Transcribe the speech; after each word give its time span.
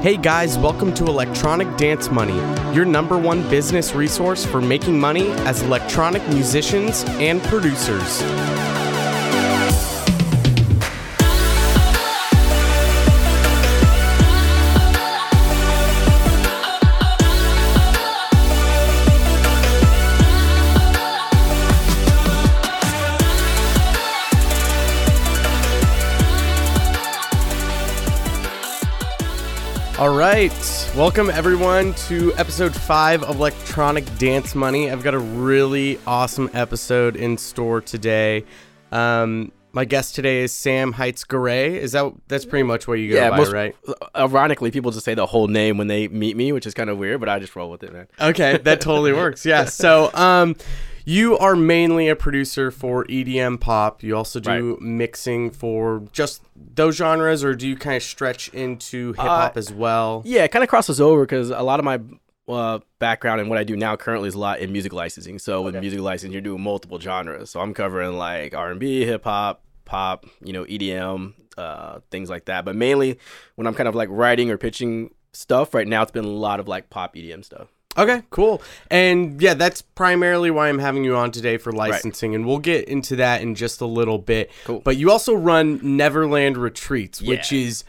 Hey 0.00 0.16
guys, 0.16 0.56
welcome 0.56 0.94
to 0.94 1.06
Electronic 1.06 1.76
Dance 1.76 2.08
Money, 2.08 2.36
your 2.72 2.84
number 2.84 3.18
one 3.18 3.42
business 3.50 3.96
resource 3.96 4.46
for 4.46 4.60
making 4.60 4.96
money 4.96 5.28
as 5.40 5.60
electronic 5.62 6.24
musicians 6.28 7.02
and 7.18 7.42
producers. 7.42 8.22
All 29.98 30.14
right, 30.16 30.52
welcome 30.96 31.28
everyone 31.28 31.92
to 32.06 32.32
episode 32.36 32.72
five 32.72 33.24
of 33.24 33.34
Electronic 33.34 34.04
Dance 34.16 34.54
Money. 34.54 34.92
I've 34.92 35.02
got 35.02 35.14
a 35.14 35.18
really 35.18 35.98
awesome 36.06 36.48
episode 36.54 37.16
in 37.16 37.36
store 37.36 37.80
today. 37.80 38.44
Um, 38.92 39.50
my 39.72 39.84
guest 39.84 40.14
today 40.14 40.42
is 40.42 40.52
Sam 40.52 40.92
Heights 40.92 41.24
Garay. 41.24 41.74
Is 41.74 41.92
that 41.92 42.12
that's 42.28 42.44
pretty 42.44 42.62
much 42.62 42.86
what 42.86 42.94
you 43.00 43.10
go 43.10 43.16
Yeah, 43.16 43.30
by, 43.30 43.36
most- 43.38 43.52
right? 43.52 43.74
Ironically, 44.14 44.70
people 44.70 44.92
just 44.92 45.04
say 45.04 45.14
the 45.14 45.26
whole 45.26 45.48
name 45.48 45.78
when 45.78 45.88
they 45.88 46.06
meet 46.06 46.36
me, 46.36 46.52
which 46.52 46.64
is 46.66 46.74
kind 46.74 46.90
of 46.90 46.96
weird, 46.96 47.18
but 47.18 47.28
I 47.28 47.40
just 47.40 47.56
roll 47.56 47.68
with 47.68 47.82
it, 47.82 47.92
man. 47.92 48.06
Okay, 48.20 48.56
that 48.58 48.80
totally 48.80 49.12
works. 49.12 49.44
Yeah. 49.44 49.64
So, 49.64 50.14
um, 50.14 50.54
you 51.08 51.38
are 51.38 51.56
mainly 51.56 52.08
a 52.08 52.14
producer 52.14 52.70
for 52.70 53.04
EDM 53.06 53.58
pop. 53.58 54.02
You 54.02 54.14
also 54.14 54.40
do 54.40 54.76
mixing 54.78 55.50
for 55.50 56.02
just 56.12 56.42
those 56.54 56.96
genres, 56.96 57.42
or 57.42 57.54
do 57.54 57.66
you 57.66 57.76
kind 57.76 57.96
of 57.96 58.02
stretch 58.02 58.48
into 58.48 59.08
hip 59.14 59.16
hop 59.20 59.56
Uh, 59.56 59.58
as 59.58 59.72
well? 59.72 60.22
Yeah, 60.26 60.44
it 60.44 60.52
kind 60.52 60.62
of 60.62 60.68
crosses 60.68 61.00
over 61.00 61.22
because 61.22 61.48
a 61.48 61.62
lot 61.62 61.78
of 61.80 61.84
my 61.86 61.98
uh, 62.46 62.80
background 62.98 63.40
and 63.40 63.48
what 63.48 63.58
I 63.58 63.64
do 63.64 63.74
now 63.74 63.96
currently 63.96 64.28
is 64.28 64.34
a 64.34 64.38
lot 64.38 64.58
in 64.58 64.70
music 64.70 64.92
licensing. 64.92 65.38
So 65.38 65.62
with 65.62 65.76
music 65.76 66.00
licensing, 66.00 66.32
you're 66.32 66.42
doing 66.42 66.60
multiple 66.62 67.00
genres. 67.00 67.48
So 67.48 67.60
I'm 67.60 67.72
covering 67.72 68.18
like 68.18 68.54
R&B, 68.54 69.06
hip 69.06 69.24
hop, 69.24 69.62
pop, 69.86 70.26
you 70.42 70.52
know, 70.52 70.64
EDM, 70.64 71.32
uh, 71.56 72.00
things 72.10 72.28
like 72.28 72.44
that. 72.46 72.66
But 72.66 72.76
mainly 72.76 73.18
when 73.54 73.66
I'm 73.66 73.74
kind 73.74 73.88
of 73.88 73.94
like 73.94 74.10
writing 74.10 74.50
or 74.50 74.58
pitching 74.58 75.14
stuff 75.32 75.72
right 75.72 75.88
now, 75.88 76.02
it's 76.02 76.12
been 76.12 76.26
a 76.26 76.28
lot 76.28 76.60
of 76.60 76.68
like 76.68 76.90
pop 76.90 77.14
EDM 77.14 77.44
stuff. 77.44 77.68
Okay, 77.98 78.22
cool. 78.30 78.62
And 78.90 79.42
yeah, 79.42 79.54
that's 79.54 79.82
primarily 79.82 80.50
why 80.50 80.68
I'm 80.68 80.78
having 80.78 81.02
you 81.02 81.16
on 81.16 81.32
today 81.32 81.58
for 81.58 81.72
licensing, 81.72 82.34
and 82.34 82.46
we'll 82.46 82.58
get 82.58 82.88
into 82.88 83.16
that 83.16 83.42
in 83.42 83.56
just 83.56 83.80
a 83.80 83.86
little 83.86 84.18
bit. 84.18 84.50
Cool. 84.64 84.80
But 84.80 84.96
you 84.96 85.10
also 85.10 85.34
run 85.34 85.80
Neverland 85.82 86.56
Retreats, 86.56 87.20
which 87.20 87.52
is 87.52 87.84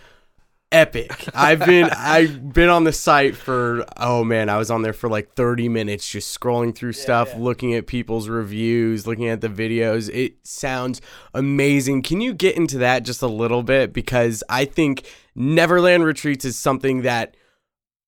epic. 0.71 1.27
I've 1.33 1.59
been 1.59 1.89
I've 1.95 2.53
been 2.53 2.69
on 2.69 2.83
the 2.83 2.93
site 2.93 3.35
for 3.35 3.85
oh 3.97 4.23
man, 4.23 4.49
I 4.49 4.57
was 4.57 4.71
on 4.71 4.81
there 4.81 4.93
for 4.93 5.09
like 5.09 5.33
30 5.33 5.69
minutes 5.69 6.09
just 6.09 6.37
scrolling 6.37 6.75
through 6.75 6.93
stuff, 6.93 7.35
looking 7.35 7.73
at 7.75 7.87
people's 7.87 8.29
reviews, 8.29 9.07
looking 9.07 9.27
at 9.27 9.41
the 9.41 9.49
videos. 9.49 10.09
It 10.13 10.35
sounds 10.43 11.01
amazing. 11.33 12.03
Can 12.03 12.21
you 12.21 12.33
get 12.33 12.55
into 12.55 12.79
that 12.79 13.03
just 13.03 13.21
a 13.21 13.27
little 13.27 13.63
bit 13.63 13.93
because 13.93 14.43
I 14.49 14.65
think 14.65 15.07
Neverland 15.35 16.03
Retreats 16.03 16.45
is 16.45 16.57
something 16.57 17.03
that 17.03 17.35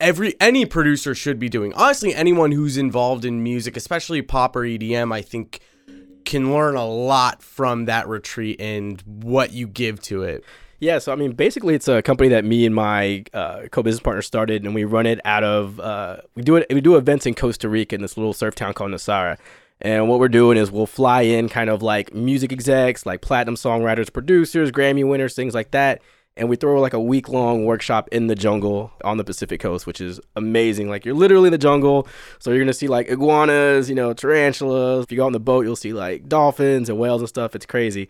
every 0.02 0.36
any 0.42 0.66
producer 0.66 1.16
should 1.16 1.40
be 1.40 1.48
doing. 1.48 1.74
Honestly, 1.74 2.14
anyone 2.14 2.52
who's 2.52 2.78
involved 2.78 3.24
in 3.24 3.44
music, 3.44 3.78
especially 3.78 4.22
pop 4.22 4.56
or 4.56 4.62
EDM, 4.62 5.14
I 5.14 5.22
think 5.22 5.62
can 6.26 6.54
learn 6.54 6.76
a 6.76 6.86
lot 6.86 7.42
from 7.42 7.86
that 7.86 8.08
retreat 8.08 8.60
and 8.60 9.02
what 9.06 9.54
you 9.54 9.68
give 9.68 10.02
to 10.04 10.24
it. 10.24 10.44
Yeah, 10.80 10.98
so 10.98 11.12
I 11.12 11.16
mean, 11.16 11.34
basically, 11.34 11.76
it's 11.76 11.88
a 11.88 12.02
company 12.02 12.30
that 12.30 12.44
me 12.44 12.66
and 12.66 12.74
my 12.74 13.24
uh, 13.34 13.68
co-business 13.72 14.02
partner 14.02 14.24
started, 14.24 14.64
and 14.66 14.74
we 14.74 14.84
run 14.84 15.06
it 15.06 15.20
out 15.24 15.44
of. 15.44 15.80
Uh, 15.80 16.18
we 16.36 16.42
do 16.42 16.56
it. 16.56 16.66
We 16.72 16.82
do 16.82 16.96
events 16.96 17.26
in 17.28 17.36
Costa 17.36 17.70
Rica 17.70 17.96
in 17.96 18.02
this 18.02 18.18
little 18.18 18.34
surf 18.34 18.56
town 18.56 18.74
called 18.74 18.92
Nosara. 18.92 19.38
And 19.82 20.08
what 20.08 20.20
we're 20.20 20.30
doing 20.30 20.58
is 20.58 20.72
we'll 20.72 20.86
fly 20.86 21.22
in 21.22 21.50
kind 21.50 21.70
of 21.70 21.82
like 21.82 22.14
music 22.14 22.52
execs, 22.52 23.06
like 23.06 23.22
platinum 23.22 23.56
songwriters, 23.56 24.14
producers, 24.14 24.72
Grammy 24.72 25.08
winners, 25.08 25.36
things 25.36 25.56
like 25.56 25.72
that. 25.72 26.02
And 26.38 26.50
we 26.50 26.56
throw 26.56 26.80
like 26.80 26.94
a 26.94 27.00
week 27.00 27.30
long 27.30 27.66
workshop 27.66 28.08
in 28.12 28.28
the 28.28 28.36
jungle 28.36 28.92
on 29.04 29.18
the 29.18 29.24
Pacific 29.24 29.60
coast, 29.60 29.86
which 29.86 30.00
is 30.00 30.20
amazing. 30.36 30.90
Like 30.90 31.06
you're 31.06 31.14
literally 31.14 31.48
in 31.48 31.52
the 31.52 31.58
jungle. 31.58 32.08
So 32.40 32.52
you're 32.52 32.64
gonna 32.64 32.74
see 32.74 32.88
like 32.88 33.10
iguanas, 33.10 33.90
you 33.90 33.96
know, 33.96 34.14
tarantulas. 34.14 35.04
If 35.04 35.12
you 35.12 35.18
go 35.18 35.26
on 35.26 35.34
the 35.34 35.40
boat, 35.40 35.66
you'll 35.66 35.76
see 35.76 35.94
like 35.94 36.30
dolphins 36.30 36.90
and 36.90 36.98
whales 36.98 37.22
and 37.22 37.30
stuff. 37.30 37.56
It's 37.56 37.66
crazy 37.66 38.08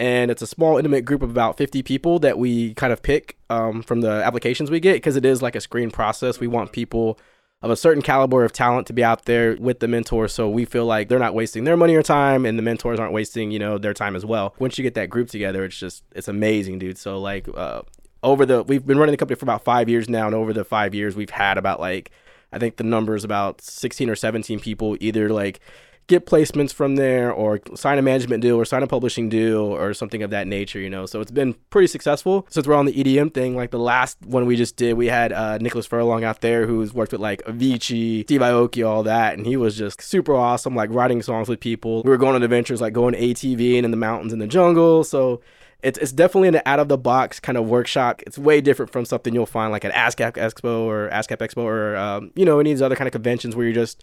and 0.00 0.30
it's 0.30 0.42
a 0.42 0.46
small 0.46 0.76
intimate 0.76 1.04
group 1.04 1.22
of 1.22 1.30
about 1.30 1.56
50 1.56 1.82
people 1.82 2.18
that 2.20 2.38
we 2.38 2.74
kind 2.74 2.92
of 2.92 3.02
pick 3.02 3.36
um, 3.50 3.82
from 3.82 4.00
the 4.00 4.10
applications 4.10 4.70
we 4.70 4.80
get 4.80 4.94
because 4.94 5.16
it 5.16 5.24
is 5.24 5.40
like 5.40 5.54
a 5.54 5.60
screen 5.60 5.90
process 5.90 6.40
we 6.40 6.48
want 6.48 6.72
people 6.72 7.18
of 7.62 7.70
a 7.70 7.76
certain 7.76 8.02
caliber 8.02 8.44
of 8.44 8.52
talent 8.52 8.86
to 8.86 8.92
be 8.92 9.02
out 9.02 9.24
there 9.24 9.56
with 9.56 9.80
the 9.80 9.88
mentor 9.88 10.28
so 10.28 10.48
we 10.50 10.64
feel 10.64 10.84
like 10.84 11.08
they're 11.08 11.18
not 11.18 11.34
wasting 11.34 11.64
their 11.64 11.76
money 11.76 11.94
or 11.94 12.02
time 12.02 12.44
and 12.44 12.58
the 12.58 12.62
mentors 12.62 13.00
aren't 13.00 13.12
wasting 13.12 13.50
you 13.50 13.58
know 13.58 13.78
their 13.78 13.94
time 13.94 14.14
as 14.14 14.24
well. 14.24 14.54
Once 14.58 14.76
you 14.76 14.82
get 14.82 14.94
that 14.94 15.08
group 15.08 15.28
together 15.28 15.64
it's 15.64 15.78
just 15.78 16.04
it's 16.12 16.28
amazing 16.28 16.78
dude. 16.78 16.98
So 16.98 17.18
like 17.18 17.48
uh, 17.54 17.82
over 18.24 18.46
the 18.46 18.62
we've 18.64 18.86
been 18.86 18.98
running 18.98 19.12
the 19.12 19.16
company 19.16 19.38
for 19.38 19.44
about 19.44 19.62
five 19.62 19.88
years 19.88 20.08
now 20.08 20.26
and 20.26 20.34
over 20.34 20.52
the 20.52 20.64
five 20.64 20.94
years 20.94 21.14
we've 21.14 21.30
had 21.30 21.58
about 21.58 21.78
like 21.78 22.10
i 22.52 22.58
think 22.58 22.76
the 22.76 22.84
number 22.84 23.14
is 23.14 23.22
about 23.22 23.60
16 23.60 24.08
or 24.08 24.16
17 24.16 24.58
people 24.58 24.96
either 24.98 25.28
like 25.28 25.60
get 26.06 26.26
placements 26.26 26.72
from 26.72 26.96
there 26.96 27.32
or 27.32 27.60
sign 27.74 27.98
a 27.98 28.02
management 28.02 28.42
deal 28.42 28.56
or 28.56 28.64
sign 28.64 28.82
a 28.82 28.86
publishing 28.86 29.28
deal 29.28 29.58
or 29.58 29.94
something 29.94 30.22
of 30.22 30.30
that 30.30 30.46
nature, 30.46 30.78
you 30.78 30.90
know. 30.90 31.06
So 31.06 31.20
it's 31.20 31.30
been 31.30 31.54
pretty 31.70 31.86
successful. 31.86 32.46
Since 32.50 32.66
we're 32.66 32.74
on 32.74 32.86
the 32.86 32.92
EDM 32.92 33.32
thing, 33.32 33.56
like 33.56 33.70
the 33.70 33.78
last 33.78 34.18
one 34.22 34.46
we 34.46 34.56
just 34.56 34.76
did, 34.76 34.94
we 34.94 35.06
had 35.06 35.32
uh, 35.32 35.58
Nicholas 35.58 35.86
Furlong 35.86 36.24
out 36.24 36.40
there 36.40 36.66
who's 36.66 36.92
worked 36.92 37.12
with 37.12 37.20
like 37.20 37.42
Avicii, 37.44 38.24
Steve 38.24 38.40
Aoki, 38.40 38.86
all 38.86 39.02
that, 39.04 39.34
and 39.34 39.46
he 39.46 39.56
was 39.56 39.76
just 39.76 40.00
super 40.02 40.34
awesome, 40.34 40.74
like 40.74 40.90
writing 40.92 41.22
songs 41.22 41.48
with 41.48 41.60
people. 41.60 42.02
We 42.02 42.10
were 42.10 42.18
going 42.18 42.34
on 42.34 42.42
adventures 42.42 42.80
like 42.80 42.92
going 42.92 43.14
ATV 43.14 43.76
and 43.76 43.84
in 43.84 43.90
the 43.90 43.96
mountains 43.96 44.32
in 44.32 44.38
the 44.38 44.46
jungle. 44.46 45.04
So 45.04 45.40
it's, 45.84 45.98
it's 45.98 46.12
definitely 46.12 46.48
an 46.48 46.62
out 46.64 46.80
of 46.80 46.88
the 46.88 46.96
box 46.96 47.38
kind 47.38 47.58
of 47.58 47.66
workshop. 47.66 48.22
It's 48.26 48.38
way 48.38 48.60
different 48.60 48.90
from 48.90 49.04
something 49.04 49.34
you'll 49.34 49.46
find 49.46 49.70
like 49.70 49.84
at 49.84 49.92
ASCAP 49.92 50.32
Expo 50.32 50.80
or 50.80 51.10
ASCAP 51.10 51.38
Expo 51.38 51.58
or 51.58 51.96
um, 51.96 52.30
you 52.34 52.44
know 52.44 52.58
any 52.58 52.70
of 52.72 52.76
these 52.76 52.82
other 52.82 52.96
kind 52.96 53.06
of 53.06 53.12
conventions 53.12 53.54
where 53.54 53.66
you're 53.66 53.74
just 53.74 54.02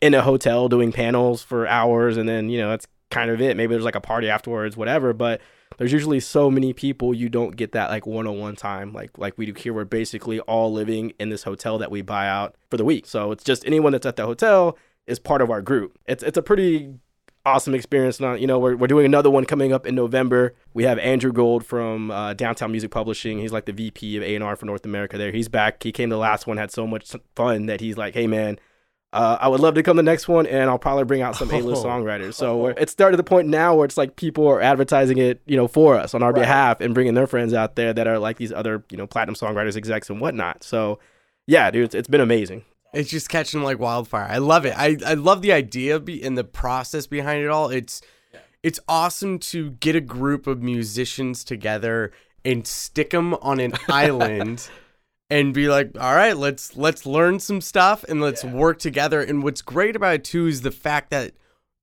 in 0.00 0.14
a 0.14 0.22
hotel 0.22 0.68
doing 0.68 0.92
panels 0.92 1.42
for 1.42 1.66
hours 1.66 2.16
and 2.16 2.28
then 2.28 2.48
you 2.48 2.58
know 2.58 2.70
that's 2.70 2.86
kind 3.10 3.30
of 3.30 3.40
it. 3.40 3.56
Maybe 3.56 3.72
there's 3.72 3.84
like 3.84 3.94
a 3.94 4.00
party 4.00 4.28
afterwards 4.28 4.76
whatever 4.76 5.12
but 5.12 5.40
there's 5.78 5.92
usually 5.92 6.20
so 6.20 6.50
many 6.50 6.72
people 6.72 7.12
you 7.12 7.28
don't 7.28 7.56
get 7.56 7.72
that 7.72 7.90
like 7.90 8.06
one-on-one 8.06 8.56
time 8.56 8.92
like 8.92 9.16
like 9.18 9.36
we 9.36 9.46
do 9.46 9.52
here. 9.54 9.72
We're 9.72 9.84
basically 9.84 10.40
all 10.40 10.72
living 10.72 11.12
in 11.18 11.28
this 11.28 11.42
hotel 11.42 11.78
that 11.78 11.90
we 11.90 12.02
buy 12.02 12.28
out 12.28 12.54
for 12.70 12.76
the 12.76 12.84
week. 12.84 13.06
So 13.06 13.32
it's 13.32 13.44
just 13.44 13.66
anyone 13.66 13.92
that's 13.92 14.06
at 14.06 14.16
the 14.16 14.24
hotel 14.24 14.78
is 15.06 15.18
part 15.18 15.42
of 15.42 15.50
our 15.50 15.62
group. 15.62 15.98
It's 16.06 16.22
it's 16.22 16.38
a 16.38 16.42
pretty 16.42 16.94
awesome 17.44 17.74
experience. 17.74 18.20
Not 18.20 18.40
you 18.40 18.46
know 18.46 18.58
we're, 18.58 18.76
we're 18.76 18.86
doing 18.86 19.06
another 19.06 19.30
one 19.30 19.44
coming 19.44 19.72
up 19.72 19.86
in 19.86 19.94
november. 19.94 20.54
We 20.74 20.84
have 20.84 20.98
andrew 20.98 21.32
gold 21.32 21.64
from 21.64 22.10
uh, 22.10 22.34
downtown 22.34 22.70
music 22.72 22.90
publishing. 22.90 23.38
He's 23.38 23.52
like 23.52 23.66
the 23.66 23.72
vp 23.72 24.16
of 24.16 24.22
a&r 24.22 24.56
for 24.56 24.66
north 24.66 24.84
america 24.84 25.18
there. 25.18 25.32
He's 25.32 25.48
back. 25.48 25.82
He 25.82 25.92
came 25.92 26.10
to 26.10 26.14
the 26.14 26.20
last 26.20 26.46
one 26.46 26.56
had 26.56 26.70
so 26.70 26.86
much 26.86 27.14
fun 27.34 27.66
that 27.66 27.80
he's 27.80 27.96
like 27.96 28.14
hey 28.14 28.26
man 28.26 28.58
uh, 29.12 29.38
I 29.40 29.48
would 29.48 29.60
love 29.60 29.74
to 29.76 29.82
come 29.82 29.96
to 29.96 30.02
the 30.02 30.10
next 30.10 30.28
one, 30.28 30.46
and 30.46 30.68
I'll 30.68 30.78
probably 30.78 31.04
bring 31.04 31.22
out 31.22 31.36
some 31.36 31.50
A-list 31.50 31.84
Oh. 31.84 31.86
songwriters. 31.88 32.34
So 32.34 32.58
we're- 32.58 32.74
it's 32.76 32.92
started 32.92 33.12
to 33.12 33.16
the 33.16 33.24
point 33.24 33.48
now 33.48 33.74
where 33.74 33.84
it's 33.84 33.96
like 33.96 34.16
people 34.16 34.46
are 34.48 34.60
advertising 34.60 35.18
it, 35.18 35.40
you 35.46 35.56
know, 35.56 35.68
for 35.68 35.96
us 35.96 36.12
on 36.14 36.22
our 36.22 36.32
behalf 36.32 36.80
and 36.80 36.92
bringing 36.92 37.14
their 37.14 37.26
friends 37.26 37.54
out 37.54 37.76
there 37.76 37.92
that 37.94 38.06
are 38.06 38.18
like 38.18 38.36
these 38.36 38.52
other, 38.52 38.84
you 38.90 38.96
know, 38.96 39.06
platinum 39.06 39.34
songwriters, 39.34 39.76
execs, 39.76 40.10
and 40.10 40.20
whatnot. 40.20 40.62
So 40.64 40.98
yeah, 41.46 41.70
dude, 41.70 41.84
it's, 41.84 41.94
it's 41.94 42.08
been 42.08 42.20
amazing. 42.20 42.64
It's 42.92 43.10
just 43.10 43.28
catching 43.28 43.62
like 43.62 43.78
wildfire. 43.78 44.26
I 44.28 44.38
love 44.38 44.64
it. 44.66 44.74
I, 44.76 44.96
I 45.06 45.14
love 45.14 45.42
the 45.42 45.52
idea 45.52 46.00
be, 46.00 46.22
and 46.22 46.36
the 46.36 46.44
process 46.44 47.06
behind 47.06 47.42
it 47.44 47.48
all. 47.48 47.68
It's 47.70 48.00
it's 48.62 48.80
awesome 48.88 49.38
to 49.38 49.70
get 49.72 49.94
a 49.94 50.00
group 50.00 50.46
of 50.46 50.62
musicians 50.62 51.44
together 51.44 52.10
and 52.44 52.66
stick 52.66 53.10
them 53.10 53.34
on 53.34 53.60
an 53.60 53.74
island 53.88 54.68
and 55.30 55.52
be 55.52 55.68
like, 55.68 55.90
"All 55.98 56.14
right, 56.14 56.36
let's 56.36 56.76
let's 56.76 57.06
learn 57.06 57.40
some 57.40 57.60
stuff 57.60 58.04
and 58.08 58.20
let's 58.20 58.44
work 58.44 58.78
together." 58.78 59.20
And 59.20 59.42
what's 59.42 59.62
great 59.62 59.96
about 59.96 60.14
it 60.14 60.24
too 60.24 60.46
is 60.46 60.62
the 60.62 60.70
fact 60.70 61.10
that 61.10 61.32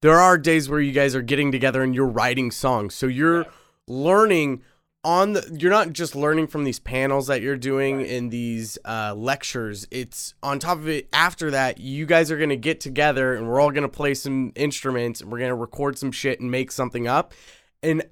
there 0.02 0.20
are 0.20 0.38
days 0.38 0.70
where 0.70 0.82
you 0.82 0.92
guys 0.92 1.16
are 1.16 1.22
getting 1.22 1.52
together 1.52 1.82
and 1.82 1.96
you're 1.96 2.06
writing 2.06 2.52
songs. 2.52 2.94
So 2.94 3.08
you're 3.08 3.46
learning 3.88 4.62
on 5.04 5.34
the 5.34 5.58
you're 5.60 5.72
not 5.72 5.92
just 5.92 6.16
learning 6.16 6.48
from 6.48 6.64
these 6.64 6.80
panels 6.80 7.28
that 7.28 7.42
you're 7.42 7.58
doing 7.58 8.02
in 8.02 8.30
these 8.30 8.78
uh, 8.86 9.14
lectures. 9.16 9.88
It's 9.92 10.34
on 10.42 10.60
top 10.60 10.78
of 10.78 10.88
it 10.88 11.10
after 11.12 11.52
that 11.52 11.80
you 11.80 12.06
guys 12.06 12.32
are 12.32 12.38
going 12.38 12.50
to 12.50 12.58
get 12.58 12.80
together 12.80 13.34
and 13.34 13.48
we're 13.48 13.60
all 13.60 13.72
going 13.72 13.84
to 13.84 13.90
play 13.90 14.14
some 14.14 14.54
instruments 14.56 15.22
and 15.22 15.32
we're 15.32 15.40
going 15.40 15.50
to 15.50 15.56
record 15.56 15.98
some 15.98 16.12
shit 16.12 16.40
and 16.40 16.50
make 16.50 16.72
something 16.72 17.08
up. 17.08 17.34
And 17.82 18.04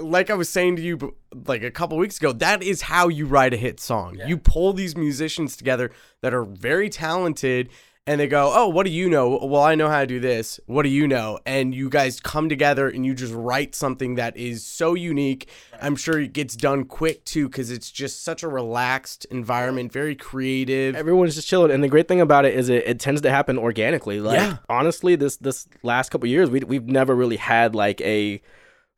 like 0.00 0.30
i 0.30 0.34
was 0.34 0.48
saying 0.48 0.76
to 0.76 0.82
you 0.82 1.14
like 1.46 1.62
a 1.62 1.70
couple 1.70 1.96
weeks 1.98 2.18
ago 2.18 2.32
that 2.32 2.62
is 2.62 2.82
how 2.82 3.08
you 3.08 3.26
write 3.26 3.52
a 3.52 3.56
hit 3.56 3.80
song 3.80 4.16
you 4.26 4.36
pull 4.36 4.72
these 4.72 4.96
musicians 4.96 5.56
together 5.56 5.90
that 6.22 6.32
are 6.32 6.44
very 6.44 6.88
talented 6.88 7.68
and 8.06 8.18
they 8.18 8.26
go, 8.26 8.50
"Oh, 8.52 8.66
what 8.66 8.86
do 8.86 8.90
you 8.90 9.10
know?" 9.10 9.38
Well, 9.42 9.62
I 9.62 9.74
know 9.74 9.88
how 9.88 10.00
to 10.00 10.06
do 10.06 10.18
this. 10.18 10.58
What 10.66 10.82
do 10.82 10.88
you 10.88 11.06
know? 11.06 11.38
And 11.44 11.74
you 11.74 11.88
guys 11.90 12.18
come 12.18 12.48
together 12.48 12.88
and 12.88 13.04
you 13.04 13.14
just 13.14 13.32
write 13.32 13.74
something 13.74 14.14
that 14.14 14.36
is 14.36 14.64
so 14.64 14.94
unique. 14.94 15.48
I'm 15.80 15.94
sure 15.96 16.18
it 16.18 16.32
gets 16.32 16.56
done 16.56 16.84
quick 16.86 17.24
too 17.24 17.48
cuz 17.50 17.70
it's 17.70 17.90
just 17.90 18.24
such 18.24 18.42
a 18.42 18.48
relaxed 18.48 19.26
environment, 19.30 19.92
very 19.92 20.16
creative. 20.16 20.96
Everyone's 20.96 21.34
just 21.34 21.46
chilling, 21.46 21.70
and 21.70 21.84
the 21.84 21.88
great 21.88 22.08
thing 22.08 22.22
about 22.22 22.46
it 22.46 22.54
is 22.54 22.68
it, 22.68 22.84
it 22.86 22.98
tends 22.98 23.20
to 23.20 23.30
happen 23.30 23.58
organically. 23.58 24.18
Like 24.18 24.38
Yeah. 24.38 24.56
honestly, 24.68 25.14
this 25.14 25.36
this 25.36 25.68
last 25.82 26.10
couple 26.10 26.26
years, 26.26 26.50
we 26.50 26.60
we've 26.60 26.88
never 26.88 27.14
really 27.14 27.36
had 27.36 27.74
like 27.74 28.00
a 28.00 28.40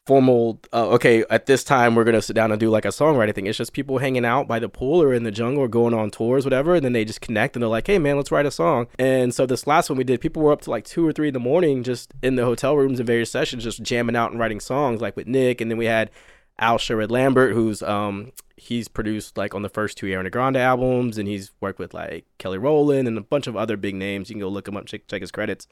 formal. 0.07 0.61
Uh, 0.73 0.89
okay, 0.91 1.25
at 1.31 1.47
this 1.47 1.65
time 1.65 1.95
we're 1.95 2.05
gonna 2.05 2.23
sit 2.23 2.35
down 2.35 2.51
and 2.51 2.61
do 2.61 2.71
like 2.71 2.85
a 2.85 2.89
songwriting 2.89 3.35
thing. 3.35 3.47
It's 3.47 3.59
just 3.59 3.73
people 3.73 3.99
hanging 3.99 4.25
out 4.25 4.49
by 4.49 4.59
the 4.59 4.69
pool 4.69 5.03
or 5.03 5.15
in 5.15 5.23
the 5.23 5.31
jungle 5.31 5.63
or 5.63 5.69
going 5.69 5.95
on 5.95 6.11
tours, 6.11 6.45
whatever, 6.45 6.75
and 6.75 6.85
then 6.85 6.93
they 6.93 7.05
just 7.05 7.21
connect 7.21 7.57
and 7.57 7.63
they're 7.63 7.71
like, 7.71 7.87
"Hey 7.87 7.99
man, 7.99 8.17
let's 8.17 8.33
write 8.33 8.47
a 8.47 8.51
song." 8.51 8.87
And 8.99 9.35
so 9.35 9.47
this 9.47 9.67
last 9.67 9.91
one 9.91 9.97
we 9.97 10.05
did, 10.05 10.21
people 10.21 10.43
were 10.43 10.53
up 10.53 10.63
to 10.63 10.71
like 10.71 10.85
two 10.85 11.07
or 11.07 11.13
three 11.13 11.29
in 11.29 11.35
the 11.35 11.41
morning, 11.41 11.83
just 11.83 12.13
in 12.23 12.37
the 12.37 12.45
hotel 12.45 12.77
rooms 12.77 12.99
and 13.01 13.07
various 13.07 13.31
sessions, 13.31 13.65
just 13.65 13.83
jamming 13.83 14.17
out 14.17 14.31
and 14.31 14.41
writing 14.41 14.61
songs, 14.61 15.01
like 15.01 15.17
with 15.17 15.27
Nick, 15.27 15.61
and 15.61 15.71
then 15.71 15.79
we 15.79 15.87
had. 15.87 16.11
Al 16.59 16.77
Sherrod 16.77 17.11
Lambert, 17.11 17.55
who's 17.55 17.83
um 17.83 18.31
he's 18.57 18.87
produced 18.87 19.37
like 19.37 19.55
on 19.55 19.63
the 19.63 19.69
first 19.69 19.99
two 19.99 20.07
Ariana 20.07 20.31
Grande 20.31 20.59
albums, 20.59 21.19
and 21.19 21.27
he's 21.27 21.51
worked 21.61 21.79
with 21.79 21.93
like 21.95 22.27
Kelly 22.39 22.59
Rowland 22.59 23.09
and 23.09 23.19
a 23.19 23.23
bunch 23.23 23.47
of 23.47 23.57
other 23.57 23.77
big 23.77 23.95
names. 23.95 24.29
You 24.29 24.35
can 24.35 24.41
go 24.41 24.49
look 24.49 24.69
him 24.69 24.77
up, 24.77 24.87
check, 24.87 25.07
check 25.09 25.23
his 25.23 25.33
credits. 25.33 25.67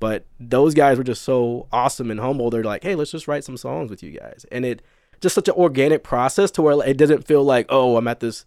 But 0.00 0.26
those 0.38 0.74
guys 0.74 0.96
were 0.98 1.04
just 1.04 1.22
so 1.22 1.66
awesome 1.72 2.10
and 2.10 2.20
humble. 2.20 2.50
They're 2.50 2.62
like, 2.64 2.82
hey, 2.82 2.94
let's 2.94 3.10
just 3.10 3.26
write 3.28 3.44
some 3.44 3.56
songs 3.56 3.90
with 3.90 4.02
you 4.02 4.10
guys, 4.12 4.46
and 4.52 4.64
it 4.64 4.82
just 5.20 5.34
such 5.34 5.48
an 5.48 5.54
organic 5.54 6.04
process 6.04 6.50
to 6.52 6.62
where 6.62 6.86
it 6.86 6.96
didn't 6.96 7.26
feel 7.26 7.42
like, 7.42 7.66
oh, 7.68 7.96
I'm 7.96 8.06
at 8.06 8.20
this 8.20 8.44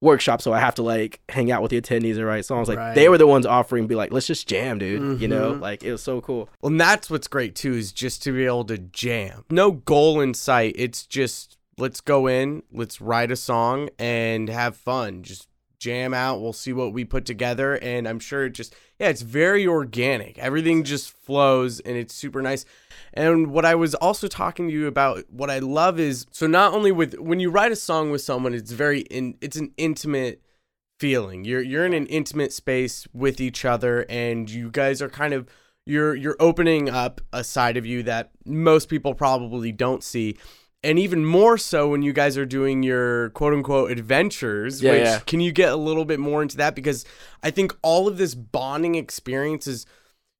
workshop, 0.00 0.42
so 0.42 0.52
I 0.52 0.58
have 0.60 0.74
to 0.76 0.82
like 0.82 1.20
hang 1.30 1.50
out 1.50 1.62
with 1.62 1.70
the 1.70 1.80
attendees 1.80 2.16
and 2.16 2.26
write 2.26 2.44
songs. 2.44 2.68
Like 2.68 2.78
Right. 2.78 2.94
they 2.94 3.08
were 3.08 3.16
the 3.18 3.26
ones 3.26 3.46
offering, 3.46 3.86
be 3.86 3.94
like, 3.94 4.12
let's 4.12 4.26
just 4.26 4.46
jam, 4.48 4.78
dude. 4.78 5.20
You 5.20 5.28
know, 5.28 5.52
Mhm. 5.54 5.60
like 5.60 5.82
it 5.82 5.92
was 5.92 6.02
so 6.02 6.20
cool. 6.20 6.48
Well, 6.60 6.72
and 6.72 6.80
that's 6.80 7.08
what's 7.10 7.26
great 7.28 7.54
too 7.54 7.72
is 7.74 7.90
just 7.92 8.22
to 8.24 8.32
be 8.32 8.44
able 8.44 8.64
to 8.64 8.78
jam. 8.78 9.44
No 9.50 9.70
goal 9.70 10.20
in 10.20 10.34
sight. 10.34 10.74
It's 10.78 11.06
just 11.06 11.56
let's 11.78 12.00
go 12.00 12.26
in, 12.26 12.62
let's 12.72 13.00
write 13.00 13.30
a 13.30 13.36
song 13.36 13.88
and 13.98 14.48
have 14.48 14.76
fun. 14.76 15.22
Just 15.22 15.48
jam 15.84 16.14
out. 16.14 16.40
We'll 16.40 16.54
see 16.54 16.72
what 16.72 16.94
we 16.94 17.04
put 17.04 17.26
together 17.26 17.74
and 17.74 18.08
I'm 18.08 18.18
sure 18.18 18.46
it 18.46 18.50
just 18.50 18.74
yeah, 18.98 19.08
it's 19.08 19.20
very 19.20 19.66
organic. 19.66 20.38
Everything 20.38 20.82
just 20.82 21.10
flows 21.10 21.78
and 21.80 21.94
it's 21.94 22.14
super 22.14 22.40
nice. 22.40 22.64
And 23.12 23.48
what 23.48 23.66
I 23.66 23.74
was 23.74 23.94
also 23.94 24.26
talking 24.26 24.68
to 24.68 24.72
you 24.72 24.86
about 24.86 25.24
what 25.30 25.50
I 25.50 25.58
love 25.58 26.00
is 26.00 26.26
so 26.30 26.46
not 26.46 26.72
only 26.72 26.90
with 26.90 27.14
when 27.18 27.38
you 27.38 27.50
write 27.50 27.70
a 27.70 27.76
song 27.76 28.10
with 28.10 28.22
someone, 28.22 28.54
it's 28.54 28.72
very 28.72 29.00
in 29.00 29.36
it's 29.42 29.58
an 29.58 29.72
intimate 29.76 30.40
feeling. 30.98 31.44
You're 31.44 31.62
you're 31.62 31.84
in 31.84 31.92
an 31.92 32.06
intimate 32.06 32.54
space 32.54 33.06
with 33.12 33.38
each 33.38 33.66
other 33.66 34.06
and 34.08 34.48
you 34.48 34.70
guys 34.70 35.02
are 35.02 35.10
kind 35.10 35.34
of 35.34 35.46
you're 35.84 36.14
you're 36.14 36.36
opening 36.40 36.88
up 36.88 37.20
a 37.30 37.44
side 37.44 37.76
of 37.76 37.84
you 37.84 38.02
that 38.04 38.30
most 38.46 38.88
people 38.88 39.14
probably 39.14 39.70
don't 39.70 40.02
see. 40.02 40.38
And 40.84 40.98
even 40.98 41.24
more 41.24 41.56
so 41.56 41.88
when 41.88 42.02
you 42.02 42.12
guys 42.12 42.36
are 42.36 42.44
doing 42.46 42.82
your 42.82 43.30
quote 43.30 43.54
unquote 43.54 43.90
adventures, 43.90 44.82
Yeah, 44.82 44.92
which 44.92 45.04
yeah. 45.04 45.18
can 45.20 45.40
you 45.40 45.50
get 45.50 45.72
a 45.72 45.76
little 45.76 46.04
bit 46.04 46.20
more 46.20 46.42
into 46.42 46.58
that? 46.58 46.74
Because 46.74 47.04
I 47.42 47.50
think 47.50 47.74
all 47.82 48.06
of 48.06 48.18
this 48.18 48.34
bonding 48.34 48.94
experience 48.94 49.66
is 49.66 49.86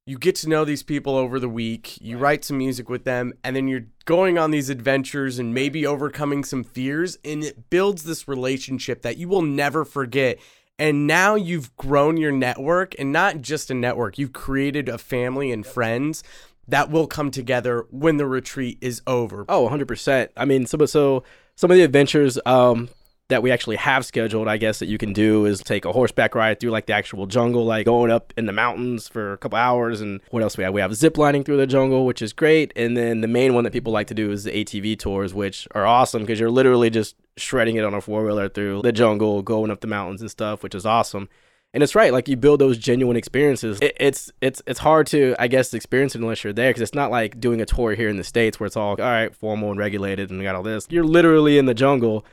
you 0.05 0.19
get 0.19 0.35
to 0.35 0.49
know 0.49 0.63
these 0.63 0.83
people 0.83 1.15
over 1.15 1.39
the 1.39 1.49
week, 1.49 1.99
you 1.99 2.19
write 2.19 2.45
some 2.45 2.59
music 2.59 2.89
with 2.89 3.05
them, 3.05 3.33
and 3.43 3.55
then 3.55 3.67
you're 3.67 3.87
going 4.05 4.37
on 4.37 4.51
these 4.51 4.69
adventures 4.69 5.39
and 5.39 5.51
maybe 5.51 5.85
overcoming 5.85 6.43
some 6.43 6.63
fears, 6.63 7.17
and 7.25 7.43
it 7.43 7.71
builds 7.71 8.03
this 8.03 8.27
relationship 8.27 9.01
that 9.01 9.17
you 9.17 9.27
will 9.27 9.41
never 9.41 9.83
forget. 9.83 10.37
And 10.77 11.07
now 11.07 11.33
you've 11.33 11.75
grown 11.75 12.17
your 12.17 12.31
network, 12.31 12.93
and 12.99 13.11
not 13.11 13.41
just 13.41 13.71
a 13.71 13.73
network, 13.73 14.19
you've 14.19 14.33
created 14.33 14.89
a 14.89 14.99
family 14.99 15.51
and 15.51 15.65
friends 15.65 16.21
that 16.67 16.89
will 16.89 17.07
come 17.07 17.31
together 17.31 17.85
when 17.91 18.17
the 18.17 18.25
retreat 18.25 18.77
is 18.81 19.01
over. 19.07 19.45
Oh, 19.47 19.69
100%. 19.69 20.29
I 20.35 20.45
mean, 20.45 20.65
so, 20.65 20.85
so 20.85 21.23
some 21.55 21.71
of 21.71 21.77
the 21.77 21.83
adventures 21.83 22.39
um, 22.45 22.89
that 23.27 23.41
we 23.41 23.51
actually 23.51 23.75
have 23.77 24.05
scheduled, 24.05 24.47
I 24.47 24.57
guess, 24.57 24.79
that 24.79 24.87
you 24.87 24.97
can 24.97 25.13
do 25.13 25.45
is 25.45 25.59
take 25.61 25.85
a 25.85 25.91
horseback 25.91 26.35
ride 26.35 26.59
through 26.59 26.71
like 26.71 26.85
the 26.85 26.93
actual 26.93 27.25
jungle, 27.25 27.65
like 27.65 27.85
going 27.85 28.11
up 28.11 28.33
in 28.37 28.45
the 28.45 28.53
mountains 28.53 29.07
for 29.07 29.33
a 29.33 29.37
couple 29.37 29.57
hours. 29.57 30.01
And 30.01 30.21
what 30.29 30.43
else 30.43 30.57
we 30.57 30.63
have? 30.63 30.73
We 30.73 30.81
have 30.81 30.93
zip 30.95 31.17
lining 31.17 31.43
through 31.43 31.57
the 31.57 31.67
jungle, 31.67 32.05
which 32.05 32.21
is 32.21 32.33
great. 32.33 32.71
And 32.75 32.95
then 32.95 33.21
the 33.21 33.27
main 33.27 33.53
one 33.53 33.63
that 33.63 33.73
people 33.73 33.93
like 33.93 34.07
to 34.07 34.13
do 34.13 34.31
is 34.31 34.43
the 34.43 34.51
ATV 34.51 34.99
tours, 34.99 35.33
which 35.33 35.67
are 35.73 35.85
awesome 35.85 36.21
because 36.23 36.39
you're 36.39 36.51
literally 36.51 36.89
just 36.89 37.15
shredding 37.37 37.75
it 37.75 37.83
on 37.83 37.93
a 37.93 38.01
four 38.01 38.23
wheeler 38.23 38.47
through 38.49 38.81
the 38.81 38.91
jungle, 38.91 39.41
going 39.41 39.71
up 39.71 39.81
the 39.81 39.87
mountains 39.87 40.21
and 40.21 40.31
stuff, 40.31 40.63
which 40.63 40.75
is 40.75 40.85
awesome. 40.85 41.27
And 41.75 41.83
it's 41.83 41.93
right, 41.93 42.13
like 42.13 42.29
you 42.29 42.37
build 42.37 42.61
those 42.61 42.77
genuine 42.77 43.17
experiences. 43.17 43.79
It, 43.81 43.97
it's 43.99 44.31
it's 44.39 44.61
it's 44.65 44.79
hard 44.79 45.07
to, 45.07 45.35
I 45.37 45.49
guess, 45.49 45.73
experience 45.73 46.15
it 46.15 46.21
unless 46.21 46.41
you're 46.41 46.53
there, 46.53 46.69
because 46.69 46.81
it's 46.81 46.93
not 46.93 47.11
like 47.11 47.37
doing 47.37 47.59
a 47.59 47.65
tour 47.65 47.95
here 47.95 48.07
in 48.07 48.15
the 48.15 48.23
states 48.23 48.61
where 48.61 48.65
it's 48.67 48.77
all 48.77 48.91
all 48.91 48.95
right, 48.97 49.35
formal 49.35 49.71
and 49.71 49.77
regulated, 49.77 50.29
and 50.29 50.39
we 50.39 50.45
got 50.45 50.55
all 50.55 50.63
this. 50.63 50.87
You're 50.89 51.03
literally 51.03 51.57
in 51.57 51.65
the 51.65 51.73
jungle, 51.73 52.25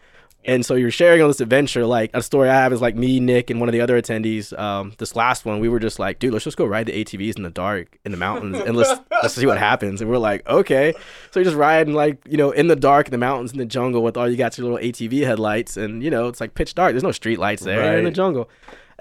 and 0.45 0.65
so 0.65 0.77
you're 0.77 0.93
sharing 0.93 1.23
on 1.23 1.29
this 1.29 1.41
adventure. 1.41 1.85
Like 1.85 2.13
a 2.15 2.23
story 2.23 2.51
I 2.51 2.55
have 2.55 2.73
is 2.73 2.81
like 2.81 2.95
me, 2.95 3.19
Nick, 3.19 3.51
and 3.51 3.59
one 3.59 3.69
of 3.69 3.73
the 3.73 3.81
other 3.81 4.01
attendees. 4.01 4.57
Um, 4.57 4.93
this 4.99 5.17
last 5.17 5.45
one, 5.45 5.59
we 5.59 5.69
were 5.69 5.81
just 5.81 5.99
like, 5.99 6.21
dude, 6.21 6.33
let's 6.33 6.45
just 6.45 6.57
go 6.57 6.65
ride 6.65 6.87
the 6.87 7.05
ATVs 7.05 7.37
in 7.37 7.43
the 7.43 7.51
dark 7.51 7.99
in 8.05 8.13
the 8.13 8.19
mountains, 8.19 8.61
and 8.61 8.77
let's 8.77 9.01
let's 9.11 9.35
see 9.35 9.47
what 9.47 9.59
happens. 9.59 10.01
And 10.01 10.09
we're 10.09 10.19
like, 10.19 10.47
okay. 10.47 10.95
So 11.33 11.41
you're 11.41 11.47
just 11.47 11.57
riding 11.57 11.95
like 11.95 12.19
you 12.29 12.37
know 12.37 12.53
in 12.53 12.69
the 12.69 12.77
dark 12.77 13.09
in 13.09 13.11
the 13.11 13.19
mountains 13.19 13.51
in 13.51 13.59
the 13.59 13.67
jungle 13.67 14.05
with 14.05 14.17
all 14.17 14.31
you 14.31 14.37
got 14.37 14.57
your 14.57 14.71
little 14.71 14.79
ATV 14.79 15.27
headlights, 15.27 15.77
and 15.77 16.01
you 16.01 16.11
know 16.11 16.29
it's 16.29 16.41
like 16.41 16.55
pitch 16.55 16.77
dark. 16.77 16.93
There's 16.93 17.03
no 17.03 17.11
street 17.11 17.41
lights 17.41 17.65
there. 17.65 17.83
You're 17.83 17.99
in 17.99 18.05
the 18.05 18.13
jungle. 18.13 18.49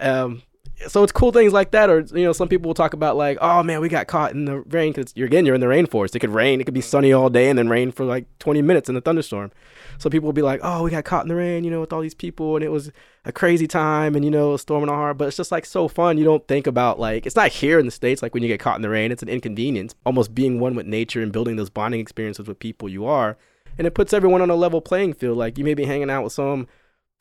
Um, 0.01 0.43
so 0.87 1.03
it's 1.03 1.11
cool 1.11 1.31
things 1.31 1.53
like 1.53 1.71
that, 1.71 1.89
or 1.89 1.99
you 1.99 2.23
know, 2.23 2.33
some 2.33 2.47
people 2.47 2.69
will 2.69 2.73
talk 2.73 2.93
about 2.93 3.15
like, 3.15 3.37
oh 3.41 3.63
man, 3.63 3.81
we 3.81 3.89
got 3.89 4.07
caught 4.07 4.31
in 4.31 4.45
the 4.45 4.61
rain 4.61 4.91
because 4.93 5.13
you're 5.15 5.27
again, 5.27 5.45
you're 5.45 5.55
in 5.55 5.61
the 5.61 5.67
rainforest. 5.67 6.15
It 6.15 6.19
could 6.19 6.31
rain, 6.31 6.59
it 6.59 6.63
could 6.65 6.73
be 6.73 6.81
sunny 6.81 7.13
all 7.13 7.29
day, 7.29 7.49
and 7.49 7.57
then 7.57 7.69
rain 7.69 7.91
for 7.91 8.05
like 8.05 8.25
20 8.39 8.61
minutes 8.61 8.89
in 8.89 8.95
a 8.95 9.01
thunderstorm. 9.01 9.51
So 9.97 10.09
people 10.09 10.25
will 10.25 10.33
be 10.33 10.41
like, 10.41 10.59
oh, 10.63 10.83
we 10.83 10.89
got 10.89 11.05
caught 11.05 11.23
in 11.23 11.29
the 11.29 11.35
rain, 11.35 11.63
you 11.63 11.69
know, 11.69 11.81
with 11.81 11.93
all 11.93 12.01
these 12.01 12.15
people, 12.15 12.55
and 12.55 12.65
it 12.65 12.69
was 12.69 12.91
a 13.25 13.31
crazy 13.31 13.67
time, 13.67 14.15
and 14.15 14.25
you 14.25 14.31
know, 14.31 14.57
storming 14.57 14.89
our 14.89 14.95
heart. 14.95 15.17
But 15.17 15.27
it's 15.27 15.37
just 15.37 15.51
like 15.51 15.65
so 15.65 15.87
fun. 15.87 16.17
You 16.17 16.23
don't 16.23 16.47
think 16.47 16.67
about 16.67 16.99
like 16.99 17.25
it's 17.25 17.35
not 17.35 17.51
here 17.51 17.79
in 17.79 17.85
the 17.85 17.91
states 17.91 18.21
like 18.21 18.33
when 18.33 18.43
you 18.43 18.49
get 18.49 18.59
caught 18.59 18.75
in 18.75 18.81
the 18.81 18.89
rain. 18.89 19.11
It's 19.11 19.23
an 19.23 19.29
inconvenience, 19.29 19.93
almost 20.05 20.33
being 20.33 20.59
one 20.59 20.75
with 20.75 20.85
nature 20.85 21.21
and 21.21 21.31
building 21.31 21.55
those 21.55 21.69
bonding 21.69 21.99
experiences 21.99 22.47
with 22.47 22.59
people 22.59 22.89
you 22.89 23.05
are, 23.05 23.37
and 23.77 23.85
it 23.85 23.93
puts 23.93 24.13
everyone 24.13 24.41
on 24.41 24.49
a 24.49 24.55
level 24.55 24.81
playing 24.81 25.13
field. 25.13 25.37
Like 25.37 25.57
you 25.57 25.63
may 25.63 25.75
be 25.75 25.85
hanging 25.85 26.09
out 26.09 26.23
with 26.23 26.33
some 26.33 26.67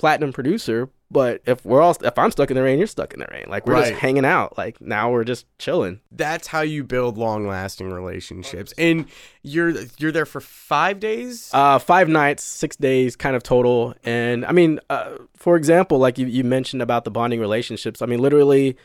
platinum 0.01 0.33
producer, 0.33 0.89
but 1.11 1.43
if 1.45 1.63
we're 1.67 1.83
all 1.83 1.95
if 2.03 2.19
I'm 2.19 2.31
stuck 2.31 2.51
in 2.51 2.57
the 2.57 2.63
rain, 2.63 2.79
you're 2.79 2.87
stuck 2.87 3.13
in 3.13 3.21
the 3.21 3.27
rain. 3.31 3.45
Like 3.49 3.67
we're 3.67 3.75
Right. 3.75 3.89
just 3.91 4.01
hanging 4.01 4.25
out. 4.25 4.57
Like 4.57 4.81
now 4.81 5.11
we're 5.13 5.25
just 5.25 5.45
chilling. 5.59 6.01
That's 6.11 6.47
how 6.47 6.63
you 6.63 6.83
build 6.85 7.19
long-lasting 7.19 7.91
relationships. 7.91 8.73
And 8.79 9.05
you're 9.43 9.75
you're 9.99 10.11
there 10.11 10.25
for 10.25 10.41
5 10.41 10.99
days? 11.01 11.51
Uh, 11.53 11.79
five 11.79 12.09
nights, 12.09 12.43
six 12.43 12.77
days, 12.77 13.15
kind 13.15 13.37
of 13.37 13.43
total. 13.43 13.95
And 14.03 14.47
I 14.47 14.53
mean, 14.53 14.81
uh, 14.89 15.19
for 15.37 15.57
example, 15.57 15.99
like 15.99 16.17
you, 16.17 16.27
you 16.27 16.45
mentioned 16.45 16.81
about 16.81 17.05
the 17.05 17.11
bonding 17.11 17.41
relationships. 17.41 18.01
I 18.01 18.07
mean, 18.07 18.21
literally 18.21 18.77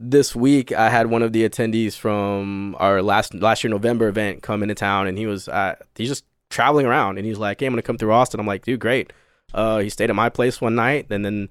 this 0.00 0.34
week 0.34 0.72
I 0.72 0.90
had 0.90 1.06
one 1.06 1.22
of 1.22 1.32
the 1.32 1.48
attendees 1.48 1.94
from 1.96 2.74
our 2.80 3.02
last 3.02 3.32
last 3.34 3.62
year 3.62 3.70
November 3.70 4.08
event 4.08 4.42
come 4.42 4.62
into 4.64 4.74
town, 4.74 5.06
and 5.06 5.16
he 5.16 5.26
was 5.26 5.48
uh, 5.48 5.76
he's 5.94 6.08
just 6.08 6.24
traveling 6.50 6.86
around, 6.86 7.18
and 7.18 7.26
he's 7.26 7.38
like, 7.38 7.60
"Hey, 7.60 7.66
I'm 7.66 7.72
gonna 7.72 7.82
come 7.82 7.96
through 7.98 8.12
Austin." 8.12 8.40
I'm 8.40 8.46
like, 8.48 8.64
"Dude, 8.64 8.80
great." 8.80 9.12
Uh, 9.56 9.78
he 9.78 9.88
stayed 9.88 10.10
at 10.10 10.16
my 10.16 10.28
place 10.28 10.60
one 10.60 10.74
night, 10.74 11.06
and 11.10 11.24
then 11.24 11.48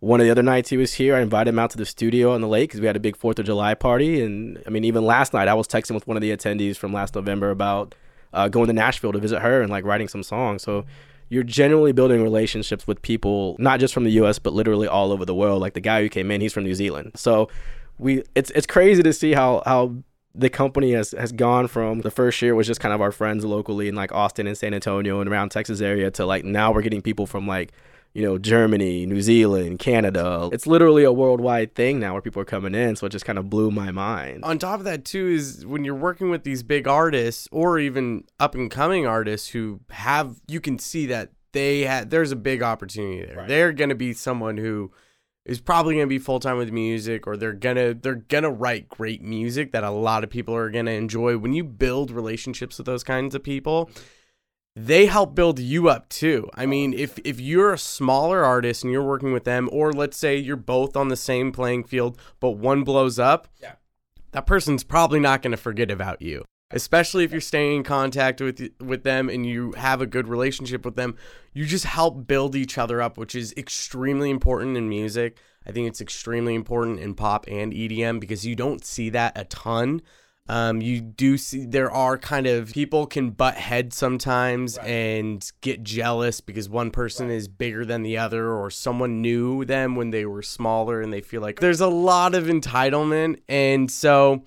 one 0.00 0.20
of 0.20 0.24
the 0.24 0.30
other 0.30 0.42
nights 0.42 0.70
he 0.70 0.76
was 0.76 0.94
here, 0.94 1.16
I 1.16 1.20
invited 1.20 1.50
him 1.50 1.58
out 1.58 1.70
to 1.70 1.76
the 1.76 1.84
studio 1.84 2.32
on 2.32 2.40
the 2.40 2.48
lake 2.48 2.70
because 2.70 2.80
we 2.80 2.86
had 2.86 2.96
a 2.96 3.00
big 3.00 3.16
Fourth 3.16 3.38
of 3.38 3.46
July 3.46 3.74
party. 3.74 4.22
And 4.22 4.62
I 4.66 4.70
mean, 4.70 4.84
even 4.84 5.04
last 5.04 5.34
night 5.34 5.48
I 5.48 5.54
was 5.54 5.66
texting 5.66 5.94
with 5.94 6.06
one 6.06 6.16
of 6.16 6.20
the 6.20 6.30
attendees 6.30 6.76
from 6.76 6.92
last 6.92 7.14
November 7.14 7.50
about 7.50 7.94
uh, 8.32 8.48
going 8.48 8.68
to 8.68 8.72
Nashville 8.72 9.12
to 9.12 9.18
visit 9.18 9.40
her 9.40 9.60
and 9.60 9.70
like 9.70 9.84
writing 9.84 10.06
some 10.06 10.22
songs. 10.22 10.62
So 10.62 10.84
you're 11.30 11.42
generally 11.42 11.92
building 11.92 12.22
relationships 12.22 12.86
with 12.86 13.02
people 13.02 13.56
not 13.58 13.80
just 13.80 13.92
from 13.92 14.04
the 14.04 14.12
U.S. 14.12 14.38
but 14.38 14.52
literally 14.52 14.86
all 14.86 15.10
over 15.10 15.24
the 15.24 15.34
world. 15.34 15.60
Like 15.60 15.74
the 15.74 15.80
guy 15.80 16.00
who 16.02 16.08
came 16.08 16.30
in, 16.30 16.40
he's 16.40 16.52
from 16.52 16.64
New 16.64 16.74
Zealand. 16.74 17.12
So 17.16 17.48
we 17.98 18.22
it's 18.36 18.50
it's 18.52 18.66
crazy 18.66 19.02
to 19.02 19.12
see 19.12 19.32
how 19.32 19.62
how 19.66 19.96
the 20.34 20.50
company 20.50 20.92
has 20.92 21.12
has 21.12 21.32
gone 21.32 21.68
from 21.68 22.00
the 22.00 22.10
first 22.10 22.40
year 22.42 22.54
was 22.54 22.66
just 22.66 22.80
kind 22.80 22.94
of 22.94 23.00
our 23.00 23.12
friends 23.12 23.44
locally 23.44 23.88
in 23.88 23.94
like 23.94 24.12
Austin 24.12 24.46
and 24.46 24.56
San 24.56 24.74
Antonio 24.74 25.20
and 25.20 25.28
around 25.28 25.50
Texas 25.50 25.80
area 25.80 26.10
to 26.12 26.26
like 26.26 26.44
now 26.44 26.72
we're 26.72 26.82
getting 26.82 27.02
people 27.02 27.26
from 27.26 27.46
like 27.46 27.72
you 28.14 28.22
know 28.22 28.38
Germany, 28.38 29.06
New 29.06 29.20
Zealand, 29.22 29.78
Canada. 29.78 30.48
It's 30.52 30.66
literally 30.66 31.04
a 31.04 31.12
worldwide 31.12 31.74
thing 31.74 32.00
now 32.00 32.12
where 32.12 32.22
people 32.22 32.42
are 32.42 32.46
coming 32.46 32.74
in. 32.74 32.96
So 32.96 33.06
it 33.06 33.10
just 33.10 33.24
kind 33.24 33.38
of 33.38 33.50
blew 33.50 33.70
my 33.70 33.90
mind. 33.90 34.44
on 34.44 34.58
top 34.58 34.78
of 34.80 34.84
that 34.84 35.04
too 35.04 35.28
is 35.28 35.66
when 35.66 35.84
you're 35.84 35.94
working 35.94 36.30
with 36.30 36.44
these 36.44 36.62
big 36.62 36.86
artists 36.86 37.48
or 37.50 37.78
even 37.78 38.24
up 38.38 38.54
and 38.54 38.70
coming 38.70 39.06
artists 39.06 39.48
who 39.48 39.80
have 39.90 40.40
you 40.46 40.60
can 40.60 40.78
see 40.78 41.06
that 41.06 41.30
they 41.52 41.82
had 41.82 42.10
there's 42.10 42.32
a 42.32 42.36
big 42.36 42.62
opportunity 42.62 43.24
there. 43.24 43.36
Right. 43.36 43.48
They're 43.48 43.72
gonna 43.72 43.94
be 43.94 44.12
someone 44.12 44.56
who 44.56 44.92
is 45.48 45.60
probably 45.60 45.94
gonna 45.96 46.06
be 46.06 46.18
full 46.18 46.38
time 46.40 46.58
with 46.58 46.70
music 46.70 47.26
or 47.26 47.36
they're 47.36 47.52
gonna 47.52 47.94
they're 47.94 48.14
gonna 48.14 48.50
write 48.50 48.88
great 48.88 49.22
music 49.22 49.72
that 49.72 49.82
a 49.82 49.90
lot 49.90 50.22
of 50.22 50.30
people 50.30 50.54
are 50.54 50.70
gonna 50.70 50.92
enjoy. 50.92 51.36
When 51.38 51.52
you 51.54 51.64
build 51.64 52.10
relationships 52.10 52.78
with 52.78 52.86
those 52.86 53.02
kinds 53.02 53.34
of 53.34 53.42
people, 53.42 53.90
they 54.76 55.06
help 55.06 55.34
build 55.34 55.58
you 55.58 55.88
up 55.88 56.08
too. 56.08 56.48
I 56.54 56.66
mean, 56.66 56.92
if 56.92 57.18
if 57.24 57.40
you're 57.40 57.72
a 57.72 57.78
smaller 57.78 58.44
artist 58.44 58.84
and 58.84 58.92
you're 58.92 59.02
working 59.02 59.32
with 59.32 59.44
them, 59.44 59.68
or 59.72 59.92
let's 59.92 60.16
say 60.16 60.36
you're 60.36 60.56
both 60.56 60.96
on 60.96 61.08
the 61.08 61.16
same 61.16 61.50
playing 61.50 61.84
field, 61.84 62.18
but 62.38 62.50
one 62.50 62.84
blows 62.84 63.18
up, 63.18 63.48
Yeah. 63.60 63.72
that 64.32 64.46
person's 64.46 64.84
probably 64.84 65.18
not 65.18 65.42
going 65.42 65.50
to 65.52 65.56
forget 65.56 65.90
about 65.90 66.22
you. 66.22 66.44
Especially 66.70 67.24
if 67.24 67.32
you're 67.32 67.40
staying 67.40 67.76
in 67.76 67.82
contact 67.82 68.40
with 68.40 68.70
with 68.78 69.02
them 69.02 69.28
and 69.30 69.46
you 69.46 69.72
have 69.72 70.02
a 70.02 70.06
good 70.06 70.28
relationship 70.28 70.84
with 70.84 70.96
them, 70.96 71.16
you 71.54 71.64
just 71.64 71.86
help 71.86 72.26
build 72.26 72.54
each 72.54 72.76
other 72.76 73.00
up, 73.00 73.16
which 73.16 73.34
is 73.34 73.54
extremely 73.56 74.30
important 74.30 74.76
in 74.76 74.88
music. 74.88 75.38
I 75.66 75.72
think 75.72 75.88
it's 75.88 76.00
extremely 76.00 76.54
important 76.54 77.00
in 77.00 77.14
pop 77.14 77.46
and 77.48 77.72
EDM 77.72 78.20
because 78.20 78.46
you 78.46 78.54
don't 78.54 78.84
see 78.84 79.10
that 79.10 79.36
a 79.36 79.44
ton. 79.44 80.02
Um, 80.50 80.80
you 80.80 81.02
do 81.02 81.36
see 81.36 81.66
there 81.66 81.90
are 81.90 82.16
kind 82.16 82.46
of 82.46 82.72
people 82.72 83.06
can 83.06 83.30
butt 83.30 83.56
heads 83.56 83.96
sometimes 83.96 84.78
and 84.78 85.50
get 85.60 85.82
jealous 85.82 86.40
because 86.40 86.70
one 86.70 86.90
person 86.90 87.30
is 87.30 87.48
bigger 87.48 87.84
than 87.84 88.02
the 88.02 88.16
other 88.16 88.50
or 88.50 88.70
someone 88.70 89.20
knew 89.20 89.66
them 89.66 89.94
when 89.94 90.08
they 90.08 90.24
were 90.24 90.40
smaller 90.40 91.02
and 91.02 91.12
they 91.12 91.20
feel 91.20 91.42
like 91.42 91.60
there's 91.60 91.82
a 91.82 91.88
lot 91.88 92.34
of 92.34 92.44
entitlement 92.44 93.40
and 93.46 93.90
so 93.90 94.42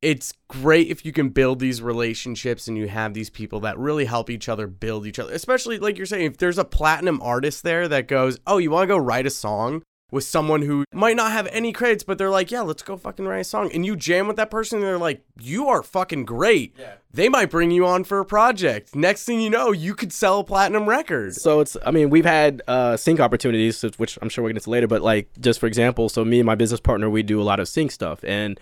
it's 0.00 0.32
great 0.48 0.88
if 0.88 1.04
you 1.04 1.12
can 1.12 1.28
build 1.28 1.58
these 1.58 1.82
relationships 1.82 2.68
and 2.68 2.78
you 2.78 2.88
have 2.88 3.14
these 3.14 3.30
people 3.30 3.60
that 3.60 3.76
really 3.78 4.04
help 4.04 4.30
each 4.30 4.48
other 4.48 4.66
build 4.66 5.06
each 5.06 5.18
other 5.18 5.32
especially 5.32 5.78
like 5.78 5.96
you're 5.96 6.06
saying 6.06 6.24
if 6.24 6.36
there's 6.38 6.58
a 6.58 6.64
platinum 6.64 7.20
artist 7.22 7.64
there 7.64 7.88
that 7.88 8.06
goes 8.06 8.38
oh 8.46 8.58
you 8.58 8.70
want 8.70 8.84
to 8.84 8.86
go 8.86 8.96
write 8.96 9.26
a 9.26 9.30
song 9.30 9.82
with 10.10 10.24
someone 10.24 10.62
who 10.62 10.84
might 10.92 11.16
not 11.16 11.32
have 11.32 11.46
any 11.48 11.72
credits, 11.72 12.02
but 12.02 12.16
they're 12.16 12.30
like, 12.30 12.50
yeah, 12.50 12.62
let's 12.62 12.82
go 12.82 12.96
fucking 12.96 13.26
write 13.26 13.40
a 13.40 13.44
song. 13.44 13.70
And 13.74 13.84
you 13.84 13.94
jam 13.94 14.26
with 14.26 14.36
that 14.36 14.50
person, 14.50 14.78
and 14.78 14.86
they're 14.86 14.98
like, 14.98 15.22
you 15.38 15.68
are 15.68 15.82
fucking 15.82 16.24
great. 16.24 16.74
Yeah. 16.78 16.94
They 17.12 17.28
might 17.28 17.50
bring 17.50 17.70
you 17.70 17.86
on 17.86 18.04
for 18.04 18.18
a 18.18 18.24
project. 18.24 18.96
Next 18.96 19.24
thing 19.24 19.40
you 19.40 19.50
know, 19.50 19.70
you 19.72 19.94
could 19.94 20.12
sell 20.12 20.40
a 20.40 20.44
platinum 20.44 20.88
record. 20.88 21.34
So 21.34 21.60
it's, 21.60 21.76
I 21.84 21.90
mean, 21.90 22.08
we've 22.08 22.24
had 22.24 22.62
uh, 22.66 22.96
sync 22.96 23.20
opportunities, 23.20 23.82
which 23.98 24.18
I'm 24.22 24.28
sure 24.28 24.42
we'll 24.42 24.52
get 24.52 24.56
into 24.56 24.70
later. 24.70 24.86
But 24.86 25.02
like, 25.02 25.28
just 25.40 25.60
for 25.60 25.66
example, 25.66 26.08
so 26.08 26.24
me 26.24 26.40
and 26.40 26.46
my 26.46 26.54
business 26.54 26.80
partner, 26.80 27.10
we 27.10 27.22
do 27.22 27.40
a 27.40 27.44
lot 27.44 27.60
of 27.60 27.68
sync 27.68 27.90
stuff, 27.90 28.20
and 28.24 28.58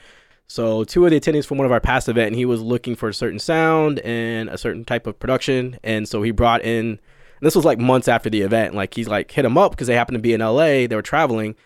so 0.49 0.85
two 0.85 1.05
of 1.05 1.11
the 1.11 1.21
attendees 1.21 1.47
from 1.47 1.59
one 1.59 1.67
of 1.67 1.73
our 1.73 1.81
past 1.81 2.09
event, 2.09 2.29
and 2.29 2.37
he 2.37 2.45
was 2.45 2.61
looking 2.61 2.95
for 2.95 3.09
a 3.09 3.15
certain 3.15 3.39
sound 3.39 3.99
and 4.01 4.49
a 4.49 4.59
certain 4.59 4.85
type 4.85 5.07
of 5.07 5.19
production, 5.19 5.79
and 5.83 6.09
so 6.09 6.23
he 6.23 6.31
brought 6.31 6.63
in. 6.63 7.01
this 7.41 7.57
was 7.57 7.65
like 7.65 7.79
months 7.79 8.09
after 8.09 8.31
the 8.31 8.43
event. 8.43 8.75
Like 8.75 8.95
he's 8.95 9.09
like 9.09 9.31
hit 9.31 9.45
him 9.45 9.59
up 9.59 9.73
because 9.73 9.87
they 9.87 9.95
happened 9.95 10.17
to 10.17 10.23
be 10.23 10.33
in 10.33 10.41
LA. 10.41 10.87
They 10.87 10.95
were 10.95 11.03
traveling, 11.03 11.57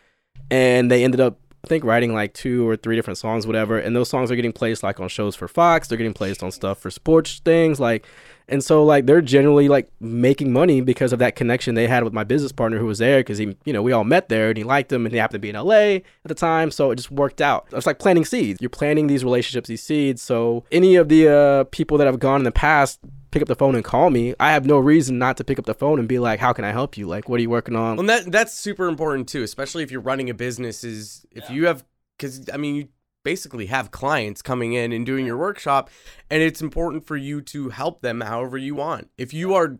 and 0.50 0.90
they 0.90 1.04
ended 1.04 1.20
up 1.20 1.38
I 1.64 1.68
think 1.68 1.84
writing 1.84 2.14
like 2.14 2.32
two 2.32 2.66
or 2.66 2.76
three 2.76 2.96
different 2.96 3.18
songs, 3.18 3.46
whatever. 3.46 3.78
And 3.78 3.94
those 3.94 4.08
songs 4.08 4.30
are 4.30 4.36
getting 4.36 4.52
placed 4.52 4.82
like 4.82 4.98
on 4.98 5.08
shows 5.08 5.36
for 5.36 5.46
Fox. 5.46 5.88
They're 5.88 5.98
getting 5.98 6.14
placed 6.14 6.42
on 6.42 6.50
stuff 6.50 6.78
for 6.78 6.90
sports 6.90 7.40
things, 7.44 7.78
like, 7.78 8.06
and 8.50 8.62
so 8.62 8.84
like 8.84 9.06
they're 9.06 9.22
generally 9.22 9.68
like 9.68 9.88
making 10.00 10.52
money 10.52 10.80
because 10.80 11.12
of 11.12 11.18
that 11.20 11.36
connection 11.36 11.74
they 11.74 11.86
had 11.86 12.04
with 12.04 12.12
my 12.12 12.24
business 12.24 12.52
partner 12.52 12.78
who 12.78 12.86
was 12.86 12.98
there 12.98 13.20
because 13.20 13.38
he, 13.38 13.56
you 13.64 13.72
know, 13.72 13.82
we 13.82 13.92
all 13.92 14.04
met 14.04 14.28
there 14.28 14.48
and 14.48 14.58
he 14.58 14.64
liked 14.64 14.90
them 14.90 15.06
and 15.06 15.12
he 15.12 15.18
happened 15.18 15.34
to 15.34 15.38
be 15.38 15.50
in 15.50 15.56
LA 15.56 15.72
at 15.74 16.04
the 16.24 16.34
time, 16.34 16.70
so 16.70 16.90
it 16.90 16.96
just 16.96 17.10
worked 17.10 17.40
out. 17.40 17.66
It's 17.72 17.86
like 17.86 17.98
planting 17.98 18.24
seeds. 18.24 18.60
You're 18.60 18.68
planting 18.70 19.06
these 19.06 19.24
relationships, 19.24 19.68
these 19.68 19.82
seeds. 19.82 20.20
So 20.20 20.64
any 20.72 20.96
of 20.96 21.08
the 21.08 21.28
uh, 21.28 21.64
people 21.70 21.96
that 21.98 22.06
have 22.06 22.18
gone 22.18 22.40
in 22.40 22.44
the 22.44 22.52
past 22.52 22.98
pick 23.30 23.42
up 23.42 23.48
the 23.48 23.54
phone 23.54 23.74
and 23.74 23.84
call 23.84 24.10
me, 24.10 24.34
I 24.40 24.52
have 24.52 24.66
no 24.66 24.78
reason 24.78 25.18
not 25.18 25.36
to 25.36 25.44
pick 25.44 25.58
up 25.58 25.64
the 25.64 25.74
phone 25.74 25.98
and 25.98 26.08
be 26.08 26.18
like, 26.18 26.40
"How 26.40 26.52
can 26.52 26.64
I 26.64 26.72
help 26.72 26.96
you? 26.96 27.06
Like, 27.06 27.28
what 27.28 27.38
are 27.38 27.42
you 27.42 27.50
working 27.50 27.76
on?" 27.76 27.96
Well, 27.96 28.06
that 28.06 28.30
that's 28.30 28.52
super 28.52 28.88
important 28.88 29.28
too, 29.28 29.42
especially 29.42 29.82
if 29.82 29.90
you're 29.90 30.00
running 30.00 30.30
a 30.30 30.34
business. 30.34 30.84
Is 30.84 31.24
if 31.30 31.48
you 31.50 31.66
have, 31.66 31.84
because 32.18 32.50
I 32.52 32.56
mean, 32.56 32.74
you 32.74 32.88
basically 33.22 33.66
have 33.66 33.90
clients 33.90 34.42
coming 34.42 34.72
in 34.72 34.92
and 34.92 35.04
doing 35.04 35.26
your 35.26 35.36
workshop, 35.36 35.90
and 36.30 36.42
it's 36.42 36.62
important 36.62 37.06
for 37.06 37.16
you 37.16 37.40
to 37.42 37.70
help 37.70 38.02
them 38.02 38.20
however 38.20 38.58
you 38.58 38.74
want. 38.74 39.10
If 39.18 39.34
you 39.34 39.54
are 39.54 39.78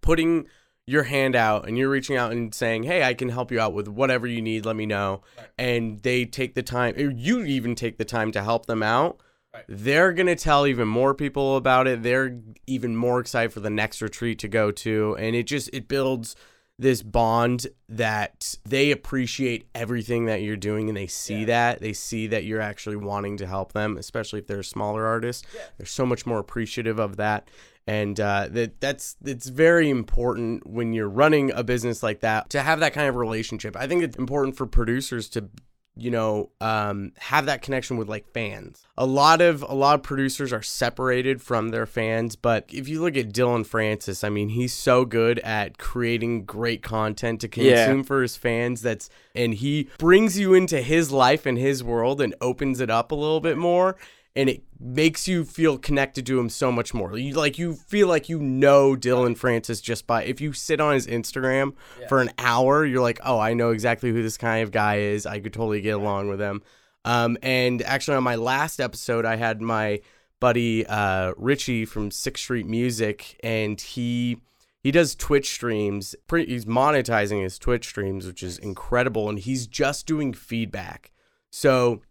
putting 0.00 0.46
your 0.86 1.02
hand 1.02 1.36
out 1.36 1.68
and 1.68 1.76
you're 1.76 1.90
reaching 1.90 2.16
out 2.16 2.32
and 2.32 2.54
saying, 2.54 2.84
"Hey, 2.84 3.02
I 3.02 3.14
can 3.14 3.28
help 3.28 3.52
you 3.52 3.60
out 3.60 3.74
with 3.74 3.88
whatever 3.88 4.26
you 4.26 4.40
need. 4.40 4.64
Let 4.64 4.76
me 4.76 4.86
know," 4.86 5.22
and 5.58 6.02
they 6.02 6.24
take 6.24 6.54
the 6.54 6.62
time, 6.62 6.94
or 6.96 7.10
you 7.10 7.44
even 7.44 7.74
take 7.74 7.98
the 7.98 8.04
time 8.04 8.32
to 8.32 8.42
help 8.42 8.66
them 8.66 8.82
out 8.82 9.20
they're 9.66 10.12
going 10.12 10.26
to 10.26 10.36
tell 10.36 10.66
even 10.66 10.86
more 10.86 11.14
people 11.14 11.56
about 11.56 11.86
it 11.86 12.02
they're 12.02 12.38
even 12.66 12.94
more 12.94 13.20
excited 13.20 13.52
for 13.52 13.60
the 13.60 13.70
next 13.70 14.02
retreat 14.02 14.38
to 14.38 14.48
go 14.48 14.70
to 14.70 15.16
and 15.18 15.34
it 15.34 15.44
just 15.44 15.70
it 15.72 15.88
builds 15.88 16.36
this 16.78 17.02
bond 17.02 17.66
that 17.88 18.54
they 18.64 18.90
appreciate 18.90 19.68
everything 19.74 20.26
that 20.26 20.42
you're 20.42 20.56
doing 20.56 20.88
and 20.88 20.96
they 20.96 21.06
see 21.06 21.44
that. 21.46 21.80
They 21.80 21.92
see 21.92 22.28
that 22.28 22.44
you're 22.44 22.60
actually 22.60 22.96
wanting 22.96 23.36
to 23.38 23.46
help 23.46 23.72
them 23.72 23.96
especially 23.96 24.38
if 24.38 24.46
they're 24.46 24.60
a 24.60 24.64
smaller 24.64 25.06
artist 25.06 25.46
they're 25.76 25.86
so 25.86 26.06
much 26.06 26.26
more 26.26 26.38
appreciative 26.38 26.98
of 26.98 27.16
that. 27.16 27.48
And 27.86 28.20
uh, 28.20 28.48
that 28.50 28.80
that's 28.82 29.16
it's 29.24 29.48
very 29.48 29.88
important 29.88 30.66
when 30.66 30.92
you're 30.92 31.08
running 31.08 31.50
a 31.52 31.64
business 31.64 32.02
like 32.02 32.20
that 32.20 32.50
to 32.50 32.60
have 32.60 32.80
that 32.80 32.92
kind 32.92 33.08
of 33.08 33.16
relationship. 33.16 33.76
I 33.76 33.86
think 33.86 34.02
it's 34.02 34.18
important 34.18 34.58
for 34.58 34.66
producers 34.66 35.26
to 35.30 35.48
you 35.98 36.10
know 36.10 36.50
um, 36.60 37.12
have 37.18 37.46
that 37.46 37.60
connection 37.62 37.96
with 37.96 38.08
like 38.08 38.26
fans 38.32 38.86
a 38.96 39.04
lot 39.04 39.40
of 39.40 39.62
a 39.62 39.74
lot 39.74 39.94
of 39.96 40.02
producers 40.02 40.52
are 40.52 40.62
separated 40.62 41.42
from 41.42 41.70
their 41.70 41.86
fans 41.86 42.36
but 42.36 42.64
if 42.72 42.88
you 42.88 43.00
look 43.00 43.16
at 43.16 43.32
dillon 43.32 43.64
francis 43.64 44.22
i 44.22 44.28
mean 44.28 44.50
he's 44.50 44.72
so 44.72 45.04
good 45.04 45.38
at 45.40 45.76
creating 45.78 46.44
great 46.44 46.82
content 46.82 47.40
to 47.40 47.48
Yeah. 47.62 47.84
consume 47.86 48.04
for 48.04 48.22
his 48.22 48.36
fans 48.36 48.80
that's 48.80 49.10
and 49.34 49.54
he 49.54 49.88
brings 49.98 50.38
you 50.38 50.54
into 50.54 50.80
his 50.80 51.10
life 51.10 51.46
and 51.46 51.58
his 51.58 51.82
world 51.82 52.20
and 52.20 52.34
opens 52.40 52.80
it 52.80 52.90
up 52.90 53.10
a 53.10 53.14
little 53.16 53.40
bit 53.40 53.58
more 53.58 53.96
and 54.36 54.48
it 54.48 54.62
makes 54.80 55.26
you 55.26 55.44
feel 55.44 55.78
connected 55.78 56.24
to 56.26 56.38
him 56.38 56.48
so 56.48 56.70
much 56.70 56.94
more. 56.94 57.16
You 57.16 57.34
like 57.34 57.58
you 57.58 57.74
feel 57.74 58.08
like 58.08 58.28
you 58.28 58.38
know 58.38 58.96
Dillon 58.96 59.34
Francis 59.34 59.80
just 59.80 60.06
by 60.06 60.24
if 60.24 60.40
you 60.40 60.52
sit 60.52 60.80
on 60.80 60.94
his 60.94 61.06
Instagram 61.06 61.74
for 62.08 62.20
an 62.20 62.30
hour, 62.38 62.84
you're 62.84 63.02
like, 63.02 63.20
oh, 63.24 63.38
I 63.38 63.54
know 63.54 63.70
exactly 63.70 64.10
who 64.10 64.22
this 64.22 64.36
kind 64.36 64.62
of 64.62 64.70
guy 64.70 64.98
is. 64.98 65.26
I 65.26 65.40
could 65.40 65.52
totally 65.52 65.80
get 65.80 65.96
along 65.96 66.28
with 66.28 66.40
him. 66.40 66.62
Um, 67.04 67.38
and 67.42 67.82
actually, 67.82 68.16
on 68.16 68.22
my 68.22 68.36
last 68.36 68.80
episode, 68.80 69.24
I 69.24 69.36
had 69.36 69.60
my 69.60 70.00
buddy 70.40 70.86
uh, 70.86 71.32
Richie 71.36 71.84
from 71.84 72.10
Sixth 72.10 72.42
Street 72.42 72.66
Music, 72.66 73.38
and 73.42 73.80
he 73.80 74.40
he 74.82 74.90
does 74.90 75.14
Twitch 75.14 75.50
streams. 75.50 76.14
Pretty, 76.26 76.52
he's 76.52 76.66
monetizing 76.66 77.42
his 77.42 77.58
Twitch 77.58 77.86
streams, 77.86 78.26
which 78.26 78.42
is 78.42 78.58
incredible, 78.58 79.28
and 79.28 79.38
he's 79.38 79.66
just 79.66 80.06
doing 80.06 80.32
feedback. 80.32 81.12
So 81.50 82.02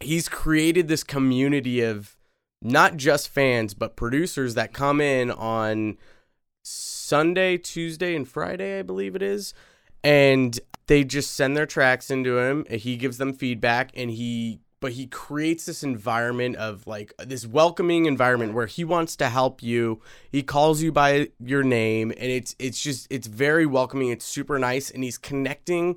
he's 0.00 0.28
created 0.28 0.88
this 0.88 1.04
community 1.04 1.80
of 1.80 2.16
not 2.60 2.96
just 2.96 3.28
fans 3.28 3.74
but 3.74 3.96
producers 3.96 4.54
that 4.54 4.72
come 4.72 5.00
in 5.00 5.30
on 5.30 5.96
Sunday, 6.62 7.56
Tuesday, 7.56 8.14
and 8.14 8.28
Friday, 8.28 8.78
I 8.78 8.82
believe 8.82 9.14
it 9.16 9.22
is, 9.22 9.54
and 10.04 10.58
they 10.86 11.04
just 11.04 11.34
send 11.34 11.56
their 11.56 11.66
tracks 11.66 12.10
into 12.10 12.38
him. 12.38 12.66
He 12.70 12.96
gives 12.96 13.18
them 13.18 13.32
feedback, 13.32 13.90
and 13.94 14.10
he 14.10 14.60
but 14.80 14.92
he 14.92 15.06
creates 15.06 15.66
this 15.66 15.82
environment 15.82 16.54
of 16.56 16.86
like 16.86 17.12
this 17.18 17.46
welcoming 17.46 18.06
environment 18.06 18.54
where 18.54 18.66
he 18.66 18.84
wants 18.84 19.16
to 19.16 19.28
help 19.28 19.62
you. 19.62 20.00
He 20.30 20.42
calls 20.42 20.82
you 20.82 20.92
by 20.92 21.28
your 21.40 21.62
name, 21.62 22.10
and 22.10 22.30
it's 22.30 22.54
it's 22.58 22.80
just 22.80 23.06
it's 23.10 23.26
very 23.26 23.66
welcoming. 23.66 24.10
It's 24.10 24.24
super 24.24 24.58
nice, 24.58 24.90
and 24.90 25.02
he's 25.02 25.18
connecting 25.18 25.96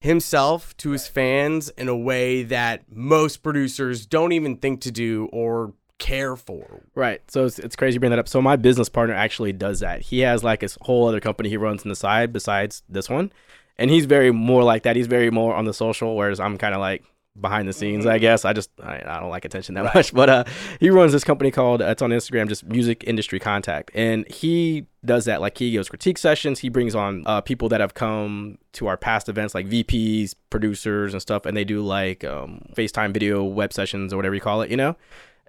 himself 0.00 0.76
to 0.78 0.90
his 0.90 1.08
fans 1.08 1.70
in 1.70 1.88
a 1.88 1.96
way 1.96 2.42
that 2.44 2.84
most 2.90 3.42
producers 3.42 4.06
don't 4.06 4.32
even 4.32 4.56
think 4.56 4.80
to 4.82 4.90
do 4.90 5.28
or 5.32 5.74
care 5.98 6.36
for. 6.36 6.82
Right. 6.94 7.20
So 7.30 7.44
it's, 7.44 7.58
it's 7.58 7.76
crazy 7.76 7.94
you 7.94 8.00
bring 8.00 8.10
that 8.10 8.18
up. 8.18 8.28
So 8.28 8.40
my 8.40 8.56
business 8.56 8.88
partner 8.88 9.14
actually 9.14 9.52
does 9.52 9.80
that. 9.80 10.02
He 10.02 10.20
has 10.20 10.44
like 10.44 10.60
his 10.60 10.78
whole 10.82 11.08
other 11.08 11.20
company 11.20 11.48
he 11.48 11.56
runs 11.56 11.82
on 11.82 11.88
the 11.88 11.96
side 11.96 12.32
besides 12.32 12.82
this 12.88 13.08
one. 13.08 13.32
And 13.76 13.90
he's 13.90 14.06
very 14.06 14.32
more 14.32 14.62
like 14.64 14.82
that. 14.84 14.96
He's 14.96 15.06
very 15.06 15.30
more 15.30 15.54
on 15.54 15.64
the 15.64 15.74
social, 15.74 16.16
whereas 16.16 16.40
I'm 16.40 16.58
kind 16.58 16.74
of 16.74 16.80
like 16.80 17.04
behind 17.40 17.68
the 17.68 17.72
scenes, 17.72 18.06
I 18.06 18.18
guess. 18.18 18.44
I 18.44 18.52
just 18.52 18.70
I, 18.82 19.02
I 19.06 19.20
don't 19.20 19.30
like 19.30 19.44
attention 19.44 19.74
that 19.74 19.94
much. 19.94 20.12
But 20.18 20.28
uh 20.28 20.44
he 20.80 20.90
runs 20.90 21.12
this 21.12 21.24
company 21.24 21.50
called 21.50 21.82
uh, 21.82 21.86
it's 21.86 22.02
on 22.02 22.10
Instagram, 22.10 22.48
just 22.48 22.64
music 22.64 23.04
industry 23.06 23.38
contact. 23.38 23.90
And 23.94 24.28
he 24.30 24.86
does 25.04 25.26
that 25.26 25.40
like 25.40 25.56
he 25.58 25.70
gives 25.70 25.88
critique 25.88 26.18
sessions. 26.18 26.58
He 26.58 26.68
brings 26.68 26.94
on 26.94 27.22
uh, 27.26 27.40
people 27.40 27.68
that 27.68 27.80
have 27.80 27.94
come 27.94 28.58
to 28.72 28.86
our 28.88 28.96
past 28.96 29.28
events 29.28 29.54
like 29.54 29.68
VPs, 29.68 30.34
producers 30.50 31.12
and 31.12 31.22
stuff, 31.22 31.46
and 31.46 31.56
they 31.56 31.64
do 31.64 31.80
like 31.82 32.24
um 32.24 32.62
FaceTime 32.74 33.12
video 33.12 33.44
web 33.44 33.72
sessions 33.72 34.12
or 34.12 34.16
whatever 34.16 34.34
you 34.34 34.40
call 34.40 34.62
it, 34.62 34.70
you 34.70 34.76
know? 34.76 34.96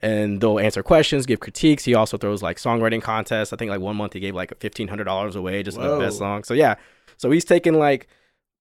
and 0.01 0.39
they'll 0.41 0.59
answer 0.59 0.83
questions, 0.83 1.25
give 1.25 1.39
critiques. 1.39 1.83
He 1.83 1.93
also 1.93 2.17
throws 2.17 2.41
like 2.41 2.57
songwriting 2.57 3.01
contests. 3.01 3.53
I 3.53 3.57
think 3.57 3.69
like 3.69 3.81
one 3.81 3.95
month 3.95 4.13
he 4.13 4.19
gave 4.19 4.35
like 4.35 4.57
fifteen 4.59 4.87
hundred 4.87 5.05
dollars 5.05 5.35
away 5.35 5.63
just 5.63 5.77
for 5.77 5.87
the 5.87 5.99
best 5.99 6.17
song. 6.17 6.43
So 6.43 6.53
yeah, 6.53 6.75
so 7.17 7.31
he's 7.31 7.45
taking 7.45 7.73
like 7.73 8.07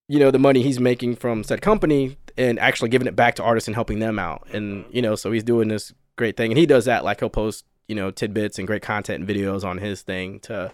you 0.09 0.19
know 0.19 0.31
the 0.31 0.39
money 0.39 0.63
he's 0.63 0.81
making 0.81 1.17
from 1.17 1.45
said 1.45 1.63
company 1.63 2.17
and 2.39 2.59
actually 2.59 2.89
giving 2.89 3.09
it 3.09 3.17
back 3.17 3.35
to 3.37 3.43
artists 3.43 3.69
and 3.69 3.75
helping 3.75 3.99
them 3.99 4.19
out. 4.19 4.47
And 4.53 4.85
you 4.91 5.03
know 5.03 5.15
so 5.17 5.33
he's 5.33 5.45
doing 5.45 5.69
this 5.69 5.93
great 6.17 6.37
thing, 6.37 6.51
and 6.51 6.59
he 6.59 6.67
does 6.67 6.87
that 6.87 7.05
like 7.05 7.21
he'll 7.21 7.31
post 7.31 7.65
you 7.89 7.95
know 7.95 8.11
tidbits 8.11 8.59
and 8.59 8.67
great 8.67 8.83
content 8.83 9.21
and 9.21 9.29
videos 9.29 9.65
on 9.65 9.79
his 9.79 10.03
thing 10.03 10.41
to. 10.41 10.73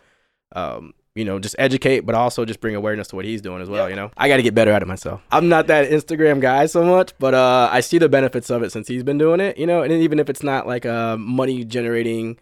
Um, 0.54 0.94
you 1.16 1.24
know, 1.24 1.38
just 1.38 1.54
educate, 1.58 2.00
but 2.00 2.14
also 2.16 2.44
just 2.44 2.60
bring 2.60 2.74
awareness 2.74 3.08
to 3.08 3.16
what 3.16 3.24
he's 3.24 3.40
doing 3.40 3.62
as 3.62 3.68
well. 3.68 3.88
You 3.88 3.94
know, 3.94 4.10
I 4.16 4.28
got 4.28 4.38
to 4.38 4.42
get 4.42 4.54
better 4.54 4.72
at 4.72 4.82
it 4.82 4.86
myself. 4.86 5.22
I'm 5.30 5.48
not 5.48 5.68
that 5.68 5.88
Instagram 5.88 6.40
guy 6.40 6.66
so 6.66 6.84
much, 6.84 7.12
but 7.18 7.34
uh, 7.34 7.68
I 7.70 7.80
see 7.80 7.98
the 7.98 8.08
benefits 8.08 8.50
of 8.50 8.64
it 8.64 8.72
since 8.72 8.88
he's 8.88 9.04
been 9.04 9.18
doing 9.18 9.40
it. 9.40 9.56
You 9.56 9.66
know, 9.66 9.82
and 9.82 9.92
even 9.92 10.18
if 10.18 10.28
it's 10.28 10.42
not 10.42 10.66
like 10.66 10.84
a 10.84 11.16
money 11.18 11.64
generating 11.64 12.38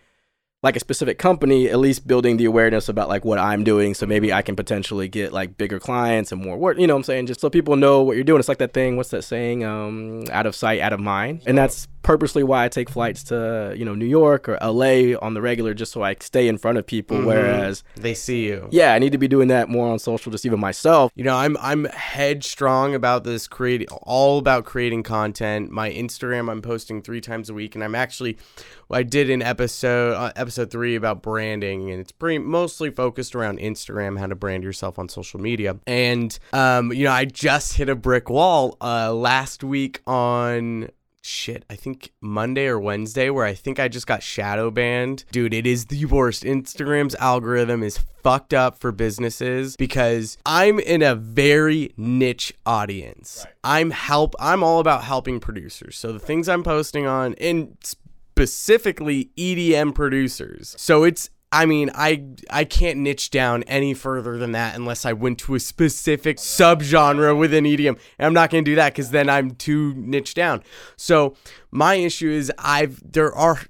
like 0.62 0.76
a 0.76 0.80
specific 0.80 1.18
company, 1.18 1.68
at 1.68 1.78
least 1.78 2.06
building 2.06 2.36
the 2.36 2.44
awareness 2.44 2.88
about 2.88 3.08
like 3.08 3.24
what 3.24 3.38
I'm 3.38 3.64
doing. 3.64 3.94
So 3.94 4.06
maybe 4.06 4.32
I 4.32 4.42
can 4.42 4.54
potentially 4.54 5.08
get 5.08 5.32
like 5.32 5.56
bigger 5.56 5.80
clients 5.80 6.30
and 6.30 6.42
more 6.42 6.56
work. 6.56 6.78
You 6.78 6.86
know 6.86 6.94
what 6.94 6.98
I'm 6.98 7.04
saying? 7.04 7.26
Just 7.26 7.40
so 7.40 7.50
people 7.50 7.74
know 7.76 8.02
what 8.02 8.14
you're 8.14 8.24
doing. 8.24 8.38
It's 8.38 8.48
like 8.48 8.58
that 8.58 8.72
thing. 8.72 8.96
What's 8.96 9.10
that 9.10 9.22
saying? 9.22 9.64
Um, 9.64 10.24
out 10.30 10.46
of 10.46 10.54
sight, 10.54 10.80
out 10.80 10.92
of 10.92 11.00
mind. 11.00 11.42
And 11.46 11.58
that's 11.58 11.88
purposely 12.02 12.42
why 12.42 12.64
I 12.64 12.68
take 12.68 12.88
flights 12.90 13.22
to 13.24 13.74
you 13.76 13.84
know 13.84 13.94
New 13.94 14.06
York 14.06 14.48
or 14.48 14.58
LA 14.62 15.16
on 15.20 15.34
the 15.34 15.40
regular, 15.42 15.74
just 15.74 15.92
so 15.92 16.02
I 16.02 16.16
stay 16.20 16.48
in 16.48 16.58
front 16.58 16.78
of 16.78 16.86
people. 16.86 17.18
Mhm. 17.18 17.26
Whereas, 17.26 17.84
They 17.96 18.14
see 18.14 18.46
you. 18.46 18.68
yeah, 18.70 18.92
I 18.94 18.98
need 18.98 19.12
to 19.12 19.18
be 19.18 19.28
doing 19.28 19.48
that 19.48 19.68
more 19.68 19.88
on 19.88 19.98
social, 19.98 20.32
just 20.32 20.44
even 20.46 20.60
myself. 20.60 21.12
You 21.14 21.24
know, 21.24 21.36
I'm 21.36 21.56
I'm 21.60 21.84
headstrong 21.86 22.94
about 22.94 23.24
this 23.24 23.46
creating 23.48 23.88
all 24.02 24.38
about 24.38 24.64
creating 24.64 25.02
content. 25.02 25.70
My 25.70 25.90
Instagram 25.90 26.50
I'm 26.50 26.62
posting 26.62 27.02
3 27.02 27.20
times 27.20 27.50
a 27.50 27.54
week 27.54 27.74
and 27.74 27.82
I'm 27.84 27.94
actually 27.94 28.36
I 28.90 29.02
did 29.02 29.30
an 29.30 29.40
episode 29.40 30.14
uh, 30.14 30.32
episode 30.36 30.70
3 30.70 30.94
about 30.96 31.22
branding 31.22 31.90
and 31.90 31.98
it's 32.00 32.12
pretty 32.12 32.38
mostly 32.38 32.90
focused 32.90 33.34
around 33.34 33.58
Instagram 33.58 34.18
how 34.18 34.26
to 34.26 34.34
brand 34.34 34.62
yourself 34.64 34.98
on 34.98 35.08
social 35.08 35.40
media. 35.40 35.76
And 35.86 36.38
um 36.52 36.92
you 36.92 37.04
know, 37.04 37.12
I 37.12 37.24
just 37.24 37.74
hit 37.74 37.88
a 37.88 37.94
brick 37.96 38.28
wall 38.28 38.76
uh 38.80 39.12
last 39.12 39.64
week 39.64 40.00
on 40.06 40.88
shit, 41.22 41.64
I 41.70 41.76
think 41.76 42.12
Monday 42.20 42.66
or 42.66 42.78
Wednesday, 42.78 43.30
where 43.30 43.46
I 43.46 43.54
think 43.54 43.80
I 43.80 43.88
just 43.88 44.06
got 44.06 44.22
shadow 44.22 44.70
banned. 44.70 45.24
Dude, 45.32 45.54
it 45.54 45.66
is 45.66 45.86
the 45.86 46.04
worst. 46.04 46.42
Instagram's 46.42 47.14
algorithm 47.14 47.82
is 47.82 47.98
fucked 48.22 48.52
up 48.52 48.78
for 48.78 48.92
businesses 48.92 49.76
because 49.76 50.36
I'm 50.44 50.78
in 50.78 51.02
a 51.02 51.14
very 51.14 51.92
niche 51.96 52.52
audience. 52.66 53.46
I'm 53.64 53.90
help 53.90 54.34
I'm 54.38 54.62
all 54.62 54.80
about 54.80 55.04
helping 55.04 55.40
producers. 55.40 55.96
So 55.96 56.12
the 56.12 56.18
things 56.18 56.48
I'm 56.48 56.62
posting 56.62 57.06
on 57.06 57.34
and 57.34 57.76
specifically 57.82 59.30
EDM 59.36 59.94
producers. 59.94 60.74
So 60.78 61.04
it's 61.04 61.30
I 61.52 61.66
mean, 61.66 61.90
I 61.94 62.24
I 62.50 62.64
can't 62.64 63.00
niche 63.00 63.30
down 63.30 63.62
any 63.64 63.92
further 63.92 64.38
than 64.38 64.52
that 64.52 64.74
unless 64.74 65.04
I 65.04 65.12
went 65.12 65.38
to 65.40 65.54
a 65.54 65.60
specific 65.60 66.38
subgenre 66.38 67.36
within 67.36 67.64
EDM. 67.64 67.98
And 68.18 68.26
I'm 68.26 68.32
not 68.32 68.48
going 68.50 68.64
to 68.64 68.70
do 68.70 68.74
that 68.76 68.94
cuz 68.94 69.10
then 69.10 69.28
I'm 69.28 69.50
too 69.50 69.92
niche 69.94 70.32
down. 70.32 70.62
So, 70.96 71.36
my 71.70 71.96
issue 71.96 72.30
is 72.30 72.50
I've 72.58 73.00
there 73.04 73.34
are 73.34 73.60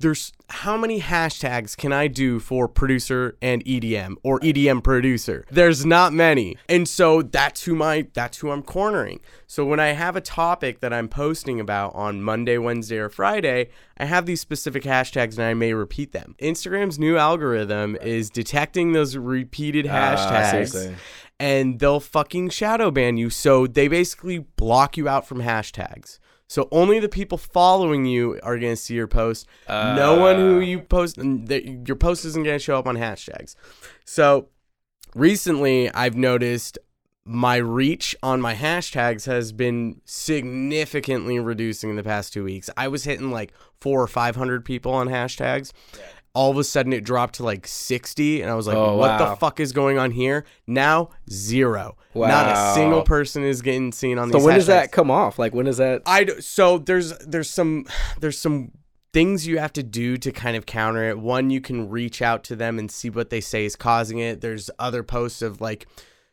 there's 0.00 0.32
how 0.48 0.76
many 0.76 1.00
hashtags 1.00 1.76
can 1.76 1.92
I 1.92 2.08
do 2.08 2.40
for 2.40 2.66
producer 2.66 3.36
and 3.40 3.64
EDM 3.64 4.16
or 4.22 4.40
EDM 4.40 4.82
producer? 4.82 5.44
There's 5.50 5.86
not 5.86 6.12
many. 6.12 6.56
And 6.68 6.88
so 6.88 7.22
that's 7.22 7.64
who 7.64 7.74
my 7.74 8.06
that's 8.12 8.38
who 8.38 8.50
I'm 8.50 8.62
cornering. 8.62 9.20
So 9.46 9.64
when 9.64 9.78
I 9.78 9.88
have 9.88 10.16
a 10.16 10.20
topic 10.20 10.80
that 10.80 10.92
I'm 10.92 11.08
posting 11.08 11.60
about 11.60 11.94
on 11.94 12.22
Monday, 12.22 12.58
Wednesday 12.58 12.98
or 12.98 13.08
Friday, 13.08 13.68
I 13.98 14.06
have 14.06 14.26
these 14.26 14.40
specific 14.40 14.82
hashtags 14.82 15.34
and 15.34 15.44
I 15.44 15.54
may 15.54 15.74
repeat 15.74 16.12
them. 16.12 16.34
Instagram's 16.40 16.98
new 16.98 17.16
algorithm 17.16 17.96
is 17.96 18.30
detecting 18.30 18.92
those 18.92 19.16
repeated 19.16 19.86
Ah, 19.88 19.92
I 19.92 20.16
see 20.16 20.24
what 20.24 20.84
you're 20.84 20.92
hashtags 20.92 20.96
and 21.40 21.78
they'll 21.78 22.00
fucking 22.00 22.50
shadow 22.50 22.90
ban 22.90 23.16
you. 23.16 23.30
So 23.30 23.66
they 23.66 23.88
basically 23.88 24.40
block 24.40 24.96
you 24.96 25.08
out 25.08 25.26
from 25.26 25.40
hashtags. 25.40 26.18
So 26.50 26.66
only 26.72 26.98
the 26.98 27.08
people 27.08 27.38
following 27.38 28.06
you 28.06 28.40
are 28.42 28.58
going 28.58 28.72
to 28.72 28.76
see 28.76 28.94
your 28.94 29.06
post. 29.06 29.46
no 29.68 30.16
uh. 30.16 30.20
one 30.20 30.36
who 30.36 30.58
you 30.58 30.80
post, 30.80 31.16
your 31.16 31.94
post 31.94 32.24
isn't 32.24 32.42
going 32.42 32.56
to 32.56 32.58
show 32.58 32.76
up 32.76 32.88
on 32.88 32.96
hashtags. 32.96 33.54
So 34.04 34.48
recently, 35.14 35.94
I've 35.94 36.16
noticed 36.16 36.76
my 37.24 37.54
reach 37.54 38.16
on 38.20 38.40
my 38.40 38.56
hashtags 38.56 39.26
has 39.26 39.52
been 39.52 40.00
significantly 40.04 41.38
reducing 41.38 41.88
in 41.88 41.94
the 41.94 42.02
past 42.02 42.32
two 42.32 42.42
weeks. 42.42 42.68
I 42.76 42.88
was 42.88 43.04
hitting 43.04 43.30
like 43.30 43.52
four 43.80 44.02
or 44.02 44.08
five 44.08 44.34
hundred 44.34 44.64
people 44.64 44.92
on 44.92 45.06
hashtags. 45.06 45.70
All 46.32 46.50
of 46.50 46.56
a 46.58 46.64
sudden, 46.64 46.92
it 46.92 47.02
dropped 47.02 47.34
to 47.36 47.44
like 47.44 47.66
sixty, 47.66 48.40
and 48.40 48.50
I 48.50 48.54
was 48.54 48.66
like, 48.66 48.76
Oh, 48.76 48.96
"What 48.96 49.18
wow. 49.18 49.30
the 49.30 49.36
fuck 49.36 49.58
is 49.60 49.72
going 49.72 49.98
on 49.98 50.12
here?" 50.12 50.44
Now, 50.66 51.10
zero. 51.28 51.96
wow. 52.14 52.28
Not 52.28 52.46
a 52.56 52.74
single 52.74 53.02
person 53.02 53.42
is 53.42 53.62
getting 53.62 53.90
seen 53.92 54.16
on 54.18 54.28
the 54.28 54.32
So 54.34 54.38
these. 54.38 54.46
when 54.46 54.54
does 54.54 54.66
that 54.68 54.92
come 54.92 55.10
off? 55.10 55.38
Like 55.38 55.54
when 55.54 55.66
does 55.66 55.78
that? 55.78 56.02
i 56.06 56.24
so 56.38 56.78
there's 56.78 57.16
there's 57.18 57.50
some 57.50 57.84
there's 58.20 58.38
some 58.38 58.70
things 59.12 59.44
you 59.44 59.58
have 59.58 59.72
to 59.72 59.82
do 59.82 60.16
to 60.18 60.30
kind 60.30 60.56
of 60.56 60.66
counter 60.66 61.08
it. 61.10 61.18
One, 61.18 61.50
you 61.50 61.60
can 61.60 61.88
reach 61.90 62.22
out 62.22 62.44
to 62.44 62.54
them 62.54 62.78
and 62.78 62.88
see 62.90 63.10
what 63.10 63.30
they 63.30 63.40
say 63.40 63.64
is 63.64 63.74
causing 63.74 64.18
it. 64.18 64.40
There's 64.40 64.70
other 64.78 65.02
posts 65.02 65.42
of 65.42 65.60
like 65.60 65.88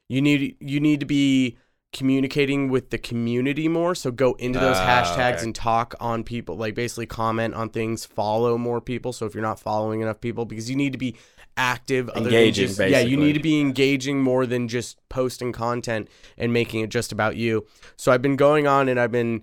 you 0.10 0.22
need 0.22 0.58
you 0.60 0.80
need 0.80 1.00
to 1.00 1.08
be 1.08 1.58
communicating 1.94 2.70
with 2.70 2.90
the 2.90 2.98
community 2.98 3.68
more. 3.68 3.96
So 3.96 4.12
go 4.12 4.34
into 4.34 4.60
those 4.60 4.76
Ah, 4.78 5.04
hashtags 5.04 5.36
okay. 5.38 5.44
and 5.44 5.56
talk 5.56 5.96
on 6.00 6.24
people, 6.24 6.56
like 6.58 6.76
basically 6.76 7.06
comment 7.06 7.54
on 7.56 7.70
things, 7.70 8.06
follow 8.06 8.58
more 8.58 8.82
people. 8.82 9.14
So 9.14 9.26
if 9.26 9.34
you're 9.34 9.42
not 9.42 9.60
following 9.60 10.02
enough 10.02 10.20
people, 10.22 10.46
because 10.46 10.70
you 10.70 10.76
need 10.76 10.92
to 10.92 10.98
be 11.00 11.16
active, 11.56 12.10
Engaging, 12.16 12.68
just- 12.68 12.80
Yeah, 12.80 13.00
you 13.00 13.18
need 13.18 13.34
to 13.34 13.40
be 13.40 13.60
engaging 13.60 14.22
more 14.22 14.46
than 14.46 14.68
just 14.68 14.98
posting 15.10 15.52
content 15.52 16.08
and 16.38 16.54
making 16.54 16.82
it 16.82 16.90
just 16.90 17.12
about 17.12 17.36
you. 17.36 17.66
So 17.96 18.12
I've 18.12 18.22
been 18.22 18.36
going 18.36 18.68
on 18.68 18.90
and 18.90 19.00
I've 19.00 19.12
been 19.12 19.42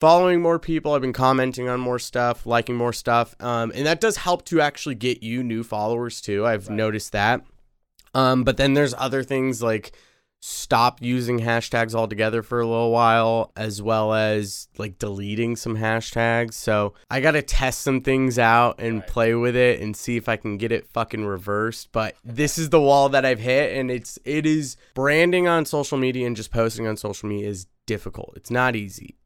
following 0.00 0.40
more 0.40 0.58
people. 0.58 0.94
I've 0.94 1.00
been 1.02 1.12
commenting 1.12 1.68
on 1.68 1.78
more 1.80 1.98
stuff, 1.98 2.46
liking 2.46 2.76
more 2.76 2.92
stuff, 2.92 3.36
um, 3.40 3.70
and 3.74 3.86
that 3.86 4.00
does 4.00 4.16
help 4.16 4.44
to 4.46 4.60
actually 4.60 4.94
get 4.94 5.22
you 5.22 5.42
new 5.44 5.62
followers 5.62 6.20
too. 6.20 6.46
I've 6.46 6.70
noticed 6.70 7.12
that. 7.12 7.44
Um, 8.14 8.42
but 8.42 8.56
then 8.56 8.74
there's 8.74 8.94
other 8.96 9.22
things 9.22 9.62
like 9.62 9.92
stop 10.40 11.02
using 11.02 11.40
hashtags 11.40 11.94
altogether 11.94 12.42
for 12.42 12.60
a 12.60 12.66
little 12.66 12.90
while, 12.90 13.52
as 13.56 13.82
well 13.82 14.14
as 14.14 14.68
like 14.78 14.98
deleting 14.98 15.56
some 15.56 15.76
hashtags. 15.76 16.54
So 16.54 16.94
I 17.10 17.20
got 17.20 17.32
to 17.32 17.42
test 17.42 17.82
some 17.82 18.00
things 18.02 18.38
out 18.38 18.80
and 18.80 19.06
play 19.06 19.34
with 19.34 19.56
it 19.56 19.80
and 19.80 19.96
see 19.96 20.16
if 20.16 20.28
I 20.28 20.36
can 20.36 20.56
get 20.56 20.72
it 20.72 20.86
fucking 20.86 21.24
reversed. 21.24 21.90
But 21.92 22.16
this 22.24 22.58
is 22.58 22.70
the 22.70 22.80
wall 22.80 23.08
that 23.10 23.24
I've 23.24 23.40
hit, 23.40 23.76
and 23.76 23.90
it's 23.90 24.18
it 24.24 24.46
is 24.46 24.76
branding 24.94 25.48
on 25.48 25.64
social 25.64 25.98
media 25.98 26.26
and 26.26 26.36
just 26.36 26.52
posting 26.52 26.86
on 26.86 26.96
social 26.96 27.28
media 27.28 27.48
is 27.48 27.66
difficult. 27.86 28.34
It's 28.36 28.50
not 28.50 28.76
easy. 28.76 29.16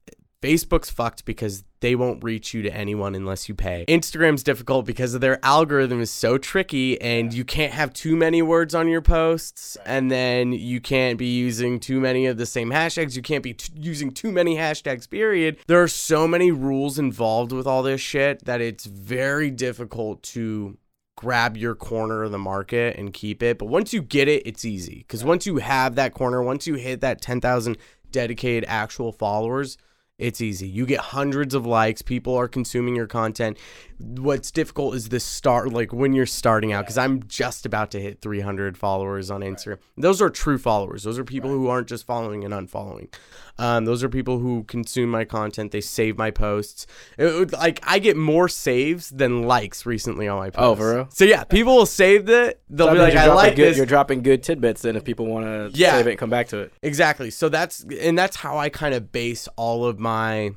Facebook's 0.42 0.90
fucked 0.90 1.25
because 1.25 1.64
they 1.82 1.96
won't 1.96 2.22
reach 2.22 2.54
you 2.54 2.62
to 2.62 2.74
anyone 2.74 3.14
unless 3.14 3.48
you 3.48 3.54
pay. 3.54 3.84
Instagram's 3.88 4.42
difficult 4.42 4.86
because 4.86 5.14
of 5.14 5.20
their 5.20 5.44
algorithm 5.44 6.00
is 6.00 6.10
so 6.10 6.38
tricky 6.38 6.98
and 7.02 7.34
you 7.34 7.44
can't 7.44 7.72
have 7.72 7.92
too 7.92 8.16
many 8.16 8.40
words 8.40 8.74
on 8.74 8.88
your 8.88 9.02
posts 9.02 9.76
and 9.84 10.10
then 10.10 10.52
you 10.52 10.80
can't 10.80 11.18
be 11.18 11.26
using 11.26 11.80
too 11.80 12.00
many 12.00 12.26
of 12.26 12.38
the 12.38 12.46
same 12.46 12.70
hashtags. 12.70 13.16
You 13.16 13.22
can't 13.22 13.42
be 13.42 13.54
t- 13.54 13.72
using 13.74 14.12
too 14.12 14.30
many 14.30 14.56
hashtags, 14.56 15.10
period. 15.10 15.58
There 15.66 15.82
are 15.82 15.88
so 15.88 16.28
many 16.28 16.52
rules 16.52 17.00
involved 17.00 17.50
with 17.50 17.66
all 17.66 17.82
this 17.82 18.00
shit 18.00 18.44
that 18.44 18.60
it's 18.60 18.84
very 18.84 19.50
difficult 19.50 20.22
to 20.22 20.78
grab 21.16 21.56
your 21.56 21.74
corner 21.74 22.22
of 22.22 22.30
the 22.30 22.38
market 22.38 22.96
and 22.96 23.12
keep 23.12 23.42
it. 23.42 23.58
But 23.58 23.66
once 23.66 23.92
you 23.92 24.02
get 24.02 24.28
it, 24.28 24.46
it's 24.46 24.64
easy. 24.64 24.98
Because 24.98 25.24
once 25.24 25.46
you 25.46 25.56
have 25.56 25.96
that 25.96 26.14
corner, 26.14 26.42
once 26.42 26.66
you 26.66 26.74
hit 26.74 27.00
that 27.00 27.20
10,000 27.20 27.76
dedicated 28.12 28.64
actual 28.68 29.10
followers, 29.10 29.76
it's 30.18 30.40
easy. 30.40 30.68
You 30.68 30.87
get 30.87 31.01
hundreds 31.01 31.55
of 31.55 31.66
likes. 31.66 32.03
People 32.03 32.37
are 32.37 32.48
consuming 32.48 32.94
your 32.94 33.07
content. 33.07 33.59
What's 33.98 34.51
difficult 34.51 34.94
is 34.96 35.09
the 35.09 35.20
start, 35.20 35.72
like 35.72 35.92
when 35.92 36.12
you're 36.12 36.27
starting 36.27 36.72
out, 36.72 36.85
because 36.85 36.98
I'm 36.98 37.22
just 37.29 37.64
about 37.66 37.90
to 37.92 38.01
hit 38.01 38.20
300 38.20 38.77
followers 38.77 39.31
on 39.31 39.40
Instagram. 39.42 39.79
Those 39.96 40.20
are 40.20 40.29
true 40.31 40.59
followers. 40.59 41.05
Those 41.05 41.18
are 41.18 41.25
people 41.25 41.51
who 41.51 41.68
aren't 41.68 41.88
just 41.88 42.05
following 42.05 42.44
and 42.44 42.53
unfollowing. 42.53 43.12
Um, 43.59 43.85
those 43.85 44.03
are 44.03 44.09
people 44.09 44.38
who 44.38 44.64
consume 44.64 45.11
my 45.11 45.25
content. 45.25 45.70
They 45.72 45.81
save 45.83 46.18
my 46.18 46.31
posts. 46.31 46.87
It 47.18 47.53
like 47.53 47.81
I 47.87 47.98
get 47.98 48.16
more 48.16 48.48
saves 48.48 49.11
than 49.11 49.42
likes 49.44 49.87
recently 49.87 50.27
on 50.27 50.38
my 50.38 50.51
posts. 50.51 50.66
Oh, 50.66 50.75
for 50.75 50.94
real? 50.94 51.09
So 51.11 51.25
yeah, 51.25 51.44
people 51.44 51.77
will 51.77 51.87
save 51.87 52.29
it. 52.29 52.61
They'll 52.70 52.87
That 52.88 52.92
be 52.94 52.98
like, 52.98 53.14
I 53.14 53.33
like 53.33 53.55
good, 53.55 53.68
this. 53.72 53.77
You're 53.77 53.87
dropping 53.87 54.22
good 54.22 54.42
tidbits, 54.42 54.83
then 54.83 54.96
if 54.96 55.05
people 55.05 55.27
want 55.27 55.44
to 55.44 55.70
Yeah. 55.79 55.92
save 55.96 56.07
it 56.07 56.11
and 56.11 56.18
come 56.18 56.31
back 56.31 56.48
to 56.48 56.59
it. 56.61 56.72
Exactly. 56.83 57.31
So 57.31 57.48
that's 57.48 57.85
and 58.01 58.18
that's 58.18 58.37
how 58.37 58.57
I 58.59 58.68
kind 58.68 58.94
of 58.94 59.12
base 59.12 59.48
all 59.57 59.85
of 59.85 59.98
my 60.02 60.54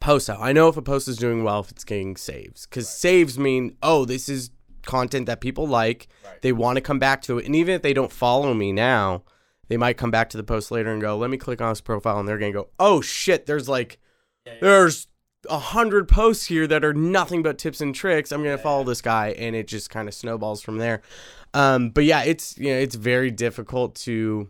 posts 0.00 0.30
out. 0.30 0.40
I 0.40 0.52
know 0.52 0.68
if 0.68 0.76
a 0.76 0.82
post 0.82 1.08
is 1.08 1.18
doing 1.18 1.44
well 1.44 1.60
if 1.60 1.70
it's 1.70 1.84
getting 1.84 2.16
saves 2.16 2.64
cuz 2.64 2.88
saves 2.88 3.38
mean 3.38 3.76
oh 3.82 4.06
this 4.06 4.28
is 4.28 4.50
content 4.86 5.26
that 5.26 5.40
people 5.40 5.66
like. 5.66 6.08
They 6.40 6.52
want 6.52 6.76
to 6.76 6.80
come 6.80 6.98
back 6.98 7.20
to 7.22 7.38
it 7.38 7.44
and 7.44 7.54
even 7.54 7.74
if 7.74 7.82
they 7.82 7.92
don't 7.92 8.12
follow 8.12 8.54
me 8.54 8.72
now, 8.72 9.24
they 9.68 9.76
might 9.76 9.98
come 9.98 10.10
back 10.10 10.30
to 10.30 10.36
the 10.36 10.42
post 10.42 10.70
later 10.70 10.90
and 10.90 11.02
go, 11.02 11.16
"Let 11.16 11.30
me 11.30 11.36
click 11.36 11.60
on 11.60 11.68
his 11.68 11.80
profile." 11.80 12.18
And 12.18 12.26
they're 12.26 12.38
going 12.38 12.52
to 12.52 12.58
go, 12.60 12.68
"Oh 12.78 13.00
shit, 13.00 13.46
there's 13.46 13.68
like 13.68 13.98
there's 14.60 15.06
a 15.48 15.58
hundred 15.58 16.08
posts 16.08 16.46
here 16.46 16.66
that 16.66 16.84
are 16.84 16.92
nothing 16.92 17.42
but 17.42 17.58
tips 17.58 17.80
and 17.80 17.94
tricks. 17.94 18.32
I'm 18.32 18.42
gonna 18.42 18.58
follow 18.58 18.84
this 18.84 19.00
guy, 19.00 19.28
and 19.28 19.56
it 19.56 19.66
just 19.66 19.90
kind 19.90 20.08
of 20.08 20.14
snowballs 20.14 20.60
from 20.60 20.78
there. 20.78 21.02
Um, 21.54 21.90
but 21.90 22.04
yeah, 22.04 22.22
it's 22.22 22.58
you 22.58 22.70
know 22.70 22.78
it's 22.78 22.94
very 22.94 23.30
difficult 23.30 23.94
to 23.96 24.48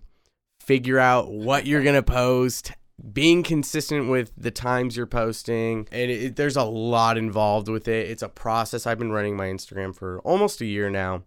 figure 0.61 0.99
out 0.99 1.31
what 1.31 1.67
you're 1.67 1.83
gonna 1.83 2.03
post, 2.03 2.73
being 3.13 3.43
consistent 3.43 4.09
with 4.09 4.33
the 4.37 4.51
times 4.51 4.97
you're 4.97 5.07
posting, 5.07 5.89
and 5.91 6.11
it, 6.11 6.37
there's 6.37 6.57
a 6.57 6.65
lot 6.65 7.17
involved 7.17 7.69
with 7.69 7.89
it. 7.89 8.11
It's 8.11 8.23
a 8.23 8.29
process. 8.29 8.87
I've 8.87 8.99
been 8.99 9.13
running 9.13 9.37
my 9.37 9.47
Instagram 9.47 9.95
for 9.95 10.21
almost 10.21 10.61
a 10.61 10.67
year 10.67 10.91
now. 10.91 11.23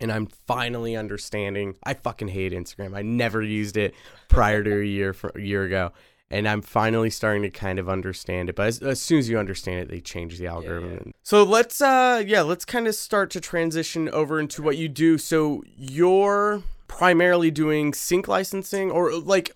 And 0.00 0.10
I'm 0.10 0.26
finally 0.26 0.96
understanding. 0.96 1.76
I 1.84 1.94
fucking 1.94 2.26
hate 2.26 2.52
Instagram. 2.52 2.96
I 2.96 3.02
never 3.02 3.40
used 3.40 3.76
it 3.76 3.94
prior 4.28 4.60
to 4.64 4.80
a 4.80 4.84
year 4.84 5.12
for 5.12 5.30
a 5.36 5.40
year 5.40 5.62
ago 5.62 5.92
and 6.30 6.48
I'm 6.48 6.62
finally 6.62 7.10
starting 7.10 7.42
to 7.42 7.50
kind 7.50 7.78
of 7.78 7.88
understand 7.88 8.48
it. 8.48 8.56
But 8.56 8.66
as, 8.66 8.78
as 8.80 9.00
soon 9.00 9.18
as 9.18 9.28
you 9.28 9.38
understand 9.38 9.80
it, 9.80 9.88
they 9.88 10.00
change 10.00 10.38
the 10.38 10.48
algorithm. 10.48 11.12
So 11.22 11.44
let's 11.44 11.80
uh 11.80 12.22
yeah, 12.26 12.42
let's 12.42 12.64
kind 12.64 12.88
of 12.88 12.94
start 12.94 13.30
to 13.32 13.40
transition 13.40 14.08
over 14.08 14.40
into 14.40 14.62
what 14.62 14.76
you 14.76 14.88
do. 14.88 15.16
So 15.16 15.62
you're 15.76 16.62
primarily 16.88 17.50
doing 17.50 17.94
sync 17.94 18.26
licensing 18.26 18.90
or 18.90 19.12
like 19.12 19.52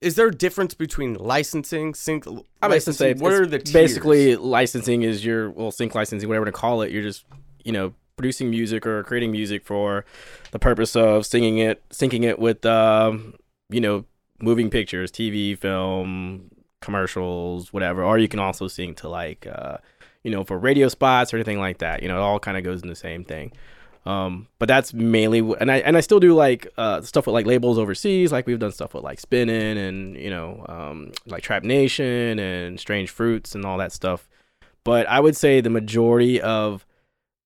is 0.00 0.14
there 0.14 0.28
a 0.28 0.34
difference 0.34 0.74
between 0.74 1.14
licensing, 1.14 1.94
sync 1.94 2.26
I 2.26 2.30
mean, 2.30 2.44
licensing? 2.62 3.18
What 3.18 3.32
It's 3.32 3.40
are 3.40 3.46
the 3.46 3.58
tiers? 3.58 3.72
basically 3.72 4.36
licensing 4.36 5.02
is 5.02 5.24
your 5.24 5.50
well 5.50 5.70
sync 5.70 5.94
licensing, 5.94 6.28
whatever 6.28 6.46
to 6.46 6.52
call 6.52 6.82
it. 6.82 6.90
You're 6.92 7.02
just 7.02 7.24
you 7.64 7.72
know 7.72 7.94
producing 8.16 8.50
music 8.50 8.86
or 8.86 9.02
creating 9.04 9.30
music 9.32 9.64
for 9.64 10.04
the 10.50 10.58
purpose 10.58 10.96
of 10.96 11.24
singing 11.26 11.58
it, 11.58 11.88
syncing 11.90 12.24
it 12.24 12.38
with 12.38 12.64
um, 12.66 13.34
you 13.70 13.80
know 13.80 14.04
moving 14.40 14.70
pictures, 14.70 15.10
TV, 15.10 15.58
film, 15.58 16.50
commercials, 16.80 17.72
whatever. 17.72 18.04
Or 18.04 18.18
you 18.18 18.28
can 18.28 18.38
also 18.40 18.68
sync 18.68 18.98
to 18.98 19.08
like 19.08 19.46
uh, 19.46 19.78
you 20.22 20.30
know 20.30 20.44
for 20.44 20.58
radio 20.58 20.88
spots 20.88 21.32
or 21.34 21.36
anything 21.38 21.58
like 21.58 21.78
that. 21.78 22.02
You 22.02 22.08
know, 22.08 22.18
it 22.18 22.22
all 22.22 22.38
kind 22.38 22.56
of 22.56 22.62
goes 22.64 22.82
in 22.82 22.88
the 22.88 22.94
same 22.96 23.24
thing. 23.24 23.52
Um, 24.06 24.48
but 24.58 24.68
that's 24.68 24.94
mainly, 24.94 25.40
and 25.60 25.70
I 25.70 25.78
and 25.78 25.96
I 25.96 26.00
still 26.00 26.20
do 26.20 26.34
like 26.34 26.66
uh, 26.78 27.02
stuff 27.02 27.26
with 27.26 27.34
like 27.34 27.46
labels 27.46 27.78
overseas. 27.78 28.32
Like 28.32 28.46
we've 28.46 28.58
done 28.58 28.72
stuff 28.72 28.94
with 28.94 29.04
like 29.04 29.20
Spinnin' 29.20 29.76
and 29.76 30.16
you 30.16 30.30
know 30.30 30.64
um, 30.68 31.12
like 31.26 31.42
Trap 31.42 31.62
Nation 31.62 32.38
and 32.38 32.80
Strange 32.80 33.10
Fruits 33.10 33.54
and 33.54 33.64
all 33.64 33.78
that 33.78 33.92
stuff. 33.92 34.28
But 34.84 35.06
I 35.08 35.20
would 35.20 35.36
say 35.36 35.60
the 35.60 35.70
majority 35.70 36.40
of 36.40 36.86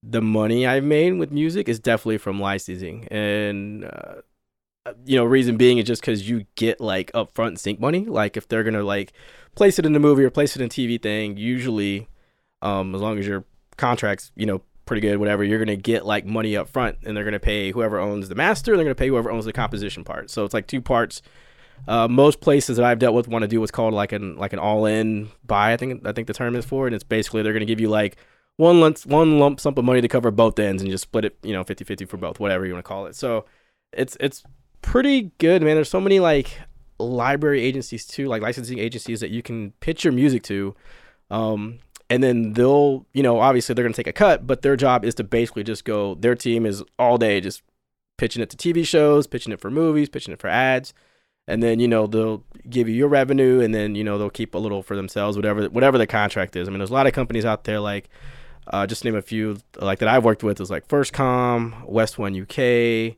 the 0.02 0.22
money 0.22 0.66
I've 0.66 0.84
made 0.84 1.12
with 1.12 1.32
music 1.32 1.68
is 1.68 1.80
definitely 1.80 2.18
from 2.18 2.40
licensing, 2.40 3.08
and 3.10 3.84
uh, 3.84 4.92
you 5.04 5.16
know 5.16 5.24
reason 5.24 5.56
being 5.56 5.78
is 5.78 5.84
just 5.84 6.02
because 6.02 6.28
you 6.28 6.46
get 6.54 6.80
like 6.80 7.10
upfront 7.12 7.58
sync 7.58 7.80
money. 7.80 8.04
Like 8.04 8.36
if 8.36 8.46
they're 8.46 8.64
gonna 8.64 8.84
like 8.84 9.12
place 9.56 9.78
it 9.78 9.86
in 9.86 9.92
the 9.94 10.00
movie 10.00 10.24
or 10.24 10.30
place 10.30 10.54
it 10.54 10.60
in 10.60 10.66
a 10.66 10.68
TV 10.68 11.02
thing, 11.02 11.36
usually, 11.36 12.08
um, 12.60 12.94
as 12.94 13.00
long 13.00 13.18
as 13.18 13.26
your 13.26 13.44
contracts, 13.76 14.30
you 14.36 14.46
know 14.46 14.62
pretty 14.84 15.00
good, 15.00 15.18
whatever, 15.18 15.44
you're 15.44 15.58
gonna 15.58 15.76
get 15.76 16.04
like 16.04 16.24
money 16.24 16.56
up 16.56 16.68
front, 16.68 16.98
and 17.04 17.16
they're 17.16 17.24
gonna 17.24 17.40
pay 17.40 17.72
whoever 17.72 17.98
owns 17.98 18.28
the 18.28 18.34
master, 18.34 18.72
and 18.72 18.78
they're 18.78 18.84
gonna 18.84 18.94
pay 18.94 19.08
whoever 19.08 19.30
owns 19.30 19.44
the 19.44 19.52
composition 19.52 20.04
part. 20.04 20.30
So 20.30 20.44
it's 20.44 20.54
like 20.54 20.66
two 20.66 20.80
parts. 20.80 21.22
Uh, 21.88 22.06
most 22.06 22.40
places 22.40 22.76
that 22.76 22.86
I've 22.86 22.98
dealt 22.98 23.14
with 23.14 23.26
want 23.26 23.42
to 23.42 23.48
do 23.48 23.58
what's 23.58 23.72
called 23.72 23.94
like 23.94 24.12
an 24.12 24.36
like 24.36 24.52
an 24.52 24.58
all-in 24.58 25.28
buy. 25.44 25.72
I 25.72 25.76
think 25.76 26.06
I 26.06 26.12
think 26.12 26.26
the 26.26 26.34
term 26.34 26.54
is 26.56 26.64
for, 26.64 26.86
and 26.86 26.94
it's 26.94 27.04
basically 27.04 27.42
they're 27.42 27.52
gonna 27.52 27.64
give 27.64 27.80
you 27.80 27.88
like 27.88 28.16
one 28.56 28.80
lump 28.80 28.98
one 29.06 29.38
lump 29.38 29.60
sum 29.60 29.74
of 29.76 29.84
money 29.84 30.00
to 30.00 30.08
cover 30.08 30.30
both 30.30 30.58
ends, 30.58 30.82
and 30.82 30.90
just 30.90 31.02
split 31.02 31.24
it, 31.24 31.36
you 31.42 31.52
know, 31.52 31.64
50-50 31.64 32.08
for 32.08 32.16
both, 32.16 32.38
whatever 32.38 32.66
you 32.66 32.72
want 32.72 32.84
to 32.84 32.88
call 32.88 33.06
it. 33.06 33.16
So 33.16 33.46
it's 33.92 34.16
it's 34.20 34.42
pretty 34.82 35.32
good, 35.38 35.62
man. 35.62 35.74
There's 35.74 35.90
so 35.90 36.00
many 36.00 36.20
like 36.20 36.58
library 36.98 37.62
agencies 37.62 38.06
too, 38.06 38.26
like 38.26 38.42
licensing 38.42 38.78
agencies 38.78 39.20
that 39.20 39.30
you 39.30 39.42
can 39.42 39.72
pitch 39.80 40.04
your 40.04 40.12
music 40.12 40.42
to. 40.44 40.74
Um, 41.30 41.78
and 42.12 42.22
then 42.22 42.52
they'll, 42.52 43.06
you 43.14 43.22
know, 43.22 43.40
obviously 43.40 43.74
they're 43.74 43.84
going 43.84 43.94
to 43.94 43.96
take 43.96 44.06
a 44.06 44.12
cut, 44.12 44.46
but 44.46 44.60
their 44.60 44.76
job 44.76 45.02
is 45.02 45.14
to 45.14 45.24
basically 45.24 45.64
just 45.64 45.86
go, 45.86 46.14
their 46.16 46.34
team 46.34 46.66
is 46.66 46.84
all 46.98 47.16
day 47.16 47.40
just 47.40 47.62
pitching 48.18 48.42
it 48.42 48.50
to 48.50 48.56
TV 48.58 48.86
shows, 48.86 49.26
pitching 49.26 49.50
it 49.50 49.62
for 49.62 49.70
movies, 49.70 50.10
pitching 50.10 50.34
it 50.34 50.38
for 50.38 50.48
ads. 50.48 50.92
And 51.48 51.62
then, 51.62 51.80
you 51.80 51.88
know, 51.88 52.06
they'll 52.06 52.44
give 52.68 52.86
you 52.86 52.94
your 52.94 53.08
revenue 53.08 53.60
and 53.60 53.74
then, 53.74 53.94
you 53.94 54.04
know, 54.04 54.18
they'll 54.18 54.28
keep 54.28 54.54
a 54.54 54.58
little 54.58 54.82
for 54.82 54.94
themselves, 54.94 55.38
whatever, 55.38 55.70
whatever 55.70 55.96
the 55.96 56.06
contract 56.06 56.54
is. 56.54 56.68
I 56.68 56.70
mean, 56.70 56.80
there's 56.80 56.90
a 56.90 56.92
lot 56.92 57.06
of 57.06 57.14
companies 57.14 57.46
out 57.46 57.64
there 57.64 57.80
like, 57.80 58.10
uh, 58.66 58.86
just 58.86 59.06
name 59.06 59.16
a 59.16 59.22
few, 59.22 59.56
like 59.80 59.98
that 60.00 60.08
I've 60.08 60.22
worked 60.22 60.42
with 60.42 60.60
is 60.60 60.70
like 60.70 60.86
Firstcom, 60.88 61.88
West 61.88 62.18
One 62.18 62.38
UK, 62.38 63.16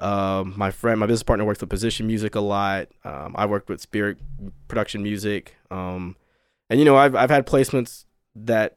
um, 0.00 0.54
my 0.56 0.72
friend, 0.72 0.98
my 0.98 1.06
business 1.06 1.22
partner 1.22 1.44
works 1.44 1.60
with 1.60 1.70
Position 1.70 2.08
Music 2.08 2.34
a 2.34 2.40
lot. 2.40 2.88
Um, 3.04 3.36
I 3.38 3.46
worked 3.46 3.68
with 3.68 3.80
Spirit 3.80 4.18
Production 4.66 5.04
Music. 5.04 5.54
Um, 5.70 6.16
and 6.68 6.80
you 6.80 6.84
know, 6.84 6.96
I've 6.96 7.14
I've 7.14 7.30
had 7.30 7.46
placements 7.46 8.06
that 8.34 8.76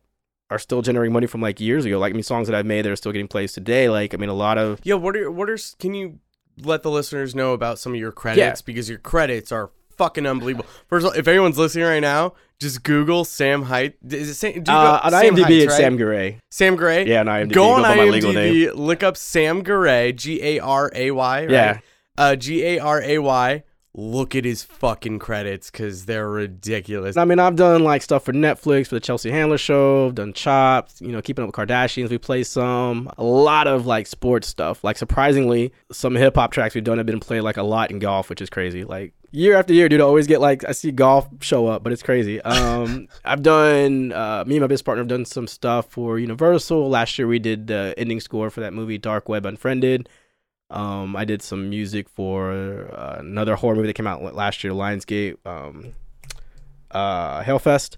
are 0.49 0.59
still 0.59 0.81
generating 0.81 1.13
money 1.13 1.27
from 1.27 1.41
like 1.41 1.59
years 1.59 1.85
ago. 1.85 1.97
Like 1.99 2.11
I 2.11 2.13
mean, 2.13 2.23
songs 2.23 2.47
that 2.47 2.55
I've 2.55 2.65
made 2.65 2.83
that 2.85 2.91
are 2.91 2.95
still 2.95 3.11
getting 3.11 3.27
plays 3.27 3.53
today. 3.53 3.89
Like 3.89 4.13
I 4.13 4.17
mean, 4.17 4.29
a 4.29 4.33
lot 4.33 4.57
of 4.57 4.79
Yeah, 4.83 4.95
what 4.95 5.15
are 5.15 5.31
what 5.31 5.49
are 5.49 5.57
can 5.79 5.93
you 5.93 6.19
let 6.61 6.83
the 6.83 6.91
listeners 6.91 7.35
know 7.35 7.53
about 7.53 7.79
some 7.79 7.93
of 7.93 7.99
your 7.99 8.11
credits 8.11 8.61
because 8.61 8.89
your 8.89 8.99
credits 8.99 9.51
are 9.51 9.71
fucking 9.97 10.25
unbelievable. 10.25 10.67
First 10.87 11.05
of 11.05 11.11
all, 11.13 11.17
if 11.19 11.27
anyone's 11.27 11.57
listening 11.57 11.85
right 11.85 11.99
now, 11.99 12.33
just 12.59 12.83
Google 12.83 13.25
Sam 13.25 13.63
Height. 13.63 13.95
Is 14.07 14.29
it 14.29 14.33
Sam? 14.35 14.51
Do 14.53 14.57
you 14.59 14.63
go- 14.63 14.71
uh, 14.73 15.01
on 15.03 15.11
Sam 15.11 15.35
IMDb 15.35 15.41
Heights, 15.43 15.51
it's 15.63 15.71
right? 15.71 15.77
Sam 15.77 15.97
Gray. 15.97 16.39
Sam 16.51 16.75
Gray. 16.75 17.05
Yeah, 17.07 17.21
on 17.21 17.25
IMDb. 17.27 17.53
Go 17.53 17.69
on 17.71 17.81
by 17.81 17.95
my 17.95 18.03
legal 18.05 18.33
name. 18.33 18.53
IMDb, 18.53 18.75
look 18.75 19.03
up 19.03 19.17
Sam 19.17 19.63
Garay, 19.63 20.13
G 20.15 20.41
A 20.41 20.59
R 20.59 20.91
A 20.93 21.11
Y. 21.11 21.39
Right? 21.41 21.49
Yeah. 21.49 21.79
Uh, 22.17 22.35
G 22.35 22.63
A 22.63 22.79
R 22.79 23.01
A 23.01 23.19
Y. 23.19 23.63
Look 23.97 24.35
at 24.35 24.43
his 24.43 24.61
fucking 24.61 25.19
credits 25.19 25.71
because 25.71 26.05
they're 26.05 26.29
ridiculous. 26.29 27.15
I 27.15 27.23
mean, 27.23 27.39
I've 27.39 27.55
done 27.55 27.85
like 27.85 28.01
stuff 28.01 28.25
for 28.25 28.33
Netflix 28.33 28.87
for 28.87 28.95
the 28.95 28.99
Chelsea 28.99 29.31
Handler 29.31 29.57
show. 29.57 30.07
I've 30.07 30.15
done 30.15 30.33
Chopped. 30.33 30.99
You 30.99 31.13
know, 31.13 31.21
Keeping 31.21 31.43
Up 31.43 31.57
with 31.57 31.69
Kardashians. 31.69 32.09
We 32.09 32.17
play 32.17 32.43
some. 32.43 33.09
A 33.17 33.23
lot 33.23 33.67
of 33.67 33.85
like 33.85 34.05
sports 34.07 34.49
stuff. 34.49 34.83
Like 34.83 34.97
surprisingly, 34.97 35.71
some 35.93 36.13
hip 36.15 36.35
hop 36.35 36.51
tracks 36.51 36.75
we've 36.75 36.83
done 36.83 36.97
have 36.97 37.07
been 37.07 37.21
played 37.21 37.41
like 37.41 37.55
a 37.55 37.63
lot 37.63 37.89
in 37.89 37.99
golf, 37.99 38.29
which 38.29 38.41
is 38.41 38.49
crazy. 38.49 38.83
Like 38.83 39.13
year 39.31 39.55
after 39.55 39.73
year, 39.73 39.87
dude, 39.87 40.01
I 40.01 40.03
always 40.03 40.27
get 40.27 40.41
like 40.41 40.65
I 40.67 40.73
see 40.73 40.91
golf 40.91 41.29
show 41.39 41.67
up, 41.67 41.81
but 41.81 41.93
it's 41.93 42.03
crazy. 42.03 42.41
Um, 42.55 43.07
I've 43.23 43.43
done. 43.43 44.11
Uh, 44.11 44.43
me 44.45 44.55
and 44.55 44.61
my 44.61 44.67
business 44.67 44.81
partner 44.81 45.01
have 45.03 45.07
done 45.07 45.23
some 45.25 45.47
stuff 45.47 45.89
for 45.89 46.19
Universal. 46.19 46.89
Last 46.89 47.17
year 47.17 47.27
we 47.27 47.39
did 47.39 47.67
the 47.67 47.93
ending 47.97 48.19
score 48.19 48.49
for 48.49 48.59
that 48.59 48.73
movie 48.73 48.97
Dark 48.97 49.29
Web 49.29 49.45
Unfriended. 49.45 50.09
Um, 50.69 51.15
I 51.15 51.25
did 51.25 51.41
some 51.41 51.69
music 51.69 52.09
for 52.09 52.89
uh, 52.91 53.17
another 53.19 53.55
horror 53.55 53.75
movie 53.75 53.87
that 53.87 53.93
came 53.93 54.07
out 54.07 54.21
last 54.35 54.63
year, 54.63 54.73
Lionsgate. 54.73 55.37
Um, 55.45 55.93
uh, 56.91 57.43
Hell 57.43 57.59
Fest 57.59 57.97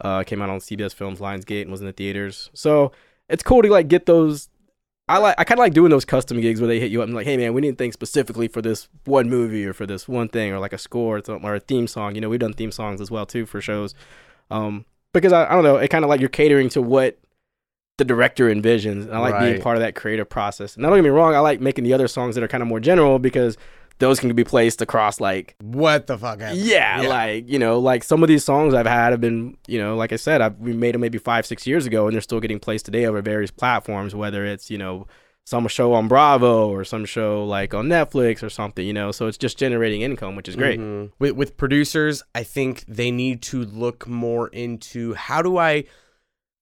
uh, 0.00 0.22
came 0.24 0.42
out 0.42 0.50
on 0.50 0.58
CBS 0.58 0.94
Films, 0.94 1.20
Lionsgate, 1.20 1.62
and 1.62 1.70
was 1.70 1.80
in 1.80 1.86
the 1.86 1.92
theaters. 1.92 2.50
So 2.54 2.92
it's 3.28 3.42
cool 3.42 3.62
to 3.62 3.68
like 3.68 3.88
get 3.88 4.06
those. 4.06 4.48
I 5.08 5.18
like 5.18 5.36
I 5.38 5.44
kind 5.44 5.58
of 5.58 5.62
like 5.62 5.72
doing 5.72 5.90
those 5.90 6.04
custom 6.04 6.40
gigs 6.40 6.60
where 6.60 6.68
they 6.68 6.80
hit 6.80 6.90
you 6.90 7.00
up 7.00 7.06
and 7.06 7.14
like, 7.14 7.26
hey 7.26 7.36
man, 7.36 7.54
we 7.54 7.60
need 7.60 7.78
things 7.78 7.94
specifically 7.94 8.48
for 8.48 8.60
this 8.60 8.88
one 9.04 9.30
movie 9.30 9.64
or 9.64 9.72
for 9.72 9.86
this 9.86 10.06
one 10.06 10.28
thing 10.28 10.52
or 10.52 10.58
like 10.58 10.74
a 10.74 10.78
score 10.78 11.18
or, 11.18 11.24
something, 11.24 11.48
or 11.48 11.54
a 11.54 11.60
theme 11.60 11.86
song. 11.86 12.14
You 12.14 12.20
know, 12.20 12.28
we've 12.28 12.40
done 12.40 12.52
theme 12.52 12.72
songs 12.72 13.00
as 13.00 13.10
well 13.10 13.24
too 13.24 13.46
for 13.46 13.60
shows. 13.60 13.94
Um, 14.50 14.84
because 15.14 15.32
I, 15.32 15.46
I 15.46 15.54
don't 15.54 15.64
know, 15.64 15.76
it 15.76 15.88
kind 15.88 16.04
of 16.04 16.10
like 16.10 16.20
you're 16.20 16.28
catering 16.28 16.68
to 16.70 16.82
what 16.82 17.18
the 17.98 18.04
director 18.04 18.48
envisions. 18.48 19.02
And 19.02 19.12
I 19.14 19.18
like 19.18 19.38
being 19.40 19.60
part 19.60 19.76
of 19.76 19.82
that 19.82 19.94
creative 19.94 20.28
process. 20.28 20.74
And 20.74 20.82
don't 20.82 20.94
get 20.94 21.04
me 21.04 21.10
wrong, 21.10 21.34
I 21.34 21.40
like 21.40 21.60
making 21.60 21.84
the 21.84 21.92
other 21.92 22.08
songs 22.08 22.34
that 22.34 22.42
are 22.42 22.48
kind 22.48 22.62
of 22.62 22.68
more 22.68 22.80
general 22.80 23.18
because 23.18 23.58
those 23.98 24.20
can 24.20 24.32
be 24.34 24.44
placed 24.44 24.80
across 24.80 25.20
like 25.20 25.56
what 25.60 26.06
the 26.06 26.16
fuck 26.16 26.40
happened? 26.40 26.60
yeah, 26.60 27.02
like 27.02 27.48
you 27.48 27.58
know, 27.58 27.78
like 27.80 28.04
some 28.04 28.22
of 28.22 28.28
these 28.28 28.44
songs 28.44 28.72
I've 28.72 28.86
had 28.86 29.10
have 29.10 29.20
been, 29.20 29.56
you 29.66 29.78
know, 29.78 29.96
like 29.96 30.12
I 30.12 30.16
said, 30.16 30.40
I've 30.40 30.56
we 30.58 30.72
made 30.72 30.94
them 30.94 31.00
maybe 31.00 31.18
five, 31.18 31.44
six 31.44 31.66
years 31.66 31.84
ago, 31.84 32.06
and 32.06 32.14
they're 32.14 32.20
still 32.20 32.40
getting 32.40 32.60
placed 32.60 32.86
today 32.86 33.06
over 33.06 33.20
various 33.20 33.50
platforms. 33.50 34.14
Whether 34.14 34.46
it's 34.46 34.70
you 34.70 34.78
know 34.78 35.08
some 35.44 35.66
show 35.66 35.94
on 35.94 36.06
Bravo 36.06 36.68
or 36.68 36.84
some 36.84 37.06
show 37.06 37.44
like 37.44 37.74
on 37.74 37.88
Netflix 37.88 38.42
or 38.42 38.50
something, 38.50 38.86
you 38.86 38.92
know. 38.92 39.10
So 39.10 39.26
it's 39.26 39.38
just 39.38 39.58
generating 39.58 40.02
income, 40.02 40.36
which 40.36 40.48
is 40.48 40.54
great. 40.54 40.78
Mhm. 40.78 41.10
With 41.18 41.32
with 41.32 41.56
producers, 41.56 42.22
I 42.36 42.44
think 42.44 42.84
they 42.86 43.10
need 43.10 43.42
to 43.42 43.64
look 43.64 44.06
more 44.06 44.46
into 44.48 45.14
how 45.14 45.42
do 45.42 45.58
I 45.58 45.84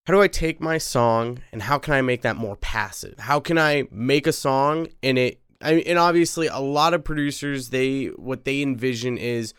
how 0.07 0.15
do 0.15 0.21
I 0.23 0.29
take 0.29 0.61
my 0.61 0.79
song 0.79 1.41
and 1.53 1.63
how 1.63 1.79
can 1.79 1.93
I 1.95 2.01
make 2.03 2.23
that 2.23 2.37
more 2.37 2.57
passive? 2.57 3.19
How 3.19 3.41
can 3.41 3.59
I 3.59 3.89
make 3.91 4.27
a 4.27 4.33
song 4.33 4.87
and 5.03 5.19
it 5.19 5.41
I 5.63 5.75
mean, 5.77 5.85
and 5.87 5.99
obviously 5.99 6.47
a 6.49 6.59
lot 6.59 6.95
of 6.95 7.03
producers 7.03 7.71
they 7.71 8.07
what 8.17 8.45
they 8.45 8.63
envision 8.63 9.19
is 9.19 9.53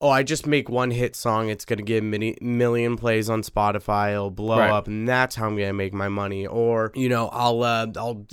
oh, 0.00 0.10
I 0.10 0.22
just 0.22 0.46
make 0.46 0.68
one 0.68 0.90
hit 0.90 1.16
song, 1.16 1.48
it's 1.48 1.64
going 1.64 1.78
to 1.78 1.82
get 1.82 2.02
many 2.02 2.36
million 2.42 2.94
plays 2.96 3.30
on 3.30 3.40
Spotify, 3.42 4.12
it'll 4.12 4.30
blow 4.30 4.58
Right. 4.58 4.70
up 4.70 4.86
and 4.86 5.08
that's 5.08 5.34
how 5.34 5.46
I'm 5.46 5.56
going 5.56 5.68
to 5.68 5.72
make 5.72 5.94
my 5.94 6.08
money 6.08 6.46
or 6.46 6.92
you 6.94 7.08
know, 7.08 7.28
I'll 7.28 7.62
uh, 7.62 7.86
I'll 7.96 8.26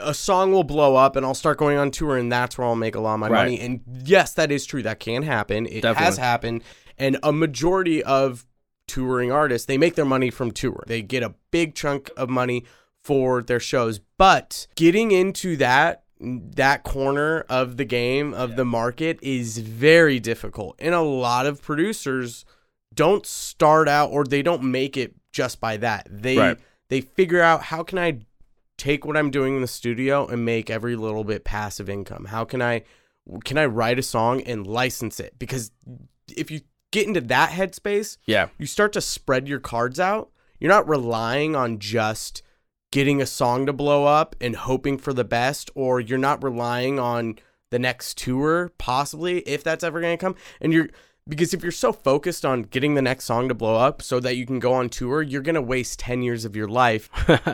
a 0.00 0.14
song 0.14 0.52
will 0.52 0.64
blow 0.64 0.96
up 0.96 1.16
and 1.16 1.26
I'll 1.26 1.34
start 1.34 1.58
going 1.58 1.76
on 1.78 1.90
tour 1.90 2.16
and 2.16 2.30
that's 2.32 2.56
where 2.56 2.66
I'll 2.66 2.76
make 2.76 2.94
a 2.94 3.00
lot 3.00 3.14
of 3.14 3.20
my 3.20 3.28
Right. 3.28 3.44
money. 3.44 3.60
And 3.60 3.80
yes, 4.04 4.32
that 4.34 4.50
is 4.50 4.64
true. 4.66 4.82
That 4.82 5.00
can 5.00 5.22
happen. 5.22 5.66
It 5.66 5.84
has 5.84 5.96
Definitely. 5.96 6.20
happened. 6.22 6.62
And 6.96 7.18
a 7.22 7.32
majority 7.32 8.02
of 8.02 8.46
touring 8.88 9.30
artists, 9.30 9.66
they 9.66 9.78
make 9.78 9.94
their 9.94 10.04
money 10.04 10.30
from 10.30 10.50
tour. 10.50 10.82
They 10.86 11.02
get 11.02 11.22
a 11.22 11.34
big 11.52 11.74
chunk 11.74 12.10
of 12.16 12.28
money 12.28 12.64
for 13.04 13.42
their 13.42 13.60
shows. 13.60 14.00
But 14.18 14.66
getting 14.74 15.12
into 15.12 15.56
that 15.58 16.02
that 16.20 16.82
corner 16.82 17.44
of 17.48 17.76
the 17.76 17.84
game 17.84 18.34
of 18.34 18.56
the 18.56 18.64
market 18.64 19.20
is 19.22 19.58
very 19.58 20.18
difficult. 20.18 20.74
And 20.80 20.92
a 20.92 21.00
lot 21.00 21.46
of 21.46 21.62
producers 21.62 22.44
don't 22.92 23.24
start 23.24 23.88
out 23.88 24.10
or 24.10 24.24
they 24.24 24.42
don't 24.42 24.64
make 24.64 24.96
it 24.96 25.14
just 25.30 25.60
by 25.60 25.76
that. 25.76 26.08
They 26.10 26.36
Right. 26.36 26.58
they 26.88 27.02
figure 27.02 27.40
out 27.40 27.62
how 27.62 27.84
can 27.84 27.98
I 27.98 28.18
take 28.76 29.04
what 29.04 29.16
I'm 29.16 29.30
doing 29.30 29.54
in 29.54 29.60
the 29.60 29.68
studio 29.68 30.26
and 30.26 30.44
make 30.44 30.70
every 30.70 30.96
little 30.96 31.22
bit 31.22 31.44
passive 31.44 31.88
income? 31.88 32.24
How 32.24 32.44
can 32.44 32.60
I 32.60 32.82
can 33.44 33.58
I 33.58 33.66
write 33.66 33.98
a 33.98 34.02
song 34.02 34.42
and 34.42 34.66
license 34.66 35.20
it? 35.20 35.38
Because 35.38 35.70
if 36.34 36.50
you 36.50 36.62
get 36.92 37.06
into 37.06 37.20
that 37.22 37.50
headspace, 37.50 38.18
Yeah, 38.26 38.48
you 38.58 38.66
start 38.66 38.92
to 38.94 39.00
spread 39.00 39.48
your 39.48 39.60
cards 39.60 40.00
out. 40.00 40.30
You're 40.58 40.70
not 40.70 40.88
relying 40.88 41.54
on 41.54 41.78
just 41.78 42.42
getting 42.90 43.20
a 43.20 43.26
song 43.26 43.66
to 43.66 43.72
blow 43.72 44.06
up 44.06 44.34
and 44.40 44.56
hoping 44.56 44.98
for 44.98 45.12
the 45.12 45.24
best, 45.24 45.70
or 45.74 46.00
you're 46.00 46.18
not 46.18 46.42
relying 46.42 46.98
on 46.98 47.38
the 47.70 47.78
next 47.78 48.16
tour, 48.16 48.72
possibly, 48.78 49.40
if 49.40 49.62
that's 49.62 49.84
ever 49.84 50.00
going 50.00 50.16
to 50.16 50.20
come. 50.20 50.34
And 50.60 50.72
you're 50.72 50.88
because 51.28 51.52
if 51.54 51.62
you're 51.62 51.72
so 51.72 51.92
focused 51.92 52.44
on 52.44 52.62
getting 52.62 52.94
the 52.94 53.02
next 53.02 53.24
song 53.24 53.48
to 53.48 53.54
blow 53.54 53.76
up 53.76 54.00
so 54.02 54.18
that 54.20 54.36
you 54.36 54.46
can 54.46 54.58
go 54.58 54.72
on 54.72 54.88
tour, 54.88 55.22
you're 55.22 55.42
gonna 55.42 55.62
waste 55.62 55.98
ten 55.98 56.22
years 56.22 56.44
of 56.44 56.56
your 56.56 56.68
life. 56.68 57.10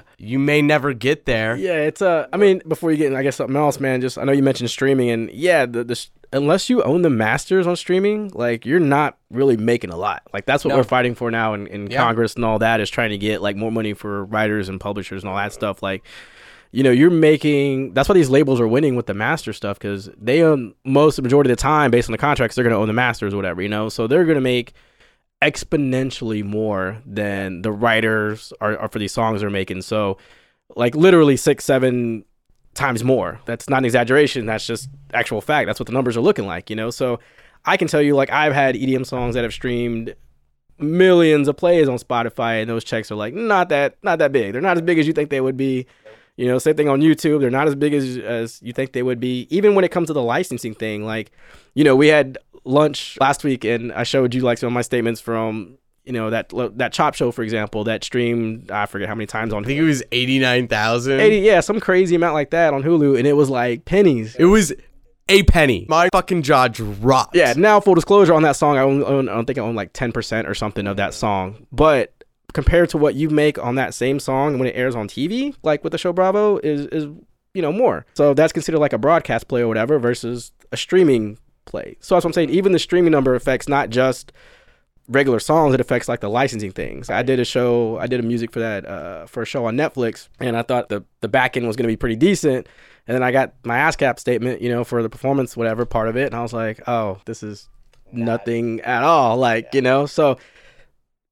you 0.19 0.39
may 0.39 0.63
never 0.63 0.93
get 0.93 1.27
there. 1.27 1.57
Yeah, 1.57 1.79
it's 1.83 2.01
uh 2.03 2.27
I 2.33 2.37
mean, 2.37 2.63
before 2.69 2.91
you 2.91 2.97
get 2.97 3.09
in, 3.09 3.17
I 3.17 3.23
guess 3.23 3.37
something 3.37 3.57
else, 3.57 3.81
man. 3.81 4.01
Just 4.01 4.19
I 4.19 4.25
know 4.25 4.33
you 4.33 4.43
mentioned 4.43 4.71
streaming, 4.71 5.11
and 5.11 5.31
yeah, 5.31 5.67
the, 5.67 5.85
the 5.85 6.07
unless 6.33 6.69
you 6.69 6.83
own 6.83 7.03
the 7.03 7.11
masters 7.11 7.67
on 7.67 7.77
streaming, 7.77 8.29
like 8.35 8.67
you're 8.67 8.81
not 8.81 9.17
really 9.31 9.57
making 9.57 9.91
a 9.91 9.97
lot. 9.97 10.23
Like 10.33 10.47
that's 10.47 10.65
what 10.65 10.71
No. 10.71 10.77
we're 10.77 10.83
fighting 10.85 11.15
for 11.15 11.31
now 11.31 11.55
in, 11.55 11.67
in 11.69 11.91
Yeah. 11.91 11.99
Congress 11.99 12.35
and 12.35 12.45
all 12.45 12.59
that 12.59 12.81
is 12.81 12.91
trying 12.91 13.11
to 13.11 13.19
get 13.19 13.41
like 13.43 13.57
more 13.57 13.71
money 13.71 13.95
for 13.95 14.25
writers 14.25 14.69
and 14.69 14.81
publishers 14.81 15.23
and 15.23 15.31
all 15.31 15.37
that 15.37 15.53
stuff. 15.53 15.83
Like, 15.83 16.05
you 16.75 16.83
know, 16.83 16.91
you're 16.91 17.09
making. 17.09 17.95
That's 17.95 18.09
why 18.09 18.17
these 18.17 18.31
labels 18.31 18.61
are 18.61 18.67
winning 18.67 18.97
with 18.97 19.07
the 19.07 19.15
master 19.15 19.53
stuff 19.53 19.79
because 19.79 20.11
they 20.19 20.43
own 20.43 20.75
most 20.85 21.15
the 21.15 21.23
majority 21.23 21.49
of 21.49 21.57
the 21.57 21.63
time 21.63 21.93
based 21.93 22.09
on 22.09 22.13
the 22.13 22.19
contracts. 22.19 22.57
They're 22.57 22.65
going 22.65 22.75
to 22.75 22.81
own 22.81 22.89
the 22.89 22.93
masters 22.93 23.33
or 23.33 23.37
whatever, 23.37 23.63
you 23.63 23.69
know. 23.69 23.89
So 23.89 24.09
they're 24.09 24.25
going 24.25 24.35
to 24.35 24.41
make 24.41 24.73
exponentially 25.41 26.43
more 26.43 27.01
than 27.07 27.63
the 27.63 27.71
writers 27.71 28.53
are, 28.61 28.77
are 28.77 28.89
for 28.89 28.99
these 28.99 29.13
songs 29.13 29.41
they're 29.41 29.51
making. 29.51 29.83
So, 29.83 30.19
like 30.75 30.97
literally 30.97 31.37
six, 31.37 31.65
seven 31.65 32.25
times 32.75 33.05
more. 33.05 33.41
That's 33.45 33.69
not 33.69 33.79
an 33.79 33.85
exaggeration. 33.85 34.45
That's 34.47 34.67
just 34.67 34.89
actual 35.13 35.41
fact. 35.41 35.69
That's 35.69 35.79
what 35.79 35.87
the 35.87 35.93
numbers 35.93 36.17
are 36.17 36.23
looking 36.23 36.47
like, 36.47 36.71
you 36.71 36.77
know? 36.77 36.91
So 36.91 37.21
I 37.65 37.77
can 37.77 37.87
tell 37.87 38.03
you, 38.03 38.17
like, 38.17 38.31
I've 38.31 38.53
had 38.53 38.75
EDM 38.75 39.07
songs 39.07 39.37
that 39.37 39.45
have 39.45 39.53
streamed 39.53 40.17
millions 40.79 41.49
of 41.49 41.57
plays 41.57 41.89
on 41.89 41.99
Spotify, 41.99 42.61
and 42.61 42.69
those 42.69 42.85
checks 42.85 43.11
are 43.11 43.15
like 43.15 43.35
not 43.35 43.69
that 43.69 43.97
not 44.03 44.19
that 44.19 44.33
big. 44.33 44.53
They're 44.53 44.63
not 44.63 44.77
as 44.77 44.83
big 44.83 44.99
as 44.99 45.07
you 45.07 45.13
think 45.13 45.31
they 45.31 45.41
would 45.41 45.57
be. 45.57 45.87
You 46.37 46.47
know, 46.47 46.59
same 46.59 46.75
thing 46.75 46.89
on 46.89 47.01
YouTube. 47.01 47.41
They're 47.41 47.51
not 47.51 47.69
as 47.69 47.75
big 47.75 47.95
as 47.95 48.17
as 48.19 48.61
you 48.63 48.73
think 48.73 48.93
they 48.93 49.03
would 49.03 49.21
be. 49.21 49.47
Even 49.51 49.75
when 49.75 49.85
it 49.85 49.91
comes 49.91 50.09
to 50.09 50.13
the 50.13 50.23
licensing 50.23 50.75
thing, 50.75 51.05
like, 51.05 51.31
you 51.75 51.85
know, 51.85 51.95
we 51.95 52.09
had 52.09 52.39
lunch 52.65 53.17
last 53.21 53.45
week, 53.45 53.65
and 53.65 53.93
I 53.93 54.03
showed 54.03 54.35
you 54.35 54.41
like 54.41 54.59
some 54.59 54.67
of 54.67 54.73
my 54.73 54.83
statements 54.83 55.21
from 55.21 55.79
you 56.05 56.13
know 56.13 56.31
that 56.31 56.53
that 56.77 56.93
Chop 56.93 57.15
Show, 57.15 57.31
for 57.31 57.43
example, 57.43 57.85
that 57.85 58.05
streamed 58.05 58.71
I 58.71 58.87
forget 58.87 59.09
how 59.09 59.15
many 59.15 59.27
times 59.27 59.53
on 59.53 59.65
I 59.65 59.67
think 59.67 59.79
it 59.79 59.85
was 59.85 60.03
eighty 60.13 60.39
nine 60.39 60.69
thousand. 60.69 61.21
80, 61.21 61.39
yeah, 61.39 61.61
some 61.61 61.81
crazy 61.81 62.15
amount 62.15 62.35
like 62.35 62.51
that 62.51 62.75
on 62.75 62.83
Hulu, 62.83 63.19
and 63.19 63.27
it 63.27 63.35
was 63.35 63.49
like 63.49 63.85
pennies. 63.85 64.35
It 64.37 64.45
was 64.47 64.73
a 65.29 65.43
penny. 65.45 65.87
My 65.89 66.09
fucking 66.13 66.43
jaw 66.43 66.69
dropped. 66.69 67.35
Yeah, 67.35 67.55
now 67.57 67.81
full 67.81 67.95
disclosure 67.95 68.35
on 68.35 68.43
that 68.43 68.57
song, 68.57 68.77
I 68.77 68.81
own, 68.81 69.03
own 69.03 69.29
I 69.29 69.35
don't 69.35 69.47
think 69.47 69.59
I 69.59 69.63
own 69.63 69.75
like 69.75 69.93
ten 69.93 70.13
percent 70.13 70.47
or 70.47 70.55
something 70.55 70.87
of 70.87 70.97
that 70.99 71.15
song, 71.15 71.67
but 71.73 72.24
compared 72.55 72.89
to 72.89 72.99
what 72.99 73.15
you 73.15 73.29
make 73.29 73.59
on 73.59 73.75
that 73.75 73.93
same 73.93 74.19
song 74.19 74.59
when 74.59 74.67
it 74.67 74.75
airs 74.75 74.95
on 74.95 75.09
TV, 75.09 75.55
like 75.63 75.85
with 75.85 75.91
the 75.91 75.99
show 75.99 76.13
Bravo, 76.13 76.57
is 76.59 76.87
is 76.87 77.05
you 77.53 77.61
know 77.61 77.73
more. 77.73 78.07
So 78.15 78.33
that's 78.33 78.53
considered 78.53 78.79
like 78.79 78.95
a 78.95 78.99
broadcast 78.99 79.49
play 79.49 79.61
or 79.61 79.69
whatever 79.69 79.99
versus 79.99 80.53
a 80.73 80.77
streaming 80.77 81.39
play. 81.67 81.97
So 82.01 82.15
that's 82.15 82.25
what 82.25 82.31
I'm 82.31 82.33
saying. 82.33 82.51
Even 82.51 82.73
the 82.73 82.79
streaming 82.79 83.13
number 83.13 83.35
affects 83.35 83.69
not 83.69 83.91
just 83.91 84.33
regular 85.09 85.39
songs 85.39 85.75
it 85.75 85.81
affects 85.81 86.09
like 86.09 86.21
the 86.21 86.31
licensing 86.31 86.73
things 86.73 87.11
i 87.11 87.23
did 87.23 87.39
a 87.39 87.45
show 87.45 87.99
i 87.99 88.07
did 88.07 88.21
a 88.21 88.23
music 88.23 88.51
for 88.51 88.61
that 88.61 88.87
uh 88.87 89.27
for 89.27 89.43
a 89.43 89.45
show 89.45 89.67
on 89.67 89.77
netflix 89.77 90.29
and 90.41 90.57
i 90.57 90.63
thought 90.63 90.89
the 90.89 91.05
the 91.21 91.29
back 91.29 91.59
end 91.59 91.67
was 91.67 91.77
going 91.77 91.85
to 91.85 91.93
be 91.93 91.97
pretty 91.97 92.17
decent 92.17 92.67
and 93.07 93.15
then 93.15 93.23
i 93.23 93.31
got 93.31 93.53
my 93.65 93.77
ascap 93.77 94.19
statement 94.19 94.63
you 94.63 94.69
know 94.71 94.83
for 94.83 95.03
the 95.03 95.11
performance 95.11 95.59
whatever 95.59 95.85
part 95.85 96.09
of 96.09 96.17
it 96.17 96.25
and 96.25 96.35
i 96.35 96.41
was 96.41 96.55
like 96.55 96.81
oh 96.89 97.21
this 97.27 97.43
is 97.43 97.69
nothing 98.13 98.81
at 98.81 99.03
all 99.03 99.37
like 99.37 99.75
you 99.75 99.83
know 99.83 100.07
so 100.07 100.39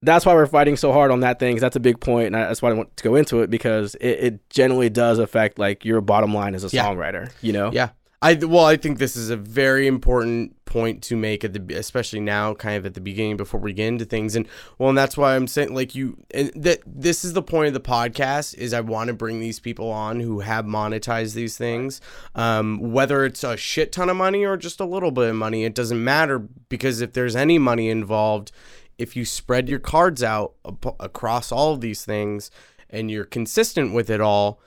that's 0.02 0.26
why 0.26 0.34
we're 0.34 0.46
fighting 0.46 0.76
so 0.76 0.92
hard 0.92 1.10
on 1.10 1.20
that 1.20 1.38
thing 1.38 1.54
'cause 1.54 1.60
that's 1.60 1.76
a 1.76 1.80
big 1.80 2.00
point 2.00 2.26
and 2.28 2.36
I- 2.36 2.46
that's 2.48 2.60
why 2.62 2.70
i 2.70 2.72
want 2.72 2.96
to 2.96 3.04
go 3.04 3.14
into 3.14 3.40
it 3.42 3.50
because 3.50 3.94
it, 3.96 4.06
it 4.08 4.50
generally 4.50 4.90
does 4.90 5.18
affect 5.18 5.58
like 5.58 5.84
your 5.84 6.00
bottom 6.00 6.34
line 6.34 6.54
as 6.54 6.64
a 6.64 6.68
Yeah. 6.74 6.86
songwriter 6.86 7.30
you 7.40 7.52
know 7.52 7.70
Yeah. 7.72 7.90
I 8.24 8.34
well, 8.34 8.64
I 8.66 8.76
think 8.76 8.98
this 8.98 9.16
is 9.16 9.30
a 9.30 9.36
very 9.36 9.88
important 9.88 10.54
point 10.64 11.02
to 11.02 11.16
make 11.16 11.42
at 11.42 11.54
the 11.54 11.74
especially 11.74 12.20
now, 12.20 12.54
kind 12.54 12.76
of 12.76 12.86
at 12.86 12.94
the 12.94 13.00
beginning 13.00 13.36
before 13.36 13.58
we 13.58 13.72
get 13.72 13.88
into 13.88 14.04
things, 14.04 14.36
and 14.36 14.46
well, 14.78 14.90
and 14.90 14.96
that's 14.96 15.16
why 15.16 15.34
I'm 15.34 15.48
saying 15.48 15.74
like 15.74 15.96
you 15.96 16.16
and 16.32 16.52
that 16.54 16.78
this 16.86 17.24
is 17.24 17.32
the 17.32 17.42
point 17.42 17.66
of 17.66 17.74
the 17.74 17.80
podcast 17.80 18.54
is 18.54 18.72
I 18.72 18.80
want 18.80 19.08
to 19.08 19.12
bring 19.12 19.40
these 19.40 19.58
people 19.58 19.90
on 19.90 20.20
who 20.20 20.38
have 20.38 20.64
monetized 20.66 21.34
these 21.34 21.58
things, 21.58 22.00
um, 22.36 22.92
whether 22.92 23.24
it's 23.24 23.42
a 23.42 23.56
shit 23.56 23.90
ton 23.90 24.08
of 24.08 24.16
money 24.16 24.44
or 24.44 24.56
just 24.56 24.78
a 24.78 24.84
little 24.84 25.10
bit 25.10 25.28
of 25.30 25.34
money, 25.34 25.64
it 25.64 25.74
doesn't 25.74 26.02
matter 26.02 26.38
because 26.68 27.00
if 27.00 27.14
there's 27.14 27.34
any 27.34 27.58
money 27.58 27.88
involved, 27.90 28.52
if 28.98 29.16
you 29.16 29.24
spread 29.24 29.68
your 29.68 29.78
cards 29.78 30.22
out 30.22 30.55
ap- 30.66 30.96
across 31.00 31.50
all 31.52 31.72
of 31.74 31.81
these 31.81 32.05
things 32.05 32.50
and 32.90 33.11
you're 33.11 33.24
consistent 33.24 33.92
with 33.94 34.11
it 34.11 34.20
all 34.20 34.61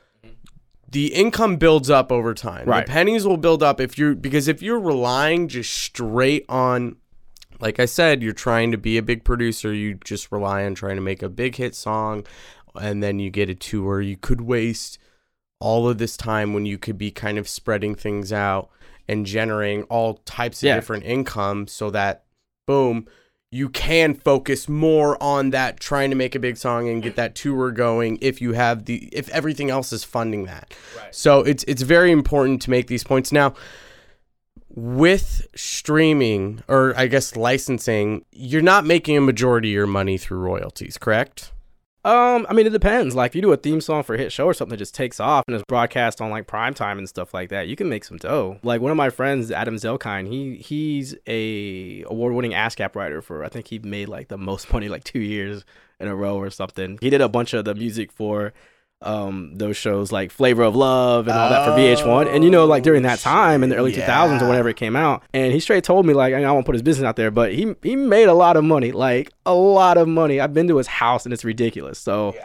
the 0.90 1.14
income 1.14 1.58
builds 1.58 1.90
up 1.90 2.12
over 2.12 2.34
time. 2.34 2.68
Right. 2.68 2.86
The 2.86 2.92
pennies 2.92 3.26
will 3.26 3.38
build 3.38 3.62
up 3.64 3.82
if 3.82 3.98
you're 3.98 4.16
because 4.16 4.48
if 4.48 4.62
you're 4.62 4.80
relying 4.80 5.48
just 5.48 5.74
straight 5.74 6.46
on 6.48 6.98
like 7.60 7.80
I 7.80 7.86
said, 7.86 8.22
you're 8.22 8.34
trying 8.34 8.72
to 8.72 8.78
be 8.78 8.98
a 8.98 9.02
big 9.02 9.24
producer, 9.24 9.74
you 9.74 9.96
just 10.04 10.32
rely 10.32 10.66
on 10.66 10.76
trying 10.76 10.96
to 10.98 11.02
make 11.02 11.24
a 11.24 11.30
big 11.30 11.56
hit 11.56 11.74
song 11.76 12.26
and 12.76 13.02
then 13.02 13.20
you 13.20 13.30
get 13.30 13.50
a 13.50 13.56
tour. 13.56 14.02
You 14.02 14.18
could 14.18 14.42
waste 14.42 15.00
all 15.60 15.88
of 15.88 15.98
this 15.98 16.18
time 16.18 16.54
when 16.54 16.66
you 16.66 16.78
could 16.78 16.98
be 16.98 17.12
kind 17.12 17.38
of 17.38 17.48
spreading 17.48 17.96
things 17.96 18.32
out 18.34 18.70
and 19.08 19.26
generating 19.26 19.84
all 19.84 20.16
types 20.26 20.62
of 20.64 20.68
Yeah. 20.68 20.76
different 20.76 21.06
income 21.06 21.68
so 21.68 21.90
that 21.92 22.26
boom 22.68 23.08
you 23.56 23.70
can 23.70 24.14
focus 24.14 24.68
more 24.68 25.22
on 25.24 25.52
that 25.52 25.80
trying 25.80 26.10
to 26.10 26.16
make 26.16 26.36
a 26.36 26.40
big 26.40 26.58
song 26.58 26.90
and 26.90 27.02
get 27.02 27.16
that 27.16 27.36
tour 27.36 27.72
going 27.72 28.18
if 28.20 28.42
you 28.42 28.52
have 28.52 28.84
the 28.84 29.08
if 29.14 29.30
everything 29.30 29.70
else 29.70 29.94
is 29.94 30.04
funding 30.04 30.44
that. 30.46 30.74
So 31.12 31.40
it's 31.40 31.64
it's 31.66 31.82
very 31.82 32.12
important 32.12 32.62
to 32.64 32.70
make 32.70 32.88
these 32.88 33.06
points 33.06 33.32
now 33.32 33.54
with 34.70 35.48
streaming 35.56 36.64
or 36.68 36.94
I 36.98 37.08
guess 37.08 37.38
licensing, 37.38 38.26
you're 38.34 38.62
not 38.62 38.86
making 38.86 39.16
a 39.16 39.22
majority 39.22 39.70
of 39.70 39.74
your 39.74 39.88
money 39.88 40.18
through 40.18 40.40
royalties, 40.40 40.98
correct? 40.98 41.54
Um, 42.06 42.46
I 42.48 42.54
mean, 42.54 42.68
it 42.68 42.72
depends. 42.72 43.16
Like, 43.16 43.32
if 43.32 43.36
you 43.36 43.42
do 43.42 43.52
a 43.52 43.58
theme 43.58 43.82
song 43.82 44.04
for 44.04 44.14
a 44.14 44.18
hit 44.20 44.32
show 44.32 44.46
or 44.46 44.54
something 44.54 44.70
that 44.70 44.78
just 44.78 44.94
takes 44.94 45.20
off 45.20 45.44
and 45.48 45.56
is 45.56 45.64
broadcast 45.68 46.22
on 46.22 46.30
like 46.30 46.46
prime 46.46 46.76
time 46.76 47.00
and 47.00 47.10
stuff 47.10 47.34
like 47.34 47.50
that, 47.50 47.68
you 47.68 47.76
can 47.76 47.90
make 47.90 48.04
some 48.04 48.18
dough. 48.18 48.60
Like 48.62 48.80
one 48.80 48.92
of 48.92 48.98
my 48.98 49.10
friends, 49.10 49.50
Adam 49.50 49.76
Zelkind, 49.76 50.28
he 50.28 50.58
he's 50.58 51.16
a 51.26 52.04
award-winning 52.04 52.52
ASCAP 52.52 52.96
writer 52.96 53.24
for. 53.24 53.44
I 53.44 53.50
think 53.50 53.68
he 53.70 53.80
made 53.80 54.08
like 54.08 54.28
the 54.28 54.38
most 54.38 54.72
money 54.74 54.88
like 54.88 55.04
two 55.04 55.20
years 55.20 55.66
in 56.00 56.08
a 56.08 56.16
row 56.16 56.38
or 56.38 56.52
something. 56.52 57.00
He 57.02 57.10
did 57.10 57.22
a 57.22 57.30
bunch 57.30 57.56
of 57.56 57.66
the 57.66 57.74
music 57.74 58.12
for 58.12 58.54
um 59.02 59.54
those 59.56 59.78
shows 59.78 60.12
like 60.12 60.32
Flavor 60.32 60.64
of 60.64 60.76
Love 60.76 61.28
and 61.28 61.38
all 61.38 61.50
that 61.50 61.66
for 61.66 61.72
VH1. 61.72 62.34
And 62.34 62.44
you 62.44 62.50
know, 62.50 62.66
like 62.66 62.84
during 62.84 63.04
that 63.04 63.20
time 63.20 63.64
in 63.64 63.70
the 63.70 63.76
early 63.76 63.92
2000s 63.92 64.42
or 64.42 64.48
whenever 64.48 64.70
it 64.70 64.78
came 64.78 64.96
out, 64.96 65.24
and 65.34 65.54
he 65.54 65.60
straight 65.60 65.84
told 65.84 66.06
me 66.06 66.14
like 66.14 66.34
I, 66.34 66.38
mean, 66.38 66.46
I 66.46 66.52
won't 66.52 66.66
put 66.66 66.76
his 66.76 66.82
business 66.82 67.06
out 67.06 67.16
there, 67.16 67.30
but 67.32 67.54
he 67.54 67.76
he 67.84 67.96
made 67.96 68.28
a 68.28 68.34
lot 68.34 68.58
of 68.58 68.64
money, 68.64 68.92
like 68.92 69.32
a 69.46 69.54
lot 69.54 69.98
of 69.98 70.08
money. 70.08 70.40
I've 70.40 70.54
been 70.54 70.68
to 70.70 70.78
his 70.78 70.88
house 70.88 71.26
and 71.26 71.34
it's 71.34 71.44
ridiculous. 71.44 72.00
So 72.00 72.36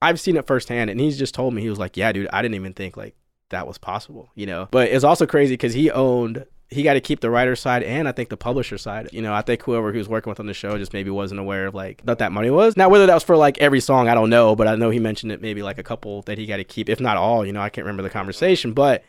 I've 0.00 0.20
seen 0.20 0.36
it 0.36 0.46
firsthand, 0.46 0.90
and 0.90 1.00
he's 1.00 1.18
just 1.18 1.34
told 1.34 1.54
me 1.54 1.62
he 1.62 1.70
was 1.70 1.78
like, 1.78 1.96
"Yeah, 1.96 2.12
dude, 2.12 2.28
I 2.32 2.42
didn't 2.42 2.54
even 2.54 2.72
think 2.72 2.96
like 2.96 3.14
that 3.50 3.66
was 3.66 3.78
possible," 3.78 4.30
you 4.34 4.46
know. 4.46 4.68
But 4.70 4.88
it's 4.88 5.04
also 5.04 5.26
crazy 5.26 5.54
because 5.54 5.74
he 5.74 5.90
owned. 5.90 6.44
He 6.68 6.82
got 6.82 6.94
to 6.94 7.00
keep 7.00 7.20
the 7.20 7.30
writer 7.30 7.54
side 7.54 7.84
and 7.84 8.08
I 8.08 8.12
think 8.12 8.28
the 8.28 8.36
publisher 8.36 8.76
side. 8.76 9.08
You 9.12 9.22
know, 9.22 9.32
I 9.32 9.42
think 9.42 9.62
whoever 9.62 9.92
he 9.92 9.98
was 9.98 10.08
working 10.08 10.30
with 10.30 10.40
on 10.40 10.46
the 10.46 10.54
show 10.54 10.76
just 10.78 10.92
maybe 10.92 11.10
wasn't 11.10 11.40
aware 11.40 11.66
of 11.66 11.74
like 11.74 12.02
what 12.02 12.18
that 12.18 12.32
money 12.32 12.50
was. 12.50 12.76
Now, 12.76 12.88
whether 12.88 13.06
that 13.06 13.14
was 13.14 13.22
for 13.22 13.36
like 13.36 13.58
every 13.58 13.80
song, 13.80 14.08
I 14.08 14.14
don't 14.14 14.30
know, 14.30 14.56
but 14.56 14.66
I 14.66 14.74
know 14.74 14.90
he 14.90 14.98
mentioned 14.98 15.30
it 15.30 15.40
maybe 15.40 15.62
like 15.62 15.78
a 15.78 15.84
couple 15.84 16.22
that 16.22 16.38
he 16.38 16.46
got 16.46 16.56
to 16.56 16.64
keep, 16.64 16.88
if 16.88 17.00
not 17.00 17.16
all. 17.16 17.46
You 17.46 17.52
know, 17.52 17.60
I 17.60 17.68
can't 17.68 17.84
remember 17.84 18.02
the 18.02 18.10
conversation, 18.10 18.72
but 18.72 19.04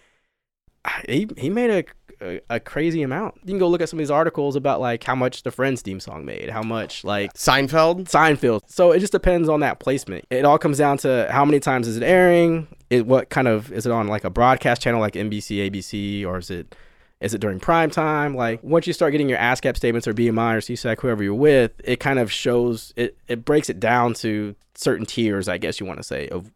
he 1.08 1.28
he 1.38 1.50
made 1.50 1.70
a, 1.70 1.84
a 2.22 2.42
a 2.50 2.60
crazy 2.60 3.02
amount. 3.02 3.36
You 3.44 3.50
can 3.50 3.60
go 3.60 3.68
look 3.68 3.82
at 3.82 3.90
some 3.90 4.00
of 4.00 4.02
these 4.02 4.12
articles 4.12 4.56
about 4.56 4.80
like 4.80 5.04
how 5.04 5.16
much 5.16 5.44
the 5.44 5.52
Friends 5.52 5.82
theme 5.82 6.00
song 6.00 6.26
made, 6.26 6.50
how 6.50 6.64
much 6.64 7.04
like 7.04 7.34
Seinfeld? 7.34 8.06
Seinfeld. 8.06 8.62
So 8.68 8.92
it 8.92 9.00
just 9.00 9.12
depends 9.12 9.50
on 9.50 9.60
that 9.62 9.80
placement. 9.80 10.26
It 10.30 10.46
all 10.46 10.58
comes 10.58 10.78
down 10.78 10.98
to 11.00 11.28
how 11.32 11.46
many 11.46 11.60
times 11.60 11.88
is 11.88 11.98
it 11.98 12.04
airing? 12.04 12.68
It 12.90 13.06
what 13.06 13.30
kind 13.30 13.48
of 13.48 13.72
is 13.72 13.86
it 13.86 13.92
on 13.92 14.08
like 14.08 14.24
a 14.24 14.30
broadcast 14.30 14.82
channel 14.82 15.00
like 15.00 15.14
NBC, 15.14 15.70
ABC, 15.70 16.26
or 16.26 16.38
is 16.38 16.50
it 16.50 16.76
is 17.20 17.34
it 17.34 17.42
during 17.42 17.60
prime 17.60 17.90
time? 17.90 18.36
Like 18.36 18.62
once 18.64 18.88
you 18.88 18.94
start 18.94 19.12
getting 19.12 19.30
your 19.30 19.40
ASCAP 19.40 19.76
statements 19.76 20.08
or 20.08 20.14
BMI 20.14 20.56
or 20.56 20.60
SESAC, 20.60 21.02
whoever 21.02 21.24
you're 21.24 21.34
with, 21.34 21.72
it 21.84 22.00
kind 22.00 22.20
of 22.20 22.32
shows 22.32 22.94
it. 22.96 23.18
It 23.28 23.44
breaks 23.44 23.70
it 23.70 23.80
down 23.80 24.14
to 24.16 24.56
certain 24.76 25.06
tiers, 25.06 25.48
I 25.48 25.58
guess 25.58 25.80
you 25.80 25.86
want 25.86 26.00
to 26.00 26.04
say, 26.04 26.28
of 26.28 26.52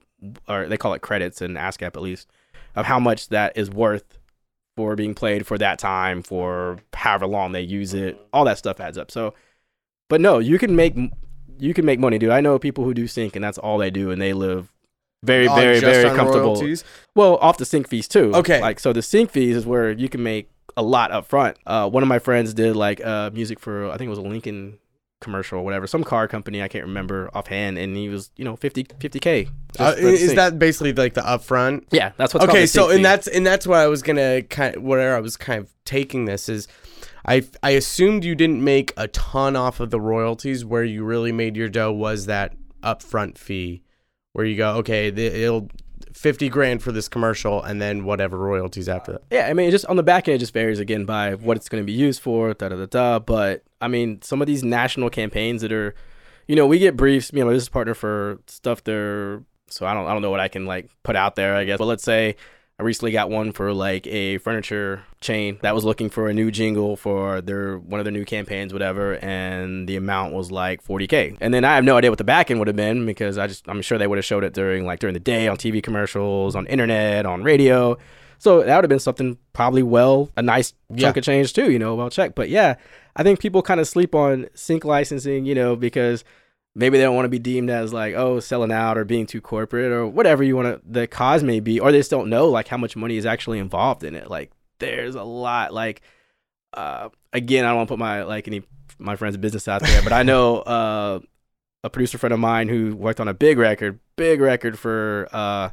or 0.48 0.68
they 0.68 0.78
call 0.78 0.94
it 0.94 1.02
credits 1.02 1.42
in 1.42 1.56
ASCAP 1.56 1.96
at 1.96 2.02
least, 2.02 2.28
of 2.76 2.86
how 2.86 3.00
much 3.00 3.30
that 3.30 3.58
is 3.58 3.70
worth 3.72 4.20
for 4.78 4.96
being 4.96 5.16
played 5.16 5.46
for 5.48 5.58
that 5.58 5.80
time, 5.80 6.22
for 6.22 6.78
however 6.94 7.28
long 7.28 7.52
they 7.52 7.62
use 7.62 7.94
it. 7.94 8.20
All 8.32 8.46
that 8.46 8.58
stuff 8.58 8.80
adds 8.80 8.98
up. 8.98 9.12
So, 9.12 9.34
but 10.10 10.22
no, 10.22 10.40
you 10.40 10.60
can 10.60 10.76
make 10.76 10.96
you 11.60 11.74
can 11.74 11.86
make 11.86 12.00
money, 12.00 12.18
dude. 12.18 12.32
I 12.32 12.42
know 12.42 12.58
people 12.60 12.84
who 12.84 12.94
do 12.94 13.08
sync, 13.08 13.36
and 13.36 13.44
that's 13.44 13.58
all 13.58 13.78
they 13.78 13.92
do, 13.92 14.12
and 14.12 14.22
they 14.22 14.34
live 14.34 14.72
very, 15.24 15.48
Oh, 15.48 15.56
very, 15.56 15.80
very 15.80 16.10
comfortable. 16.16 16.54
royalties? 16.56 16.84
Well, 17.16 17.36
off 17.38 17.58
the 17.58 17.66
sync 17.66 17.88
fees 17.88 18.08
too. 18.08 18.32
Okay. 18.36 18.60
Like 18.62 18.80
so, 18.80 18.94
the 18.94 19.02
sync 19.02 19.32
fees 19.32 19.56
is 19.56 19.66
where 19.66 19.92
you 19.92 20.10
can 20.10 20.24
make 20.24 20.50
a 20.78 20.82
lot 20.84 21.12
up 21.12 21.26
front. 21.26 21.58
Uh, 21.66 21.90
one 21.90 22.02
of 22.04 22.10
my 22.10 22.20
friends 22.20 22.54
did 22.54 22.76
like 22.76 23.04
uh 23.06 23.30
music 23.34 23.60
for 23.60 23.90
I 23.92 23.98
think 23.98 24.08
it 24.08 24.10
was 24.10 24.20
a 24.20 24.24
Lincoln 24.24 24.78
commercial 25.20 25.60
or 25.60 25.64
whatever, 25.64 25.86
some 25.86 26.04
car 26.04 26.28
company 26.28 26.64
I 26.64 26.68
can't 26.68 26.86
remember 26.86 27.30
offhand, 27.34 27.78
and 27.78 27.96
he 27.96 28.10
was 28.10 28.32
you 28.38 28.46
know 28.46 28.56
50 28.56 28.84
k. 28.86 29.48
Uh, 29.78 29.94
is 29.98 30.34
that 30.36 30.58
basically 30.58 30.94
like 30.94 31.14
the 31.14 31.22
upfront? 31.22 31.86
yeah? 31.92 32.12
That's 32.18 32.34
what's 32.34 32.46
okay 32.48 32.66
so 32.66 32.90
and 32.90 32.98
fee. 32.98 33.04
that's 33.04 33.28
and 33.28 33.46
that's 33.46 33.68
what 33.68 33.78
i 33.80 33.88
was 33.88 34.02
gonna 34.02 34.42
kind 34.42 34.84
where 34.84 35.16
i 35.16 35.20
was 35.20 35.38
kind 35.38 35.60
of 35.60 35.72
taking 35.86 36.26
this 36.26 36.50
is 36.50 36.68
I 37.24 37.44
I 37.62 37.72
assumed 37.72 38.24
you 38.26 38.34
didn't 38.34 38.64
make 38.64 38.94
a 38.98 39.08
ton 39.10 39.56
off 39.56 39.80
of 39.80 39.92
the 39.92 40.02
royalties. 40.02 40.66
Where 40.66 40.84
you 40.84 41.04
really 41.04 41.32
made 41.32 41.56
your 41.56 41.70
dough 41.70 41.92
was 41.92 42.26
that 42.26 42.54
upfront 42.82 43.38
fee, 43.38 43.84
where 44.34 44.46
you 44.46 44.56
go, 44.56 44.76
okay, 44.78 45.08
it'll 45.08 45.70
fifty 46.14 46.50
grand 46.50 46.84
for 46.84 46.92
this 46.92 47.08
commercial, 47.08 47.62
and 47.64 47.82
then 47.82 48.04
whatever 48.04 48.38
royalties 48.38 48.90
after 48.90 49.14
that. 49.14 49.22
Yeah, 49.32 49.48
I 49.48 49.54
mean, 49.54 49.72
just 49.72 49.86
on 49.86 49.96
the 49.96 50.04
back 50.04 50.28
end, 50.28 50.36
it 50.36 50.40
just 50.40 50.54
varies 50.54 50.80
again 50.80 51.06
by 51.06 51.36
what 51.36 51.58
it's 51.58 51.70
going 51.70 51.82
to 51.82 51.86
be 51.86 51.94
used 51.94 52.22
for, 52.22 52.54
da 52.54 52.70
da 52.70 52.76
da 52.76 52.86
da. 52.86 53.20
But 53.20 53.64
I 53.80 53.88
mean, 53.88 54.22
some 54.22 54.42
of 54.42 54.48
these 54.48 54.64
national 54.64 55.10
campaigns 55.10 55.62
that 55.62 55.72
are, 55.72 55.96
you 56.48 56.56
know, 56.56 56.68
we 56.68 56.80
get 56.80 56.96
briefs. 56.98 57.32
You 57.34 57.44
know, 57.44 57.52
this 57.52 57.64
is 57.64 57.70
partner 57.70 57.94
for 57.94 58.40
stuff 58.48 58.84
they're. 58.84 59.44
So 59.68 59.86
I 59.86 59.94
don't, 59.94 60.06
I 60.06 60.12
don't 60.12 60.22
know 60.22 60.32
what 60.32 60.42
I 60.42 60.50
can 60.50 60.66
like 60.66 60.90
put 61.04 61.16
out 61.16 61.36
there. 61.36 61.56
I 61.56 61.64
guess, 61.64 61.78
but 61.78 61.86
let's 61.86 62.04
say 62.04 62.36
I 62.80 62.84
recently 62.84 63.12
got 63.12 63.30
one 63.30 63.52
for 63.52 63.74
like 63.74 64.08
a 64.08 64.40
furniture 64.40 65.04
chain 65.20 65.60
that 65.62 65.76
was 65.76 65.84
looking 65.86 66.10
for 66.10 66.30
a 66.30 66.34
new 66.34 66.50
jingle 66.50 66.96
for 66.96 67.40
their 67.40 67.78
one 67.78 68.00
of 68.00 68.06
their 68.06 68.12
new 68.12 68.26
campaigns, 68.26 68.74
whatever, 68.74 69.18
and 69.24 69.88
the 69.88 69.96
amount 69.98 70.34
was 70.34 70.50
like 70.52 70.84
40k. 70.84 71.38
And 71.42 71.54
then 71.54 71.64
I 71.64 71.76
have 71.76 71.84
no 71.84 71.96
idea 71.98 72.10
what 72.10 72.18
the 72.18 72.24
back 72.24 72.50
end 72.50 72.60
would 72.60 72.68
have 72.68 72.76
been 72.76 73.06
because 73.06 73.38
I 73.38 73.46
just 73.46 73.68
I'm 73.70 73.84
sure 73.84 74.00
they 74.00 74.08
would 74.08 74.18
have 74.18 74.26
showed 74.26 74.44
it 74.44 74.54
during 74.54 74.86
like 74.88 75.00
during 75.00 75.14
the 75.14 75.20
day 75.20 75.48
on 75.48 75.58
TV 75.58 75.84
commercials, 75.84 76.56
on 76.56 76.66
internet, 76.66 77.28
on 77.28 77.44
radio. 77.44 77.98
So 78.40 78.64
that 78.64 78.76
would 78.76 78.84
have 78.86 78.90
been 78.90 78.98
something 78.98 79.38
probably 79.54 79.84
well 79.84 80.32
a 80.36 80.42
nice 80.42 80.74
chunk 80.98 81.16
Yeah. 81.16 81.20
of 81.20 81.24
change 81.24 81.54
too, 81.54 81.72
you 81.72 81.78
know, 81.78 81.94
well 81.94 82.10
check. 82.10 82.34
But 82.34 82.50
yeah, 82.50 82.76
I 83.16 83.22
think 83.22 83.40
people 83.40 83.62
kind 83.62 83.80
of 83.80 83.88
sleep 83.88 84.16
on 84.16 84.48
sync 84.56 84.84
licensing, 84.86 85.46
you 85.46 85.54
know, 85.54 85.76
because 85.76 86.24
maybe 86.76 86.98
they 86.98 87.04
don't 87.04 87.16
want 87.16 87.26
to 87.26 87.30
be 87.30 87.40
deemed 87.40 87.70
as 87.70 87.94
like 87.94 88.16
oh 88.16 88.40
selling 88.40 88.72
out 88.72 88.98
or 88.98 89.06
being 89.06 89.26
too 89.26 89.42
corporate 89.42 89.92
or 89.92 90.08
whatever 90.08 90.44
you 90.44 90.56
want 90.56 90.68
to 90.68 90.82
the 90.90 91.08
cause 91.08 91.44
may 91.44 91.60
be 91.60 91.80
or 91.80 91.92
they 91.92 92.00
just 92.00 92.12
don't 92.12 92.30
know 92.30 92.48
like 92.48 92.68
how 92.68 92.78
much 92.78 92.96
money 92.96 93.18
is 93.18 93.26
actually 93.26 93.60
involved 93.60 94.04
in 94.04 94.16
it 94.16 94.30
like 94.30 94.52
there's 94.80 95.16
a 95.16 95.24
lot 95.24 95.74
like 95.74 96.02
uh 96.74 97.10
again 97.34 97.66
i 97.66 97.70
don't 97.70 97.78
want 97.78 97.88
to 97.88 97.92
put 97.92 98.00
my 98.00 98.24
like 98.24 98.48
any 98.48 98.64
my 98.98 99.16
friend's 99.16 99.38
business 99.38 99.68
out 99.68 99.82
there 99.82 100.02
but 100.02 100.14
i 100.14 100.24
know 100.24 100.58
uh 100.60 101.20
a 101.84 101.90
producer 101.90 102.18
friend 102.18 102.34
of 102.34 102.40
mine 102.40 102.70
who 102.70 102.96
worked 102.96 103.20
on 103.20 103.28
a 103.28 103.34
big 103.34 103.58
record 103.58 104.00
big 104.16 104.40
record 104.40 104.78
for 104.78 105.28
uh 105.34 105.70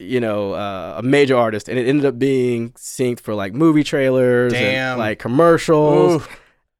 you 0.00 0.18
know 0.18 0.54
uh, 0.54 0.94
a 0.96 1.02
major 1.02 1.36
artist 1.36 1.68
and 1.68 1.78
it 1.78 1.86
ended 1.86 2.06
up 2.06 2.18
being 2.18 2.70
synced 2.70 3.20
for 3.20 3.34
like 3.34 3.52
movie 3.52 3.84
trailers 3.84 4.52
Damn. 4.52 4.92
and 4.92 4.98
like 4.98 5.18
commercials 5.18 6.22
Ooh. 6.22 6.26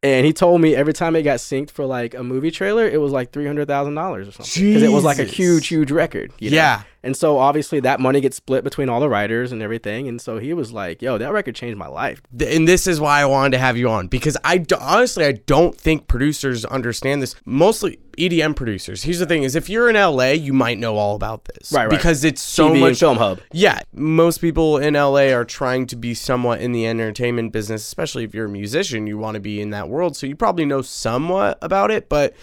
And 0.02 0.24
he 0.24 0.32
told 0.32 0.60
me 0.60 0.74
every 0.74 0.92
time 0.92 1.14
it 1.16 1.22
got 1.22 1.38
synced 1.38 1.70
for 1.70 1.84
like 1.84 2.14
a 2.14 2.22
movie 2.22 2.50
trailer, 2.50 2.86
it 2.86 3.00
was 3.00 3.12
like 3.12 3.32
three 3.32 3.46
hundred 3.46 3.68
thousand 3.68 3.94
dollars 3.94 4.28
or 4.28 4.32
something. 4.32 4.66
Because 4.68 4.82
it 4.82 4.92
was 4.92 5.04
like 5.04 5.18
a 5.18 5.24
huge, 5.24 5.66
huge 5.68 5.90
record. 5.90 6.32
you 6.38 6.50
know? 6.50 6.56
Yeah. 6.56 6.82
And 7.02 7.16
so 7.16 7.38
obviously 7.38 7.80
that 7.80 7.98
money 8.00 8.20
gets 8.20 8.36
split 8.36 8.62
between 8.62 8.88
all 8.88 9.00
the 9.00 9.08
writers 9.08 9.52
and 9.52 9.62
everything. 9.62 10.06
And 10.08 10.20
so 10.20 10.38
he 10.38 10.52
was 10.52 10.72
like, 10.72 11.00
"Yo, 11.00 11.16
that 11.18 11.32
record 11.32 11.54
changed 11.54 11.78
my 11.78 11.86
life." 11.86 12.20
And 12.38 12.68
this 12.68 12.86
is 12.86 13.00
why 13.00 13.20
I 13.20 13.24
wanted 13.24 13.52
to 13.52 13.58
have 13.58 13.76
you 13.76 13.88
on 13.88 14.08
because 14.08 14.36
I 14.44 14.64
honestly 14.80 15.24
I 15.24 15.32
don't 15.32 15.76
think 15.76 16.08
producers 16.08 16.64
understand 16.64 17.22
this. 17.22 17.34
Mostly 17.44 17.98
EDM 18.18 18.54
producers. 18.54 19.02
Here's 19.04 19.18
the 19.18 19.26
thing: 19.26 19.44
is 19.44 19.56
if 19.56 19.70
you're 19.70 19.88
in 19.88 19.96
LA, 19.96 20.32
you 20.32 20.52
might 20.52 20.78
know 20.78 20.96
all 20.96 21.16
about 21.16 21.46
this, 21.46 21.72
Right, 21.72 21.84
right. 21.84 21.90
Because 21.90 22.22
it's 22.22 22.42
so 22.42 22.68
TV 22.68 22.80
much. 22.80 22.98
film 23.00 23.16
hub. 23.16 23.40
Yeah, 23.52 23.80
most 23.94 24.38
people 24.42 24.76
in 24.76 24.94
LA 24.94 25.32
are 25.32 25.44
trying 25.44 25.86
to 25.86 25.96
be 25.96 26.12
somewhat 26.12 26.60
in 26.60 26.72
the 26.72 26.86
entertainment 26.86 27.52
business, 27.52 27.82
especially 27.82 28.24
if 28.24 28.34
you're 28.34 28.46
a 28.46 28.50
musician. 28.50 29.06
You 29.06 29.16
want 29.16 29.36
to 29.36 29.40
be 29.40 29.60
in 29.60 29.70
that 29.70 29.88
world, 29.88 30.16
so 30.16 30.26
you 30.26 30.36
probably 30.36 30.66
know 30.66 30.82
somewhat 30.82 31.58
about 31.62 31.90
it, 31.90 32.08
but. 32.08 32.34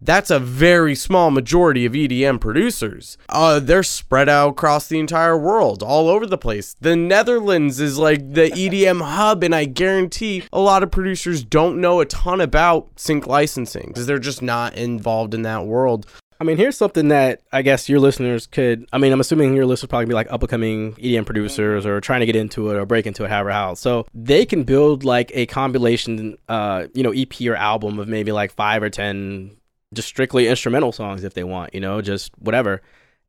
That's 0.00 0.30
a 0.30 0.38
very 0.38 0.94
small 0.94 1.30
majority 1.30 1.86
of 1.86 1.92
EDM 1.92 2.40
producers. 2.40 3.16
Uh, 3.28 3.60
they're 3.60 3.82
spread 3.82 4.28
out 4.28 4.50
across 4.50 4.88
the 4.88 4.98
entire 4.98 5.36
world, 5.36 5.82
all 5.82 6.08
over 6.08 6.26
the 6.26 6.38
place. 6.38 6.74
The 6.80 6.96
Netherlands 6.96 7.80
is 7.80 7.98
like 7.98 8.34
the 8.34 8.50
EDM 8.50 9.02
hub, 9.02 9.42
and 9.42 9.54
I 9.54 9.64
guarantee 9.64 10.44
a 10.52 10.60
lot 10.60 10.82
of 10.82 10.90
producers 10.90 11.44
don't 11.44 11.80
know 11.80 12.00
a 12.00 12.06
ton 12.06 12.40
about 12.40 12.88
sync 12.96 13.26
licensing 13.26 13.88
because 13.88 14.06
they're 14.06 14.18
just 14.18 14.42
not 14.42 14.74
involved 14.74 15.34
in 15.34 15.42
that 15.42 15.66
world. 15.66 16.06
I 16.38 16.44
mean, 16.44 16.58
here's 16.58 16.76
something 16.76 17.08
that 17.08 17.40
I 17.52 17.62
guess 17.62 17.88
your 17.88 17.98
listeners 17.98 18.46
could. 18.46 18.86
I 18.92 18.98
mean, 18.98 19.12
I'm 19.12 19.20
assuming 19.20 19.54
your 19.54 19.64
listeners 19.64 19.88
probably 19.88 20.06
be 20.06 20.14
like 20.14 20.30
up 20.30 20.42
and 20.42 20.50
coming 20.50 20.92
EDM 20.94 21.24
producers 21.24 21.86
or 21.86 22.00
trying 22.00 22.20
to 22.20 22.26
get 22.26 22.36
into 22.36 22.70
it 22.70 22.76
or 22.76 22.84
break 22.84 23.06
into 23.06 23.24
it, 23.24 23.30
however 23.30 23.50
how. 23.50 23.74
So 23.74 24.06
they 24.12 24.44
can 24.44 24.64
build 24.64 25.02
like 25.04 25.30
a 25.34 25.46
compilation, 25.46 26.36
uh, 26.48 26.88
you 26.92 27.02
know, 27.02 27.12
EP 27.12 27.40
or 27.46 27.56
album 27.56 27.98
of 27.98 28.08
maybe 28.08 28.32
like 28.32 28.52
five 28.52 28.82
or 28.82 28.90
ten 28.90 29.55
just 29.94 30.08
strictly 30.08 30.48
instrumental 30.48 30.92
songs 30.92 31.24
if 31.24 31.34
they 31.34 31.44
want, 31.44 31.74
you 31.74 31.80
know, 31.80 32.00
just 32.00 32.32
whatever. 32.38 32.82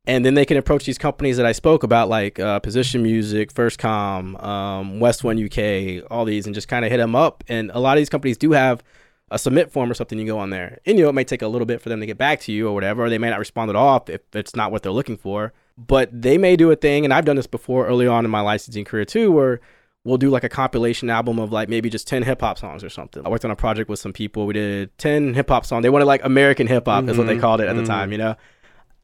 And 0.06 0.24
then 0.24 0.34
they 0.34 0.46
can 0.46 0.56
approach 0.56 0.86
these 0.86 0.96
companies 0.96 1.36
that 1.36 1.44
I 1.44 1.52
spoke 1.52 1.82
about, 1.82 2.08
like 2.08 2.40
uh, 2.40 2.60
Position 2.60 3.02
Music, 3.02 3.52
First 3.52 3.78
Com, 3.78 4.36
um, 4.36 5.00
West 5.00 5.22
One 5.22 5.42
UK, 5.42 6.02
all 6.10 6.24
these, 6.24 6.46
and 6.46 6.54
just 6.54 6.66
kind 6.66 6.84
of 6.84 6.90
hit 6.90 6.96
them 6.96 7.14
up. 7.14 7.44
And 7.46 7.70
a 7.72 7.78
lot 7.78 7.98
of 7.98 8.00
these 8.00 8.08
companies 8.08 8.38
do 8.38 8.52
have 8.52 8.82
a 9.30 9.38
submit 9.38 9.70
form 9.70 9.90
or 9.90 9.94
something 9.94 10.18
you 10.18 10.24
go 10.24 10.38
on 10.38 10.48
there. 10.50 10.78
And 10.86 10.96
you 10.96 11.04
know, 11.04 11.10
it 11.10 11.14
may 11.14 11.24
take 11.24 11.42
a 11.42 11.48
little 11.48 11.66
bit 11.66 11.82
for 11.82 11.90
them 11.90 12.00
to 12.00 12.06
get 12.06 12.16
back 12.16 12.40
to 12.40 12.52
you 12.52 12.68
or 12.68 12.72
whatever, 12.72 13.04
or 13.04 13.10
they 13.10 13.18
may 13.18 13.28
not 13.28 13.38
respond 13.38 13.68
at 13.68 13.76
all 13.76 14.02
if 14.08 14.22
it's 14.34 14.56
not 14.56 14.72
what 14.72 14.82
they're 14.82 14.92
looking 14.92 15.18
for. 15.18 15.52
But 15.76 16.08
they 16.22 16.38
may 16.38 16.56
do 16.56 16.70
a 16.70 16.76
thing, 16.76 17.04
and 17.04 17.12
I've 17.12 17.26
done 17.26 17.36
this 17.36 17.46
before 17.46 17.86
early 17.86 18.06
on 18.06 18.24
in 18.24 18.30
my 18.30 18.40
licensing 18.40 18.84
career 18.84 19.04
too, 19.04 19.30
where 19.30 19.60
we'll 20.08 20.18
do 20.18 20.30
like 20.30 20.44
a 20.44 20.48
compilation 20.48 21.10
album 21.10 21.38
of 21.38 21.52
like 21.52 21.68
maybe 21.68 21.88
just 21.90 22.08
10 22.08 22.22
hip 22.24 22.40
hop 22.40 22.58
songs 22.58 22.82
or 22.82 22.88
something. 22.90 23.24
I 23.24 23.28
worked 23.28 23.44
on 23.44 23.50
a 23.50 23.56
project 23.56 23.88
with 23.90 23.98
some 24.00 24.12
people. 24.12 24.46
We 24.46 24.54
did 24.54 24.96
10 24.98 25.34
hip 25.34 25.48
hop 25.48 25.64
songs. 25.66 25.82
They 25.82 25.90
wanted 25.90 26.06
like 26.06 26.24
American 26.24 26.66
hip 26.66 26.86
hop, 26.86 27.08
is 27.08 27.16
what 27.18 27.26
they 27.26 27.36
Mhm, 27.36 27.40
called 27.40 27.60
it 27.60 27.68
at 27.68 27.76
the 27.76 27.82
mhm. 27.82 27.86
time, 27.86 28.12
you 28.12 28.18
know? 28.18 28.34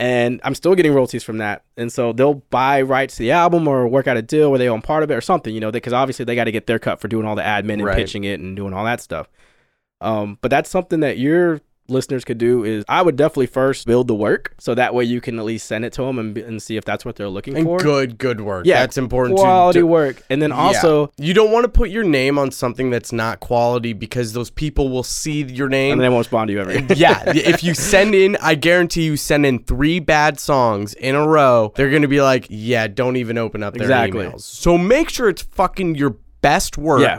And 0.01 0.41
I'm 0.43 0.57
still 0.57 0.75
getting 0.75 0.93
royalties 0.93 1.23
from 1.23 1.39
that. 1.39 1.63
And 1.77 1.93
so 1.93 2.13
they'll 2.13 2.35
buy 2.51 2.83
rights 2.83 3.15
to 3.17 3.23
the 3.23 3.31
album 3.31 3.69
or 3.69 3.87
work 3.87 4.09
out 4.09 4.17
a 4.17 4.23
deal 4.23 4.51
where 4.51 4.59
they 4.59 4.69
own 4.69 4.83
part 4.83 5.05
of 5.05 5.11
it 5.11 5.15
or 5.15 5.21
something, 5.21 5.55
you 5.55 5.61
know, 5.61 5.71
because 5.71 5.93
obviously 5.93 6.25
they 6.25 6.35
got 6.35 6.45
to 6.45 6.53
get 6.53 6.67
their 6.67 6.81
cut 6.81 7.01
for 7.01 7.07
doing 7.07 7.27
all 7.27 7.37
the 7.37 7.43
admin 7.43 7.75
and 7.75 7.85
Right. 7.85 7.97
pitching 7.99 8.25
it 8.25 8.41
and 8.41 8.57
doing 8.57 8.73
all 8.75 8.85
that 8.85 9.01
stuff. 9.01 9.29
Um, 10.01 10.39
but 10.41 10.51
that's 10.51 10.69
something 10.69 11.01
that 11.01 11.19
your 11.19 11.61
listeners 11.89 12.25
could 12.25 12.39
do 12.39 12.65
is 12.65 12.85
I 12.89 13.03
would 13.03 13.17
definitely 13.17 13.47
first 13.47 13.87
build 13.87 14.09
the 14.09 14.15
work 14.15 14.55
so 14.59 14.75
that 14.75 14.95
way 14.95 15.05
you 15.05 15.21
can 15.21 15.39
at 15.39 15.45
least 15.45 15.67
send 15.67 15.85
it 15.85 15.93
to 15.95 16.03
them 16.03 16.19
and, 16.19 16.37
and 16.39 16.63
see 16.63 16.77
if 16.79 16.85
that's 16.85 17.05
what 17.05 17.17
they're 17.17 17.29
looking 17.29 17.57
And 17.57 17.67
for. 17.67 17.79
good, 17.79 18.17
good 18.17 18.41
work. 18.41 18.65
Yeah, 18.67 18.81
that's 18.81 18.97
important. 18.97 19.39
Quality 19.39 19.79
to, 19.79 19.83
to 19.83 19.87
work. 19.87 20.23
And 20.31 20.41
then 20.41 20.51
also, 20.51 21.13
Yeah. 21.19 21.27
you 21.27 21.35
don't 21.35 21.53
want 21.53 21.65
to 21.65 21.69
put 21.69 21.91
your 21.91 22.05
name 22.05 22.39
on 22.39 22.51
something 22.51 22.89
that's 22.91 23.13
not 23.13 23.41
quality 23.41 23.93
because 23.93 24.33
those 24.33 24.49
people 24.51 24.89
will 24.89 25.03
see 25.03 25.43
your 25.43 25.69
name 25.69 25.93
and 25.93 26.01
they 26.01 26.09
won't 26.09 26.21
respond 26.21 26.49
to 26.49 26.55
you 26.55 26.61
ever. 26.61 26.73
yeah, 26.95 27.23
if 27.27 27.63
you 27.63 27.75
send 27.75 28.15
in, 28.15 28.37
I 28.41 28.55
guarantee 28.55 29.03
you 29.05 29.17
send 29.19 29.45
in 29.45 29.59
three 29.65 30.01
bad 30.01 30.41
songs 30.41 30.95
in 30.95 31.15
a 31.15 31.27
row, 31.29 31.73
they're 31.77 31.91
gonna 31.91 32.09
be 32.09 32.23
like, 32.23 32.47
"Yeah, 32.49 32.87
don't 32.87 33.17
even 33.17 33.37
open 33.37 33.63
up 33.63 33.75
their 33.75 33.83
Exactly. 33.83 34.25
emails." 34.25 34.41
So 34.41 34.79
make 34.79 35.11
sure 35.11 35.29
it's 35.29 35.43
fucking 35.43 35.97
your 35.97 36.17
best 36.41 36.79
work, 36.79 37.01
Yeah. 37.03 37.19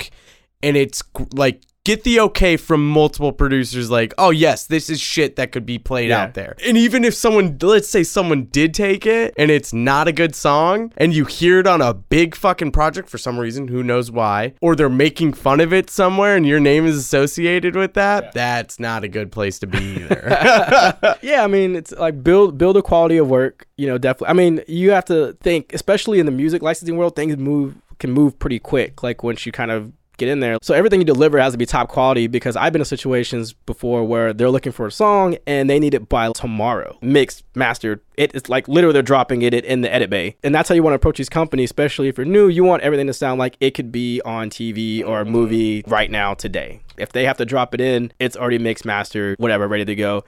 and 0.63 0.75
it's 0.75 1.04
like 1.34 1.62
get 1.86 2.04
the 2.04 2.19
okay 2.19 2.58
from 2.58 2.86
multiple 2.88 3.32
producers. 3.32 3.89
Like, 3.89 4.13
oh 4.17 4.32
yes, 4.32 4.65
this 4.67 4.89
is 4.89 5.00
shit 5.00 5.38
that 5.38 5.54
could 5.54 5.65
be 5.65 5.78
played 5.80 6.10
Yeah. 6.10 6.24
out 6.24 6.34
there. 6.34 6.58
And 6.65 6.76
even 6.78 7.06
if 7.06 7.13
someone, 7.13 7.58
let's 7.62 7.88
say 7.88 8.04
someone 8.04 8.45
did 8.52 8.74
take 8.74 9.06
it 9.06 9.34
and 9.38 9.50
it's 9.50 9.71
not 9.71 10.10
a 10.10 10.12
good 10.12 10.36
song, 10.36 10.91
and 10.98 11.13
you 11.13 11.24
hear 11.24 11.60
it 11.60 11.67
on 11.67 11.82
a 11.82 11.93
big 11.93 12.36
fucking 12.36 12.71
project 12.74 13.08
for 13.10 13.17
some 13.17 13.39
reason, 13.39 13.69
who 13.69 13.82
knows 13.84 14.12
why, 14.12 14.54
or 14.62 14.76
they're 14.76 14.89
making 14.89 15.32
fun 15.34 15.62
of 15.62 15.71
it 15.71 15.89
somewhere, 15.89 16.36
and 16.36 16.45
your 16.45 16.60
name 16.60 16.86
is 16.86 16.98
associated 16.98 17.76
with 17.76 17.93
that, 17.93 18.34
that's 18.34 18.80
not 18.80 19.04
a 19.06 19.08
good 19.08 19.32
place 19.32 19.60
to 19.60 19.67
be 19.67 19.78
either. 19.78 20.28
yeah, 21.21 21.43
I 21.43 21.48
mean, 21.48 21.76
it's 21.76 21.91
like 21.93 22.24
build 22.24 22.58
build 22.58 22.76
a 22.78 22.82
quality 22.82 23.17
of 23.17 23.30
work. 23.30 23.67
You 23.78 23.88
know, 23.88 23.98
definitely. 23.98 24.28
I 24.30 24.34
mean, 24.34 24.62
you 24.67 24.91
have 24.91 25.06
to 25.06 25.34
think, 25.41 25.74
especially 25.74 26.19
in 26.19 26.26
the 26.26 26.32
music 26.32 26.62
licensing 26.62 26.98
world, 26.98 27.15
things 27.15 27.38
move 27.38 27.76
can 28.00 28.12
move 28.12 28.38
pretty 28.39 28.60
quick. 28.60 29.04
Like 29.04 29.24
once 29.24 29.45
you 29.45 29.52
kind 29.52 29.71
of 29.71 29.91
get 30.17 30.30
in 30.30 30.39
there, 30.39 30.58
so 30.62 30.73
everything 30.73 30.99
you 30.99 31.06
deliver 31.06 31.39
has 31.39 31.54
to 31.54 31.58
be 31.58 31.65
top 31.65 31.89
quality. 31.89 32.28
Because 32.28 32.56
I've 32.56 32.73
been 32.73 32.82
in 32.82 32.86
situations 32.86 33.54
before 33.54 34.04
where 34.04 34.34
they're 34.34 34.49
looking 34.49 34.71
for 34.71 34.88
a 34.88 34.91
song 34.91 35.38
and 35.47 35.69
they 35.69 35.80
need 35.80 35.93
it 35.93 36.10
by 36.10 36.32
tomorrow, 36.32 36.97
mixed, 37.01 37.43
mastered. 37.56 38.01
It, 38.17 38.34
it's 38.34 38.49
like 38.49 38.67
literally 38.67 38.93
they're 38.93 39.01
dropping 39.01 39.41
it 39.41 39.54
in 39.54 39.82
the 39.82 39.93
edit 39.93 40.10
bay, 40.10 40.38
and 40.43 40.54
that's 40.54 40.69
how 40.69 40.75
you 40.75 40.84
want 40.84 40.93
to 40.93 40.97
approach 40.97 41.17
these 41.17 41.30
companies. 41.30 41.67
Especially 41.67 42.08
if 42.08 42.17
you're 42.17 42.25
new, 42.25 42.47
you 42.47 42.63
want 42.63 42.84
everything 42.84 43.08
to 43.08 43.13
sound 43.13 43.39
like 43.39 43.58
it 43.60 43.71
could 43.71 43.91
be 43.91 44.21
on 44.23 44.49
TV 44.49 45.06
or 45.06 45.21
a 45.21 45.25
movie 45.25 45.84
right 45.88 46.12
now 46.12 46.34
today. 46.34 46.82
If 46.97 47.12
they 47.12 47.25
have 47.25 47.38
to 47.38 47.45
drop 47.45 47.73
it 47.73 47.82
in, 47.82 48.13
it's 48.19 48.38
already 48.38 48.60
mixed, 48.60 48.86
mastered, 48.86 49.38
whatever, 49.39 49.67
ready 49.67 49.86
to 49.86 49.95
go. 49.95 50.23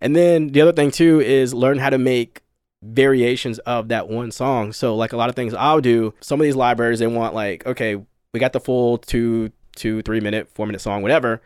And 0.00 0.16
then 0.16 0.48
the 0.48 0.60
other 0.60 0.72
thing 0.72 0.90
too 0.90 1.20
is 1.20 1.52
learn 1.52 1.78
how 1.78 1.90
to 1.90 1.98
make 1.98 2.42
variations 2.82 3.58
of 3.60 3.88
that 3.88 4.08
one 4.08 4.30
song. 4.30 4.72
So 4.72 4.96
like 4.96 5.12
a 5.12 5.16
lot 5.16 5.28
of 5.28 5.36
things 5.36 5.54
I'll 5.54 5.80
do, 5.80 6.14
some 6.20 6.40
of 6.40 6.44
these 6.44 6.56
libraries 6.56 6.98
they 6.98 7.06
want 7.06 7.34
like, 7.34 7.66
okay, 7.66 8.02
we 8.32 8.40
got 8.40 8.52
the 8.52 8.60
full 8.60 8.98
two, 8.98 9.50
two, 9.76 10.02
three 10.02 10.20
minute, 10.20 10.48
four 10.54 10.66
minute 10.66 10.80
song, 10.80 11.02
whatever. 11.02 11.40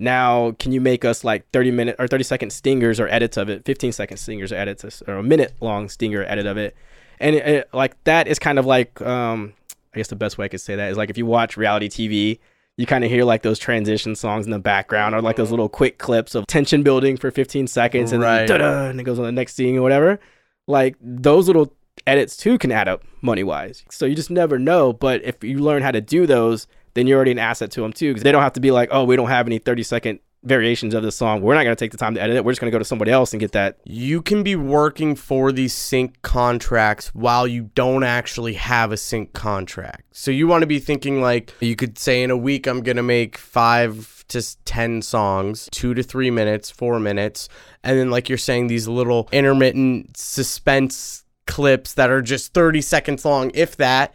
Now 0.00 0.52
can 0.52 0.70
you 0.72 0.80
make 0.80 1.04
us 1.04 1.24
like 1.24 1.50
30 1.50 1.70
minute 1.72 1.96
or 1.98 2.06
30 2.06 2.24
second 2.24 2.50
stingers 2.50 3.00
or 3.00 3.08
edits 3.08 3.36
of 3.36 3.48
it, 3.48 3.64
15 3.64 3.92
second 3.92 4.16
stingers 4.18 4.52
or 4.52 4.56
edits 4.56 5.02
or 5.08 5.14
a 5.14 5.22
minute 5.22 5.54
long 5.60 5.88
stinger 5.88 6.24
edit 6.24 6.46
of 6.46 6.56
it. 6.56 6.76
And 7.18 7.34
it, 7.36 7.46
it- 7.46 7.68
like 7.72 8.02
that 8.04 8.28
is 8.28 8.38
kind 8.38 8.58
of 8.58 8.66
like 8.66 9.00
um 9.02 9.54
I 9.94 9.98
guess 9.98 10.08
the 10.08 10.16
best 10.16 10.38
way 10.38 10.44
I 10.44 10.48
could 10.48 10.60
say 10.60 10.76
that 10.76 10.90
is 10.90 10.96
like 10.96 11.10
if 11.10 11.18
you 11.18 11.26
watch 11.26 11.56
reality 11.56 11.88
TV, 11.88 12.38
you 12.76 12.86
kind 12.86 13.02
of 13.02 13.10
hear 13.10 13.24
like 13.24 13.42
those 13.42 13.58
transition 13.58 14.14
songs 14.14 14.44
in 14.44 14.52
the 14.52 14.58
background 14.60 15.14
or 15.16 15.22
like 15.22 15.34
those 15.34 15.50
little 15.50 15.68
quick 15.68 15.98
clips 15.98 16.36
of 16.36 16.46
tension 16.46 16.84
building 16.84 17.16
for 17.16 17.32
15 17.32 17.66
seconds 17.66 18.12
and 18.12 18.22
Right. 18.22 18.46
then 18.46 18.60
and 18.60 19.00
it 19.00 19.04
goes 19.04 19.18
on 19.18 19.24
the 19.24 19.32
next 19.32 19.54
scene 19.54 19.76
or 19.76 19.82
whatever. 19.82 20.20
Like 20.68 20.94
those 21.00 21.48
little 21.48 21.72
edits 22.06 22.36
too 22.36 22.58
can 22.58 22.72
add 22.72 22.88
up 22.88 23.02
money 23.20 23.42
wise. 23.42 23.84
So 23.90 24.06
you 24.06 24.14
just 24.14 24.30
never 24.30 24.58
know. 24.58 24.92
But 24.92 25.22
if 25.24 25.42
you 25.42 25.58
learn 25.58 25.82
how 25.82 25.90
to 25.90 26.00
do 26.00 26.26
those, 26.26 26.66
then 26.94 27.06
you're 27.06 27.16
already 27.16 27.32
an 27.32 27.38
asset 27.38 27.70
to 27.72 27.82
them 27.82 27.92
too 27.92 28.10
because 28.10 28.22
they 28.22 28.32
don't 28.32 28.42
have 28.42 28.54
to 28.54 28.60
be 28.60 28.70
like, 28.70 28.88
oh, 28.92 29.04
we 29.04 29.16
don't 29.16 29.28
have 29.28 29.46
any 29.46 29.58
30 29.58 29.82
second 29.82 30.20
variations 30.44 30.94
of 30.94 31.02
the 31.02 31.12
song. 31.12 31.42
We're 31.42 31.54
not 31.54 31.64
going 31.64 31.74
to 31.74 31.84
take 31.84 31.90
the 31.90 31.98
time 31.98 32.14
to 32.14 32.22
edit 32.22 32.36
it. 32.36 32.44
We're 32.44 32.52
just 32.52 32.60
going 32.60 32.70
to 32.70 32.74
go 32.74 32.78
to 32.78 32.84
somebody 32.84 33.10
else 33.10 33.32
and 33.32 33.40
get 33.40 33.52
that. 33.52 33.78
You 33.84 34.22
can 34.22 34.42
be 34.42 34.56
working 34.56 35.14
for 35.14 35.52
these 35.52 35.74
sync 35.74 36.20
contracts 36.22 37.08
while 37.14 37.46
you 37.46 37.70
don't 37.74 38.04
actually 38.04 38.54
have 38.54 38.92
a 38.92 38.96
sync 38.96 39.32
contract. 39.32 40.04
So 40.12 40.30
you 40.30 40.46
want 40.46 40.62
to 40.62 40.66
be 40.66 40.78
thinking 40.78 41.20
like 41.20 41.54
you 41.60 41.76
could 41.76 41.98
say 41.98 42.22
in 42.22 42.30
a 42.30 42.36
week 42.36 42.66
I'm 42.66 42.82
going 42.82 42.96
to 42.96 43.02
make 43.02 43.36
5 43.36 44.24
to 44.28 44.64
10 44.64 45.02
songs, 45.02 45.68
2 45.72 45.94
to 45.94 46.02
3 46.02 46.30
minutes, 46.30 46.70
4 46.70 47.00
minutes, 47.00 47.48
and 47.82 47.98
then 47.98 48.10
like 48.10 48.28
you're 48.28 48.38
saying 48.38 48.66
these 48.66 48.86
little 48.86 49.28
intermittent 49.32 50.16
suspense 50.16 51.24
clips 51.48 51.94
that 51.94 52.10
are 52.10 52.22
just 52.22 52.54
30 52.54 52.80
seconds 52.82 53.24
long 53.24 53.50
if 53.54 53.76
that 53.78 54.14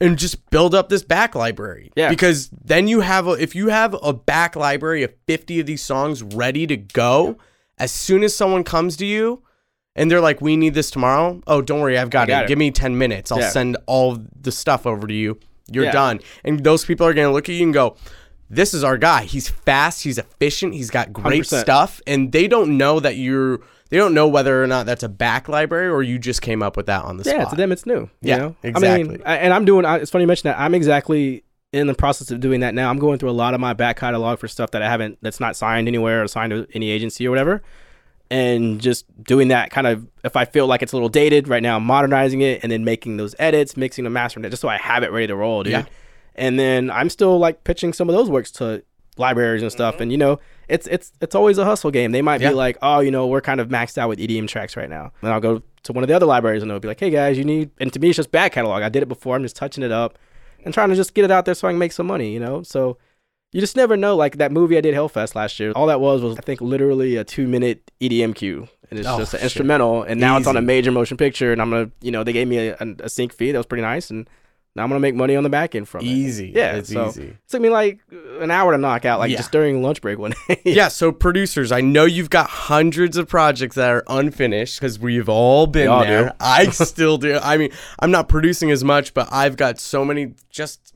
and 0.00 0.18
just 0.18 0.50
build 0.50 0.74
up 0.74 0.88
this 0.90 1.02
back 1.02 1.34
library. 1.34 1.90
Yeah. 1.96 2.10
Because 2.10 2.50
then 2.50 2.88
you 2.88 3.00
have 3.00 3.26
a, 3.26 3.32
if 3.32 3.54
you 3.54 3.68
have 3.68 3.96
a 4.02 4.12
back 4.12 4.56
library 4.56 5.02
of 5.04 5.14
50 5.26 5.60
of 5.60 5.66
these 5.66 5.82
songs 5.82 6.22
ready 6.22 6.66
to 6.66 6.76
go, 6.76 7.38
as 7.78 7.90
soon 7.92 8.22
as 8.24 8.36
someone 8.36 8.64
comes 8.64 8.96
to 8.98 9.06
you 9.06 9.42
and 9.94 10.10
they're 10.10 10.20
like, 10.20 10.40
"We 10.40 10.56
need 10.56 10.74
this 10.74 10.90
tomorrow." 10.90 11.40
Oh, 11.46 11.62
don't 11.62 11.80
worry, 11.80 11.98
I've 11.98 12.10
got, 12.10 12.26
got 12.28 12.42
it. 12.42 12.44
it. 12.44 12.48
Give 12.48 12.58
me 12.58 12.70
10 12.70 12.98
minutes. 12.98 13.30
I'll 13.32 13.38
Yeah. 13.40 13.50
send 13.50 13.76
all 13.86 14.18
the 14.40 14.52
stuff 14.52 14.86
over 14.86 15.06
to 15.06 15.14
you. 15.14 15.38
You're 15.70 15.84
Yeah. 15.84 15.92
done. 15.92 16.20
And 16.44 16.64
those 16.64 16.84
people 16.84 17.06
are 17.06 17.14
going 17.14 17.28
to 17.28 17.32
look 17.32 17.48
at 17.48 17.54
you 17.54 17.62
and 17.64 17.72
go, 17.74 17.96
"This 18.50 18.74
is 18.74 18.82
our 18.84 18.98
guy. 18.98 19.24
He's 19.24 19.48
fast, 19.48 20.02
he's 20.02 20.18
efficient, 20.18 20.74
he's 20.74 20.90
got 20.90 21.12
great 21.12 21.44
100%. 21.44 21.60
stuff." 21.60 22.00
And 22.06 22.32
they 22.32 22.48
don't 22.48 22.76
know 22.76 23.00
that 23.00 23.16
you're 23.16 23.60
they 23.92 23.98
don't 23.98 24.14
know 24.14 24.26
whether 24.26 24.62
or 24.62 24.66
not 24.66 24.86
that's 24.86 25.02
a 25.02 25.08
back 25.08 25.50
library 25.50 25.86
or 25.88 26.02
you 26.02 26.18
just 26.18 26.40
came 26.40 26.62
up 26.62 26.78
with 26.78 26.86
that 26.86 27.04
on 27.04 27.18
the 27.18 27.24
Yeah, 27.24 27.32
spot. 27.32 27.40
Yeah, 27.44 27.50
to 27.50 27.56
them 27.56 27.72
it's 27.72 27.84
new. 27.84 28.00
You 28.00 28.08
Yeah, 28.22 28.36
know? 28.38 28.56
I 28.64 28.68
exactly. 28.68 29.08
mean, 29.08 29.22
I- 29.26 29.36
and 29.36 29.52
I'm 29.52 29.66
doing. 29.66 29.84
I- 29.84 29.98
It's 29.98 30.10
funny 30.10 30.22
you 30.22 30.26
mention 30.28 30.48
that. 30.48 30.58
I'm 30.58 30.74
exactly 30.74 31.44
in 31.74 31.88
the 31.88 31.94
process 31.94 32.30
of 32.30 32.40
doing 32.40 32.60
that 32.60 32.74
now. 32.74 32.88
I'm 32.88 32.98
going 32.98 33.18
through 33.18 33.28
a 33.28 33.32
lot 33.32 33.52
of 33.52 33.60
my 33.60 33.74
back 33.74 33.98
catalog 33.98 34.38
for 34.38 34.48
stuff 34.48 34.70
that 34.70 34.80
I 34.80 34.88
haven't, 34.88 35.18
that's 35.20 35.40
not 35.40 35.56
signed 35.56 35.88
anywhere 35.88 36.22
or 36.22 36.26
signed 36.26 36.52
to 36.52 36.66
any 36.72 36.88
agency 36.88 37.26
or 37.26 37.30
whatever, 37.30 37.60
and 38.30 38.80
just 38.80 39.04
doing 39.22 39.48
that 39.48 39.70
kind 39.70 39.86
of. 39.86 40.06
If 40.24 40.36
I 40.36 40.46
feel 40.46 40.66
like 40.66 40.80
it's 40.80 40.92
a 40.92 40.96
little 40.96 41.10
dated 41.10 41.46
right 41.46 41.62
now, 41.62 41.76
I'm 41.76 41.84
modernizing 41.84 42.40
it 42.40 42.60
and 42.62 42.72
then 42.72 42.84
making 42.84 43.18
those 43.18 43.34
edits, 43.38 43.76
mixing 43.76 44.06
and 44.06 44.14
mastering 44.14 44.46
it, 44.46 44.48
just 44.48 44.62
so 44.62 44.68
I 44.68 44.78
have 44.78 45.02
it 45.02 45.12
ready 45.12 45.26
to 45.26 45.36
roll, 45.36 45.64
dude. 45.64 45.72
Yeah. 45.72 45.84
And 46.34 46.58
then 46.58 46.90
I'm 46.90 47.10
still 47.10 47.38
like 47.38 47.62
pitching 47.62 47.92
some 47.92 48.08
of 48.08 48.14
those 48.14 48.30
works 48.30 48.50
to 48.52 48.82
libraries 49.18 49.60
and 49.60 49.70
stuff, 49.70 49.96
mm-hmm. 49.96 50.04
and 50.04 50.12
you 50.12 50.16
know. 50.16 50.40
It's 50.68 50.86
it's 50.86 51.12
it's 51.20 51.34
always 51.34 51.58
a 51.58 51.64
hustle 51.64 51.90
game. 51.90 52.12
They 52.12 52.22
might 52.22 52.40
Yeah. 52.40 52.50
be 52.50 52.54
like, 52.54 52.78
oh, 52.82 53.00
you 53.00 53.10
know, 53.10 53.26
we're 53.26 53.40
kind 53.40 53.60
of 53.60 53.68
maxed 53.68 53.98
out 53.98 54.08
with 54.08 54.18
EDM 54.18 54.48
tracks 54.48 54.76
right 54.76 54.88
now. 54.90 55.12
And 55.22 55.32
I'll 55.32 55.40
go 55.40 55.62
to 55.84 55.92
one 55.92 56.04
of 56.04 56.08
the 56.08 56.14
other 56.14 56.26
libraries 56.26 56.62
and 56.62 56.70
they'll 56.70 56.78
be 56.80 56.88
like, 56.88 57.00
hey 57.00 57.10
guys, 57.10 57.36
you 57.38 57.44
need. 57.44 57.70
And 57.80 57.92
to 57.92 57.98
me, 58.00 58.08
it's 58.10 58.16
just 58.16 58.30
back 58.30 58.52
catalog. 58.52 58.82
I 58.82 58.88
did 58.88 59.02
it 59.02 59.08
before. 59.08 59.36
I'm 59.36 59.42
just 59.42 59.56
touching 59.56 59.82
it 59.82 59.92
up 59.92 60.18
and 60.64 60.72
trying 60.72 60.88
to 60.90 60.94
just 60.94 61.14
get 61.14 61.24
it 61.24 61.30
out 61.30 61.44
there 61.44 61.54
so 61.54 61.68
I 61.68 61.72
can 61.72 61.78
make 61.78 61.92
some 61.92 62.06
money. 62.06 62.32
You 62.32 62.40
know, 62.40 62.62
so 62.62 62.96
you 63.52 63.60
just 63.60 63.76
never 63.76 63.96
know. 63.96 64.16
Like 64.16 64.38
that 64.38 64.52
movie 64.52 64.78
I 64.78 64.80
did 64.80 64.94
Hell 64.94 65.08
Fest 65.08 65.34
last 65.34 65.58
year. 65.60 65.72
All 65.72 65.86
that 65.86 66.00
was 66.00 66.22
was 66.22 66.38
I 66.38 66.40
think 66.42 66.60
literally 66.60 67.16
a 67.16 67.24
two 67.24 67.46
minute 67.48 67.90
EDM 68.00 68.34
cue. 68.34 68.68
And 68.90 68.98
it's 68.98 69.08
Oh, 69.08 69.16
just 69.18 69.32
an 69.32 69.38
shit. 69.38 69.44
instrumental, 69.44 70.02
and 70.02 70.20
now 70.20 70.36
it's 70.36 70.46
on 70.46 70.56
a 70.58 70.60
major 70.60 70.92
motion 70.92 71.16
picture, 71.16 71.50
and 71.50 71.62
I'm 71.62 71.70
gonna, 71.70 71.90
you 72.02 72.10
know, 72.10 72.24
they 72.24 72.34
gave 72.34 72.46
me 72.46 72.58
a, 72.68 72.76
a, 72.78 72.86
a 73.04 73.08
sync 73.08 73.32
fee 73.32 73.50
that 73.50 73.56
was 73.58 73.64
pretty 73.64 73.80
nice, 73.80 74.10
and 74.10 74.28
now 74.74 74.82
I'm 74.84 74.88
gonna 74.88 75.00
make 75.00 75.14
money 75.14 75.36
on 75.36 75.42
the 75.42 75.50
back 75.50 75.74
end 75.74 75.88
from 75.88 76.00
it. 76.00 76.08
Easy. 76.08 76.52
Yeah, 76.54 76.76
it's 76.76 76.92
so- 76.92 77.08
easy. 77.08 77.22
It 77.28 77.36
took 77.48 77.60
me 77.60 77.68
like 77.68 78.00
an 78.40 78.50
hour 78.50 78.72
to 78.72 78.78
knock 78.78 79.04
out, 79.04 79.18
like 79.18 79.30
Yeah. 79.30 79.36
just 79.36 79.52
during 79.52 79.82
lunch 79.82 80.00
break 80.00 80.18
one 80.18 80.32
day. 80.48 80.60
yeah, 80.64 80.88
so 80.88 81.12
producers, 81.12 81.70
I 81.72 81.80
know 81.80 82.04
you've 82.04 82.30
got 82.30 82.48
hundreds 82.48 83.16
of 83.16 83.28
projects 83.28 83.76
that 83.76 83.90
are 83.90 84.04
unfinished 84.08 84.80
because 84.80 84.98
we've 84.98 85.28
all 85.28 85.66
been 85.66 85.88
all 85.88 86.00
there. 86.04 86.34
I 86.40 86.66
still 86.70 87.18
do. 87.18 87.38
I 87.42 87.56
mean, 87.58 87.70
I'm 88.00 88.10
not 88.10 88.28
producing 88.28 88.70
as 88.70 88.82
much, 88.82 89.12
but 89.14 89.28
I've 89.30 89.56
got 89.56 89.78
so 89.78 90.04
many. 90.04 90.34
Just 90.50 90.94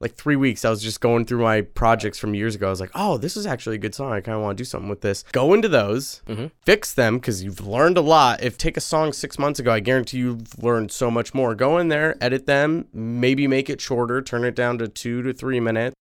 like 0.00 0.14
three 0.14 0.36
weeks, 0.36 0.64
I 0.64 0.70
was 0.70 0.82
just 0.82 1.00
going 1.00 1.24
through 1.24 1.42
my 1.42 1.62
projects 1.62 2.18
from 2.18 2.34
years 2.34 2.54
ago. 2.54 2.66
I 2.66 2.70
was 2.70 2.80
like, 2.80 2.90
oh, 2.94 3.16
this 3.16 3.36
is 3.36 3.46
actually 3.46 3.76
a 3.76 3.78
good 3.78 3.94
song. 3.94 4.12
I 4.12 4.20
kind 4.20 4.36
of 4.36 4.42
want 4.42 4.56
to 4.58 4.60
do 4.60 4.66
something 4.66 4.90
with 4.90 5.00
this. 5.00 5.24
Go 5.32 5.54
into 5.54 5.68
those, 5.68 6.20
Mhm. 6.28 6.50
fix 6.64 6.92
them 6.92 7.16
because 7.16 7.42
you've 7.42 7.66
learned 7.66 7.96
a 7.96 8.02
lot. 8.02 8.42
If 8.42 8.58
take 8.58 8.76
a 8.76 8.80
song 8.82 9.12
six 9.14 9.38
months 9.38 9.58
ago, 9.58 9.72
I 9.72 9.80
guarantee 9.80 10.18
you've 10.18 10.62
learned 10.62 10.92
so 10.92 11.10
much 11.10 11.32
more. 11.32 11.54
Go 11.54 11.78
in 11.78 11.88
there, 11.88 12.14
edit 12.20 12.44
them, 12.46 12.88
maybe 12.92 13.46
make 13.46 13.70
it 13.70 13.80
shorter, 13.80 14.20
turn 14.20 14.44
it 14.44 14.54
down 14.54 14.76
to 14.78 14.88
two 14.88 15.22
to 15.22 15.32
three 15.32 15.60
minutes. 15.60 15.94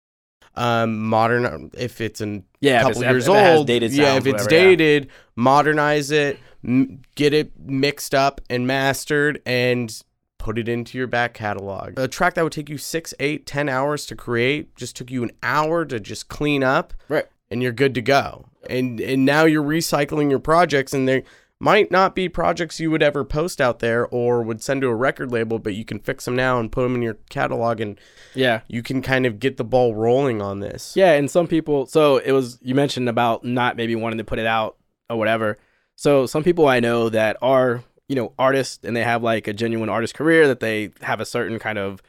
Um, 0.57 1.01
modern 1.09 1.71
if 1.77 2.01
it's 2.01 2.21
a 2.21 2.43
Yeah, 2.61 2.77
if 2.77 2.83
couple 2.83 3.03
it's- 3.03 3.13
years 3.13 3.29
if 3.29 3.35
has 3.35 3.59
old. 3.59 3.67
dated 3.67 3.93
yeah, 3.93 4.15
if 4.17 4.27
it's 4.27 4.45
whatever, 4.45 4.55
yeah. 4.55 4.63
dated, 4.71 5.09
modernize 5.35 6.11
it, 6.13 6.39
m- 6.65 7.01
get 7.17 7.33
it 7.35 7.51
mixed 7.59 8.15
up 8.15 8.41
and 8.49 8.65
mastered, 8.67 9.41
and 9.47 10.01
put 10.45 10.59
it 10.59 10.69
into 10.69 10.99
your 10.99 11.07
back 11.07 11.33
catalog. 11.33 11.99
A 11.99 12.07
track 12.07 12.35
that 12.35 12.45
would 12.45 12.53
take 12.53 12.69
you 12.69 12.77
six, 12.77 13.15
eight, 13.19 13.47
ten 13.47 13.67
hours 13.69 14.05
to 14.07 14.15
create 14.15 14.77
just 14.77 14.95
took 14.95 15.11
you 15.11 15.23
an 15.23 15.33
hour 15.43 15.87
to 15.87 15.99
just 15.99 16.29
clean 16.29 16.63
up, 16.63 16.93
Right. 17.09 17.25
and 17.51 17.63
you're 17.63 17.73
good 17.73 17.95
to 17.95 18.03
go. 18.03 18.45
And 18.69 19.01
and 19.01 19.25
now 19.25 19.45
you're 19.47 19.63
recycling 19.65 20.29
your 20.29 20.39
projects, 20.39 20.93
and 20.93 21.09
they 21.09 21.25
might 21.61 21.91
not 21.91 22.15
be 22.15 22.29
projects 22.29 22.79
you 22.79 22.91
would 22.91 23.03
ever 23.03 23.25
post 23.25 23.59
out 23.59 23.79
there 23.79 24.07
or 24.09 24.43
would 24.43 24.63
send 24.63 24.83
to 24.83 24.89
a 24.89 24.95
record 24.95 25.33
label, 25.33 25.59
but 25.59 25.75
you 25.75 25.85
can 25.85 25.99
fix 25.99 26.27
them 26.27 26.37
now 26.37 26.61
and 26.61 26.71
put 26.71 26.83
them 26.83 26.95
in 26.95 27.01
your 27.01 27.17
catalog, 27.31 27.81
and 27.81 27.99
Yeah. 28.35 28.61
you 28.69 28.83
can 28.83 29.01
kind 29.01 29.25
of 29.25 29.41
get 29.41 29.57
the 29.57 29.65
ball 29.65 29.95
rolling 29.95 30.43
on 30.43 30.61
this. 30.61 30.93
Yeah, 30.95 31.13
and 31.13 31.31
some 31.31 31.47
people. 31.47 31.87
So 31.87 32.19
it 32.19 32.33
was 32.33 32.59
you 32.61 32.75
mentioned 32.75 33.09
about 33.09 33.45
not 33.45 33.77
maybe 33.79 33.95
wanting 33.97 34.19
to 34.19 34.25
put 34.25 34.39
it 34.39 34.47
out 34.47 34.77
or 35.09 35.17
whatever. 35.17 35.57
So 35.97 36.27
some 36.27 36.43
people 36.45 36.67
I 36.69 36.81
know 36.81 37.09
that 37.09 37.39
are 37.41 37.83
you 38.09 38.17
know 38.17 38.33
artists 38.39 38.85
and 38.85 38.95
they 38.97 39.03
have 39.03 39.23
like 39.23 39.47
a 39.49 39.53
genuine 39.53 39.89
artist 39.89 40.15
career 40.15 40.47
that 40.49 40.61
they 40.61 40.91
have 41.03 41.21
a 41.21 41.25
certain 41.27 41.59
kind 41.59 41.79
of 41.79 42.03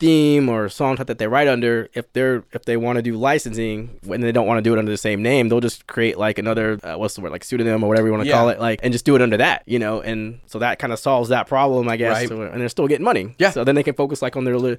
theme 0.00 0.48
or 0.48 0.68
song 0.68 0.96
type 0.96 1.06
that 1.06 1.18
they 1.18 1.28
write 1.28 1.46
under. 1.46 1.88
If 1.94 2.12
they're 2.12 2.42
if 2.52 2.64
they 2.64 2.76
want 2.76 2.96
to 2.96 3.02
do 3.02 3.16
licensing 3.16 3.98
when 4.04 4.20
they 4.20 4.32
don't 4.32 4.46
want 4.46 4.58
to 4.58 4.62
do 4.62 4.74
it 4.74 4.78
under 4.78 4.90
the 4.90 4.96
same 4.98 5.22
name, 5.22 5.48
they'll 5.48 5.60
just 5.60 5.86
create 5.86 6.18
like 6.18 6.38
another 6.38 6.78
uh, 6.82 6.96
what's 6.96 7.14
the 7.14 7.20
word 7.20 7.30
like 7.32 7.44
pseudonym 7.44 7.84
or 7.84 7.88
whatever 7.88 8.08
you 8.08 8.12
want 8.12 8.24
to 8.24 8.28
Yeah. 8.28 8.34
call 8.36 8.48
it, 8.48 8.58
like 8.58 8.80
and 8.82 8.92
just 8.92 9.04
do 9.04 9.14
it 9.14 9.22
under 9.22 9.36
that, 9.36 9.62
you 9.66 9.78
know. 9.78 10.00
And 10.00 10.40
so 10.46 10.58
that 10.58 10.78
kind 10.78 10.92
of 10.92 10.98
solves 10.98 11.28
that 11.28 11.46
problem, 11.46 11.88
I 11.88 11.96
guess. 11.96 12.16
Right. 12.16 12.28
So- 12.28 12.42
and 12.42 12.60
they're 12.60 12.68
still 12.68 12.88
getting 12.88 13.04
money. 13.04 13.34
Yeah. 13.38 13.50
So 13.50 13.62
then 13.64 13.74
they 13.76 13.82
can 13.84 13.94
focus 13.94 14.22
like 14.22 14.36
on 14.36 14.44
their 14.44 14.58
li- 14.58 14.78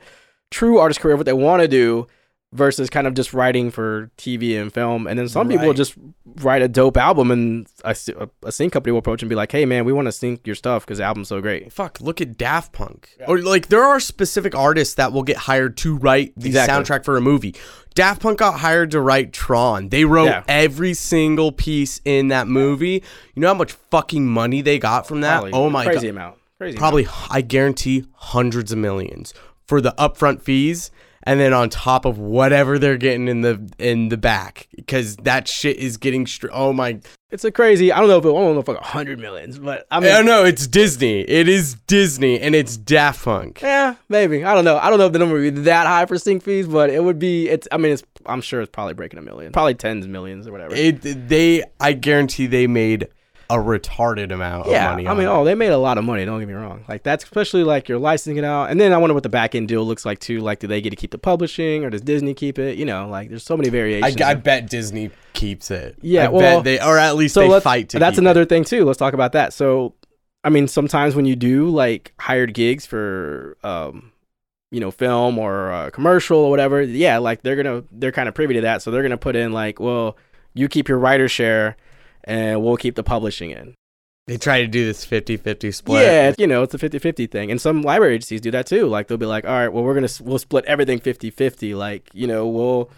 true 0.51 0.78
artist 0.80 0.99
career, 0.99 1.16
what 1.16 1.26
they 1.26 1.34
want 1.34 1.62
to 1.62 1.68
do, 1.70 2.08
versus 2.54 2.89
kind 2.89 3.08
of 3.08 3.16
just 3.16 3.34
writing 3.34 3.72
for 3.72 4.12
TV 4.18 4.62
and 4.62 4.72
film. 4.72 5.08
And 5.08 5.18
then 5.18 5.28
some 5.28 5.49
people 5.49 5.68
Right. 5.68 5.76
just 5.76 5.95
write 6.38 6.62
a 6.62 6.68
dope 6.68 6.97
album, 6.97 7.32
and 7.32 7.68
a, 7.84 7.95
a, 8.43 8.51
sync 8.51 8.72
company 8.74 8.91
will 8.91 8.99
approach 8.99 9.22
and 9.22 9.30
be 9.30 9.36
like, 9.36 9.51
"Hey, 9.51 9.66
man, 9.66 9.86
we 9.86 9.91
want 9.91 10.06
to 10.08 10.12
sync 10.12 10.45
your 10.45 10.56
stuff 10.56 10.86
because 10.86 10.99
the 10.99 11.04
album's 11.04 11.28
so 11.28 11.41
great." 11.41 11.72
Fuck, 11.74 11.99
look 11.99 12.22
at 12.22 12.38
Daft 12.38 12.72
Punk. 12.72 13.10
Or 13.28 13.39
like 13.39 13.68
there 13.68 13.84
are 13.84 13.99
specific 13.99 14.56
artists 14.56 14.95
that 14.95 15.12
will 15.12 15.24
get 15.24 15.38
hired 15.38 15.78
to 15.78 15.95
write 15.97 16.34
the 16.38 16.47
Exactly. 16.49 16.84
soundtrack 16.84 17.04
for 17.06 17.18
a 17.18 17.22
movie. 17.22 17.56
Daft 17.95 18.22
Punk 18.22 18.39
got 18.39 18.60
hired 18.60 18.91
to 18.91 19.01
write 19.01 19.34
Tron. 19.34 19.89
They 19.89 20.06
wrote 20.06 20.26
Yeah. 20.26 20.43
every 20.47 20.93
single 20.93 21.51
piece 21.51 22.01
in 22.06 22.30
that 22.30 22.47
movie. 22.47 23.04
You 23.36 23.41
know 23.41 23.47
how 23.49 23.54
much 23.54 23.74
fucking 23.91 24.26
money 24.28 24.62
they 24.62 24.80
got 24.80 25.08
from 25.08 25.22
that? 25.22 25.41
Probably 25.41 25.51
oh 25.54 25.70
my 25.70 25.84
God. 25.86 25.91
crazy 25.91 26.08
god. 26.08 26.12
amount, 26.16 26.36
crazy. 26.60 26.78
Probably 26.78 27.08
I 27.30 27.41
guarantee 27.41 28.06
hundreds 28.16 28.72
of 28.72 28.78
millions 28.80 29.34
for 29.68 29.80
the 29.82 29.93
upfront 29.97 30.41
fees 30.41 30.89
and 31.24 31.39
then 31.39 31.53
on 31.53 31.69
top 31.69 32.05
of 32.05 32.17
whatever 32.17 32.78
they're 32.78 32.97
getting 32.97 33.28
in 33.28 33.41
the 33.41 33.59
in 33.80 34.09
the 34.09 34.17
back 34.17 34.67
cuz 34.88 35.15
that 35.17 35.47
shit 35.47 35.78
is 35.78 35.97
getting 35.97 36.26
str- 36.28 36.47
oh 36.51 36.74
my. 36.74 36.99
It's 37.32 37.43
a 37.43 37.51
crazy. 37.51 37.91
I 37.91 37.99
don't 37.99 38.09
know 38.09 38.19
if 38.19 38.26
it, 38.26 38.30
I 38.30 38.32
don't 38.32 38.53
know 38.53 38.59
if 38.59 38.67
like 38.67 38.78
a 38.78 38.84
hundred 38.84 39.19
millions, 39.19 39.57
but 39.57 39.88
I 39.89 39.99
mean, 39.99 40.11
I 40.11 40.17
don't 40.17 40.28
know 40.28 40.45
it's 40.45 40.67
Disney. 40.67 41.21
It 41.21 41.49
is 41.49 41.74
Disney 41.88 42.39
and 42.39 42.53
it's 42.53 42.78
Daft 42.78 43.24
Punk. 43.26 43.61
Yeah, 43.61 43.95
maybe. 44.07 44.43
I 44.43 44.53
don't 44.53 44.65
know. 44.65 44.78
I 44.78 44.89
don't 44.89 44.99
know 44.99 45.07
if 45.07 45.13
the 45.13 45.19
number 45.19 45.36
would 45.36 45.55
be 45.55 45.61
that 45.61 45.88
high 45.88 46.05
for 46.05 46.19
sync 46.19 46.43
fees, 46.43 46.67
but 46.67 46.91
it 46.91 47.03
would 47.03 47.17
be. 47.17 47.49
It's. 47.49 47.67
I 47.71 47.78
mean, 47.78 47.93
it's. 47.93 48.03
I'm 48.28 48.41
sure 48.41 48.61
it's 48.61 48.69
probably 48.71 48.93
breaking 48.93 49.17
a 49.17 49.24
million. 49.24 49.51
Probably 49.51 49.74
tens 49.74 50.05
of 50.05 50.11
millions 50.11 50.47
or 50.47 50.51
whatever. 50.51 50.76
It 50.76 51.01
they 51.28 51.63
I 51.80 51.93
guarantee 51.93 52.45
they 52.45 52.67
made 52.67 53.07
a 53.50 53.56
retarded 53.56 54.32
amount 54.32 54.68
yeah, 54.68 54.86
of 54.86 54.91
money. 54.91 55.08
I 55.08 55.14
mean, 55.14 55.24
it. 55.24 55.30
oh, 55.30 55.44
they 55.44 55.56
made 55.56 55.72
a 55.72 55.78
lot 55.78 55.98
of 55.98 56.04
money. 56.04 56.26
Don't 56.26 56.39
get 56.39 56.48
me 56.48 56.54
wrong. 56.54 56.86
Like 56.88 57.04
that's 57.04 57.24
especially 57.24 57.64
like 57.64 57.89
you're 57.89 58.00
licensing 58.00 58.38
it 58.38 58.44
out, 58.44 58.70
and 58.70 58.80
then 58.80 58.94
I 58.94 58.98
wonder 58.98 59.14
what 59.14 59.24
the 59.24 59.30
back 59.30 59.56
end 59.56 59.68
deal 59.68 59.84
looks 59.84 60.06
like 60.06 60.20
too. 60.20 60.39
Like, 60.39 60.60
do 60.60 60.68
they 60.68 60.82
get 60.82 60.91
to 60.91 60.96
keep 60.96 61.12
the 61.12 61.18
publishing, 61.18 61.84
or 61.84 61.89
does 61.89 62.02
Disney 62.02 62.34
keep 62.34 62.58
it? 62.58 62.78
You 62.78 62.86
know, 62.86 63.08
like 63.08 63.30
there's 63.30 63.44
so 63.44 63.58
many 63.58 63.70
variations. 63.70 64.22
I 64.22 64.32
of- 64.32 64.44
bet 64.44 64.70
Disney 64.70 65.12
keeps 65.34 65.72
it. 65.72 65.98
Yeah, 66.02 66.26
I 66.26 66.28
well, 66.30 66.58
bet 66.58 66.64
they 66.64 66.80
or 66.80 66.98
at 66.98 67.16
least 67.16 67.34
so 67.34 67.50
they 67.50 67.60
fight 67.60 67.89
to. 67.89 68.00
That's 68.00 68.18
another 68.18 68.46
thing 68.46 68.64
too. 68.64 68.86
Let's 68.86 69.00
talk 69.00 69.14
about 69.14 69.34
that. 69.34 69.54
So, 69.54 69.94
I 70.44 70.50
mean, 70.50 70.68
sometimes 70.68 71.16
when 71.16 71.26
you 71.26 71.36
do 71.36 71.70
like 71.70 72.14
hired 72.20 72.54
gigs 72.54 72.86
for, 72.86 73.58
um, 73.64 74.12
you 74.72 74.80
know, 74.80 74.91
film 74.91 75.38
or 75.38 75.72
uh, 75.72 75.89
commercial 75.89 76.38
or 76.38 76.50
whatever, 76.50 76.82
yeah, 76.82 77.18
like 77.18 77.44
they're 77.44 77.56
gonna 77.56 77.84
they're 77.91 78.12
kind 78.12 78.30
of 78.30 78.36
privy 78.36 78.56
to 78.56 78.62
that, 78.62 78.82
so 78.82 78.89
they're 78.89 79.04
gonna 79.04 79.18
put 79.18 79.36
in 79.36 79.52
like, 79.52 79.80
well, 79.80 80.18
you 80.54 80.68
keep 80.68 80.88
your 80.88 80.98
writer 80.98 81.28
share, 81.28 81.76
and 82.24 82.63
we'll 82.63 82.78
keep 82.78 82.95
the 82.95 83.03
publishing 83.03 83.51
in. 83.51 83.76
They 84.28 84.38
try 84.38 84.61
to 84.61 84.67
do 84.67 84.86
this 84.86 85.05
50-50 85.05 85.74
split. 85.74 86.03
Yeah, 86.03 86.34
you 86.38 86.47
know, 86.47 86.63
it's 86.63 86.74
a 86.74 86.78
50-50 86.78 87.30
thing. 87.30 87.51
And 87.51 87.59
some 87.59 87.82
library 87.82 88.15
agencies 88.15 88.39
do 88.39 88.51
that 88.51 88.65
too. 88.65 88.88
Like 88.88 89.07
they'll 89.07 89.17
be 89.17 89.26
like, 89.26 89.43
"All 89.43 89.51
right, 89.51 89.67
well, 89.67 89.84
we're 89.84 89.93
going 89.93 90.07
to 90.07 90.24
we'll 90.24 90.39
split 90.39 90.63
everything 90.65 90.99
50-50. 90.99 91.76
Like, 91.76 92.09
you 92.13 92.26
know, 92.26 92.47
we'll 92.47 92.89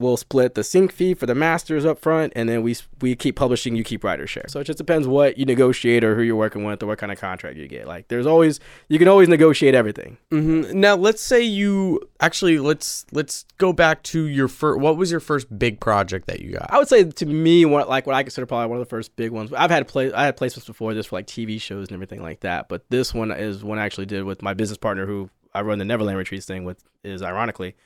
we'll 0.00 0.16
split 0.16 0.54
the 0.54 0.62
sync 0.62 0.92
fee 0.92 1.12
for 1.12 1.26
the 1.26 1.34
masters 1.34 1.84
up 1.84 1.98
front, 1.98 2.32
and 2.36 2.48
then 2.48 2.62
we 2.62 2.76
we 3.00 3.16
keep 3.16 3.36
publishing, 3.36 3.74
you 3.74 3.82
keep 3.82 4.04
writer 4.04 4.26
share. 4.26 4.44
So 4.48 4.60
it 4.60 4.64
just 4.64 4.78
depends 4.78 5.08
what 5.08 5.38
you 5.38 5.44
negotiate 5.44 6.04
or 6.04 6.14
who 6.14 6.22
you're 6.22 6.36
working 6.36 6.64
with 6.64 6.82
or 6.82 6.86
what 6.86 6.98
kind 6.98 7.10
of 7.10 7.18
contract 7.18 7.56
you 7.56 7.66
get. 7.66 7.86
Like 7.86 8.08
there's 8.08 8.26
always 8.26 8.60
you 8.88 8.98
can 8.98 9.08
always 9.08 9.28
negotiate 9.28 9.74
everything. 9.74 10.18
Mm-hmm. 10.30 10.78
Now 10.78 10.94
let's 10.94 11.22
say 11.22 11.42
you 11.42 12.00
actually 12.20 12.58
let's 12.58 13.06
let's 13.12 13.44
go 13.58 13.72
back 13.72 14.02
to 14.04 14.26
your 14.26 14.48
first. 14.48 14.80
What 14.80 14.96
was 14.96 15.10
your 15.10 15.20
first 15.20 15.56
big 15.58 15.80
project 15.80 16.26
that 16.28 16.40
you 16.40 16.52
got? 16.52 16.72
I 16.72 16.78
would 16.78 16.88
say 16.88 17.04
to 17.04 17.26
me, 17.26 17.64
what 17.64 17.88
like 17.88 18.06
what 18.06 18.14
I 18.14 18.22
consider 18.22 18.46
probably 18.46 18.68
one 18.68 18.78
of 18.78 18.86
the 18.86 18.90
first 18.90 19.16
big 19.16 19.32
ones. 19.32 19.52
I've 19.52 19.70
had 19.70 19.86
play 19.88 20.12
I 20.12 20.24
had 20.24 20.36
placements 20.36 20.66
before 20.66 20.94
this 20.94 21.06
for 21.06 21.16
like 21.16 21.26
TV 21.26 21.60
shows 21.60 21.88
and 21.88 21.94
everything 21.94 22.22
like 22.22 22.40
that, 22.40 22.68
but 22.68 22.88
this 22.90 23.12
one 23.12 23.30
is 23.32 23.64
one 23.64 23.78
I 23.78 23.84
actually 23.84 24.06
did 24.06 24.24
with 24.24 24.42
my 24.42 24.54
business 24.54 24.78
partner 24.78 25.06
who 25.06 25.30
I 25.54 25.62
run 25.62 25.78
the 25.78 25.84
Neverland 25.84 26.18
Retreats 26.18 26.46
thing 26.46 26.64
with. 26.64 26.84
Is 27.04 27.22
ironically. 27.22 27.76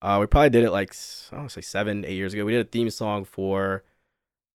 Uh, 0.00 0.18
we 0.20 0.26
probably 0.26 0.50
did 0.50 0.64
it 0.64 0.70
like 0.70 0.94
I 1.32 1.36
don't 1.36 1.50
say 1.50 1.60
seven, 1.60 2.04
eight 2.04 2.14
years 2.14 2.32
ago. 2.32 2.44
We 2.44 2.52
did 2.52 2.66
a 2.66 2.68
theme 2.68 2.90
song 2.90 3.24
for 3.24 3.82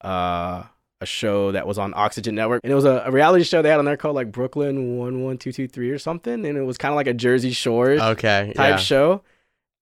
uh, 0.02 0.64
a 1.02 1.06
show 1.06 1.52
that 1.52 1.68
was 1.68 1.78
on 1.78 1.94
Oxygen 1.96 2.36
Network, 2.36 2.62
and 2.64 2.72
it 2.72 2.76
was 2.76 2.86
a, 2.86 3.04
a, 3.06 3.12
reality 3.12 3.44
show 3.44 3.62
they 3.62 3.70
had 3.70 3.80
on 3.80 3.86
there 3.86 3.98
called 3.98 4.16
like 4.16 4.32
Brooklyn 4.32 4.98
One 4.98 5.22
One 5.22 5.38
Two 5.38 5.52
Two 5.52 5.68
Three 5.68 5.92
or 5.92 6.00
something, 6.00 6.46
and 6.46 6.58
it 6.58 6.64
was 6.64 6.78
kind 6.78 6.92
of 6.92 6.96
like 6.96 7.08
a 7.08 7.14
Jersey 7.14 7.52
Shore 7.52 7.92
okay 7.92 8.54
type 8.56 8.70
yeah. 8.72 8.78
show. 8.78 9.22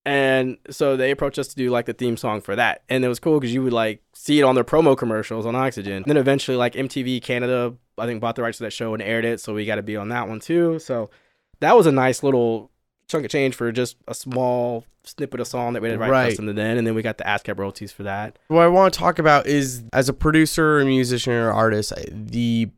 And 0.03 0.57
so 0.72 0.97
they 0.97 1.12
approached 1.12 1.38
us 1.38 1.49
to 1.49 1.55
do 1.55 1.70
like 1.70 1.86
the 1.86 1.93
theme 1.93 2.18
song 2.18 2.41
for 2.41 2.55
that, 2.55 2.82
and 2.89 3.05
it 3.05 3.07
was 3.07 3.20
cool 3.20 3.39
because 3.39 3.53
you 3.53 3.62
would 3.62 3.74
like 3.74 4.01
see 4.14 4.39
it 4.39 4.43
on 4.43 4.55
their 4.55 4.64
promo 4.64 4.97
commercials 4.97 5.45
on 5.45 5.55
Oxygen. 5.55 5.97
And 5.97 6.05
then 6.05 6.18
eventually, 6.18 6.57
like 6.57 6.74
MTV 6.74 7.22
Canada, 7.22 7.76
I 7.99 8.07
think 8.07 8.20
bought 8.20 8.36
the 8.36 8.41
rights 8.41 8.57
to 8.57 8.64
that 8.64 8.74
show 8.74 8.95
and 8.95 9.03
aired 9.03 9.26
it, 9.26 9.39
so 9.39 9.53
we 9.53 9.66
got 9.66 9.76
to 9.76 9.84
be 9.84 9.95
on 9.95 10.09
that 10.09 10.28
one 10.28 10.39
too. 10.39 10.80
So 10.80 11.12
that 11.59 11.78
was 11.78 11.86
a 11.86 11.91
nice 11.91 12.24
little 12.24 12.70
chunk 13.07 13.25
of 13.25 13.31
change 13.31 13.55
for 13.55 13.71
just 13.71 13.97
a 14.07 14.13
small 14.13 14.85
snippet 15.03 15.39
of 15.39 15.47
song 15.47 15.73
that 15.73 15.81
we 15.81 15.89
had 15.89 15.95
to 15.95 15.99
write 15.99 16.09
Right. 16.11 16.29
custom 16.29 16.47
to 16.47 16.53
then, 16.53 16.77
and 16.77 16.85
then 16.85 16.93
we 16.95 17.01
got 17.01 17.17
the 17.17 17.23
ASCAP 17.23 17.57
royalties 17.57 17.91
for 17.91 18.03
that. 18.03 18.37
What 18.47 18.61
I 18.63 18.67
want 18.67 18.93
to 18.93 18.99
talk 18.99 19.19
about 19.19 19.47
is 19.47 19.83
as 19.93 20.09
a 20.09 20.13
producer, 20.13 20.79
or 20.79 20.85
musician, 20.85 21.33
or 21.33 21.51
artist, 21.51 21.93
the 22.11 22.69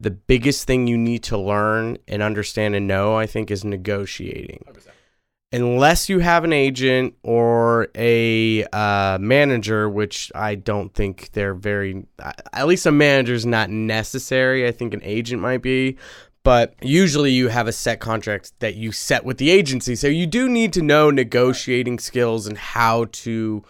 the 0.00 0.10
biggest 0.10 0.66
thing 0.66 0.86
you 0.86 0.98
need 0.98 1.22
to 1.22 1.38
learn 1.38 1.96
and 2.08 2.22
understand 2.22 2.74
and 2.74 2.86
know, 2.86 3.16
I 3.16 3.26
think, 3.26 3.50
is 3.50 3.64
negotiating. 3.64 4.64
Unless 5.52 6.08
you 6.08 6.18
have 6.18 6.42
an 6.42 6.52
agent 6.52 7.14
or 7.22 7.86
a 7.94 8.64
uh, 8.72 9.18
manager, 9.20 9.88
which 9.88 10.32
I 10.34 10.56
don't 10.56 10.92
think 10.92 11.30
they're 11.32 11.54
very, 11.54 12.06
at 12.52 12.66
least 12.66 12.86
a 12.86 12.90
manager 12.92 13.34
is 13.34 13.46
not 13.46 13.70
necessary. 13.70 14.66
I 14.66 14.72
think 14.72 14.94
an 14.94 15.00
agent 15.04 15.40
might 15.40 15.62
be. 15.62 15.96
But 16.44 16.74
usually 16.82 17.32
you 17.32 17.48
have 17.48 17.66
a 17.66 17.72
set 17.72 18.00
contract 18.00 18.52
that 18.60 18.74
you 18.74 18.92
set 18.92 19.24
with 19.24 19.38
the 19.38 19.50
agency. 19.50 19.96
So 19.96 20.06
you 20.08 20.26
do 20.26 20.48
need 20.48 20.72
to 20.74 20.82
know 20.82 21.10
negotiating 21.10 21.98
skills 21.98 22.46
and 22.46 22.56
how 22.58 23.06
to 23.12 23.64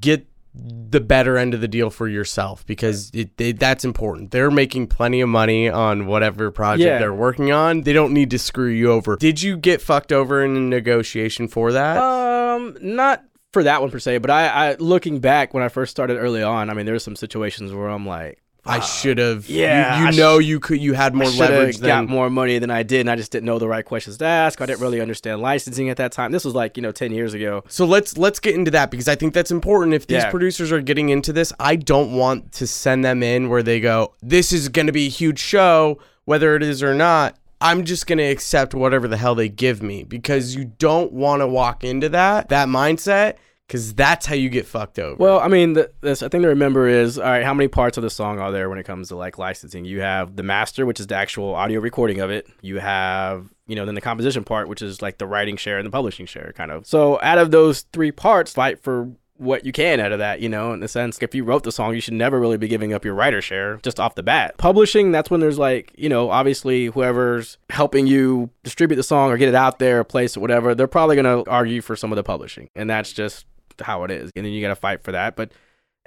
get 0.00 0.26
the 0.54 1.00
better 1.00 1.36
end 1.36 1.54
of 1.54 1.60
the 1.60 1.68
deal 1.68 1.90
for 1.90 2.08
yourself 2.08 2.66
because 2.66 3.10
it, 3.14 3.30
it, 3.38 3.60
that's 3.60 3.84
important. 3.84 4.30
They're 4.32 4.50
making 4.50 4.88
plenty 4.88 5.20
of 5.20 5.28
money 5.28 5.68
on 5.68 6.06
whatever 6.06 6.50
project 6.50 6.86
Yeah. 6.86 6.98
they're 6.98 7.14
working 7.14 7.52
on. 7.52 7.82
They 7.82 7.92
don't 7.92 8.12
need 8.12 8.30
to 8.32 8.38
screw 8.38 8.68
you 8.68 8.90
over. 8.90 9.16
Did 9.16 9.42
you 9.42 9.56
get 9.56 9.80
fucked 9.80 10.10
over 10.10 10.42
in 10.44 10.56
a 10.56 10.60
negotiation 10.60 11.46
for 11.48 11.70
that? 11.72 11.98
Um, 11.98 12.76
not 12.80 13.24
for 13.52 13.62
that 13.62 13.80
one 13.80 13.90
per 13.90 13.98
se, 14.00 14.18
but 14.18 14.30
I, 14.30 14.46
I 14.48 14.74
looking 14.76 15.20
back 15.20 15.54
when 15.54 15.62
I 15.62 15.68
first 15.68 15.90
started 15.92 16.16
early 16.16 16.42
on, 16.42 16.68
I 16.70 16.74
mean, 16.74 16.86
there 16.86 16.94
were 16.94 16.98
some 16.98 17.16
situations 17.16 17.72
where 17.72 17.88
I'm 17.88 18.06
like, 18.06 18.39
I 18.64 18.78
uh, 18.78 18.80
should 18.80 19.18
have. 19.18 19.48
yeah, 19.48 20.00
you, 20.00 20.06
you 20.06 20.12
sh- 20.12 20.16
know 20.16 20.38
you 20.38 20.60
could. 20.60 20.80
You 20.80 20.92
had 20.92 21.14
more 21.14 21.26
I 21.28 21.30
leverage 21.30 21.80
got 21.80 22.08
more 22.08 22.28
money 22.28 22.58
than 22.58 22.70
I 22.70 22.82
did, 22.82 23.00
and 23.00 23.10
I 23.10 23.16
just 23.16 23.32
didn't 23.32 23.46
know 23.46 23.58
the 23.58 23.68
right 23.68 23.84
questions 23.84 24.18
to 24.18 24.24
ask. 24.26 24.60
I 24.60 24.66
didn't 24.66 24.80
really 24.80 25.00
understand 25.00 25.40
licensing 25.40 25.88
at 25.88 25.96
that 25.96 26.12
time. 26.12 26.32
This 26.32 26.44
was 26.44 26.54
like 26.54 26.76
you 26.76 26.82
know 26.82 26.92
ten 26.92 27.12
years 27.12 27.32
ago. 27.34 27.64
So 27.68 27.84
let's 27.86 28.18
let's 28.18 28.38
get 28.40 28.54
into 28.54 28.70
that 28.72 28.90
because 28.90 29.08
I 29.08 29.14
think 29.14 29.34
that's 29.34 29.50
important. 29.50 29.94
If 29.94 30.06
these 30.06 30.22
Yeah. 30.22 30.30
producers 30.30 30.72
are 30.72 30.80
getting 30.80 31.08
into 31.08 31.32
this, 31.32 31.52
I 31.58 31.76
don't 31.76 32.12
want 32.12 32.52
to 32.52 32.66
send 32.66 33.04
them 33.04 33.22
in 33.22 33.48
where 33.48 33.62
they 33.62 33.80
go, 33.80 34.14
"This 34.22 34.52
is 34.52 34.68
going 34.68 34.86
to 34.86 34.92
be 34.92 35.06
a 35.06 35.10
huge 35.10 35.38
show, 35.38 35.98
whether 36.24 36.54
it 36.54 36.62
is 36.62 36.82
or 36.82 36.94
not." 36.94 37.36
I'm 37.62 37.84
just 37.84 38.06
going 38.06 38.16
to 38.16 38.24
accept 38.24 38.72
whatever 38.74 39.06
the 39.06 39.18
hell 39.18 39.34
they 39.34 39.50
give 39.50 39.82
me 39.82 40.02
because 40.02 40.54
you 40.54 40.64
don't 40.78 41.12
want 41.12 41.40
to 41.42 41.46
walk 41.46 41.84
into 41.84 42.08
that 42.08 42.48
that 42.48 42.68
mindset 42.68 43.34
because 43.70 43.94
that's 43.94 44.26
how 44.26 44.34
you 44.34 44.48
get 44.48 44.66
fucked 44.66 44.98
over. 44.98 45.14
Well, 45.14 45.38
I 45.38 45.46
mean, 45.46 45.74
the, 45.74 45.92
this 46.00 46.24
I 46.24 46.28
think 46.28 46.42
to 46.42 46.48
remember 46.48 46.88
is 46.88 47.20
all 47.20 47.24
right. 47.24 47.44
How 47.44 47.54
many 47.54 47.68
parts 47.68 47.96
of 47.96 48.02
the 48.02 48.10
song 48.10 48.40
are 48.40 48.50
there 48.50 48.68
when 48.68 48.78
it 48.78 48.82
comes 48.82 49.08
to 49.08 49.16
like 49.16 49.38
licensing? 49.38 49.84
You 49.84 50.00
have 50.00 50.34
the 50.34 50.42
master, 50.42 50.84
which 50.84 50.98
is 50.98 51.06
the 51.06 51.14
actual 51.14 51.54
audio 51.54 51.78
recording 51.78 52.18
of 52.18 52.30
it. 52.30 52.48
You 52.62 52.80
have 52.80 53.48
you 53.68 53.76
know 53.76 53.86
then 53.86 53.94
the 53.94 54.00
composition 54.00 54.42
part, 54.42 54.68
which 54.68 54.82
is 54.82 55.00
like 55.00 55.18
the 55.18 55.26
writing 55.26 55.56
share 55.56 55.78
and 55.78 55.86
the 55.86 55.90
publishing 55.90 56.26
share, 56.26 56.52
kind 56.56 56.72
of. 56.72 56.84
So 56.84 57.20
out 57.22 57.38
of 57.38 57.52
those 57.52 57.82
three 57.92 58.10
parts, 58.10 58.52
fight 58.52 58.82
for 58.82 59.12
what 59.40 59.64
you 59.64 59.72
can 59.72 60.00
out 60.00 60.12
of 60.12 60.18
that, 60.18 60.40
you 60.40 60.48
know, 60.50 60.74
in 60.74 60.80
the 60.80 60.88
sense 60.88 61.18
if 61.22 61.34
you 61.34 61.44
wrote 61.44 61.62
the 61.62 61.72
song, 61.72 61.94
you 61.94 62.00
should 62.00 62.12
never 62.14 62.38
really 62.38 62.58
be 62.58 62.68
giving 62.68 62.92
up 62.92 63.06
your 63.06 63.14
writer 63.14 63.40
share 63.40 63.76
just 63.78 63.98
off 63.98 64.14
the 64.14 64.22
bat. 64.22 64.56
Publishing, 64.58 65.12
that's 65.12 65.30
when 65.30 65.40
there's 65.40 65.58
like, 65.58 65.92
you 65.96 66.10
know, 66.10 66.30
obviously 66.30 66.86
whoever's 66.86 67.56
helping 67.70 68.06
you 68.06 68.50
distribute 68.64 68.96
the 68.96 69.02
song 69.02 69.30
or 69.30 69.38
get 69.38 69.48
it 69.48 69.54
out 69.54 69.78
there, 69.78 70.04
place 70.04 70.36
it, 70.36 70.40
whatever, 70.40 70.74
they're 70.74 70.86
probably 70.86 71.16
gonna 71.16 71.42
argue 71.44 71.80
for 71.80 71.96
some 71.96 72.12
of 72.12 72.16
the 72.16 72.22
publishing. 72.22 72.68
And 72.76 72.90
that's 72.90 73.14
just 73.14 73.46
how 73.80 74.04
it 74.04 74.10
is. 74.10 74.30
And 74.36 74.44
then 74.44 74.52
you 74.52 74.60
gotta 74.60 74.76
fight 74.76 75.02
for 75.02 75.12
that. 75.12 75.36
But 75.36 75.52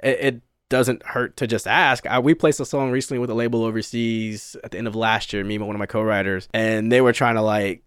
it, 0.02 0.18
it 0.20 0.42
doesn't 0.68 1.04
hurt 1.04 1.36
to 1.36 1.46
just 1.46 1.66
ask. 1.66 2.06
I, 2.06 2.18
we 2.18 2.34
placed 2.34 2.60
a 2.60 2.64
song 2.64 2.90
recently 2.90 3.18
with 3.18 3.30
a 3.30 3.34
label 3.34 3.64
overseas 3.64 4.56
at 4.64 4.70
the 4.72 4.78
end 4.78 4.86
of 4.86 4.96
last 4.96 5.32
year, 5.32 5.44
me 5.44 5.56
and 5.56 5.66
one 5.66 5.76
of 5.76 5.80
my 5.80 5.86
co-writers, 5.86 6.48
and 6.52 6.90
they 6.90 7.00
were 7.00 7.12
trying 7.12 7.36
to 7.36 7.42
like 7.42 7.82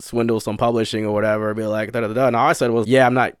swindle 0.00 0.40
some 0.40 0.56
publishing 0.56 1.04
or 1.04 1.12
whatever, 1.12 1.52
be 1.54 1.64
like 1.64 1.92
da 1.92 2.00
da 2.00 2.12
da. 2.12 2.26
And 2.26 2.36
all 2.36 2.48
I 2.48 2.52
said 2.52 2.70
was, 2.70 2.88
yeah, 2.88 3.06
I'm 3.06 3.14
not 3.14 3.36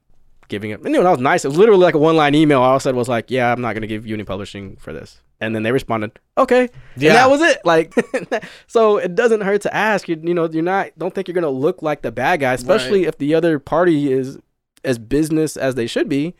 giving 0.48 0.70
it. 0.70 0.80
And, 0.80 0.94
you 0.94 1.00
know, 1.00 1.04
that 1.04 1.10
was 1.10 1.20
nice. 1.20 1.44
It 1.44 1.48
was 1.48 1.56
literally 1.56 1.82
like 1.82 1.94
a 1.94 1.98
one 1.98 2.16
line 2.16 2.34
email. 2.34 2.60
All 2.60 2.74
I 2.74 2.78
said 2.78 2.94
was 2.94 3.08
like, 3.08 3.30
yeah, 3.30 3.52
I'm 3.52 3.60
not 3.60 3.74
gonna 3.74 3.86
give 3.86 4.06
you 4.06 4.14
any 4.14 4.24
publishing 4.24 4.76
for 4.76 4.92
this. 4.92 5.22
And 5.42 5.54
then 5.54 5.62
they 5.62 5.72
responded, 5.72 6.18
okay. 6.36 6.68
Yeah. 6.98 7.10
And 7.10 7.16
that 7.16 7.30
was 7.30 7.40
it. 7.40 7.64
Like, 7.64 7.94
so 8.66 8.98
it 8.98 9.14
doesn't 9.14 9.40
hurt 9.40 9.62
to 9.62 9.74
ask. 9.74 10.06
You, 10.06 10.20
you 10.22 10.34
know, 10.34 10.46
you're 10.46 10.62
not. 10.62 10.90
Don't 10.98 11.14
think 11.14 11.28
you're 11.28 11.34
gonna 11.34 11.48
look 11.48 11.80
like 11.80 12.02
the 12.02 12.12
bad 12.12 12.40
guy, 12.40 12.52
especially 12.52 13.06
if 13.06 13.16
the 13.16 13.34
other 13.34 13.58
party 13.58 14.12
is 14.12 14.38
as 14.84 14.98
business 14.98 15.56
as 15.56 15.74
they 15.74 15.86
should 15.86 16.08
be. 16.08 16.34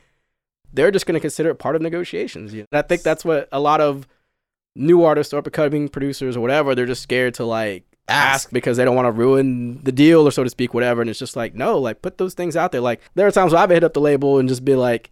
They're 0.72 0.90
just 0.90 1.06
gonna 1.06 1.20
consider 1.20 1.50
it 1.50 1.56
part 1.56 1.76
of 1.76 1.82
negotiations. 1.82 2.52
You 2.54 2.60
know? 2.60 2.66
And 2.72 2.78
I 2.78 2.82
think 2.82 3.02
that's 3.02 3.24
what 3.24 3.48
a 3.52 3.60
lot 3.60 3.80
of 3.80 4.06
new 4.76 5.02
artists 5.02 5.34
or 5.34 5.38
up 5.38 5.46
and 5.46 5.52
coming 5.52 5.88
producers 5.88 6.36
or 6.36 6.40
whatever. 6.40 6.74
They're 6.74 6.86
just 6.86 7.02
scared 7.02 7.34
to 7.34 7.44
like 7.44 7.84
ask 8.08 8.50
because 8.50 8.76
they 8.76 8.84
don't 8.84 8.96
want 8.96 9.06
to 9.06 9.12
ruin 9.12 9.82
the 9.84 9.92
deal 9.92 10.26
or 10.26 10.30
so 10.30 10.44
to 10.44 10.50
speak, 10.50 10.74
whatever. 10.74 11.00
And 11.00 11.10
it's 11.10 11.18
just 11.18 11.36
like, 11.36 11.54
no, 11.54 11.78
like 11.78 12.02
put 12.02 12.18
those 12.18 12.34
things 12.34 12.56
out 12.56 12.72
there. 12.72 12.80
Like 12.80 13.00
there 13.14 13.26
are 13.26 13.30
times 13.30 13.52
where 13.52 13.62
I've 13.62 13.70
hit 13.70 13.84
up 13.84 13.94
the 13.94 14.00
label 14.00 14.38
and 14.38 14.48
just 14.48 14.64
be 14.64 14.74
like, 14.74 15.10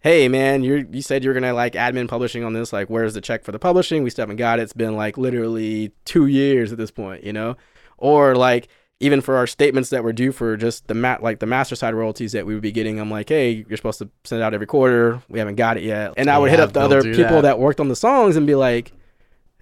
hey 0.00 0.28
man, 0.28 0.62
you 0.62 0.86
you 0.92 1.02
said 1.02 1.24
you're 1.24 1.34
gonna 1.34 1.54
like 1.54 1.72
admin 1.72 2.08
publishing 2.08 2.44
on 2.44 2.52
this. 2.52 2.72
Like, 2.72 2.88
where's 2.88 3.14
the 3.14 3.20
check 3.20 3.44
for 3.44 3.52
the 3.52 3.58
publishing? 3.58 4.02
We 4.02 4.10
still 4.10 4.24
haven't 4.24 4.36
got 4.36 4.58
it. 4.58 4.62
It's 4.62 4.72
been 4.72 4.94
like 4.96 5.18
literally 5.18 5.92
two 6.04 6.26
years 6.26 6.72
at 6.72 6.78
this 6.78 6.90
point, 6.90 7.24
you 7.24 7.32
know? 7.32 7.56
Or 7.98 8.34
like 8.34 8.68
even 9.00 9.20
for 9.20 9.36
our 9.36 9.46
statements 9.46 9.90
that 9.90 10.02
were 10.02 10.12
due 10.12 10.32
for 10.32 10.56
just 10.56 10.86
the 10.88 10.94
mat 10.94 11.22
like 11.22 11.38
the 11.38 11.46
master 11.46 11.76
side 11.76 11.94
royalties 11.94 12.32
that 12.32 12.46
we 12.46 12.54
would 12.54 12.62
be 12.62 12.72
getting, 12.72 12.98
I'm 12.98 13.10
like, 13.10 13.28
hey, 13.28 13.64
you're 13.68 13.76
supposed 13.76 13.98
to 13.98 14.08
send 14.24 14.40
it 14.40 14.44
out 14.44 14.54
every 14.54 14.66
quarter. 14.66 15.22
We 15.28 15.38
haven't 15.38 15.56
got 15.56 15.76
it 15.76 15.82
yet. 15.82 16.14
And 16.16 16.30
I 16.30 16.38
would 16.38 16.50
hit 16.50 16.60
up 16.60 16.72
the 16.72 16.80
other 16.80 17.02
people 17.02 17.36
that. 17.36 17.42
that 17.42 17.58
worked 17.58 17.80
on 17.80 17.88
the 17.88 17.96
songs 17.96 18.36
and 18.36 18.46
be 18.46 18.54
like, 18.54 18.92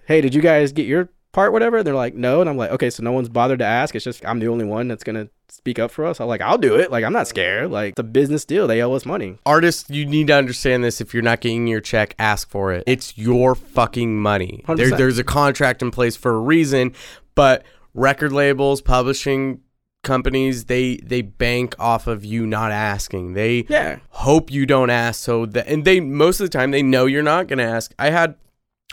hey, 0.05 0.21
did 0.21 0.33
you 0.33 0.41
guys 0.41 0.71
get 0.71 0.85
your 0.85 1.09
part, 1.33 1.51
whatever? 1.51 1.83
They're 1.83 1.93
like, 1.93 2.15
no. 2.15 2.39
And 2.39 2.49
I'm 2.49 2.55
like, 2.55 2.71
okay, 2.71 2.89
so 2.89 3.03
no 3.03 3.11
one's 3.11 3.27
bothered 3.27 3.59
to 3.59 3.65
ask. 3.65 3.93
It's 3.93 4.05
just 4.05 4.25
I'm 4.25 4.39
the 4.39 4.47
only 4.47 4.65
one 4.65 4.87
that's 4.87 5.03
gonna 5.03 5.27
speak 5.49 5.79
up 5.79 5.91
for 5.91 6.05
us. 6.05 6.21
I'm 6.21 6.27
like, 6.27 6.41
I'll 6.41 6.57
do 6.57 6.75
it. 6.75 6.89
Like, 6.89 7.03
I'm 7.03 7.13
not 7.13 7.27
scared. 7.27 7.71
Like, 7.71 7.91
it's 7.91 7.99
a 7.99 8.03
business 8.03 8.45
deal. 8.45 8.67
They 8.67 8.81
owe 8.81 8.93
us 8.93 9.05
money. 9.05 9.37
artists, 9.45 9.89
you 9.89 10.05
need 10.05 10.27
to 10.27 10.33
understand 10.33 10.83
this. 10.83 11.01
If 11.01 11.13
you're 11.13 11.23
not 11.23 11.41
getting 11.41 11.67
your 11.67 11.81
check, 11.81 12.15
ask 12.19 12.49
for 12.49 12.71
it. 12.71 12.83
It's 12.87 13.17
your 13.17 13.55
fucking 13.55 14.17
money. 14.17 14.63
There, 14.75 14.91
there's 14.91 15.17
a 15.17 15.23
contract 15.23 15.81
in 15.81 15.91
place 15.91 16.15
for 16.15 16.35
a 16.35 16.39
reason, 16.39 16.93
but 17.35 17.63
record 17.95 18.31
labels, 18.31 18.81
publishing 18.81 19.61
companies, 20.03 20.65
they 20.65 20.97
they 20.97 21.23
bank 21.23 21.73
off 21.79 22.05
of 22.05 22.23
you 22.23 22.45
not 22.45 22.71
asking. 22.71 23.33
They 23.33 23.65
Yeah. 23.67 23.97
hope 24.09 24.51
you 24.51 24.67
don't 24.67 24.91
ask 24.91 25.19
so 25.23 25.47
that 25.47 25.65
and 25.67 25.83
they 25.83 25.99
most 25.99 26.39
of 26.39 26.45
the 26.45 26.55
time 26.55 26.69
they 26.69 26.83
know 26.83 27.07
you're 27.07 27.23
not 27.23 27.47
going 27.47 27.57
to 27.57 27.63
ask. 27.65 27.91
I 27.97 28.11
had 28.11 28.35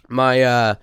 my 0.08 0.42
uh 0.42 0.74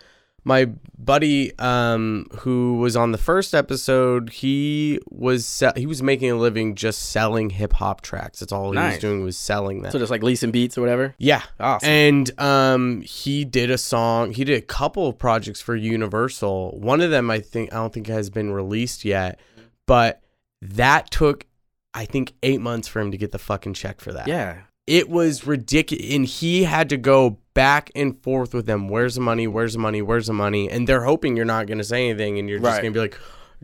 my 0.43 0.65
buddy 0.97 1.57
um 1.59 2.25
who 2.39 2.77
was 2.77 2.95
on 2.95 3.11
the 3.11 3.17
first 3.17 3.53
episode 3.53 4.29
he 4.29 4.99
was 5.09 5.45
se- 5.45 5.73
he 5.75 5.85
was 5.85 6.01
making 6.03 6.31
a 6.31 6.35
living 6.35 6.75
just 6.75 7.09
selling 7.11 7.49
hip 7.49 7.73
hop 7.73 8.01
tracks 8.01 8.39
that's 8.39 8.51
all 8.51 8.71
he 8.71 8.77
was 8.77 8.97
doing 8.99 9.23
was 9.23 9.37
selling 9.37 9.81
them 9.81 9.91
So 9.91 9.99
just 9.99 10.11
like 10.11 10.23
leasing 10.23 10.51
beats 10.51 10.77
or 10.77 10.81
whatever. 10.81 11.15
yeah 11.17 11.43
Awesome. 11.59 11.89
and 11.89 12.39
um 12.39 13.01
he 13.01 13.45
did 13.45 13.69
a 13.71 13.77
song 13.77 14.31
he 14.31 14.43
did 14.43 14.57
a 14.57 14.61
couple 14.65 15.07
of 15.07 15.17
projects 15.17 15.61
for 15.61 15.75
universal 15.75 16.77
one 16.79 17.01
of 17.01 17.11
them 17.11 17.29
i 17.29 17.39
think 17.39 17.71
i 17.73 17.77
don't 17.77 17.93
think 17.93 18.07
has 18.07 18.29
been 18.29 18.51
released 18.51 19.05
yet 19.05 19.39
but 19.85 20.21
that 20.61 21.09
took 21.11 21.45
i 21.93 22.05
think 22.05 22.33
eight 22.43 22.61
months 22.61 22.87
for 22.87 22.99
him 22.99 23.11
to 23.11 23.17
get 23.17 23.31
the 23.31 23.39
fucking 23.39 23.73
check 23.73 23.99
for 23.99 24.13
that 24.13 24.27
yeah. 24.27 24.61
It 24.89 25.07
was 25.07 25.45
ridiculous 25.45 26.03
and 26.15 26.25
he 26.25 26.63
had 26.63 26.89
to 26.89 26.97
go 26.97 27.37
back 27.53 27.91
and 27.95 28.19
forth 28.23 28.53
with 28.53 28.65
them 28.65 28.87
where's 28.89 29.15
the 29.15 29.21
money 29.21 29.45
where's 29.45 29.73
the 29.73 29.79
money 29.79 30.01
where's 30.01 30.25
the 30.27 30.33
money 30.33 30.69
and 30.69 30.87
they're 30.87 31.03
hoping 31.03 31.35
you're 31.35 31.45
not 31.45 31.67
going 31.67 31.77
to 31.77 31.83
say 31.83 32.09
anything 32.09 32.39
and 32.39 32.49
you're 32.49 32.57
just 32.59 32.65
Right. 32.73 32.81
going 32.81 32.93
to 32.93 32.97
be 32.97 33.01
like 33.01 33.19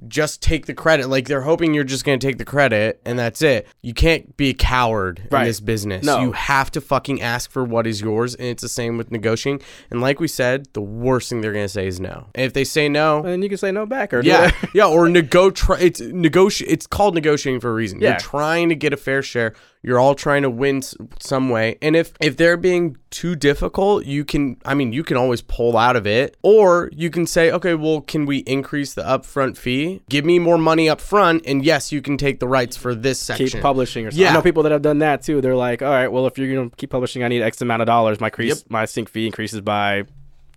just 0.09 0.41
take 0.41 0.65
the 0.65 0.73
credit. 0.73 1.07
Like 1.07 1.25
they're 1.29 1.41
hoping 1.43 1.73
you're 1.73 1.85
just 1.85 2.03
gonna 2.03 2.17
take 2.17 2.37
the 2.37 2.43
credit 2.43 2.99
and 3.05 3.17
that's 3.17 3.41
it. 3.41 3.65
You 3.81 3.93
can't 3.93 4.35
be 4.35 4.49
a 4.49 4.53
coward 4.53 5.25
Right. 5.31 5.43
in 5.43 5.47
this 5.47 5.61
business. 5.61 6.05
No. 6.05 6.19
You 6.19 6.31
have 6.33 6.69
to 6.71 6.81
fucking 6.81 7.21
ask 7.21 7.49
for 7.49 7.63
what 7.63 7.87
is 7.87 8.01
yours, 8.01 8.35
and 8.35 8.45
it's 8.45 8.61
the 8.61 8.67
same 8.67 8.97
with 8.97 9.09
negotiating. 9.09 9.65
And 9.89 10.01
like 10.01 10.19
we 10.19 10.27
said, 10.27 10.67
the 10.73 10.81
worst 10.81 11.29
thing 11.29 11.39
they're 11.39 11.53
gonna 11.53 11.69
say 11.69 11.87
is 11.87 12.01
no. 12.01 12.27
And 12.35 12.45
if 12.45 12.51
they 12.51 12.65
say 12.65 12.89
no, 12.89 13.23
And 13.23 13.41
you 13.41 13.47
can 13.47 13.57
say 13.57 13.71
no 13.71 13.85
back 13.85 14.13
or 14.13 14.19
yeah, 14.21 14.51
yeah, 14.73 14.85
or 14.85 15.07
nego. 15.07 15.49
Try, 15.49 15.79
it's 15.79 16.01
negoti 16.01 16.65
It's 16.67 16.87
called 16.87 17.15
negotiating 17.15 17.61
for 17.61 17.69
a 17.69 17.73
reason. 17.73 18.01
Yeah. 18.01 18.09
You're 18.09 18.19
trying 18.19 18.67
to 18.69 18.75
get 18.75 18.91
a 18.91 18.97
fair 18.97 19.21
share. 19.21 19.53
You're 19.85 19.99
all 19.99 20.15
trying 20.15 20.41
to 20.41 20.49
win 20.49 20.81
some 21.19 21.49
way. 21.49 21.77
And 21.79 21.95
if 21.95 22.13
if 22.19 22.37
they're 22.37 22.57
being 22.57 22.97
too 23.11 23.35
difficult, 23.35 24.05
you 24.05 24.25
can. 24.25 24.57
I 24.65 24.73
mean, 24.73 24.91
you 24.91 25.03
can 25.03 25.15
always 25.15 25.41
pull 25.43 25.77
out 25.77 25.95
of 25.95 26.07
it, 26.07 26.35
or 26.41 26.89
you 26.91 27.11
can 27.11 27.27
say, 27.27 27.51
okay, 27.51 27.75
well, 27.75 28.01
can 28.01 28.25
we 28.25 28.37
increase 28.39 28.95
the 28.95 29.03
upfront 29.03 29.57
fee? 29.57 30.01
Give 30.09 30.25
me 30.25 30.39
more 30.39 30.57
money 30.57 30.89
up 30.89 30.99
front, 30.99 31.43
and 31.45 31.63
yes, 31.63 31.91
you 31.91 32.01
can 32.01 32.17
take 32.17 32.39
the 32.39 32.47
rights 32.47 32.75
for 32.75 32.95
this 32.95 33.19
section. 33.19 33.47
keep 33.47 33.61
publishing 33.61 34.07
or 34.07 34.11
something. 34.11 34.23
Yeah. 34.23 34.31
I 34.31 34.33
know 34.33 34.41
people 34.41 34.63
that 34.63 34.71
have 34.71 34.81
done 34.81 34.97
that 34.99 35.21
too. 35.21 35.39
They're 35.39 35.55
like, 35.55 35.83
all 35.83 35.89
right, 35.91 36.07
well, 36.07 36.25
if 36.25 36.37
you're 36.39 36.51
gonna 36.53 36.71
keep 36.77 36.89
publishing, 36.89 37.23
I 37.23 37.27
need 37.27 37.43
X 37.43 37.61
amount 37.61 37.83
of 37.83 37.85
dollars. 37.85 38.19
My 38.19 38.31
crease, 38.31 38.57
Yep. 38.63 38.71
my 38.71 38.85
sync 38.85 39.07
fee 39.07 39.27
increases 39.27 39.61
by 39.61 40.05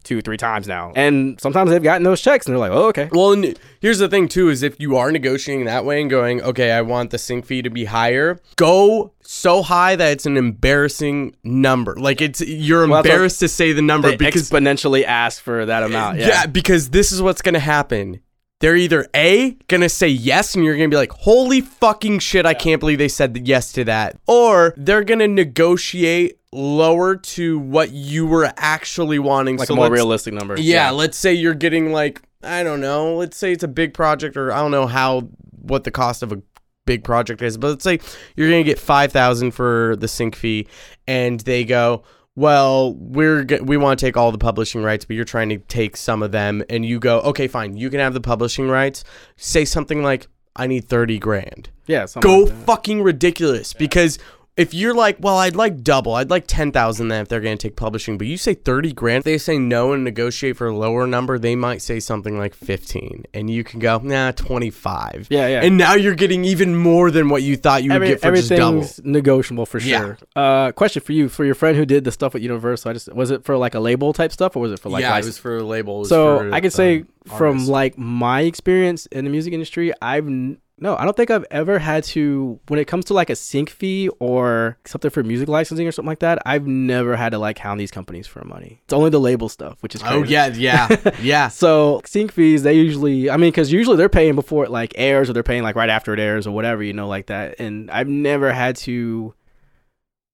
two, 0.09 0.21
three 0.23 0.37
times 0.39 0.67
now. 0.67 0.93
And 0.97 1.39
sometimes 1.41 1.71
they've 1.71 1.83
gotten 1.83 2.03
those 2.03 2.21
checks, 2.21 2.47
and 2.47 2.55
they're 2.55 2.59
like, 2.61 2.73
oh, 2.73 2.87
okay. 2.89 3.09
Well, 3.13 3.33
and 3.33 3.59
here's 3.81 3.99
the 3.99 4.09
thing 4.09 4.27
too: 4.29 4.49
is 4.49 4.63
if 4.63 4.81
you 4.81 4.97
are 4.97 5.13
negotiating 5.13 5.67
that 5.67 5.85
way 5.85 6.01
and 6.01 6.09
going, 6.11 6.43
okay, 6.43 6.73
I 6.73 6.81
want 6.81 7.11
the 7.11 7.19
sync 7.19 7.45
fee 7.47 7.63
to 7.63 7.71
be 7.71 7.85
higher, 7.85 8.41
go 8.57 9.13
so 9.23 9.63
high 9.63 9.95
that 9.97 10.11
it's 10.13 10.25
an 10.27 10.37
embarrassing 10.39 11.37
number. 11.45 11.95
Like 11.97 12.21
it's 12.21 12.41
you're 12.41 12.87
Well, 12.89 12.99
embarrassed 13.03 13.41
to 13.41 13.49
say 13.49 13.73
the 13.73 13.83
number 13.83 14.09
They 14.11 14.17
because 14.17 14.49
exponentially 14.51 15.05
ask 15.05 15.43
for 15.43 15.67
that 15.67 15.83
amount. 15.83 16.19
yeah. 16.19 16.29
Yeah. 16.29 16.47
because 16.47 16.91
this 16.91 17.13
is 17.13 17.21
what's 17.21 17.43
gonna 17.43 17.59
happen. 17.59 18.21
They're 18.61 18.77
either 18.77 19.07
A, 19.15 19.53
gonna 19.69 19.89
say 19.89 20.09
yes, 20.09 20.55
and 20.55 20.65
you're 20.65 20.77
gonna 20.77 20.89
be 20.89 20.97
like, 20.97 21.13
holy 21.13 21.61
fucking 21.61 22.19
shit, 22.19 22.45
I 22.45 22.55
can't 22.55 22.81
believe 22.81 22.99
they 22.99 23.09
said 23.09 23.47
yes 23.47 23.73
to 23.73 23.85
that. 23.85 24.19
Or 24.27 24.75
they're 24.77 25.05
gonna 25.05 25.29
negotiate 25.29 26.39
lower 26.53 27.15
to 27.17 27.59
what 27.59 27.93
you 27.93 28.27
were 28.27 28.53
actually 28.57 29.19
wanting. 29.19 29.59
like 29.59 29.69
so 29.69 29.75
a 29.75 29.77
more 29.77 29.91
realistic 29.91 30.35
number. 30.35 30.59
yeah, 30.59 30.91
let's 30.91 31.17
say 31.17 31.33
you're 31.33 31.55
getting 31.55 31.93
like 31.93 32.21
I 32.43 32.63
don't 32.63 32.81
know. 32.81 33.15
Let's 33.17 33.37
say 33.37 33.53
it's 33.53 33.65
a 33.65 33.69
big 33.69 33.95
project, 33.95 34.37
or 34.37 34.53
I 34.53 34.59
don't 34.59 34.71
know 34.71 34.87
how 34.87 35.29
what 35.63 35.85
the 35.85 35.91
cost 35.91 36.23
of 36.23 36.33
a 36.33 36.41
big 36.85 37.05
project 37.05 37.43
is, 37.43 37.59
but 37.59 37.69
let's 37.69 37.85
say 37.85 38.01
you're 38.35 38.49
gonna 38.49 38.65
get 38.65 38.79
five 38.79 39.13
thousand 39.13 39.53
for 39.53 39.95
the 39.99 40.09
sync 40.09 40.35
fee, 40.35 40.67
and 41.07 41.39
they 41.41 41.65
go, 41.65 42.03
well, 42.39 42.95
we're 42.95 43.45
we 43.63 43.77
want 43.77 43.99
to 43.99 44.07
take 44.07 44.17
all 44.17 44.31
the 44.31 44.39
publishing 44.39 44.81
rights, 44.81 45.05
but 45.05 45.17
you're 45.17 45.25
trying 45.25 45.49
to 45.49 45.59
take 45.59 45.97
some 45.97 46.23
of 46.23 46.31
them, 46.31 46.63
and 46.71 46.87
you 46.87 47.01
go, 47.01 47.19
okay, 47.23 47.49
fine, 47.49 47.77
you 47.77 47.91
can 47.91 47.99
have 47.99 48.15
the 48.15 48.21
publishing 48.21 48.69
rights. 48.69 49.03
Say 49.37 49.65
something 49.65 50.05
like, 50.05 50.29
I 50.55 50.69
need 50.69 50.85
thirty 50.85 51.19
grand 51.19 51.71
Yeah. 51.89 52.07
go 52.21 52.43
like 52.45 52.55
fucking 52.65 53.03
ridiculous 53.03 53.73
because 53.73 54.21
if 54.59 54.75
you're 54.75 54.93
like, 54.95 55.17
well, 55.21 55.39
I'd 55.39 55.57
like 55.57 55.83
double, 55.83 56.15
I'd 56.15 56.29
like 56.31 56.45
ten 56.47 56.73
thousand 56.73 57.09
then 57.09 57.23
if 57.23 57.29
they're 57.29 57.41
gonna 57.41 57.57
take 57.57 57.77
publishing, 57.77 58.19
but 58.19 58.27
you 58.27 58.37
say 58.37 58.55
thirty 58.55 58.93
grand, 58.93 59.25
they 59.25 59.39
say 59.39 59.57
no 59.59 59.93
and 59.93 60.05
negotiate 60.05 60.57
for 60.57 60.67
a 60.67 60.77
lower 60.77 61.07
number, 61.07 61.39
they 61.39 61.55
might 61.57 61.81
say 61.81 62.01
something 62.01 62.37
like 62.39 62.55
fifteen, 62.55 63.25
and 63.33 63.49
you 63.49 63.63
can 63.65 63.79
go, 63.81 63.99
nah, 64.03 64.33
twenty 64.33 64.71
five. 64.71 65.27
Yeah, 65.31 65.47
yeah. 65.47 65.63
And 65.63 65.79
now 65.79 65.95
you're 65.95 66.15
getting 66.17 66.45
even 66.45 66.77
more 66.77 67.11
than 67.11 67.29
what 67.29 67.43
you 67.43 67.57
thought 67.57 67.83
you 67.85 67.91
would 67.91 67.97
Every, 67.97 68.09
get 68.09 68.21
for 68.21 68.35
just 68.35 68.49
double. 68.51 68.63
everything's 68.79 69.01
negotiable 69.05 69.65
for 69.65 69.79
Yeah. 69.79 69.99
sure. 70.01 70.19
Uh, 70.37 70.73
question 70.73 71.03
for 71.03 71.13
you: 71.13 71.29
for 71.29 71.45
your 71.45 71.55
friend 71.55 71.77
who 71.77 71.87
did 71.87 72.05
the 72.05 72.13
stuff 72.13 72.35
at 72.35 72.41
Universal, 72.43 72.91
I 72.91 72.93
just 72.95 73.15
was 73.15 73.31
it 73.31 73.45
for 73.45 73.57
like 73.57 73.75
a 73.75 73.81
label 73.81 74.13
type 74.13 74.33
stuff, 74.33 74.57
or 74.57 74.61
was 74.61 74.73
it 74.73 74.81
for 74.81 74.89
like 74.89 75.03
yeah, 75.03 75.11
license? 75.13 75.27
it 75.27 75.29
was 75.29 75.39
for 75.39 75.57
a 75.59 75.63
label. 75.63 76.05
so 76.05 76.39
for, 76.41 76.53
I 76.53 76.61
could 76.61 76.73
say 76.73 76.99
um, 76.99 77.07
from 77.39 77.47
artists. 77.51 77.69
like 77.69 77.97
my 77.99 78.41
experience 78.41 79.07
in 79.07 79.25
the 79.25 79.31
music 79.31 79.53
industry, 79.53 79.93
I've 80.03 80.27
n- 80.27 80.59
no, 80.81 80.97
I 80.97 81.05
don't 81.05 81.17
think 81.17 81.31
I've 81.31 81.47
ever 81.51 81.79
had 81.79 82.05
to 82.05 82.61
when 82.69 82.79
it 82.79 82.87
comes 82.87 83.05
to 83.07 83.15
like 83.15 83.31
a 83.31 83.37
sync 83.37 83.69
fee 83.69 84.09
or 84.21 84.79
something 84.85 85.11
for 85.11 85.23
music 85.23 85.49
licensing 85.49 85.87
or 85.89 85.93
something 85.93 86.09
like 86.09 86.21
that. 86.21 86.41
I've 86.47 86.67
never 86.67 87.17
had 87.17 87.31
to 87.31 87.39
like 87.39 87.59
hound 87.59 87.81
these 87.81 87.91
companies 87.91 88.27
for 88.27 88.45
money. 88.45 88.81
It's 88.85 88.93
only 88.93 89.11
the 89.11 89.19
label 89.19 89.49
stuff, 89.49 89.83
which 89.83 89.95
is 89.95 90.03
crazy. 90.03 90.17
Oh 90.17 90.23
yeah, 90.23 90.47
yeah, 90.49 91.13
yeah. 91.21 91.49
So 91.49 92.01
sync 92.05 92.33
fees, 92.33 92.63
they 92.63 92.75
usually, 92.75 93.29
I 93.29 93.37
mean, 93.37 93.51
because 93.51 93.73
usually 93.73 93.97
they're 93.97 94.09
paying 94.09 94.35
before 94.35 94.65
it 94.65 94.71
like 94.71 94.93
airs, 94.97 95.29
or 95.29 95.33
they're 95.33 95.43
paying 95.43 95.63
like 95.63 95.75
right 95.77 95.91
after 95.91 96.15
it 96.15 96.21
airs, 96.21 96.47
or 96.47 96.53
whatever, 96.53 96.83
you 96.83 96.93
know, 96.93 97.09
like 97.09 97.27
that. 97.27 97.59
And 97.59 97.91
I've 97.91 98.09
never 98.09 98.53
had 98.53 98.77
to. 98.77 99.35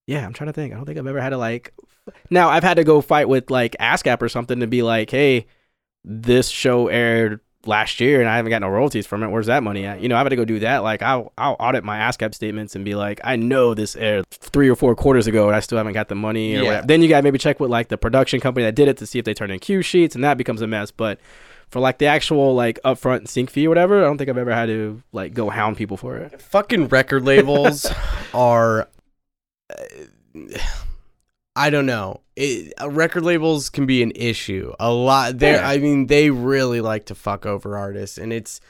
Yeah, 0.07 0.27
I'm 0.27 0.35
trying 0.35 0.49
to 0.49 0.53
think. 0.53 0.75
I 0.75 0.77
don't 0.77 0.85
think 0.85 0.99
I've 0.99 1.07
ever 1.07 1.21
had 1.21 1.31
to 1.31 1.39
like. 1.39 1.73
Now 2.29 2.51
I've 2.51 2.65
had 2.65 2.75
to 2.75 2.85
go 2.85 3.01
fight 3.01 3.29
with 3.29 3.51
like 3.51 3.77
ASCAP 3.81 4.21
or 4.21 4.29
something 4.29 4.61
to 4.61 4.67
be 4.67 4.83
like, 4.83 5.11
hey, 5.11 5.47
this 6.05 6.49
show 6.49 6.89
aired 6.89 7.41
last 7.67 8.01
year 8.01 8.21
and 8.21 8.29
I 8.29 8.37
haven't 8.37 8.51
got 8.51 8.61
no 8.61 8.69
royalties 8.69 9.07
from 9.07 9.23
it. 9.23 9.29
Where's 9.29 9.47
that 9.47 9.63
money 9.63 9.85
at? 9.87 10.01
You 10.01 10.09
know, 10.09 10.17
I've 10.17 10.25
had 10.25 10.31
to 10.31 10.37
go 10.37 10.45
do 10.45 10.59
that. 10.61 10.79
Like 10.79 11.03
I'll 11.03 11.33
I'll 11.39 11.57
audit 11.59 11.85
my 11.85 11.99
ASCAP 11.99 12.35
statements 12.35 12.75
and 12.77 12.85
be 12.85 12.95
like, 12.95 13.21
I 13.25 13.37
know 13.37 13.75
this 13.75 13.97
aired 13.97 14.29
three 14.31 14.69
or 14.69 14.77
four 14.77 14.95
quarters 14.95 15.27
ago 15.27 15.47
and 15.47 15.57
I 15.57 15.61
still 15.61 15.79
haven't 15.79 15.93
got 15.95 16.09
the 16.09 16.15
money 16.15 16.55
or 16.55 16.59
Yeah. 16.59 16.63
whatever. 16.65 16.87
Then 16.87 17.03
you 17.03 17.09
gotta 17.09 17.23
maybe 17.23 17.39
check 17.39 17.61
with 17.61 17.71
like 17.71 17.89
the 17.89 17.99
production 17.99 18.41
company 18.41 18.65
that 18.67 18.75
did 18.75 18.89
it 18.89 18.97
to 18.99 19.07
see 19.07 19.19
if 19.19 19.25
they 19.25 19.35
turn 19.35 19.51
in 19.51 19.59
cue 19.59 19.83
sheets 19.83 20.15
and 20.15 20.23
that 20.25 20.37
becomes 20.37 20.61
a 20.63 20.67
mess. 20.67 20.91
But 20.91 21.19
for 21.71 21.81
like 21.81 21.99
the 21.99 22.07
actual 22.07 22.55
like 22.55 22.79
upfront 22.85 23.29
sync 23.29 23.51
fee 23.51 23.67
or 23.67 23.71
whatever, 23.71 24.01
I 24.01 24.05
don't 24.05 24.19
think 24.19 24.31
I've 24.31 24.39
ever 24.39 24.55
had 24.55 24.67
to 24.67 25.03
like 25.13 25.35
go 25.35 25.51
hound 25.51 25.77
people 25.77 25.97
for 25.97 26.17
it. 26.17 26.41
fucking 26.41 26.89
record 26.89 27.25
labels 27.25 27.87
are 28.35 28.89
uh, 29.71 30.59
I 31.57 31.71
don't 31.71 31.87
know. 31.87 32.21
It, 32.37 32.73
uh, 32.81 32.91
record 32.91 33.23
labels 33.23 33.71
can 33.71 33.87
be 33.87 34.03
an 34.03 34.13
issue. 34.17 34.73
A 34.81 34.93
lot 34.93 35.39
there 35.39 35.57
Yeah. 35.57 35.69
I 35.69 35.79
mean 35.79 36.07
they 36.09 36.31
really 36.31 36.81
like 36.81 37.07
to 37.07 37.15
fuck 37.15 37.47
over 37.47 37.77
artists 37.79 38.19
and 38.19 38.33
it's 38.33 38.61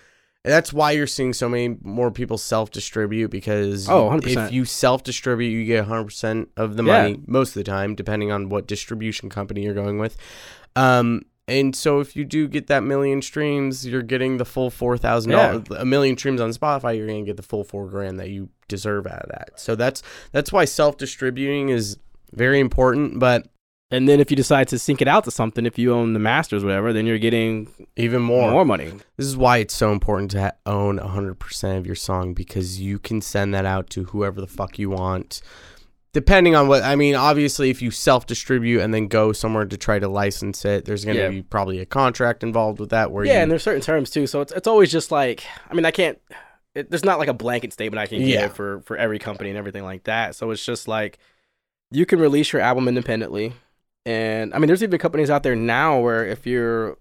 that's 0.42 0.74
why 0.74 0.90
you're 0.90 1.06
seeing 1.06 1.32
so 1.32 1.48
many 1.48 1.78
more 1.82 2.10
people 2.10 2.36
self-distribute 2.36 3.30
because 3.30 3.88
Oh, 3.88 4.10
100%. 4.10 4.48
if 4.48 4.52
you 4.52 4.66
self-distribute 4.66 5.48
you 5.48 5.64
get 5.64 5.86
100% 5.86 6.48
of 6.58 6.76
the 6.76 6.84
Yeah. 6.84 7.02
money 7.02 7.20
most 7.26 7.50
of 7.50 7.54
the 7.54 7.64
time 7.64 7.94
depending 7.94 8.30
on 8.30 8.50
what 8.50 8.66
distribution 8.66 9.30
company 9.30 9.62
you're 9.62 9.72
going 9.74 9.98
with. 9.98 10.16
Um 10.76 11.22
and 11.48 11.76
so 11.76 12.00
if 12.00 12.16
you 12.16 12.24
do 12.24 12.48
get 12.48 12.68
that 12.68 12.82
million 12.84 13.20
streams, 13.20 13.86
you're 13.86 14.00
getting 14.02 14.38
the 14.38 14.46
full 14.46 14.70
four 14.70 14.96
thousand 14.96 15.32
dollars. 15.32 15.64
A 15.76 15.84
million 15.84 16.16
streams 16.16 16.40
on 16.40 16.50
Spotify, 16.50 16.96
you're 16.96 17.06
gonna 17.06 17.22
get 17.22 17.36
the 17.36 17.42
full 17.42 17.64
four 17.64 17.86
grand 17.86 18.18
that 18.18 18.30
you 18.30 18.48
deserve 18.68 19.06
out 19.06 19.22
of 19.24 19.28
that. 19.30 19.50
So 19.56 19.74
that's 19.74 20.02
that's 20.32 20.52
why 20.52 20.64
self 20.64 20.96
distributing 20.96 21.68
is 21.68 21.98
very 22.34 22.60
important. 22.60 23.18
But 23.18 23.46
And 23.90 24.08
then 24.08 24.18
if 24.18 24.30
you 24.30 24.36
decide 24.36 24.68
to 24.68 24.78
sync 24.78 25.00
it 25.02 25.08
out 25.08 25.24
to 25.24 25.30
something, 25.30 25.66
if 25.66 25.78
you 25.78 25.92
own 25.94 26.14
the 26.14 26.18
masters, 26.18 26.64
whatever, 26.64 26.92
then 26.92 27.06
you're 27.06 27.18
getting 27.18 27.68
even 27.96 28.22
more, 28.22 28.50
more, 28.50 28.64
money. 28.64 28.90
this 29.16 29.26
is 29.26 29.36
why 29.36 29.58
it's 29.58 29.74
so 29.74 29.92
important 29.92 30.30
to 30.32 30.40
ha- 30.40 30.52
own 30.66 30.98
hundred 30.98 31.38
percent 31.38 31.78
of 31.78 31.86
your 31.86 31.94
song 31.94 32.34
because 32.34 32.80
you 32.80 32.98
can 32.98 33.20
send 33.20 33.54
that 33.54 33.64
out 33.66 33.90
to 33.90 34.04
whoever 34.04 34.40
the 34.40 34.46
fuck 34.48 34.78
you 34.78 34.90
want. 34.90 35.42
Depending 36.12 36.54
on 36.54 36.68
what 36.68 36.82
I 36.84 36.94
mean, 36.94 37.16
obviously, 37.16 37.70
if 37.70 37.82
you 37.82 37.90
self 37.90 38.24
distribute 38.26 38.80
and 38.80 38.94
then 38.94 39.08
go 39.08 39.32
somewhere 39.32 39.64
to 39.64 39.76
try 39.76 39.98
to 39.98 40.06
license 40.08 40.64
it, 40.64 40.84
there's 40.84 41.04
going 41.04 41.16
to 41.16 41.22
Yeah. 41.24 41.28
be 41.28 41.42
probably 41.42 41.80
a 41.80 41.86
contract 41.86 42.42
involved 42.44 42.78
with 42.78 42.90
that. 42.90 43.10
Where 43.10 43.24
Yeah, 43.24 43.32
you, 43.34 43.38
and 43.40 43.50
there's 43.50 43.64
certain 43.64 43.80
terms 43.82 44.10
too. 44.10 44.26
So 44.28 44.40
it's 44.40 44.52
it's 44.52 44.68
always 44.68 44.92
just 44.92 45.10
like 45.10 45.44
I 45.68 45.74
mean 45.74 45.84
I 45.84 45.90
can't. 45.90 46.18
It, 46.76 46.88
there's 46.90 47.04
not 47.04 47.18
like 47.18 47.28
a 47.28 47.34
blanket 47.34 47.72
statement 47.72 48.00
I 48.00 48.06
can 48.06 48.20
Yeah. 48.20 48.42
give 48.42 48.54
for 48.54 48.80
for 48.82 48.96
every 48.96 49.18
company 49.18 49.50
and 49.50 49.58
everything 49.58 49.82
like 49.84 50.04
that. 50.04 50.36
So 50.36 50.50
it's 50.52 50.64
just 50.64 50.86
like 50.86 51.18
you 51.90 52.06
can 52.06 52.18
release 52.18 52.52
your 52.52 52.62
album 52.62 52.88
independently, 52.88 53.52
and 54.04 54.52
I 54.54 54.58
mean 54.58 54.66
there's 54.66 54.82
even 54.82 54.98
companies 54.98 55.30
out 55.30 55.42
there 55.42 55.56
now 55.56 56.00
where 56.00 56.26
if 56.26 56.46
you're, 56.46 56.98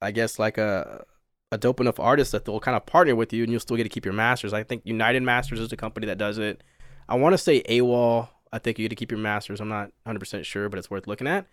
I 0.00 0.10
guess 0.10 0.38
like 0.38 0.58
a 0.58 1.04
a 1.52 1.58
dope 1.58 1.80
enough 1.80 2.00
artist 2.00 2.32
that 2.32 2.46
they'll 2.46 2.58
kind 2.58 2.76
of 2.76 2.86
partner 2.86 3.14
with 3.14 3.32
you 3.32 3.42
and 3.42 3.52
you'll 3.52 3.60
still 3.60 3.76
get 3.76 3.82
to 3.82 3.88
keep 3.90 4.06
your 4.06 4.14
masters. 4.14 4.54
I 4.54 4.62
think 4.62 4.82
United 4.86 5.22
Masters 5.22 5.60
is 5.60 5.68
the 5.68 5.76
company 5.76 6.06
that 6.06 6.16
does 6.16 6.38
it. 6.38 6.62
I 7.10 7.14
want 7.16 7.34
to 7.34 7.38
say 7.38 7.62
AWAL. 7.68 8.30
I 8.54 8.58
think 8.58 8.78
you 8.78 8.84
get 8.84 8.88
to 8.88 8.96
keep 8.96 9.10
your 9.10 9.20
masters. 9.20 9.60
I'm 9.60 9.68
not 9.68 9.92
100% 10.06 10.44
sure, 10.44 10.70
but 10.70 10.78
it's 10.78 10.90
worth 10.90 11.06
looking 11.06 11.26
at. 11.26 11.46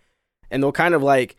And 0.50 0.62
they'll 0.62 0.72
kind 0.72 0.94
of 0.94 1.02
like 1.02 1.36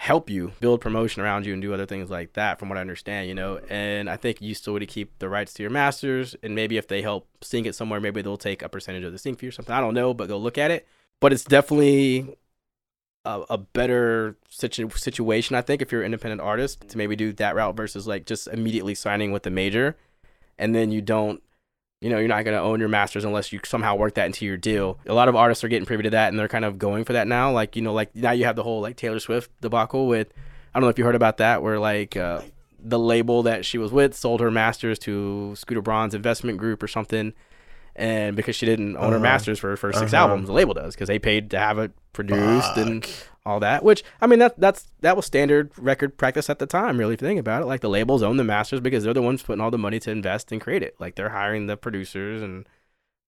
help 0.00 0.30
you 0.30 0.52
build 0.60 0.80
promotion 0.80 1.22
around 1.22 1.44
you 1.44 1.52
and 1.52 1.60
do 1.60 1.74
other 1.74 1.86
things 1.86 2.08
like 2.08 2.34
that 2.34 2.58
from 2.58 2.68
what 2.68 2.78
I 2.78 2.80
understand, 2.80 3.28
you 3.28 3.34
know. 3.34 3.60
And 3.68 4.08
I 4.08 4.16
think 4.16 4.40
you 4.40 4.54
still 4.54 4.72
would 4.74 4.86
keep 4.88 5.18
the 5.18 5.28
rights 5.28 5.52
to 5.54 5.62
your 5.62 5.70
masters 5.70 6.36
and 6.42 6.54
maybe 6.54 6.76
if 6.76 6.86
they 6.86 7.02
help 7.02 7.28
sync 7.42 7.66
it 7.66 7.74
somewhere, 7.74 8.00
maybe 8.00 8.22
they'll 8.22 8.36
take 8.36 8.62
a 8.62 8.68
percentage 8.68 9.04
of 9.04 9.12
the 9.12 9.18
sync 9.18 9.40
fee 9.40 9.48
or 9.48 9.52
something. 9.52 9.74
I 9.74 9.80
don't 9.80 9.94
know, 9.94 10.14
but 10.14 10.28
go 10.28 10.38
look 10.38 10.56
at 10.56 10.70
it. 10.70 10.86
But 11.20 11.32
it's 11.32 11.44
definitely 11.44 12.36
a, 13.24 13.42
a 13.50 13.58
better 13.58 14.36
situ- 14.48 14.90
situation, 14.90 15.56
I 15.56 15.62
think, 15.62 15.82
if 15.82 15.90
you're 15.90 16.02
an 16.02 16.06
independent 16.06 16.40
artist 16.40 16.88
to 16.88 16.96
maybe 16.96 17.16
do 17.16 17.32
that 17.34 17.56
route 17.56 17.76
versus 17.76 18.06
like 18.06 18.24
just 18.24 18.46
immediately 18.46 18.94
signing 18.94 19.32
with 19.32 19.42
the 19.42 19.50
major 19.50 19.96
and 20.58 20.74
then 20.74 20.90
you 20.90 21.00
don't 21.00 21.42
you 22.00 22.10
know, 22.10 22.18
you're 22.18 22.28
not 22.28 22.44
going 22.44 22.56
to 22.56 22.62
own 22.62 22.78
your 22.78 22.88
masters 22.88 23.24
unless 23.24 23.52
you 23.52 23.58
somehow 23.64 23.96
work 23.96 24.14
that 24.14 24.26
into 24.26 24.44
your 24.46 24.56
deal. 24.56 24.98
A 25.06 25.14
lot 25.14 25.28
of 25.28 25.34
artists 25.34 25.64
are 25.64 25.68
getting 25.68 25.86
privy 25.86 26.04
to 26.04 26.10
that 26.10 26.28
and 26.28 26.38
they're 26.38 26.46
kind 26.48 26.64
of 26.64 26.78
going 26.78 27.04
for 27.04 27.12
that 27.14 27.26
now. 27.26 27.50
Like, 27.50 27.74
you 27.74 27.82
know, 27.82 27.92
like 27.92 28.14
now 28.14 28.30
you 28.30 28.44
have 28.44 28.54
the 28.56 28.62
whole 28.62 28.80
like 28.80 28.96
Taylor 28.96 29.18
Swift 29.18 29.50
debacle 29.60 30.06
with, 30.06 30.32
I 30.74 30.78
don't 30.78 30.84
know 30.84 30.90
if 30.90 30.98
you 30.98 31.04
heard 31.04 31.16
about 31.16 31.38
that, 31.38 31.60
where 31.62 31.78
like 31.80 32.16
uh, 32.16 32.42
the 32.78 32.98
label 33.00 33.42
that 33.42 33.64
she 33.64 33.78
was 33.78 33.90
with 33.90 34.14
sold 34.16 34.40
her 34.40 34.50
masters 34.50 34.98
to 35.00 35.54
Scooter 35.56 35.82
Braun's 35.82 36.14
investment 36.14 36.58
group 36.58 36.82
or 36.82 36.88
something. 36.88 37.32
And 37.96 38.36
because 38.36 38.54
she 38.54 38.64
didn't 38.64 38.96
own 38.96 39.10
her 39.10 39.16
Uh-huh. 39.16 39.18
masters 39.18 39.58
for 39.58 39.70
her 39.70 39.76
first 39.76 39.98
six 39.98 40.12
Uh-huh. 40.14 40.22
albums, 40.22 40.46
the 40.46 40.52
label 40.52 40.74
does 40.74 40.94
because 40.94 41.08
they 41.08 41.18
paid 41.18 41.50
to 41.50 41.58
have 41.58 41.80
it 41.80 41.90
produced 42.12 42.76
and 42.76 43.04
all 43.48 43.60
that. 43.60 43.82
Which 43.82 44.04
I 44.20 44.26
mean 44.26 44.38
that 44.40 44.58
that's 44.60 44.86
that 45.00 45.16
was 45.16 45.26
standard 45.26 45.70
record 45.78 46.16
practice 46.16 46.48
at 46.50 46.58
the 46.58 46.66
time. 46.66 46.98
Really, 46.98 47.14
if 47.14 47.22
you 47.22 47.28
think 47.28 47.40
about 47.40 47.62
it, 47.62 47.66
like 47.66 47.80
the 47.80 47.88
labels 47.88 48.22
own 48.22 48.36
the 48.36 48.44
masters 48.44 48.80
because 48.80 49.04
they're 49.04 49.14
the 49.14 49.22
ones 49.22 49.42
putting 49.42 49.60
all 49.60 49.70
the 49.70 49.78
money 49.78 49.98
to 50.00 50.10
invest 50.10 50.52
and 50.52 50.60
create 50.60 50.82
it. 50.82 50.94
Like 51.00 51.14
they're 51.16 51.30
hiring 51.30 51.66
the 51.66 51.76
producers 51.76 52.42
and 52.42 52.66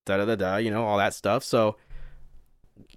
da 0.07 0.19
da 0.19 0.25
da 0.27 0.35
da, 0.37 0.57
you 0.57 0.71
know, 0.71 0.85
all 0.85 0.99
that 0.99 1.15
stuff. 1.15 1.43
So, 1.45 1.77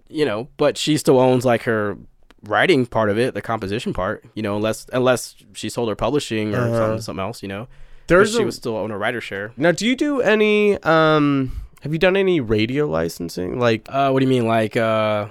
you 0.08 0.26
know, 0.26 0.50
but 0.58 0.78
she 0.78 0.98
still 0.98 1.20
owns 1.20 1.46
like 1.46 1.64
her 1.64 1.98
writing 2.44 2.86
part 2.86 3.10
of 3.10 3.18
it, 3.18 3.34
the 3.34 3.42
composition 3.42 3.94
part. 3.94 4.26
You 4.36 4.44
know, 4.44 4.56
unless 4.56 4.86
unless 4.94 5.36
she 5.54 5.70
sold 5.70 5.90
her 5.90 5.96
publishing 5.96 6.54
or 6.54 6.66
Uh-huh. 6.68 6.78
something, 6.78 7.02
something 7.02 7.24
else. 7.24 7.42
You 7.42 7.50
know, 7.50 7.68
There's 8.08 8.32
but 8.34 8.38
she 8.38 8.44
a, 8.44 8.46
was 8.46 8.56
still 8.56 8.76
on 8.78 8.92
a 8.92 8.98
writer 8.98 9.22
share. 9.22 9.54
now. 9.58 9.72
Do 9.72 9.86
you 9.88 9.96
do 9.96 10.22
any? 10.22 10.78
Um, 10.84 11.62
have 11.82 11.92
you 11.92 12.00
done 12.00 12.16
any 12.16 12.40
radio 12.40 12.88
licensing? 12.88 13.60
Like, 13.60 13.88
Uh, 13.90 14.10
what 14.12 14.20
do 14.22 14.26
you 14.26 14.30
mean, 14.30 14.48
like? 14.48 14.78
uh 14.78 15.28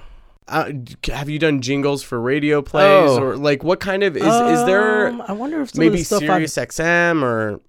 uh, 0.49 0.71
have 1.07 1.29
you 1.31 1.39
done 1.39 1.61
jingles 1.61 2.03
for 2.03 2.21
radio 2.21 2.63
plays 2.63 3.11
Oh. 3.11 3.23
or 3.23 3.37
like 3.37 3.63
what 3.63 3.81
kind 3.81 4.03
of 4.03 4.17
is 4.17 4.23
is 4.25 4.65
there 4.67 5.09
um, 5.09 5.23
I 5.27 5.33
wonder 5.33 5.61
if 5.63 5.71
some 5.71 5.81
maybe 5.81 5.95
of 5.95 5.99
the 6.01 6.05
stuff 6.05 6.23
I've 6.23 6.29
Sirius 6.51 6.55
XM 6.57 7.23
or 7.23 7.61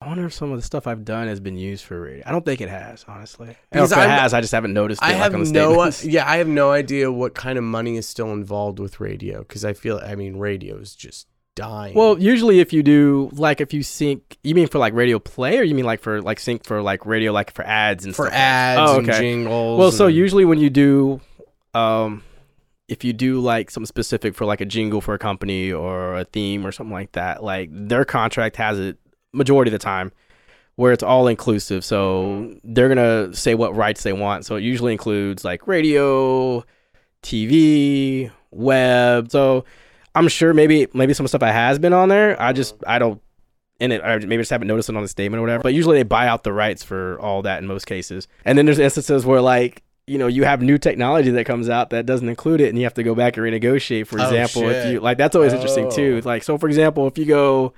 I 0.00 0.06
wonder 0.08 0.26
if 0.26 0.32
some 0.32 0.52
of 0.52 0.58
the 0.58 0.62
stuff 0.62 0.86
I've 0.86 1.04
done 1.04 1.26
has 1.26 1.40
been 1.40 1.56
used 1.56 1.84
for 1.84 2.00
radio. 2.00 2.22
I 2.24 2.30
don't 2.30 2.44
think 2.44 2.60
it 2.60 2.68
has, 2.68 3.04
honestly. 3.08 3.56
Because 3.72 3.90
if 3.90 3.98
it 3.98 4.02
I'm- 4.02 4.10
has, 4.10 4.32
I 4.32 4.40
just 4.40 4.52
haven't 4.52 4.72
noticed. 4.72 5.02
It, 5.02 5.06
I 5.06 5.08
like, 5.08 5.16
have 5.22 5.34
on 5.34 5.42
the 5.42 5.50
no 5.50 5.72
statements. 5.72 6.04
yeah 6.04 6.28
I 6.30 6.36
have 6.36 6.46
no 6.46 6.70
idea 6.70 7.10
what 7.10 7.34
kind 7.34 7.58
of 7.58 7.64
money 7.64 7.96
is 7.96 8.06
still 8.06 8.32
involved 8.32 8.78
with 8.78 9.00
radio 9.00 9.38
because 9.40 9.64
I 9.64 9.72
feel 9.72 9.98
I 9.98 10.14
mean 10.14 10.36
radio 10.36 10.76
is 10.76 10.94
just 10.94 11.26
dying. 11.56 11.94
Well, 11.94 12.16
usually 12.16 12.60
if 12.60 12.72
you 12.72 12.84
do 12.84 13.30
like 13.32 13.60
if 13.60 13.74
you 13.74 13.82
sync, 13.82 14.38
you 14.44 14.54
mean 14.54 14.68
for 14.68 14.78
like 14.78 14.92
radio 14.92 15.18
play, 15.18 15.58
or 15.58 15.64
you 15.64 15.74
mean 15.74 15.84
like 15.86 16.00
for 16.00 16.22
like 16.22 16.38
sync 16.38 16.64
for 16.64 16.80
like 16.80 17.04
radio, 17.04 17.32
like 17.32 17.52
for 17.52 17.64
ads 17.64 18.04
and 18.04 18.14
for 18.14 18.26
stuff? 18.26 18.34
like- 18.34 18.40
ads 18.40 18.80
Oh, 18.92 18.98
and 18.98 19.10
okay. 19.10 19.18
jingles. 19.20 19.78
Well, 19.80 19.90
so 19.90 20.06
usually 20.06 20.44
when 20.44 20.60
you 20.60 20.70
do, 20.70 21.20
um, 21.74 22.22
if 22.88 23.04
you 23.04 23.12
do 23.12 23.40
like 23.40 23.70
something 23.70 23.86
specific 23.86 24.34
for 24.34 24.44
like 24.44 24.60
a 24.60 24.66
jingle 24.66 25.00
for 25.00 25.14
a 25.14 25.18
company 25.18 25.72
or 25.72 26.18
a 26.18 26.24
theme 26.24 26.66
or 26.66 26.72
something 26.72 26.92
like 26.92 27.12
that, 27.12 27.42
like 27.42 27.68
their 27.72 28.04
contract 28.04 28.56
has 28.56 28.78
it 28.78 28.98
majority 29.32 29.68
of 29.68 29.72
the 29.72 29.78
time 29.78 30.10
where 30.76 30.92
it's 30.92 31.02
all 31.02 31.26
inclusive. 31.26 31.84
So 31.84 32.54
they're 32.64 32.88
gonna 32.88 33.34
say 33.34 33.54
what 33.54 33.74
rights 33.74 34.04
they 34.04 34.12
want. 34.12 34.46
So 34.46 34.56
it 34.56 34.62
usually 34.62 34.92
includes 34.92 35.44
like 35.44 35.66
radio, 35.66 36.64
TV, 37.22 38.30
web. 38.50 39.30
So 39.30 39.64
I'm 40.14 40.28
sure 40.28 40.54
maybe 40.54 40.86
maybe 40.94 41.14
some 41.14 41.28
stuff 41.28 41.42
I 41.42 41.50
has 41.50 41.78
been 41.78 41.92
on 41.92 42.08
there. 42.08 42.40
I 42.40 42.52
just 42.52 42.76
I 42.86 42.98
don't 42.98 43.20
in 43.80 43.92
it. 43.92 44.02
I 44.02 44.18
maybe 44.18 44.38
just 44.38 44.50
haven't 44.50 44.68
noticed 44.68 44.88
it 44.88 44.96
on 44.96 45.02
the 45.02 45.08
statement 45.08 45.38
or 45.38 45.42
whatever. 45.42 45.62
But 45.62 45.74
usually 45.74 45.98
they 45.98 46.04
buy 46.04 46.26
out 46.26 46.44
the 46.44 46.52
rights 46.52 46.82
for 46.82 47.18
all 47.20 47.42
that 47.42 47.60
in 47.60 47.66
most 47.66 47.86
cases. 47.86 48.28
And 48.44 48.56
then 48.56 48.64
there's 48.66 48.78
instances 48.78 49.26
where 49.26 49.40
like 49.40 49.82
you 50.08 50.18
know 50.18 50.26
you 50.26 50.44
have 50.44 50.62
new 50.62 50.78
technology 50.78 51.30
that 51.30 51.44
comes 51.44 51.68
out 51.68 51.90
that 51.90 52.06
doesn't 52.06 52.28
include 52.28 52.60
it, 52.60 52.68
and 52.68 52.78
you 52.78 52.84
have 52.84 52.94
to 52.94 53.02
go 53.02 53.14
back 53.14 53.36
and 53.36 53.44
renegotiate. 53.46 54.06
For 54.06 54.20
Oh, 54.20 54.24
example, 54.24 54.68
if 54.68 54.90
you 54.92 55.00
like 55.00 55.18
that's 55.18 55.36
always 55.36 55.52
interesting 55.52 55.90
too. 55.90 56.20
Oh. 56.24 56.28
Like 56.28 56.42
so, 56.42 56.56
for 56.58 56.66
example, 56.68 57.06
if 57.06 57.18
you 57.18 57.24
go. 57.26 57.72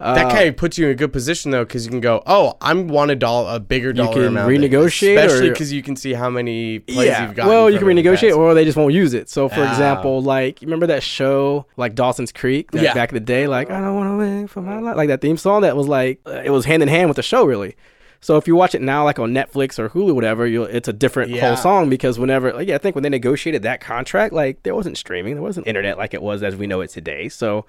Uh, 0.00 0.12
that 0.16 0.28
kind 0.32 0.48
of 0.48 0.56
puts 0.56 0.76
you 0.76 0.86
in 0.86 0.90
a 0.90 0.94
good 0.96 1.12
position 1.12 1.52
though 1.52 1.64
because 1.64 1.84
you 1.86 1.90
can 1.90 2.00
go 2.00 2.20
oh 2.26 2.54
I 2.60 2.74
want 2.74 3.12
a 3.12 3.14
dollar 3.14 3.54
a 3.54 3.60
bigger 3.60 3.92
dollar 3.92 4.12
can 4.12 4.24
amount 4.24 4.50
renegotiate 4.50 5.16
especially 5.16 5.50
because 5.50 5.72
you 5.72 5.84
can 5.84 5.94
see 5.94 6.12
how 6.12 6.28
many 6.28 6.80
plays 6.80 7.06
yeah. 7.06 7.24
you've 7.24 7.36
got. 7.36 7.46
Well, 7.46 7.70
you 7.70 7.78
can 7.78 7.86
renegotiate, 7.86 8.36
or 8.36 8.54
they 8.54 8.64
just 8.64 8.76
won't 8.76 8.92
use 8.92 9.14
it. 9.14 9.30
So, 9.30 9.48
for 9.48 9.60
Ah. 9.60 9.70
example, 9.70 10.20
like 10.20 10.58
remember 10.62 10.88
that 10.88 11.04
show, 11.04 11.66
like 11.76 11.94
Dawson's 11.94 12.32
Creek, 12.32 12.72
that 12.72 12.82
Yeah. 12.82 12.92
back 12.92 13.10
in 13.10 13.14
the 13.14 13.20
day, 13.20 13.46
like 13.46 13.70
I 13.70 13.80
don't 13.80 13.94
want 13.94 14.10
to 14.10 14.16
win 14.16 14.48
for 14.48 14.62
my 14.62 14.80
life, 14.80 14.96
like 14.96 15.08
that 15.08 15.20
theme 15.20 15.36
song 15.36 15.62
that 15.62 15.76
was 15.76 15.86
like 15.86 16.18
uh, 16.26 16.42
it 16.44 16.50
was 16.50 16.64
hand 16.64 16.82
in 16.82 16.88
hand 16.88 17.08
with 17.08 17.16
the 17.16 17.22
show, 17.22 17.44
really. 17.44 17.76
So 18.24 18.38
if 18.38 18.48
you 18.48 18.56
watch 18.56 18.74
it 18.74 18.80
now, 18.80 19.04
like 19.04 19.18
on 19.18 19.34
Netflix 19.34 19.78
or 19.78 19.90
Hulu, 19.90 20.14
whatever, 20.14 20.46
you'll, 20.46 20.64
it's 20.64 20.88
a 20.88 20.94
different 20.94 21.30
Yeah. 21.30 21.46
whole 21.46 21.56
song 21.56 21.90
because 21.90 22.18
whenever, 22.18 22.54
like, 22.54 22.66
yeah, 22.66 22.76
I 22.76 22.78
think 22.78 22.96
when 22.96 23.02
they 23.02 23.10
negotiated 23.10 23.64
that 23.64 23.82
contract, 23.82 24.32
like 24.32 24.62
there 24.62 24.74
wasn't 24.74 24.96
streaming, 24.96 25.34
there 25.34 25.42
wasn't 25.42 25.66
internet 25.66 25.98
like 25.98 26.14
it 26.14 26.22
was 26.22 26.42
as 26.42 26.56
we 26.56 26.66
know 26.66 26.80
it 26.80 26.88
today. 26.88 27.28
So 27.28 27.66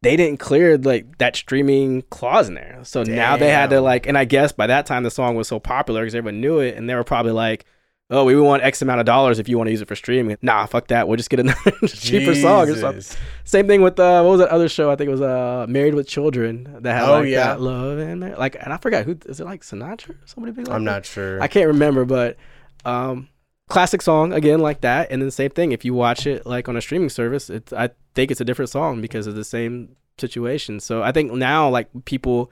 they 0.00 0.16
didn't 0.16 0.40
clear 0.40 0.78
like 0.78 1.18
that 1.18 1.36
streaming 1.36 2.00
clause 2.08 2.48
in 2.48 2.54
there. 2.54 2.80
So 2.82 3.02
now 3.02 3.36
they 3.36 3.50
had 3.50 3.68
to 3.68 3.82
like, 3.82 4.06
and 4.06 4.16
I 4.16 4.24
guess 4.24 4.52
by 4.52 4.66
that 4.68 4.86
time 4.86 5.02
the 5.02 5.10
song 5.10 5.34
was 5.34 5.48
so 5.48 5.60
popular 5.60 6.00
because 6.00 6.14
everyone 6.14 6.40
knew 6.40 6.60
it, 6.60 6.78
and 6.78 6.88
they 6.88 6.94
were 6.94 7.04
probably 7.04 7.32
like, 7.32 7.66
"Oh, 8.10 8.24
we 8.24 8.38
want 8.40 8.62
X 8.62 8.82
amount 8.82 9.00
of 9.00 9.06
dollars 9.06 9.38
if 9.38 9.48
you 9.48 9.56
want 9.56 9.68
to 9.68 9.70
use 9.70 9.80
it 9.80 9.88
for 9.88 9.94
streaming." 9.96 10.36
Nah, 10.42 10.66
fuck 10.66 10.88
that. 10.88 11.06
We'll 11.08 11.16
just 11.16 11.30
get 11.30 11.40
another 11.40 11.70
cheaper 11.86 12.34
song 12.34 12.68
or 12.68 12.76
something. 12.76 13.16
Same 13.44 13.66
thing 13.66 13.82
with 13.82 13.98
uh, 13.98 14.22
what 14.22 14.32
was 14.32 14.40
that 14.40 14.48
other 14.50 14.68
show? 14.68 14.90
I 14.90 14.96
think 14.96 15.08
it 15.08 15.12
was 15.12 15.20
uh, 15.20 15.66
Married 15.68 15.94
with 15.94 16.06
Children 16.08 16.76
that 16.80 16.92
had 16.92 17.08
Oh, 17.08 17.12
like 17.20 17.28
yeah. 17.28 17.44
that 17.44 17.60
love 17.60 17.98
and 17.98 18.20
Mar- 18.20 18.36
like, 18.36 18.56
and 18.60 18.72
I 18.72 18.76
forgot 18.76 19.04
who 19.04 19.16
is 19.26 19.40
it 19.40 19.44
like 19.44 19.62
Sinatra? 19.62 20.16
Somebody 20.26 20.52
big 20.52 20.66
like 20.68 20.74
I'm 20.76 20.84
that? 20.84 20.90
not 20.90 21.06
sure. 21.06 21.40
I 21.42 21.46
can't 21.48 21.68
remember, 21.68 22.04
but 22.04 22.36
um, 22.84 23.28
classic 23.68 24.02
song 24.02 24.32
again 24.32 24.60
like 24.60 24.80
that. 24.82 25.10
And 25.10 25.22
then 25.22 25.30
same 25.30 25.50
thing 25.50 25.72
if 25.72 25.84
you 25.84 25.94
watch 25.94 26.26
it 26.26 26.44
like 26.46 26.68
on 26.68 26.76
a 26.76 26.80
streaming 26.80 27.08
service, 27.10 27.48
it's 27.50 27.72
I 27.72 27.90
think 28.14 28.30
it's 28.30 28.40
a 28.40 28.44
different 28.44 28.70
song 28.70 29.00
because 29.00 29.26
of 29.26 29.34
the 29.34 29.44
same 29.44 29.96
situation. 30.18 30.80
So 30.80 31.02
I 31.02 31.12
think 31.12 31.32
now 31.32 31.68
like 31.68 31.88
people 32.04 32.50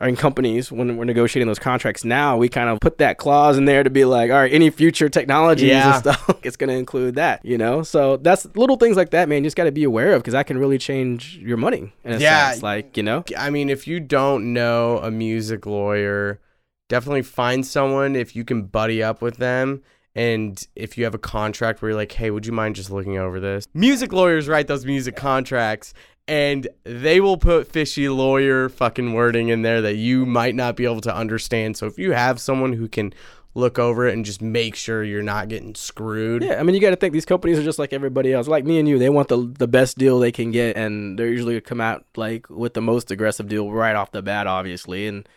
in 0.00 0.14
companies 0.16 0.70
when 0.70 0.96
we're 0.96 1.04
negotiating 1.04 1.46
those 1.48 1.58
contracts 1.58 2.04
now 2.04 2.36
we 2.36 2.48
kind 2.48 2.68
of 2.68 2.78
put 2.80 2.98
that 2.98 3.18
clause 3.18 3.58
in 3.58 3.64
there 3.64 3.82
to 3.82 3.90
be 3.90 4.04
like 4.04 4.30
all 4.30 4.36
right 4.36 4.52
any 4.52 4.70
future 4.70 5.08
technologies 5.08 5.68
Yeah. 5.68 5.94
and 5.94 6.00
stuff 6.00 6.38
it's 6.44 6.56
going 6.56 6.68
to 6.70 6.76
include 6.76 7.16
that 7.16 7.44
you 7.44 7.58
know 7.58 7.82
so 7.82 8.16
that's 8.16 8.46
little 8.54 8.76
things 8.76 8.96
like 8.96 9.10
that 9.10 9.28
man 9.28 9.42
you 9.42 9.46
just 9.48 9.56
got 9.56 9.64
to 9.64 9.72
be 9.72 9.84
aware 9.84 10.12
of 10.14 10.22
because 10.22 10.32
that 10.32 10.46
can 10.46 10.58
really 10.58 10.78
change 10.78 11.36
your 11.38 11.56
money 11.56 11.92
in 12.04 12.12
a 12.12 12.18
Yeah. 12.18 12.50
sense 12.50 12.62
like 12.62 12.96
you 12.96 13.02
know 13.02 13.24
I 13.36 13.50
mean, 13.50 13.70
if 13.70 13.86
you 13.88 13.98
don't 14.00 14.52
know 14.52 14.98
a 14.98 15.10
music 15.10 15.66
lawyer, 15.66 16.40
definitely 16.88 17.22
find 17.22 17.66
someone 17.66 18.14
if 18.16 18.34
you 18.36 18.44
can 18.44 18.62
buddy 18.62 19.02
up 19.02 19.20
with 19.22 19.36
them. 19.38 19.82
And 20.14 20.60
if 20.74 20.98
you 20.98 21.04
have 21.04 21.14
a 21.14 21.18
contract 21.18 21.80
where 21.80 21.90
you're 21.90 21.96
like, 21.98 22.10
hey, 22.12 22.30
would 22.30 22.44
you 22.46 22.52
mind 22.52 22.74
just 22.74 22.90
looking 22.90 23.18
over 23.18 23.38
this? 23.38 23.66
Music 23.74 24.12
lawyers 24.12 24.48
write 24.48 24.66
those 24.66 24.84
music 24.84 25.14
contracts 25.14 25.92
and 26.28 26.68
they 26.84 27.20
will 27.20 27.36
put 27.38 27.72
fishy 27.72 28.08
lawyer 28.08 28.68
fucking 28.68 29.12
wording 29.14 29.48
in 29.48 29.62
there 29.62 29.80
that 29.82 29.96
you 29.96 30.26
might 30.26 30.54
not 30.54 30.76
be 30.76 30.84
able 30.84 31.00
to 31.02 31.14
understand. 31.14 31.76
So 31.76 31.86
if 31.86 31.98
you 31.98 32.12
have 32.12 32.38
someone 32.40 32.74
who 32.74 32.86
can 32.88 33.12
look 33.54 33.78
over 33.78 34.06
it 34.06 34.12
and 34.14 34.24
just 34.24 34.40
make 34.40 34.76
sure 34.76 35.02
you're 35.02 35.22
not 35.22 35.48
getting 35.48 35.74
screwed. 35.74 36.44
Yeah, 36.44 36.60
I 36.60 36.62
mean, 36.62 36.74
you 36.76 36.80
got 36.80 36.90
to 36.90 36.96
think 36.96 37.12
these 37.12 37.24
companies 37.24 37.58
are 37.58 37.64
just 37.64 37.78
like 37.78 37.92
everybody 37.92 38.32
else. 38.32 38.46
Like 38.46 38.64
me 38.64 38.78
and 38.78 38.86
you, 38.86 38.98
they 38.98 39.08
want 39.08 39.26
the 39.28 39.52
the 39.58 39.66
best 39.66 39.98
deal 39.98 40.18
they 40.20 40.30
can 40.30 40.52
get, 40.52 40.76
and 40.76 41.18
they're 41.18 41.26
usually 41.28 41.54
gonna 41.54 41.62
come 41.62 41.80
out 41.80 42.04
like 42.14 42.48
with 42.50 42.74
the 42.74 42.82
most 42.82 43.10
aggressive 43.10 43.48
deal 43.48 43.72
right 43.72 43.96
off 43.96 44.12
the 44.12 44.22
bat, 44.22 44.46
obviously. 44.46 45.06
And 45.08 45.28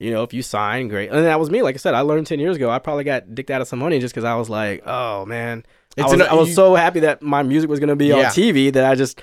you 0.00 0.10
know, 0.10 0.24
if 0.24 0.32
you 0.34 0.42
sign, 0.42 0.88
great. 0.88 1.10
And 1.10 1.24
that 1.24 1.38
was 1.38 1.50
me. 1.50 1.62
Like 1.62 1.76
I 1.76 1.78
said, 1.78 1.94
I 1.94 2.00
learned 2.00 2.26
ten 2.26 2.40
years 2.40 2.56
ago. 2.56 2.68
I 2.70 2.80
probably 2.80 3.04
got 3.04 3.32
dicked 3.32 3.50
out 3.50 3.60
of 3.60 3.68
some 3.68 3.78
money 3.78 4.00
just 4.00 4.12
because 4.12 4.24
I 4.24 4.34
was 4.34 4.50
like, 4.50 4.82
oh 4.84 5.24
man, 5.26 5.64
It's 5.96 6.04
I 6.08 6.10
was, 6.10 6.20
an- 6.20 6.22
I 6.28 6.34
was 6.34 6.54
so 6.54 6.74
happy 6.74 7.00
that 7.00 7.22
my 7.22 7.44
music 7.44 7.70
was 7.70 7.78
gonna 7.78 7.94
be 7.94 8.06
Yeah. 8.06 8.16
on 8.16 8.24
TV 8.24 8.72
that 8.72 8.84
I 8.84 8.94
just. 8.96 9.22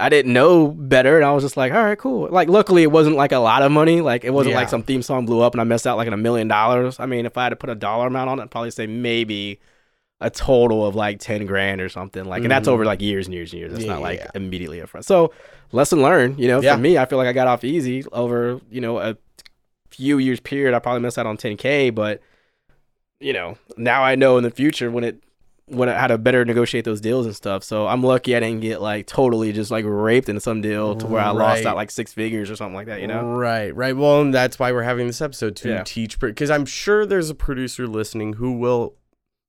I 0.00 0.08
didn't 0.08 0.32
know 0.32 0.68
better, 0.68 1.16
and 1.16 1.24
I 1.24 1.32
was 1.32 1.44
just 1.44 1.56
like, 1.56 1.72
"All 1.72 1.82
right, 1.84 1.98
cool." 1.98 2.28
Like, 2.30 2.48
luckily, 2.48 2.82
it 2.82 2.90
wasn't 2.90 3.16
like 3.16 3.32
a 3.32 3.38
lot 3.38 3.62
of 3.62 3.70
money. 3.70 4.00
Like, 4.00 4.24
it 4.24 4.30
wasn't 4.30 4.52
Yeah. 4.54 4.58
like 4.60 4.68
some 4.68 4.82
theme 4.82 5.02
song 5.02 5.24
blew 5.26 5.40
up 5.40 5.54
and 5.54 5.60
I 5.60 5.64
missed 5.64 5.86
out 5.86 5.96
like 5.96 6.06
in 6.08 6.12
a 6.12 6.16
million 6.18 6.48
dollars. 6.48 6.98
I 6.98 7.06
mean, 7.06 7.26
if 7.26 7.36
I 7.38 7.44
had 7.44 7.50
to 7.50 7.56
put 7.56 7.70
a 7.70 7.74
dollar 7.74 8.08
amount 8.08 8.28
on 8.30 8.38
it, 8.40 8.42
I'd 8.42 8.50
probably 8.50 8.70
say 8.72 8.86
maybe 8.86 9.60
a 10.20 10.30
total 10.30 10.86
of 10.86 10.94
like 10.94 11.18
10 11.18 11.44
grand 11.44 11.80
or 11.80 11.88
something 11.88 12.24
like 12.24 12.42
and 12.42 12.50
that's 12.50 12.68
Mhm. 12.68 12.72
over 12.72 12.84
like 12.84 13.02
years 13.02 13.26
and 13.26 13.34
years 13.34 13.52
and 13.52 13.60
years 13.60 13.72
that's 13.72 13.84
not 13.84 14.00
like 14.00 14.20
Yeah. 14.20 14.30
immediately 14.34 14.78
upfront 14.78 15.04
so 15.04 15.32
lesson 15.72 16.00
learned 16.02 16.38
you 16.38 16.46
know 16.46 16.62
Yeah. 16.62 16.74
for 16.76 16.80
me 16.80 16.96
i 16.96 17.04
feel 17.04 17.18
like 17.18 17.26
i 17.26 17.32
got 17.32 17.48
off 17.48 17.64
easy 17.64 18.04
over 18.12 18.60
you 18.70 18.80
know 18.80 18.98
a 19.00 19.16
few 19.90 20.18
years 20.18 20.38
period 20.40 20.72
i 20.72 20.78
probably 20.78 21.02
missed 21.02 21.18
out 21.18 21.26
on 21.26 21.36
10k 21.36 21.90
but 21.90 22.20
you 23.20 23.32
know 23.32 23.58
now 23.76 24.02
i 24.02 24.14
know 24.14 24.38
in 24.38 24.44
the 24.44 24.50
future 24.52 24.90
when 24.90 25.02
it 25.04 25.16
I 25.72 25.86
how 25.98 26.06
to 26.08 26.18
better 26.18 26.44
negotiate 26.44 26.84
those 26.84 27.00
deals 27.00 27.24
and 27.24 27.34
stuff 27.34 27.64
so 27.64 27.86
i'm 27.86 28.02
lucky 28.02 28.36
i 28.36 28.40
didn't 28.40 28.60
get 28.60 28.82
like 28.82 29.06
totally 29.06 29.50
just 29.52 29.70
like 29.70 29.84
raped 29.88 30.28
in 30.28 30.38
some 30.38 30.60
deal 30.60 30.94
to 30.96 31.06
where 31.06 31.22
i 31.22 31.28
mm, 31.28 31.36
lost 31.36 31.64
out 31.64 31.74
like 31.74 31.90
six 31.90 32.12
figures 32.12 32.50
or 32.50 32.56
something 32.56 32.74
like 32.74 32.86
that 32.86 33.00
you 33.00 33.06
know 33.06 33.24
Right, 33.24 33.74
right. 33.74 33.96
Well, 33.96 34.20
and 34.20 34.34
that's 34.34 34.58
why 34.58 34.72
we're 34.72 34.82
having 34.82 35.06
this 35.06 35.22
episode 35.22 35.56
to 35.56 35.68
Yeah. 35.70 35.82
teach 35.84 36.18
because 36.18 36.50
I'm 36.50 36.66
sure 36.66 37.06
there's 37.06 37.30
a 37.30 37.34
producer 37.34 37.86
listening 37.86 38.34
who 38.34 38.52
will 38.58 38.94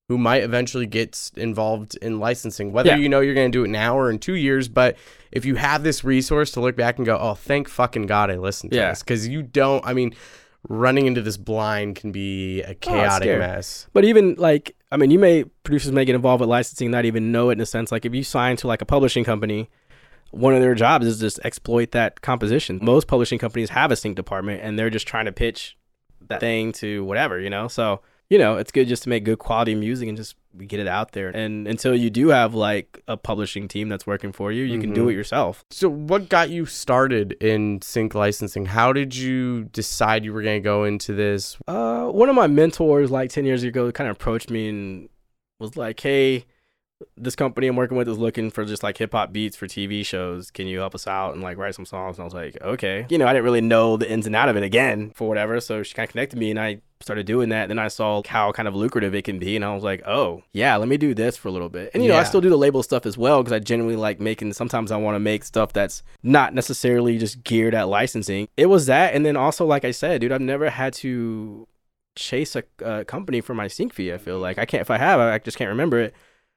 who 0.07 0.17
might 0.17 0.43
eventually 0.43 0.85
get 0.85 1.31
involved 1.35 1.97
in 2.01 2.19
licensing 2.19 2.71
whether 2.71 2.91
Yeah. 2.91 2.97
you 2.97 3.09
know 3.09 3.19
you're 3.19 3.33
going 3.35 3.51
to 3.51 3.57
do 3.57 3.63
it 3.65 3.69
now 3.69 3.97
or 3.97 4.09
in 4.09 4.19
2 4.19 4.35
years, 4.35 4.67
but 4.69 4.95
if 5.31 5.43
you 5.45 5.55
have 5.55 5.83
this 5.83 6.03
resource 6.03 6.51
to 6.51 6.61
look 6.61 6.75
back 6.77 6.97
and 6.97 7.05
go, 7.05 7.17
"Oh, 7.19 7.33
thank 7.33 7.67
fucking 7.67 8.05
God 8.05 8.29
I 8.31 8.35
listened 8.37 8.71
to 8.71 8.77
Yeah. 8.77 8.89
this." 8.91 9.03
Cuz 9.03 9.27
you 9.27 9.41
don't 9.43 9.85
I 9.85 9.93
mean 9.93 10.13
running 10.69 11.05
into 11.07 11.21
this 11.21 11.37
blind 11.37 11.95
can 11.95 12.11
be 12.11 12.61
a 12.61 12.69
oh, 12.71 12.73
chaotic 12.79 13.25
scary. 13.27 13.39
mess. 13.39 13.87
But 13.93 14.03
even 14.05 14.35
like, 14.35 14.75
I 14.95 14.97
mean, 14.97 15.11
you 15.11 15.19
may 15.19 15.43
producers 15.63 15.91
may 15.91 16.05
get 16.05 16.15
involved 16.15 16.39
with 16.39 16.49
licensing, 16.49 16.89
not 16.89 17.03
even 17.03 17.29
know 17.33 17.49
it 17.49 17.53
in 17.53 17.59
a 17.59 17.65
sense. 17.65 17.91
Like 17.91 18.05
if 18.05 18.15
you 18.15 18.23
sign 18.23 18.55
to 18.55 18.67
like 18.67 18.81
a 18.81 18.85
publishing 18.85 19.25
company, 19.25 19.69
one 20.31 20.53
of 20.53 20.61
their 20.61 20.73
jobs 20.73 21.05
is 21.05 21.19
just 21.19 21.37
exploit 21.43 21.91
that 21.91 22.21
composition. 22.21 22.79
Most 22.81 23.05
publishing 23.05 23.37
companies 23.37 23.71
have 23.71 23.91
a 23.91 23.97
sync 23.97 24.15
department, 24.15 24.61
and 24.63 24.79
they're 24.79 24.89
just 24.89 25.05
trying 25.05 25.25
to 25.25 25.33
pitch 25.33 25.77
that 26.29 26.39
thing 26.39 26.71
to 26.71 27.03
whatever, 27.03 27.37
you 27.41 27.49
know. 27.49 27.67
So 27.67 28.03
you 28.29 28.37
know, 28.37 28.57
it's 28.57 28.71
good 28.71 28.87
just 28.87 29.03
to 29.03 29.09
make 29.09 29.23
good 29.23 29.39
quality 29.39 29.75
music 29.75 30.07
and 30.09 30.17
just 30.17 30.35
get 30.67 30.79
it 30.79 30.87
out 30.87 31.11
there. 31.11 31.29
And 31.29 31.67
until 31.67 31.93
you 31.93 32.09
do 32.09 32.29
have 32.29 32.53
like 32.55 33.03
a 33.07 33.17
publishing 33.17 33.67
team 33.67 33.89
that's 33.89 34.07
working 34.07 34.31
for 34.31 34.51
you, 34.51 34.63
you 34.63 34.79
can 34.79 34.93
do 34.93 35.05
Mhm. 35.05 35.11
it 35.11 35.15
yourself. 35.15 35.63
So, 35.69 35.89
what 35.89 36.29
got 36.29 36.49
you 36.49 36.65
started 36.65 37.33
in 37.41 37.81
sync 37.81 38.15
licensing? 38.15 38.65
How 38.67 38.93
did 38.93 39.15
you 39.15 39.65
decide 39.65 40.23
you 40.25 40.33
were 40.33 40.41
going 40.41 40.61
to 40.61 40.63
go 40.63 40.85
into 40.85 41.13
this? 41.13 41.57
Uh, 41.67 42.05
one 42.07 42.29
of 42.29 42.35
my 42.35 42.47
mentors, 42.47 43.11
like 43.11 43.29
ten 43.29 43.45
years 43.45 43.63
ago, 43.63 43.91
kind 43.91 44.09
of 44.09 44.15
approached 44.15 44.49
me 44.49 44.69
and 44.69 45.09
was 45.59 45.75
like, 45.77 45.99
"Hey, 45.99 46.45
this 47.17 47.35
company 47.35 47.67
I'm 47.67 47.75
working 47.75 47.97
with 47.97 48.07
is 48.07 48.17
looking 48.17 48.51
for 48.51 48.65
just 48.65 48.83
like 48.83 48.97
hip 48.97 49.11
hop 49.11 49.31
beats 49.31 49.55
for 49.55 49.67
TV 49.67 50.05
shows. 50.05 50.51
Can 50.51 50.67
you 50.67 50.79
help 50.79 50.95
us 50.95 51.07
out 51.07 51.33
and 51.33 51.43
like 51.43 51.57
write 51.57 51.75
some 51.75 51.85
songs?" 51.85 52.17
And 52.17 52.23
I 52.23 52.25
was 52.25 52.33
like, 52.33 52.57
"Okay." 52.61 53.05
You 53.09 53.17
know, 53.17 53.27
I 53.27 53.33
didn't 53.33 53.45
really 53.45 53.61
know 53.61 53.97
the 53.97 54.09
ins 54.09 54.25
and 54.25 54.35
out 54.35 54.49
of 54.49 54.55
it 54.55 54.63
again 54.63 55.11
for 55.15 55.27
whatever. 55.27 55.59
So 55.59 55.83
she 55.83 55.93
kind 55.93 56.07
of 56.07 56.11
connected 56.11 56.37
me, 56.37 56.49
and 56.51 56.59
I 56.59 56.81
started 57.01 57.25
doing 57.25 57.49
that. 57.49 57.67
Then 57.67 57.79
I 57.79 57.87
saw 57.87 58.21
how 58.27 58.51
kind 58.51 58.67
of 58.67 58.75
lucrative 58.75 59.13
it 59.13 59.23
can 59.23 59.39
be, 59.39 59.55
and 59.55 59.63
I 59.63 59.73
was 59.73 59.83
like, 59.83 60.01
"Oh, 60.05 60.43
yeah, 60.53 60.75
let 60.77 60.87
me 60.87 60.97
do 60.97 61.13
this 61.13 61.37
for 61.37 61.47
a 61.47 61.51
little 61.51 61.69
bit." 61.69 61.91
And 61.93 62.03
you 62.03 62.09
know, 62.09 62.17
I 62.17 62.23
still 62.23 62.41
do 62.41 62.49
the 62.49 62.57
label 62.57 62.83
stuff 62.83 63.05
as 63.05 63.17
well 63.17 63.41
because 63.41 63.53
I 63.53 63.59
genuinely 63.59 63.95
like 63.95 64.19
making. 64.19 64.53
Sometimes 64.53 64.91
I 64.91 64.97
want 64.97 65.15
to 65.15 65.19
make 65.19 65.43
stuff 65.43 65.73
that's 65.73 66.03
not 66.23 66.53
necessarily 66.53 67.17
just 67.17 67.43
geared 67.43 67.73
at 67.73 67.87
licensing. 67.87 68.47
It 68.57 68.67
was 68.67 68.85
that, 68.87 69.13
and 69.13 69.25
then 69.25 69.35
also, 69.35 69.65
like 69.65 69.85
I 69.85 69.91
said, 69.91 70.21
dude, 70.21 70.31
I've 70.31 70.41
never 70.41 70.69
had 70.69 70.93
to 70.95 71.67
chase 72.15 72.55
a, 72.55 72.63
a 72.83 73.05
company 73.05 73.41
for 73.41 73.53
my 73.53 73.67
sync 73.67 73.93
fee. 73.93 74.13
I 74.13 74.17
feel 74.17 74.35
mm-hmm. 74.35 74.43
like 74.43 74.57
I 74.57 74.65
can't. 74.65 74.81
If 74.81 74.89
I 74.89 74.97
have, 74.97 75.19
I 75.19 75.37
just 75.39 75.57
can't 75.57 75.69
remember 75.69 75.99
it. 75.99 76.15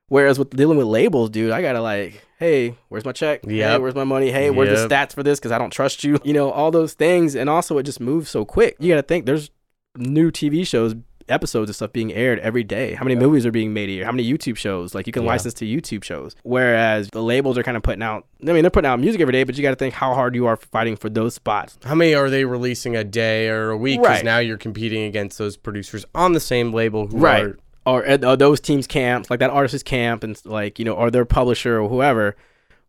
Whereas 0.08 0.38
with 0.38 0.50
dealing 0.50 0.78
with 0.78 0.86
labels, 0.86 1.30
dude, 1.30 1.50
I 1.50 1.60
gotta 1.62 1.80
like, 1.80 2.26
hey, 2.38 2.74
where's 2.88 3.04
my 3.04 3.12
check? 3.12 3.44
Hey, 3.44 3.76
where's 3.78 3.94
my 3.94 4.04
money? 4.04 4.30
Hey, 4.30 4.50
where's 4.50 4.88
the 4.88 4.94
stats 4.94 5.12
for 5.12 5.22
this? 5.22 5.38
Because 5.38 5.52
I 5.52 5.58
don't 5.58 5.70
trust 5.70 6.02
you. 6.04 6.18
You 6.24 6.32
know, 6.32 6.50
all 6.50 6.70
those 6.70 6.94
things, 6.94 7.34
and 7.34 7.48
also 7.50 7.78
it 7.78 7.82
just 7.84 8.00
moves 8.00 8.30
so 8.30 8.44
quick. 8.44 8.76
You 8.78 8.88
gotta 8.92 9.02
think 9.02 9.26
there's 9.26 9.50
new 9.96 10.30
TV 10.30 10.66
shows, 10.66 10.94
episodes 11.28 11.68
of 11.68 11.76
stuff 11.76 11.92
being 11.92 12.10
aired 12.12 12.38
every 12.38 12.64
day. 12.64 12.94
How 12.94 13.04
many 13.04 13.14
movies 13.14 13.44
are 13.44 13.50
being 13.50 13.74
made 13.74 13.90
a 13.90 13.92
year? 13.92 14.04
How 14.06 14.12
many 14.12 14.26
YouTube 14.30 14.56
shows? 14.56 14.94
Like 14.94 15.06
you 15.06 15.12
can 15.12 15.24
Yeah. 15.24 15.28
license 15.28 15.52
to 15.54 15.66
YouTube 15.66 16.02
shows. 16.02 16.34
Whereas 16.42 17.10
the 17.12 17.22
labels 17.22 17.58
are 17.58 17.62
kind 17.62 17.76
of 17.76 17.82
putting 17.82 18.02
out. 18.02 18.24
I 18.48 18.52
mean, 18.52 18.62
they're 18.62 18.70
putting 18.70 18.88
out 18.88 18.98
music 18.98 19.20
every 19.20 19.32
day, 19.32 19.44
but 19.44 19.54
you 19.56 19.62
got 19.62 19.70
to 19.70 19.76
think 19.76 19.92
how 19.92 20.14
hard 20.14 20.34
you 20.34 20.46
are 20.46 20.56
fighting 20.56 20.96
for 20.96 21.10
those 21.10 21.34
spots. 21.34 21.78
How 21.84 21.94
many 21.94 22.14
are 22.14 22.30
they 22.30 22.46
releasing 22.46 22.96
a 22.96 23.04
day 23.04 23.48
or 23.50 23.68
a 23.68 23.76
week? 23.76 24.00
Because 24.00 24.16
Right. 24.18 24.24
now 24.24 24.38
you're 24.38 24.56
competing 24.56 25.02
against 25.04 25.36
those 25.36 25.58
producers 25.58 26.06
on 26.14 26.32
the 26.32 26.40
same 26.40 26.72
label 26.72 27.08
who 27.08 27.18
Right. 27.18 27.44
are 27.44 27.58
or 27.88 28.36
those 28.36 28.60
teams 28.60 28.86
camps 28.86 29.30
like 29.30 29.40
that 29.40 29.50
artist's 29.50 29.82
camp 29.82 30.24
and 30.24 30.40
like 30.44 30.78
you 30.78 30.84
know 30.84 30.94
or 30.94 31.10
their 31.10 31.24
publisher 31.24 31.80
or 31.80 31.88
whoever. 31.88 32.36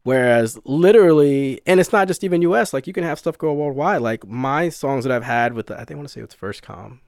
Whereas 0.03 0.59
literally 0.63 1.61
and 1.65 1.79
it's 1.79 1.91
not 1.91 2.07
just 2.07 2.23
even 2.23 2.41
us 2.41 2.73
like 2.73 2.87
you 2.87 2.93
can 2.93 3.03
have 3.03 3.19
stuff 3.19 3.37
go 3.37 3.53
worldwide. 3.53 4.01
Like 4.01 4.25
my 4.25 4.69
songs 4.69 5.03
that 5.03 5.11
i've 5.11 5.23
had 5.23 5.53
with 5.53 5.67
the, 5.67 5.75
i 5.75 5.79
think 5.79 5.91
i 5.91 5.95
want 5.95 6.07
to 6.07 6.13
say 6.13 6.21
it's 6.21 6.33
first 6.33 6.63
com 6.63 7.01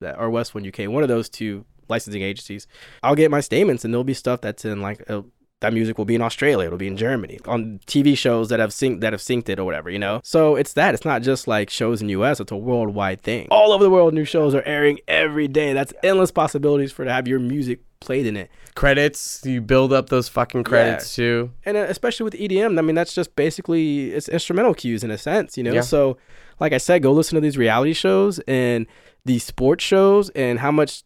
that 0.00 0.18
or 0.18 0.30
west 0.30 0.54
uk 0.54 0.78
one 0.78 1.02
of 1.02 1.08
those 1.08 1.28
two 1.28 1.64
licensing 1.88 2.22
agencies 2.22 2.66
i'll 3.02 3.14
get 3.14 3.30
my 3.30 3.40
statements 3.40 3.84
and 3.84 3.94
there'll 3.94 4.04
be 4.04 4.14
stuff 4.14 4.40
that's 4.40 4.64
in 4.64 4.82
like 4.82 5.08
uh 5.08 5.22
that 5.60 5.72
music 5.72 5.96
will 5.96 6.04
be 6.04 6.14
in 6.14 6.20
Australia. 6.22 6.66
It'll 6.66 6.78
be 6.78 6.86
in 6.86 6.96
Germany 6.96 7.40
on 7.46 7.80
TV 7.86 8.16
shows 8.16 8.50
that 8.50 8.60
have 8.60 8.70
synced 8.70 9.00
that 9.00 9.12
have 9.12 9.22
synced 9.22 9.48
it 9.48 9.58
or 9.58 9.64
whatever, 9.64 9.88
you 9.90 9.98
know. 9.98 10.20
So 10.22 10.54
it's 10.56 10.74
that. 10.74 10.94
It's 10.94 11.04
not 11.04 11.22
just 11.22 11.48
like 11.48 11.70
shows 11.70 12.02
in 12.02 12.08
U.S. 12.10 12.40
It's 12.40 12.52
a 12.52 12.56
worldwide 12.56 13.22
thing. 13.22 13.48
All 13.50 13.72
over 13.72 13.82
the 13.82 13.90
world, 13.90 14.12
new 14.12 14.24
shows 14.24 14.54
are 14.54 14.62
airing 14.66 14.98
every 15.08 15.48
day. 15.48 15.72
That's 15.72 15.92
endless 16.02 16.30
possibilities 16.30 16.92
for 16.92 17.04
to 17.04 17.12
have 17.12 17.26
your 17.26 17.38
music 17.38 17.80
played 18.00 18.26
in 18.26 18.36
it. 18.36 18.50
credits. 18.74 19.40
You 19.44 19.62
build 19.62 19.92
up 19.92 20.10
those 20.10 20.28
fucking 20.28 20.64
credits 20.64 21.14
too. 21.14 21.50
and 21.64 21.76
uh, 21.78 21.86
especially 21.88 22.24
with 22.24 22.34
EDM, 22.34 22.78
I 22.78 22.82
mean 22.82 22.94
that's 22.94 23.14
just 23.14 23.34
basically 23.34 24.10
it's 24.12 24.28
instrumental 24.28 24.74
cues 24.74 25.02
in 25.02 25.10
a 25.10 25.18
sense, 25.18 25.56
you 25.56 25.64
know. 25.64 25.72
Yeah. 25.72 25.80
So, 25.80 26.18
like 26.60 26.74
I 26.74 26.78
said, 26.78 27.02
go 27.02 27.12
listen 27.12 27.34
to 27.36 27.40
these 27.40 27.56
reality 27.56 27.94
shows 27.94 28.38
and 28.40 28.86
these 29.24 29.42
sports 29.44 29.82
shows, 29.82 30.28
and 30.30 30.58
how 30.58 30.70
much 30.70 31.02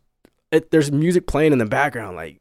it, 0.51 0.73
there's 0.73 0.91
music 0.91 1.29
playing 1.29 1.53
in 1.53 1.59
the 1.59 1.67
background, 1.67 2.17
like. 2.17 2.41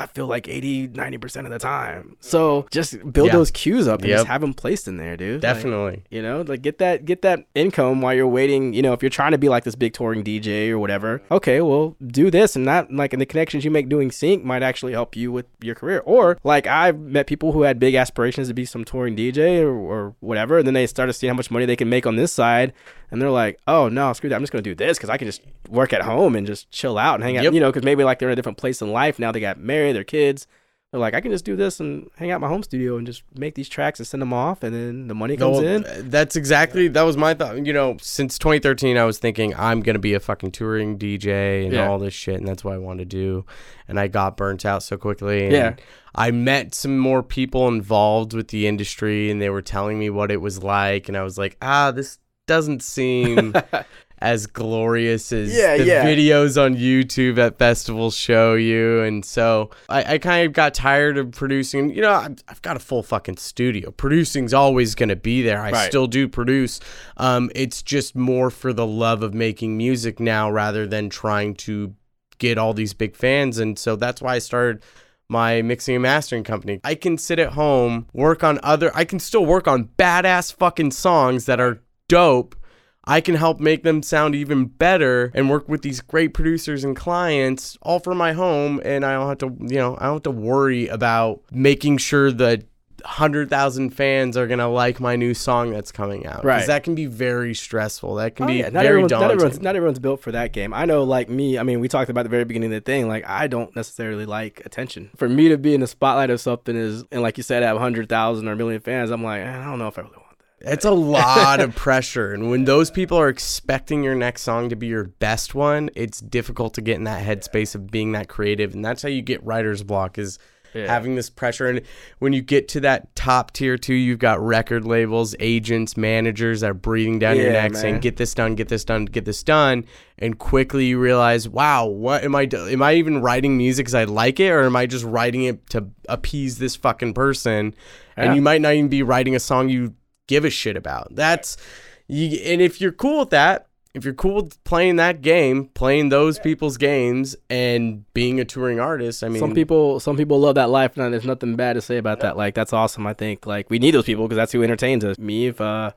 I 0.00 0.06
feel 0.06 0.26
like 0.26 0.48
80, 0.48 0.88
90% 0.88 1.44
of 1.44 1.50
the 1.50 1.58
time. 1.58 2.16
So 2.20 2.66
just 2.70 2.98
build 3.12 3.28
Yeah. 3.28 3.32
those 3.34 3.50
cues 3.50 3.86
up 3.86 4.00
and 4.00 4.08
Yep. 4.08 4.16
just 4.18 4.26
have 4.28 4.40
them 4.40 4.54
placed 4.54 4.88
in 4.88 4.96
there, 4.96 5.16
dude. 5.16 5.34
Like, 5.34 5.40
Definitely. 5.42 6.02
you 6.10 6.22
know, 6.22 6.42
like 6.46 6.62
get 6.62 6.78
that 6.78 7.04
get 7.04 7.22
that 7.22 7.44
income 7.54 8.00
while 8.00 8.14
you're 8.14 8.26
waiting. 8.26 8.72
You 8.72 8.82
know, 8.82 8.92
if 8.92 9.02
you're 9.02 9.10
trying 9.10 9.32
to 9.32 9.38
be 9.38 9.48
like 9.48 9.64
this 9.64 9.74
big 9.74 9.92
touring 9.92 10.22
DJ 10.24 10.70
or 10.70 10.78
whatever, 10.78 11.20
okay, 11.30 11.60
well 11.60 11.96
do 12.06 12.30
this 12.30 12.56
and 12.56 12.66
that. 12.66 12.92
Like, 12.92 13.12
and 13.12 13.20
the 13.20 13.26
connections 13.26 13.64
you 13.64 13.70
make 13.70 13.88
doing 13.88 14.10
sync 14.10 14.44
might 14.44 14.62
actually 14.62 14.92
help 14.92 15.16
you 15.16 15.30
with 15.30 15.46
your 15.60 15.74
career. 15.74 16.02
Or 16.04 16.38
like 16.44 16.66
I've 16.66 16.98
met 16.98 17.26
people 17.26 17.52
who 17.52 17.62
had 17.62 17.78
big 17.78 17.94
aspirations 17.94 18.48
to 18.48 18.54
be 18.54 18.64
some 18.64 18.84
touring 18.84 19.14
DJ 19.16 19.60
or, 19.62 19.70
or 19.74 20.14
whatever, 20.20 20.58
and 20.58 20.66
then 20.66 20.74
they 20.74 20.86
started 20.86 21.12
seeing 21.12 21.30
how 21.30 21.36
much 21.36 21.50
money 21.50 21.66
they 21.66 21.76
can 21.76 21.88
make 21.88 22.06
on 22.06 22.16
this 22.16 22.32
side, 22.32 22.72
and 23.10 23.20
they're 23.20 23.30
like, 23.30 23.58
oh 23.66 23.88
no, 23.88 24.12
screw 24.12 24.28
that, 24.30 24.36
I'm 24.36 24.42
just 24.42 24.52
gonna 24.52 24.62
do 24.62 24.74
this 24.74 24.98
because 24.98 25.10
I 25.10 25.16
can 25.16 25.26
just 25.26 25.42
work 25.68 25.92
at 25.92 26.02
home 26.02 26.36
and 26.36 26.46
just 26.46 26.70
chill 26.70 26.98
out 26.98 27.14
and 27.14 27.22
hang 27.24 27.36
out. 27.36 27.44
Yep. 27.44 27.52
You 27.54 27.60
know, 27.60 27.70
because 27.70 27.84
maybe 27.84 28.04
like 28.04 28.18
they're 28.18 28.28
in 28.28 28.32
a 28.32 28.36
different 28.36 28.58
place 28.58 28.80
in 28.82 28.92
life 28.92 29.18
now. 29.18 29.32
They 29.32 29.40
got 29.40 29.58
married, 29.58 29.94
their 29.94 30.04
kids. 30.04 30.46
They're 30.92 30.98
like, 31.00 31.14
I 31.14 31.20
can 31.20 31.30
just 31.30 31.44
do 31.44 31.54
this 31.54 31.78
and 31.78 32.10
hang 32.16 32.32
out 32.32 32.40
my 32.40 32.48
home 32.48 32.64
studio 32.64 32.96
and 32.96 33.06
just 33.06 33.22
make 33.36 33.54
these 33.54 33.68
tracks 33.68 34.00
and 34.00 34.06
send 34.08 34.20
them 34.20 34.32
off, 34.32 34.64
and 34.64 34.74
then 34.74 35.06
the 35.06 35.14
money 35.14 35.36
comes 35.36 35.58
Well, 35.58 35.64
in. 35.64 36.10
That's 36.10 36.34
exactly 36.34 36.88
that 36.88 37.02
was 37.02 37.16
my 37.16 37.32
thought. 37.32 37.64
You 37.64 37.72
know, 37.72 37.96
since 38.00 38.38
2013, 38.40 38.96
I 38.96 39.04
was 39.04 39.18
thinking 39.18 39.54
I'm 39.54 39.82
gonna 39.82 40.00
be 40.00 40.14
a 40.14 40.20
fucking 40.20 40.50
touring 40.50 40.98
DJ 40.98 41.62
and 41.64 41.72
Yeah. 41.74 41.88
all 41.88 42.00
this 42.00 42.12
shit, 42.12 42.34
and 42.36 42.48
that's 42.48 42.64
what 42.64 42.74
I 42.74 42.78
want 42.78 42.98
to 42.98 43.04
do. 43.04 43.44
And 43.86 44.00
I 44.00 44.08
got 44.08 44.36
burnt 44.36 44.66
out 44.66 44.82
so 44.82 44.96
quickly. 44.96 45.44
And 45.44 45.52
Yeah. 45.52 45.74
I 46.12 46.32
met 46.32 46.74
some 46.74 46.98
more 46.98 47.22
people 47.22 47.68
involved 47.68 48.32
with 48.34 48.48
the 48.48 48.66
industry, 48.66 49.30
and 49.30 49.40
they 49.40 49.48
were 49.50 49.62
telling 49.62 49.96
me 49.96 50.10
what 50.10 50.32
it 50.32 50.40
was 50.40 50.60
like, 50.60 51.06
and 51.06 51.16
I 51.16 51.22
was 51.22 51.38
like, 51.38 51.56
ah, 51.62 51.92
this 51.92 52.18
doesn't 52.50 52.82
seem 52.82 53.54
as 54.18 54.46
glorious 54.46 55.32
as 55.32 55.56
Yeah, 55.56 55.76
the 55.78 55.84
yeah. 55.84 56.04
videos 56.04 56.60
on 56.62 56.74
YouTube 56.76 57.38
at 57.38 57.56
festivals 57.58 58.14
show 58.16 58.54
you. 58.54 59.00
And 59.02 59.24
so 59.24 59.70
I, 59.88 60.14
I 60.14 60.18
kind 60.18 60.46
of 60.46 60.52
got 60.52 60.74
tired 60.74 61.16
of 61.16 61.30
producing. 61.30 61.90
You 61.94 62.02
know, 62.02 62.12
I've, 62.12 62.36
I've 62.48 62.60
got 62.62 62.76
a 62.76 62.80
full 62.80 63.02
fucking 63.02 63.36
studio. 63.38 63.92
Producing's 63.92 64.52
always 64.52 64.94
going 64.94 65.08
to 65.10 65.16
be 65.16 65.42
there. 65.42 65.60
I 65.62 65.70
Right. 65.70 65.88
still 65.88 66.06
do 66.06 66.28
produce. 66.28 66.80
Um, 67.16 67.50
it's 67.54 67.82
just 67.82 68.14
more 68.16 68.50
for 68.50 68.72
the 68.72 68.86
love 68.86 69.22
of 69.22 69.32
making 69.32 69.76
music 69.76 70.20
now 70.20 70.50
rather 70.50 70.86
than 70.86 71.08
trying 71.08 71.54
to 71.66 71.94
get 72.38 72.58
all 72.58 72.74
these 72.74 72.92
big 72.92 73.14
fans. 73.16 73.58
And 73.58 73.78
so 73.78 73.96
that's 73.96 74.20
why 74.20 74.34
I 74.34 74.38
started 74.40 74.82
my 75.28 75.62
mixing 75.62 75.94
and 75.94 76.02
mastering 76.02 76.42
company. 76.44 76.80
I 76.82 76.96
can 76.96 77.16
sit 77.16 77.38
at 77.38 77.52
home, 77.52 78.06
work 78.12 78.42
on 78.42 78.58
other 78.64 78.90
I 78.94 79.04
can 79.04 79.18
still 79.20 79.46
work 79.46 79.68
on 79.68 79.88
badass 79.96 80.52
fucking 80.52 80.90
songs 80.90 81.46
that 81.46 81.60
are 81.60 81.80
dope. 82.10 82.56
I 83.04 83.20
can 83.22 83.34
help 83.34 83.60
make 83.60 83.82
them 83.82 84.02
sound 84.02 84.34
even 84.34 84.66
better 84.66 85.32
and 85.34 85.48
work 85.48 85.68
with 85.68 85.80
these 85.82 86.00
great 86.02 86.34
producers 86.34 86.84
and 86.84 86.94
clients 86.94 87.78
all 87.82 87.98
from 87.98 88.18
my 88.18 88.34
home 88.34 88.80
and 88.84 89.04
I 89.06 89.14
don't 89.14 89.28
have 89.28 89.38
to, 89.38 89.56
you 89.72 89.78
know, 89.78 89.96
I 89.98 90.04
don't 90.04 90.16
have 90.16 90.22
to 90.24 90.30
worry 90.30 90.86
about 90.88 91.40
making 91.50 91.96
sure 91.96 92.30
that 92.30 92.64
100,000 93.02 93.90
fans 93.90 94.36
are 94.36 94.46
going 94.46 94.58
to 94.58 94.66
like 94.66 95.00
my 95.00 95.16
new 95.16 95.32
song 95.34 95.70
that's 95.70 95.90
coming 95.90 96.26
out. 96.26 96.44
Right. 96.44 96.56
Because 96.56 96.66
that 96.68 96.84
can 96.84 96.94
be 96.94 97.06
very 97.06 97.54
stressful. 97.54 98.16
That 98.16 98.36
can 98.36 98.44
Oh, 98.44 98.48
be 98.48 98.54
yeah. 98.56 98.64
Not 98.64 98.72
very 98.74 98.88
everyone's, 98.88 99.10
daunting. 99.10 99.28
not 99.28 99.34
everyone's 99.34 99.60
not 99.62 99.76
everyone's 99.76 99.98
built 99.98 100.20
for 100.20 100.32
that 100.32 100.52
game. 100.52 100.74
I 100.74 100.84
know, 100.84 101.02
like 101.04 101.28
me. 101.30 101.58
I 101.58 101.62
mean, 101.62 101.80
we 101.80 101.88
talked 101.88 102.10
about 102.10 102.24
the 102.24 102.28
very 102.28 102.44
beginning 102.44 102.72
of 102.72 102.84
the 102.84 102.92
thing. 102.92 103.08
Like, 103.08 103.26
I 103.28 103.46
don't 103.46 103.74
necessarily 103.74 104.26
like 104.26 104.60
attention. 104.66 105.10
For 105.16 105.28
me 105.28 105.48
to 105.48 105.58
be 105.58 105.74
in 105.74 105.80
the 105.80 105.86
spotlight 105.86 106.30
of 106.30 106.40
something 106.40 106.76
is, 106.76 107.04
and 107.10 107.22
like 107.22 107.38
you 107.38 107.42
said, 107.42 107.62
have 107.62 107.78
hundred 107.78 108.08
thousand 108.08 108.46
or 108.48 108.52
a 108.52 108.56
million 108.56 108.80
fans. 108.80 109.10
I'm 109.10 109.24
like, 109.24 109.42
I 109.42 109.64
don't 109.64 109.78
know 109.78 109.88
if 109.88 109.98
I 109.98 110.02
really. 110.02 110.14
It's 110.62 110.84
a 110.84 110.90
lot 110.90 111.60
of 111.60 111.74
pressure. 111.74 112.32
And 112.32 112.50
when 112.50 112.64
those 112.64 112.90
people 112.90 113.16
are 113.18 113.28
expecting 113.28 114.02
your 114.02 114.14
next 114.14 114.42
song 114.42 114.68
to 114.68 114.76
be 114.76 114.88
your 114.88 115.04
best 115.04 115.54
one, 115.54 115.90
it's 115.94 116.20
difficult 116.20 116.74
to 116.74 116.82
get 116.82 116.96
in 116.96 117.04
that 117.04 117.24
headspace 117.24 117.74
of 117.74 117.90
being 117.90 118.12
that 118.12 118.28
creative. 118.28 118.74
And 118.74 118.84
that's 118.84 119.02
how 119.02 119.08
you 119.08 119.22
get 119.22 119.42
writer's 119.42 119.82
block 119.82 120.18
is 120.18 120.38
having 120.72 121.16
this 121.16 121.28
pressure. 121.30 121.66
And 121.66 121.80
when 122.20 122.32
you 122.32 122.42
get 122.42 122.68
to 122.68 122.80
that 122.80 123.12
top 123.16 123.52
tier 123.52 123.76
two, 123.76 123.94
you've 123.94 124.20
got 124.20 124.40
record 124.40 124.84
labels, 124.84 125.34
agents, 125.40 125.96
managers 125.96 126.60
that 126.60 126.70
are 126.70 126.74
breathing 126.74 127.18
down 127.18 127.36
your 127.38 127.46
Yeah, 127.46 127.62
neck 127.62 127.74
saying, 127.74 127.98
get 128.00 128.18
this 128.18 128.34
done, 128.34 128.54
get 128.54 128.68
this 128.68 128.84
done, 128.84 129.06
get 129.06 129.24
this 129.24 129.42
done. 129.42 129.84
And 130.18 130.38
quickly 130.38 130.84
you 130.84 131.00
realize, 131.00 131.48
wow, 131.48 131.86
what 131.86 132.22
am 132.22 132.36
I 132.36 132.44
do- 132.44 132.68
Am 132.68 132.82
I 132.82 132.94
even 132.94 133.20
writing 133.20 133.56
music 133.56 133.86
because 133.86 133.94
I 133.96 134.04
like 134.04 134.38
it? 134.38 134.50
Or 134.50 134.62
am 134.64 134.76
I 134.76 134.86
just 134.86 135.04
writing 135.04 135.42
it 135.44 135.68
to 135.70 135.88
appease 136.08 136.58
this 136.58 136.76
fucking 136.76 137.14
person? 137.14 137.74
Yeah. 138.16 138.24
And 138.26 138.36
you 138.36 138.42
might 138.42 138.60
not 138.60 138.74
even 138.74 138.88
be 138.90 139.02
writing 139.02 139.34
a 139.34 139.40
song 139.40 139.70
you 139.70 139.94
give 140.30 140.44
a 140.44 140.50
shit 140.50 140.76
about. 140.76 141.14
That's 141.14 141.58
you 142.06 142.38
and 142.44 142.62
if 142.62 142.80
you're 142.80 142.92
cool 142.92 143.20
with 143.20 143.30
that, 143.30 143.66
if 143.92 144.04
you're 144.04 144.14
cool 144.14 144.36
with 144.36 144.62
playing 144.62 144.96
that 144.96 145.20
game, 145.20 145.66
playing 145.66 146.08
those 146.10 146.38
people's 146.38 146.76
games 146.76 147.34
and 147.50 148.04
being 148.14 148.38
a 148.38 148.44
touring 148.44 148.78
artist, 148.78 149.24
I 149.24 149.28
mean 149.28 149.40
some 149.40 149.52
people, 149.52 149.98
some 149.98 150.16
people 150.16 150.38
love 150.38 150.54
that 150.54 150.70
life, 150.70 150.96
and 150.96 151.12
there's 151.12 151.24
nothing 151.24 151.56
bad 151.56 151.72
to 151.74 151.80
say 151.80 151.96
about 151.96 152.20
that. 152.20 152.36
Like, 152.36 152.54
that's 152.54 152.72
awesome. 152.72 153.06
I 153.06 153.12
think 153.14 153.46
like 153.46 153.68
we 153.68 153.80
need 153.80 153.90
those 153.90 154.04
people 154.04 154.26
because 154.26 154.36
that's 154.36 154.52
who 154.52 154.62
entertains 154.62 155.04
us. 155.04 155.18
Me, 155.18 155.48
if 155.48 155.60
uh, 155.60 155.90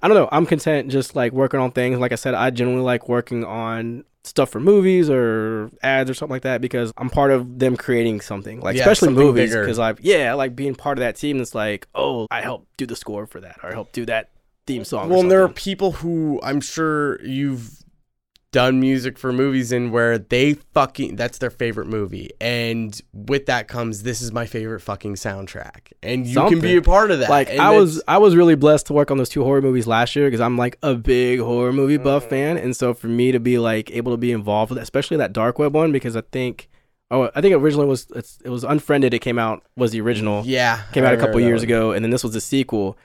I 0.00 0.08
don't 0.08 0.16
know, 0.16 0.28
I'm 0.30 0.46
content 0.46 0.90
just 0.90 1.16
like 1.16 1.32
working 1.32 1.58
on 1.58 1.72
things. 1.72 1.98
Like 1.98 2.12
I 2.12 2.16
said, 2.16 2.34
I 2.34 2.50
generally 2.50 2.82
like 2.82 3.08
working 3.08 3.44
on 3.44 4.04
stuff 4.24 4.50
for 4.50 4.60
movies 4.60 5.10
or 5.10 5.70
ads 5.82 6.10
or 6.10 6.14
something 6.14 6.34
like 6.34 6.42
that 6.42 6.60
because 6.60 6.92
I'm 6.96 7.10
part 7.10 7.30
of 7.30 7.58
them 7.58 7.76
creating 7.76 8.20
something. 8.22 8.60
Like 8.60 8.76
Yeah, 8.76 8.82
especially 8.82 9.08
something 9.08 9.24
movies 9.26 9.54
because 9.54 9.78
I've 9.78 10.00
yeah, 10.00 10.30
I 10.30 10.34
like 10.34 10.56
being 10.56 10.74
part 10.74 10.98
of 10.98 11.00
that 11.00 11.16
team. 11.16 11.38
That's 11.38 11.54
like, 11.54 11.86
oh, 11.94 12.26
I 12.30 12.40
help 12.40 12.66
do 12.76 12.86
the 12.86 12.96
score 12.96 13.26
for 13.26 13.40
that 13.40 13.58
or 13.62 13.70
I 13.70 13.72
help 13.72 13.92
do 13.92 14.06
that 14.06 14.30
theme 14.66 14.84
song. 14.84 15.06
or 15.06 15.10
Well, 15.10 15.20
and 15.20 15.30
there 15.30 15.42
are 15.42 15.48
people 15.48 15.92
who 15.92 16.40
I'm 16.42 16.60
sure 16.60 17.22
you've 17.24 17.83
done 18.54 18.78
music 18.78 19.18
for 19.18 19.32
movies 19.32 19.72
in 19.72 19.90
where 19.90 20.16
they 20.16 20.54
fucking 20.54 21.16
that's 21.16 21.38
their 21.38 21.50
favorite 21.50 21.88
movie 21.88 22.30
and 22.40 23.02
with 23.12 23.46
that 23.46 23.66
comes 23.66 24.04
this 24.04 24.22
is 24.22 24.30
my 24.30 24.46
favorite 24.46 24.78
fucking 24.78 25.14
soundtrack 25.16 25.92
and 26.04 26.24
you 26.24 26.36
can 26.48 26.60
be 26.60 26.76
a 26.76 26.80
part 26.80 27.10
of 27.10 27.18
that 27.18 27.28
like 27.28 27.50
And 27.50 27.60
I 27.60 27.76
was 27.76 28.00
I 28.06 28.18
was 28.18 28.36
really 28.36 28.54
blessed 28.54 28.86
to 28.86 28.92
work 28.92 29.10
on 29.10 29.18
those 29.18 29.28
two 29.28 29.42
horror 29.42 29.60
movies 29.60 29.88
last 29.88 30.14
year 30.14 30.28
because 30.28 30.40
I'm 30.40 30.56
like 30.56 30.78
a 30.84 30.94
big 30.94 31.40
horror 31.40 31.72
movie 31.72 31.96
buff 31.96 32.26
mm. 32.26 32.30
fan, 32.30 32.56
and 32.56 32.76
so 32.76 32.94
for 32.94 33.08
me 33.08 33.32
to 33.32 33.40
be 33.40 33.58
like 33.58 33.90
able 33.90 34.12
to 34.12 34.18
be 34.18 34.30
involved 34.30 34.70
with, 34.70 34.78
especially 34.78 35.16
that 35.16 35.32
dark 35.32 35.58
web 35.58 35.74
one, 35.74 35.90
because 35.90 36.14
I 36.14 36.20
think 36.20 36.68
Oh, 37.10 37.30
I 37.34 37.40
think 37.42 37.54
originally 37.54 37.86
was 37.86 38.06
it's, 38.14 38.38
it 38.44 38.48
was 38.48 38.64
Unfriended. 38.64 39.12
It 39.12 39.18
came 39.18 39.38
out 39.38 39.62
was 39.76 39.92
the 39.92 40.00
original. 40.00 40.42
Yeah, 40.46 40.82
came 40.92 41.04
out 41.04 41.12
a 41.12 41.18
couple 41.18 41.38
years 41.40 41.60
one. 41.60 41.64
ago, 41.64 41.92
and 41.92 42.04
then 42.04 42.10
this 42.10 42.24
was 42.24 42.32
the 42.32 42.40
sequel. 42.40 42.96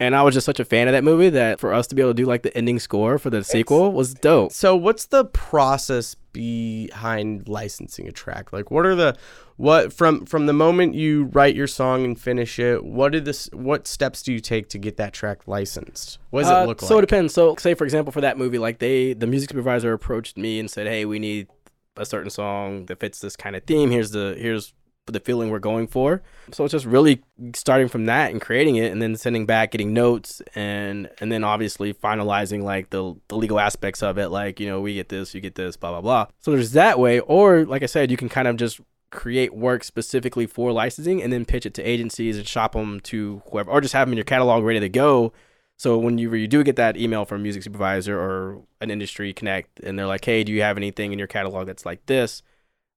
And 0.00 0.16
I 0.16 0.22
was 0.22 0.32
just 0.34 0.46
such 0.46 0.58
a 0.58 0.64
fan 0.64 0.88
of 0.88 0.92
that 0.92 1.04
movie 1.04 1.28
that 1.28 1.60
for 1.60 1.74
us 1.74 1.86
to 1.88 1.94
be 1.94 2.00
able 2.00 2.12
to 2.12 2.14
do 2.14 2.24
like 2.24 2.42
the 2.42 2.56
ending 2.56 2.78
score 2.78 3.18
for 3.18 3.28
the 3.28 3.44
sequel 3.44 3.92
was 3.92 4.14
dope. 4.14 4.50
So 4.50 4.74
what's 4.74 5.04
the 5.06 5.26
process 5.26 6.16
behind 6.32 7.48
licensing 7.48 8.08
a 8.08 8.12
track? 8.12 8.52
Like 8.52 8.70
what 8.70 8.86
are 8.86 8.94
the 8.94 9.16
what 9.56 9.92
from 9.92 10.24
from 10.24 10.46
the 10.46 10.52
moment 10.54 10.94
you 10.94 11.24
write 11.32 11.54
your 11.54 11.66
song 11.66 12.04
and 12.04 12.18
finish 12.18 12.58
it, 12.58 12.82
what 12.84 13.12
did 13.12 13.24
this 13.26 13.48
what 13.52 13.86
steps 13.86 14.22
do 14.22 14.32
you 14.32 14.40
take 14.40 14.68
to 14.70 14.78
get 14.78 14.96
that 14.96 15.12
track 15.12 15.46
licensed? 15.46 16.18
What 16.30 16.42
does 16.42 16.50
Uh, 16.50 16.54
it 16.64 16.66
look 16.66 16.82
like? 16.82 16.88
So 16.88 16.98
it 16.98 17.02
depends. 17.02 17.34
So 17.34 17.54
say 17.56 17.74
for 17.74 17.84
example 17.84 18.12
for 18.12 18.22
that 18.22 18.38
movie, 18.38 18.58
like 18.58 18.78
they 18.78 19.12
the 19.12 19.26
music 19.26 19.50
supervisor 19.50 19.92
approached 19.92 20.36
me 20.38 20.58
and 20.58 20.70
said, 20.70 20.86
"Hey, 20.86 21.04
we 21.04 21.18
need 21.18 21.48
a 21.96 22.06
certain 22.06 22.30
song 22.30 22.86
that 22.86 23.00
fits 23.00 23.20
this 23.20 23.36
kind 23.36 23.54
of 23.54 23.64
theme. 23.64 23.90
Here's 23.90 24.12
the 24.12 24.34
here's 24.38 24.72
the 25.06 25.20
feeling 25.20 25.50
we're 25.50 25.58
going 25.58 25.86
for." 25.86 26.22
So 26.52 26.64
it's 26.64 26.72
just 26.72 26.86
really 26.86 27.22
starting 27.54 27.88
from 27.88 28.06
that 28.06 28.30
and 28.30 28.40
creating 28.40 28.76
it, 28.76 28.92
and 28.92 29.00
then 29.00 29.16
sending 29.16 29.46
back, 29.46 29.72
getting 29.72 29.92
notes, 29.92 30.42
and 30.54 31.08
and 31.20 31.30
then 31.30 31.44
obviously 31.44 31.92
finalizing 31.92 32.62
like 32.62 32.90
the 32.90 33.14
the 33.28 33.36
legal 33.36 33.60
aspects 33.60 34.02
of 34.02 34.18
it. 34.18 34.28
Like 34.28 34.60
you 34.60 34.66
know, 34.66 34.80
we 34.80 34.94
get 34.94 35.08
this, 35.08 35.34
you 35.34 35.40
get 35.40 35.54
this, 35.54 35.76
blah 35.76 35.90
blah 35.90 36.00
blah. 36.00 36.26
So 36.40 36.52
there's 36.52 36.72
that 36.72 36.98
way, 36.98 37.20
or 37.20 37.64
like 37.64 37.82
I 37.82 37.86
said, 37.86 38.10
you 38.10 38.16
can 38.16 38.28
kind 38.28 38.48
of 38.48 38.56
just 38.56 38.80
create 39.10 39.52
work 39.54 39.82
specifically 39.82 40.46
for 40.46 40.70
licensing 40.70 41.20
and 41.20 41.32
then 41.32 41.44
pitch 41.44 41.66
it 41.66 41.74
to 41.74 41.82
agencies 41.82 42.38
and 42.38 42.46
shop 42.46 42.74
them 42.74 43.00
to 43.00 43.42
whoever 43.50 43.68
or 43.68 43.80
just 43.80 43.92
have 43.92 44.06
them 44.06 44.12
in 44.12 44.16
your 44.16 44.24
catalog 44.24 44.62
ready 44.62 44.78
to 44.78 44.88
go 44.88 45.32
so 45.80 45.96
when 45.96 46.18
you 46.18 46.34
you 46.34 46.46
do 46.46 46.62
get 46.62 46.76
that 46.76 46.98
email 46.98 47.24
from 47.24 47.40
a 47.40 47.42
music 47.42 47.62
supervisor 47.62 48.20
or 48.20 48.60
an 48.82 48.90
industry 48.90 49.32
connect, 49.32 49.80
and 49.80 49.98
they're 49.98 50.06
like, 50.06 50.22
"Hey, 50.22 50.44
do 50.44 50.52
you 50.52 50.60
have 50.60 50.76
anything 50.76 51.14
in 51.14 51.18
your 51.18 51.26
catalog 51.26 51.66
that's 51.66 51.86
like 51.86 52.04
this?" 52.04 52.42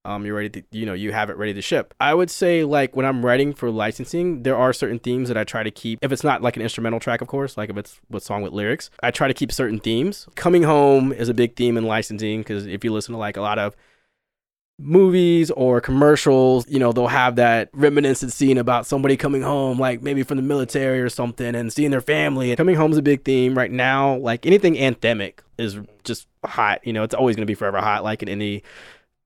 Um, 0.05 0.25
you're 0.25 0.35
ready 0.35 0.49
to, 0.49 0.63
you 0.71 0.85
know, 0.85 0.93
you 0.93 1.13
have 1.13 1.29
it 1.29 1.37
ready 1.37 1.53
to 1.53 1.61
ship. 1.61 1.93
I 1.99 2.13
would 2.13 2.29
say 2.29 2.65
like 2.65 2.95
when 2.95 3.05
I'm 3.05 3.25
writing 3.25 3.53
for 3.53 3.71
licensing, 3.71 4.43
there 4.43 4.57
are 4.57 4.73
certain 4.73 4.99
themes 4.99 5.29
that 5.29 5.37
I 5.37 5.45
try 5.45 5.63
to 5.63 5.71
keep. 5.71 5.99
If 6.01 6.11
it's 6.11 6.25
not 6.25 6.41
like 6.41 6.57
an 6.57 6.61
instrumental 6.61 6.99
track, 6.99 7.21
of 7.21 7.29
course, 7.29 7.55
like 7.55 7.69
if 7.69 7.77
it's 7.77 8.01
with 8.09 8.23
song 8.23 8.41
with 8.41 8.51
lyrics, 8.51 8.89
I 9.01 9.11
try 9.11 9.29
to 9.29 9.33
keep 9.33 9.51
certain 9.51 9.79
themes. 9.79 10.27
Coming 10.35 10.63
home 10.63 11.13
is 11.13 11.29
a 11.29 11.33
big 11.33 11.55
theme 11.55 11.77
in 11.77 11.85
licensing 11.85 12.41
because 12.41 12.65
if 12.65 12.83
you 12.83 12.91
listen 12.91 13.13
to 13.13 13.17
like 13.17 13.37
a 13.37 13.41
lot 13.41 13.59
of 13.59 13.77
movies 14.77 15.51
or 15.51 15.79
commercials, 15.79 16.67
you 16.67 16.79
know, 16.79 16.91
they'll 16.91 17.07
have 17.07 17.37
that 17.37 17.69
reminiscent 17.73 18.33
scene 18.33 18.57
about 18.57 18.85
somebody 18.85 19.15
coming 19.15 19.41
home, 19.41 19.79
like 19.79 20.01
maybe 20.01 20.23
from 20.23 20.35
the 20.35 20.43
military 20.43 20.99
or 20.99 21.09
something, 21.09 21.55
and 21.55 21.71
seeing 21.71 21.91
their 21.91 22.01
family. 22.01 22.53
Coming 22.57 22.75
home 22.75 22.91
is 22.91 22.97
a 22.97 23.01
big 23.01 23.23
theme 23.23 23.57
right 23.57 23.71
now. 23.71 24.15
Like 24.17 24.45
anything 24.45 24.75
anthemic 24.75 25.39
is 25.57 25.79
just 26.03 26.27
hot. 26.43 26.85
You 26.85 26.91
know, 26.91 27.03
it's 27.03 27.15
always 27.15 27.37
gonna 27.37 27.45
be 27.45 27.53
forever 27.53 27.79
hot. 27.79 28.03
Like 28.03 28.21
in 28.21 28.27
any 28.27 28.63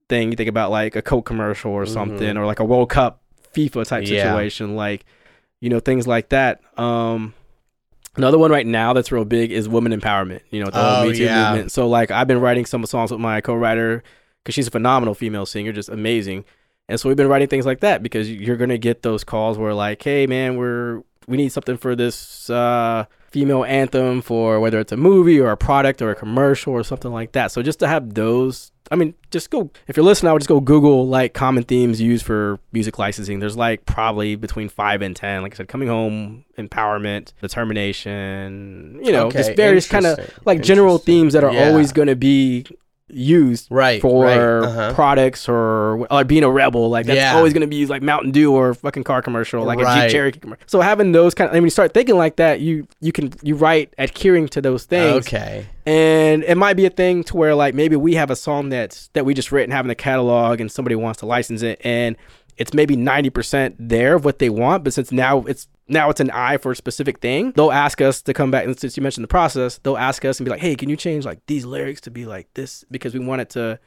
thing, 0.09 0.31
you 0.31 0.35
think 0.35 0.49
about 0.49 0.71
like 0.71 0.95
a 0.95 1.01
Coke 1.01 1.25
commercial 1.25 1.71
or 1.71 1.85
something, 1.85 2.37
or 2.37 2.45
like 2.45 2.59
a 2.59 2.65
World 2.65 2.89
Cup 2.89 3.21
FIFA 3.55 3.87
type 3.87 4.03
Yeah. 4.05 4.23
situation, 4.23 4.75
like 4.75 5.05
you 5.61 5.69
know 5.69 5.79
things 5.79 6.07
like 6.07 6.29
that. 6.29 6.61
Um. 6.79 7.33
Another 8.15 8.39
one 8.39 8.49
right 8.49 8.65
now 8.65 8.93
that's 8.93 9.11
real 9.11 9.25
big 9.25 9.51
is 9.51 9.69
women 9.69 9.91
empowerment. 9.91 10.41
You 10.49 10.63
know, 10.63 10.71
the 10.71 10.79
whole 10.79 10.87
Oh, 11.03 11.03
Me 11.03 11.13
Too 11.15 11.25
yeah. 11.25 11.49
movement. 11.51 11.71
So 11.71 11.87
like 11.87 12.09
I've 12.09 12.27
been 12.27 12.41
writing 12.41 12.65
some 12.65 12.83
songs 12.87 13.11
with 13.11 13.19
my 13.19 13.41
co-writer 13.41 14.01
because 14.43 14.55
she's 14.55 14.65
a 14.67 14.71
phenomenal 14.71 15.13
female 15.13 15.45
singer, 15.45 15.71
just 15.71 15.87
amazing. 15.89 16.43
And 16.89 16.99
so 16.99 17.09
we've 17.09 17.15
been 17.17 17.27
writing 17.27 17.47
things 17.47 17.67
like 17.67 17.81
that 17.81 18.01
because 18.01 18.31
you're 18.31 18.55
gonna 18.57 18.79
get 18.79 19.03
those 19.03 19.23
calls 19.23 19.59
where 19.59 19.73
like, 19.75 20.01
hey 20.01 20.25
man, 20.25 20.55
we're 20.57 21.03
we 21.27 21.37
need 21.37 21.49
something 21.49 21.77
for 21.77 21.95
this 21.95 22.49
uh, 22.49 23.05
female 23.37 23.63
anthem 23.65 24.19
for 24.21 24.59
whether 24.59 24.79
it's 24.79 24.91
a 24.91 24.97
movie 24.97 25.39
or 25.39 25.51
a 25.51 25.57
product 25.57 26.01
or 26.01 26.09
a 26.09 26.15
commercial 26.15 26.73
or 26.73 26.83
something 26.83 27.11
like 27.11 27.33
that. 27.33 27.51
So 27.51 27.61
just 27.61 27.77
to 27.81 27.87
have 27.87 28.15
those, 28.15 28.71
I 28.89 28.95
mean, 28.95 29.13
just 29.29 29.51
go 29.51 29.69
if 29.87 29.95
you're 29.95 30.03
listening, 30.03 30.31
I 30.31 30.33
would 30.33 30.39
just 30.39 30.49
go 30.49 30.59
Google 30.59 31.07
like 31.07 31.35
common 31.35 31.63
themes 31.63 32.01
used 32.01 32.25
for 32.25 32.59
music 32.71 32.97
licensing. 32.97 33.37
There's 33.39 33.55
like 33.55 33.85
probably 33.85 34.35
between 34.35 34.69
five 34.69 35.03
and 35.03 35.15
ten. 35.15 35.43
Like 35.43 35.53
I 35.53 35.57
said, 35.57 35.67
coming 35.67 35.87
home, 35.87 36.45
empowerment, 36.57 37.33
determination, 37.41 38.99
you 39.03 39.11
know, 39.11 39.27
Okay, 39.27 39.39
just 39.39 39.55
various 39.55 39.87
kind 39.87 40.07
of 40.07 40.19
like 40.45 40.63
general 40.63 40.97
themes 40.97 41.33
that 41.33 41.43
are 41.43 41.53
Yeah. 41.53 41.69
always 41.69 41.91
going 41.91 42.07
to 42.07 42.15
be 42.15 42.65
used 43.09 43.67
right 43.69 44.01
for 44.01 44.25
right, 44.25 44.37
uh-huh. 44.37 44.93
products 44.93 45.47
or 45.47 46.05
like 46.11 46.27
being 46.27 46.43
a 46.43 46.49
rebel. 46.51 46.89
Like 46.89 47.05
that's 47.05 47.17
Yeah. 47.17 47.35
always 47.35 47.53
going 47.53 47.61
to 47.61 47.67
be 47.67 47.77
used 47.77 47.89
like 47.89 48.01
Mountain 48.01 48.31
Dew 48.31 48.53
or 48.53 48.73
fucking 48.73 49.03
car 49.05 49.21
commercial, 49.21 49.63
like 49.63 49.79
a 49.79 49.83
Right. 49.83 50.03
Jeep 50.03 50.11
Cherokee 50.11 50.39
commercial. 50.39 50.63
So 50.67 50.81
having 50.81 51.13
those 51.13 51.33
kind 51.33 51.47
of, 51.49 51.53
and 51.53 51.61
when 51.61 51.67
you 51.67 51.71
start 51.71 51.93
thinking 51.93 52.17
like 52.17 52.35
that, 52.35 52.59
you 52.59 52.87
you 52.99 53.11
can 53.11 53.31
you 53.41 53.55
write 53.55 53.93
adhering 53.97 54.47
to 54.49 54.61
those 54.61 54.83
things, 54.83 55.25
Okay. 55.27 55.65
and 55.85 56.43
it 56.43 56.55
might 56.55 56.73
be 56.75 56.85
a 56.85 56.89
thing 56.89 57.23
to 57.25 57.37
where 57.37 57.55
like 57.55 57.73
maybe 57.73 57.95
we 57.95 58.15
have 58.15 58.29
a 58.29 58.35
song 58.35 58.69
that's 58.69 59.09
that 59.13 59.25
we 59.25 59.33
just 59.33 59.51
written 59.51 59.71
having 59.71 59.87
in 59.87 59.89
the 59.89 59.95
catalog, 59.95 60.59
and 60.59 60.71
somebody 60.71 60.95
wants 60.95 61.19
to 61.21 61.25
license 61.25 61.61
it, 61.61 61.79
and 61.83 62.17
it's 62.57 62.73
maybe 62.73 62.95
ninety 62.95 63.29
percent 63.29 63.75
there 63.79 64.15
of 64.15 64.25
what 64.25 64.39
they 64.39 64.49
want, 64.49 64.83
but 64.83 64.93
since 64.93 65.11
now 65.11 65.41
it's 65.41 65.67
now 65.87 66.09
it's 66.09 66.19
an 66.19 66.31
eye 66.31 66.57
for 66.57 66.71
a 66.71 66.75
specific 66.75 67.19
thing, 67.19 67.51
they'll 67.51 67.71
ask 67.71 68.01
us 68.01 68.21
to 68.23 68.33
come 68.33 68.51
back. 68.51 68.65
And 68.65 68.77
since 68.79 68.97
you 68.97 69.03
mentioned 69.03 69.23
the 69.23 69.29
process, 69.29 69.79
they'll 69.83 69.97
ask 69.97 70.25
us 70.25 70.39
and 70.39 70.45
be 70.45 70.51
like, 70.51 70.59
"Hey, 70.59 70.75
can 70.75 70.89
you 70.89 70.95
change 70.95 71.25
like 71.25 71.45
these 71.45 71.65
lyrics 71.65 72.01
to 72.01 72.11
be 72.11 72.25
like 72.25 72.53
this?" 72.55 72.83
Because 72.91 73.13
we 73.13 73.19
want 73.19 73.41
it 73.41 73.49
to 73.51 73.79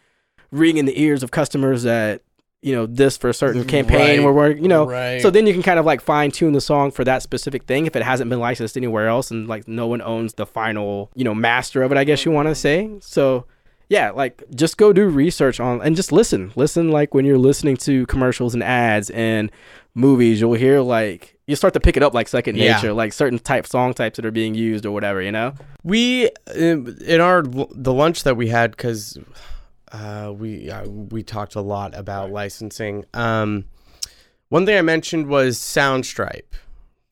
ring 0.51 0.77
in 0.77 0.87
the 0.87 1.01
ears 1.01 1.23
of 1.23 1.31
customers 1.31 1.83
that 1.83 2.23
you 2.63 2.75
know 2.75 2.87
this 2.87 3.17
for 3.17 3.31
a 3.31 3.35
certain 3.35 3.65
mm, 3.65 3.69
campaign 3.69 3.99
Right. 3.99 4.19
where 4.19 4.33
we're 4.33 4.49
working, 4.49 4.63
you 4.63 4.69
know. 4.69 4.87
right. 4.87 5.21
So 5.21 5.31
then 5.31 5.47
you 5.47 5.53
can 5.53 5.63
kind 5.63 5.79
of 5.79 5.87
like 5.87 6.01
fine 6.01 6.31
tune 6.31 6.53
the 6.53 6.61
song 6.61 6.91
for 6.91 7.05
that 7.05 7.23
specific 7.23 7.65
thing 7.65 7.87
if 7.87 7.97
it 7.97 8.03
hasn't 8.03 8.29
been 8.29 8.41
licensed 8.41 8.77
anywhere 8.77 9.09
else 9.09 9.31
and 9.31 9.49
like 9.49 9.67
no 9.67 9.87
one 9.87 10.03
owns 10.03 10.35
the 10.35 10.47
final, 10.47 11.11
you 11.15 11.25
know, 11.25 11.35
master 11.35 11.83
of 11.83 11.91
it, 11.93 11.99
I 11.99 12.05
guess 12.05 12.21
mm-hmm. 12.21 12.31
you 12.31 12.35
want 12.35 12.49
to 12.49 12.55
say. 12.55 12.91
So 13.01 13.47
yeah, 13.91 14.13
like 14.13 14.43
just 14.55 14.79
go 14.79 14.93
do 14.95 15.07
research 15.09 15.61
on 15.61 15.83
and 15.83 15.95
just 15.97 16.13
listen. 16.13 16.53
Listen 16.57 16.91
like 16.91 17.13
when 17.13 17.27
you're 17.27 17.37
listening 17.39 17.77
to 17.79 18.07
commercials 18.07 18.55
and 18.55 18.63
ads 18.63 19.11
and 19.11 19.51
movies, 19.95 20.41
you'll 20.41 20.55
hear 20.55 20.81
like 20.81 21.37
you 21.47 21.57
start 21.57 21.75
to 21.75 21.81
pick 21.81 21.97
it 21.97 22.03
up 22.03 22.15
like 22.15 22.29
second 22.29 22.57
Yeah. 22.57 22.77
nature, 22.77 22.93
like 22.93 23.13
certain 23.13 23.41
type 23.41 23.67
song 23.67 23.93
types 23.93 24.17
that 24.17 24.25
are 24.25 24.31
being 24.31 24.55
used 24.55 24.87
or 24.87 24.93
whatever, 24.93 25.21
you 25.21 25.33
know? 25.33 25.55
We 25.83 26.31
in 26.55 27.21
our 27.21 27.43
the 27.43 27.93
lunch 27.93 28.23
that 28.23 28.37
we 28.37 28.49
had 28.49 28.71
because 28.71 29.19
uh, 29.91 30.33
we 30.37 30.71
uh, 30.71 30.87
we 30.87 31.25
talked 31.25 31.57
a 31.57 31.61
lot 31.61 31.93
about 31.99 32.31
licensing. 32.31 33.05
Um, 33.13 33.65
one 34.51 34.65
thing 34.67 34.79
I 34.79 34.83
mentioned 34.83 35.27
was 35.27 35.59
Soundstripe. 35.59 36.53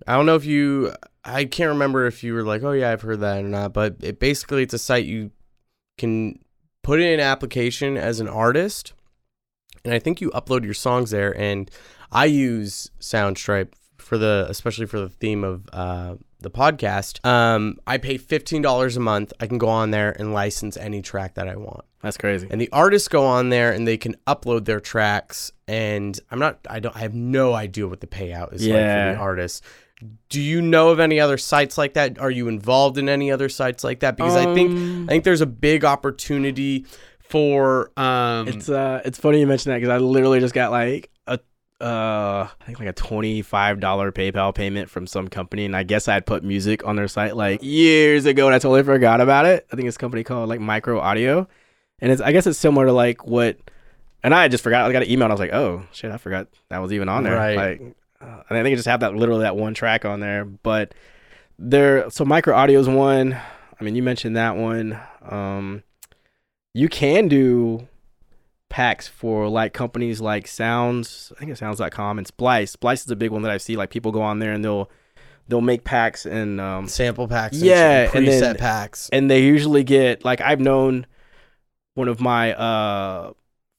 I 0.07 0.15
don't 0.15 0.27
know 0.27 0.37
if 0.37 0.45
you. 0.45 0.93
I 1.25 1.45
can't 1.45 1.71
remember 1.71 2.07
if 2.07 2.23
you 2.23 2.35
were 2.35 2.45
like, 2.45 2.63
"Oh 2.63 2.71
yeah, 2.71 2.93
I've 2.93 3.03
heard 3.03 3.19
that" 3.21 3.45
or 3.45 3.49
not. 3.49 3.73
But 3.73 3.97
it 4.01 4.21
basically 4.21 4.63
it's 4.63 4.75
a 4.75 4.79
site 4.79 5.07
you 5.07 5.33
can 5.99 6.39
put 6.83 7.01
in 7.01 7.13
an 7.13 7.21
application 7.21 7.97
as 7.97 8.21
an 8.21 8.29
artist, 8.29 8.93
and 9.85 9.95
I 9.95 9.99
think 9.99 10.21
you 10.21 10.31
upload 10.31 10.65
your 10.65 10.75
songs 10.75 11.11
there. 11.11 11.37
And 11.39 11.71
I 12.11 12.27
use 12.27 12.91
Soundstripe 13.01 13.73
for 13.97 14.17
the 14.17 14.47
especially 14.49 14.87
for 14.87 14.99
the 14.99 15.09
theme 15.09 15.45
of 15.45 15.69
uh, 15.73 16.15
the 16.41 16.51
podcast. 16.51 17.25
Um, 17.27 17.79
I 17.87 17.99
pay 17.99 18.17
fifteen 18.17 18.63
dollars 18.63 18.97
a 18.97 19.01
month. 19.01 19.33
I 19.41 19.47
can 19.47 19.59
go 19.59 19.69
on 19.69 19.91
there 19.91 20.13
and 20.19 20.33
license 20.33 20.77
any 20.77 21.03
track 21.03 21.35
that 21.35 21.49
I 21.49 21.57
want. 21.57 21.85
That's 22.03 22.17
crazy. 22.17 22.47
And 22.51 22.61
the 22.61 22.71
artists 22.73 23.09
go 23.09 23.27
on 23.27 23.49
there 23.49 23.73
and 23.73 23.87
they 23.87 23.97
can 23.97 24.17
upload 24.27 24.65
their 24.65 24.81
tracks. 24.81 25.51
And 25.67 26.19
I'm 26.31 26.39
not. 26.39 26.59
I 26.71 26.81
don't. 26.81 26.97
I 26.97 27.01
have 27.01 27.15
no 27.15 27.55
idea 27.55 27.87
what 27.87 28.01
the 28.01 28.07
payout 28.07 28.55
is 28.55 28.67
like 28.67 28.77
for 28.77 29.13
the 29.15 29.17
artists. 29.19 29.63
Do 30.29 30.41
you 30.41 30.63
know 30.63 30.91
of 30.91 31.01
any 31.01 31.19
other 31.19 31.39
sites 31.39 31.77
like 31.77 31.95
that? 31.95 32.19
Are 32.19 32.31
you 32.31 32.49
involved 32.49 32.99
in 32.99 33.09
any 33.09 33.33
other 33.33 33.49
sites 33.49 33.83
like 33.83 34.01
that? 34.01 34.17
Because 34.17 34.37
I 34.37 34.53
think 34.55 34.71
Um, 34.71 35.07
I 35.09 35.13
think 35.13 35.25
there's 35.25 35.41
a 35.41 35.47
big 35.47 35.85
opportunity 35.85 36.87
for 37.19 37.91
um 37.99 38.49
It's 38.49 38.69
uh, 38.69 39.03
it's 39.05 39.19
funny 39.19 39.41
you 39.41 39.47
mention 39.47 39.71
that 39.71 39.79
because 39.79 39.91
I 39.91 39.99
literally 39.99 40.41
just 40.41 40.55
got 40.55 40.71
like 40.71 41.11
a 41.27 41.39
uh, 41.81 42.49
I 42.61 42.65
think 42.65 42.79
like 42.79 42.89
a 42.89 42.93
twenty 42.93 43.43
five 43.43 43.81
dollar 43.81 44.11
PayPal 44.13 44.55
payment 44.55 44.89
from 44.91 45.07
some 45.07 45.29
company, 45.29 45.65
and 45.65 45.77
I 45.77 45.83
guess 45.83 46.09
I 46.09 46.15
had 46.15 46.27
put 46.27 46.43
music 46.43 46.87
on 46.87 46.97
their 46.97 47.09
site 47.09 47.37
like 47.37 47.63
years 47.63 48.25
ago, 48.25 48.47
and 48.47 48.55
I 48.55 48.59
totally 48.59 48.83
forgot 48.83 49.21
about 49.21 49.47
it. 49.47 49.67
I 49.73 49.77
think 49.77 49.89
it's 49.89 49.97
a 49.97 50.01
company 50.01 50.25
called 50.25 50.49
like 50.49 50.61
Micro 50.61 50.99
Audio, 50.99 51.49
and 52.01 52.11
it's 52.11 52.21
I 52.21 52.33
guess 52.33 52.47
it's 52.47 52.59
similar 52.59 52.87
to 52.87 52.93
like 52.93 53.27
what, 53.27 53.59
and 54.23 54.35
I 54.35 54.49
just 54.49 54.65
forgot. 54.65 54.89
I 54.89 54.93
got 54.93 55.03
an 55.03 55.11
email, 55.11 55.27
and 55.27 55.33
I 55.33 55.35
was 55.35 55.41
like, 55.41 55.53
oh 55.53 55.85
shit, 55.93 56.11
I 56.11 56.17
forgot 56.17 56.49
that 56.69 56.79
was 56.79 56.93
even 56.93 57.09
on 57.09 57.25
there. 57.25 57.37
Right. 57.37 57.57
Like, 57.57 57.97
uh, 58.21 58.43
and 58.49 58.59
I 58.59 58.63
think 58.63 58.73
I 58.73 58.77
just 58.77 58.89
have 58.89 59.01
that 59.01 59.15
literally 59.15 59.43
that 59.43 59.57
one 59.57 59.75
track 59.75 60.05
on 60.05 60.21
there, 60.21 60.45
but 60.45 60.95
there. 61.59 62.09
So 62.11 62.25
Micro 62.25 62.55
Audio 62.55 62.81
is 62.81 62.89
one. 62.89 63.35
I 63.81 63.85
mean, 63.85 63.95
you 63.95 64.03
mentioned 64.03 64.37
that 64.37 64.57
one. 64.57 64.99
Um, 65.23 65.83
you 66.75 66.89
can 66.89 67.29
do 67.29 67.87
packs 68.69 69.09
for 69.09 69.49
like 69.49 69.73
companies 69.73 70.21
like 70.21 70.47
Sounds, 70.47 71.33
I 71.37 71.39
think 71.39 71.51
it's 71.53 71.61
sounds.com 71.61 72.19
and 72.19 72.27
Splice. 72.27 72.73
Splice 72.73 73.05
is 73.05 73.11
a 73.11 73.17
big 73.17 73.31
one 73.31 73.43
that 73.43 73.51
I 73.51 73.57
see 73.57 73.77
like 73.77 73.91
people 73.91 74.13
go 74.13 74.21
on 74.23 74.41
there 74.41 74.53
and 74.53 74.65
they'll 74.65 74.91
they'll 75.49 75.61
make 75.63 75.85
packs 75.85 76.27
and 76.27 76.61
um 76.61 76.87
sample 76.89 77.27
packs. 77.29 77.57
Yeah, 77.57 78.07
shit, 78.07 78.15
and 78.17 78.27
preset 78.27 78.41
then- 78.41 78.57
packs. 78.57 79.09
and 79.13 79.31
they 79.31 79.43
usually 79.43 79.85
get 79.85 80.25
like 80.25 80.41
I've 80.41 80.61
known 80.61 81.07
one 81.95 82.09
of 82.09 82.21
my 82.21 82.53
uh 82.55 83.33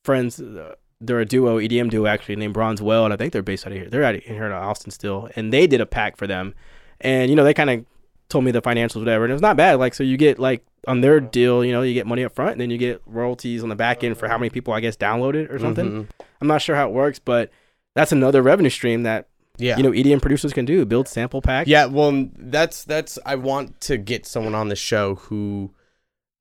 friends 0.03 0.39
uh, 0.41 0.73
they're 1.01 1.19
a 1.19 1.25
duo 1.25 1.59
EDM 1.59 1.89
duo 1.89 2.07
actually 2.07 2.35
named 2.35 2.53
Bronze 2.53 2.81
Well 2.81 3.05
and 3.05 3.13
I 3.13 3.17
think 3.17 3.31
they're 3.33 3.41
based 3.41 3.65
out 3.65 3.71
of 3.71 3.77
here. 3.79 3.89
They're 3.89 4.03
out 4.03 4.15
of 4.15 4.23
here 4.23 4.45
in 4.45 4.51
Austin 4.51 4.91
still 4.91 5.29
and 5.35 5.53
they 5.53 5.65
did 5.67 5.81
a 5.81 5.85
pack 5.85 6.17
for 6.17 6.27
them. 6.27 6.53
And 7.01 7.29
you 7.29 7.35
know 7.35 7.43
they 7.43 7.53
kind 7.53 7.69
of 7.69 7.85
told 8.27 8.43
me 8.43 8.51
the 8.51 8.61
financials, 8.61 8.97
whatever, 8.99 9.23
and 9.23 9.31
it 9.31 9.33
was 9.33 9.41
not 9.41 9.57
bad. 9.57 9.79
Like, 9.79 9.93
so 9.95 10.03
you 10.03 10.15
get 10.17 10.37
like 10.37 10.63
on 10.87 11.01
their 11.01 11.19
deal, 11.19 11.63
you 11.65 11.71
know, 11.71 11.81
you 11.81 11.93
get 11.93 12.05
money 12.05 12.23
up 12.23 12.33
front, 12.35 12.51
and 12.53 12.61
then 12.61 12.69
you 12.69 12.77
get 12.77 13.01
royalties 13.07 13.63
on 13.63 13.69
the 13.69 13.75
back 13.75 14.03
end 14.03 14.17
for 14.17 14.27
how 14.27 14.37
many 14.37 14.49
people 14.49 14.73
I 14.73 14.79
guess 14.81 14.95
downloaded 14.95 15.51
or 15.51 15.57
something. 15.59 15.89
Mhm. 15.89 16.07
I'm 16.41 16.47
not 16.47 16.61
sure 16.61 16.75
how 16.75 16.87
it 16.87 16.93
works, 16.93 17.17
but 17.19 17.49
that's 17.95 18.11
another 18.11 18.41
revenue 18.41 18.69
stream 18.69 19.03
that 19.03 19.27
Yeah. 19.57 19.77
you 19.77 19.83
know 19.83 19.91
EDM 19.91 20.19
producers 20.21 20.53
can 20.53 20.65
do. 20.65 20.85
Build 20.85 21.07
sample 21.07 21.41
packs. 21.41 21.67
Yeah, 21.69 21.85
well, 21.85 22.27
that's 22.37 22.83
that's. 22.83 23.17
I 23.25 23.35
want 23.35 23.79
to 23.81 23.97
get 23.97 24.25
someone 24.25 24.53
on 24.55 24.67
the 24.69 24.75
show 24.75 25.15
who 25.15 25.71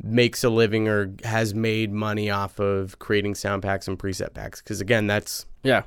makes 0.02 0.44
a 0.44 0.48
living 0.48 0.86
or 0.88 1.12
has 1.24 1.54
made 1.54 1.92
money 1.92 2.30
off 2.30 2.58
of 2.60 2.98
creating 2.98 3.34
sound 3.34 3.62
packs 3.62 3.88
and 3.88 3.98
preset 3.98 4.32
packs. 4.34 4.60
Because 4.62 4.80
again, 4.80 5.06
that's 5.06 5.46
yeah. 5.62 5.82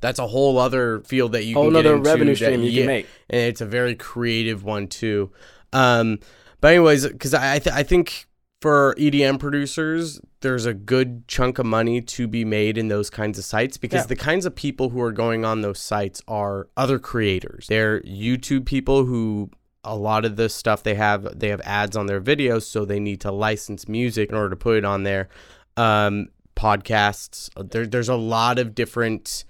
that's 0.00 0.18
a 0.18 0.26
whole 0.26 0.58
other 0.58 1.00
field 1.00 1.32
that 1.32 1.44
you 1.44 1.54
Whole 1.54 1.66
can 1.70 1.76
into 1.76 1.96
revenue 1.96 2.32
that- 2.34 2.36
stream 2.36 2.62
you 2.62 2.70
yeah, 2.70 2.80
can 2.82 2.86
make. 2.86 3.06
and 3.30 3.40
it's 3.42 3.60
a 3.60 3.66
very 3.66 3.94
creative 3.96 4.62
one 4.64 4.86
too. 4.86 5.30
Um, 5.72 6.20
but 6.60 6.68
anyways, 6.68 7.06
because 7.08 7.34
I 7.34 7.54
I, 7.54 7.58
th- 7.58 7.74
I 7.74 7.82
think 7.82 8.26
for 8.62 8.94
EDM 8.98 9.38
producers, 9.38 10.18
there's 10.40 10.64
a 10.64 10.72
good 10.72 11.28
chunk 11.28 11.58
of 11.58 11.66
money 11.66 12.00
to 12.00 12.26
be 12.26 12.44
made 12.44 12.78
in 12.78 12.88
those 12.88 13.10
kinds 13.10 13.38
of 13.38 13.44
sites 13.44 13.76
because 13.76 14.02
Yeah. 14.04 14.06
the 14.06 14.16
kinds 14.16 14.46
of 14.46 14.54
people 14.54 14.88
who 14.90 15.00
are 15.02 15.12
going 15.12 15.44
on 15.44 15.60
those 15.60 15.78
sites 15.78 16.22
are 16.26 16.68
other 16.76 16.98
creators. 16.98 17.66
They're 17.66 18.00
YouTube 18.02 18.64
people 18.64 19.04
who 19.04 19.50
a 19.86 19.94
lot 19.96 20.24
of 20.24 20.36
the 20.36 20.48
stuff 20.48 20.82
they 20.82 20.94
have 20.96 21.38
they 21.38 21.48
have 21.48 21.60
ads 21.64 21.96
on 21.96 22.06
their 22.06 22.20
videos, 22.20 22.62
so 22.64 22.84
they 22.84 23.00
need 23.00 23.20
to 23.22 23.30
license 23.32 23.88
music 23.88 24.28
in 24.30 24.34
order 24.34 24.50
to 24.50 24.56
put 24.56 24.76
it 24.76 24.84
on 24.84 25.02
their 25.04 25.28
Um, 25.76 26.28
podcasts. 26.54 27.50
There, 27.70 27.86
there's 27.86 28.08
a 28.08 28.16
lot 28.16 28.58
of 28.58 28.74
different 28.74 29.44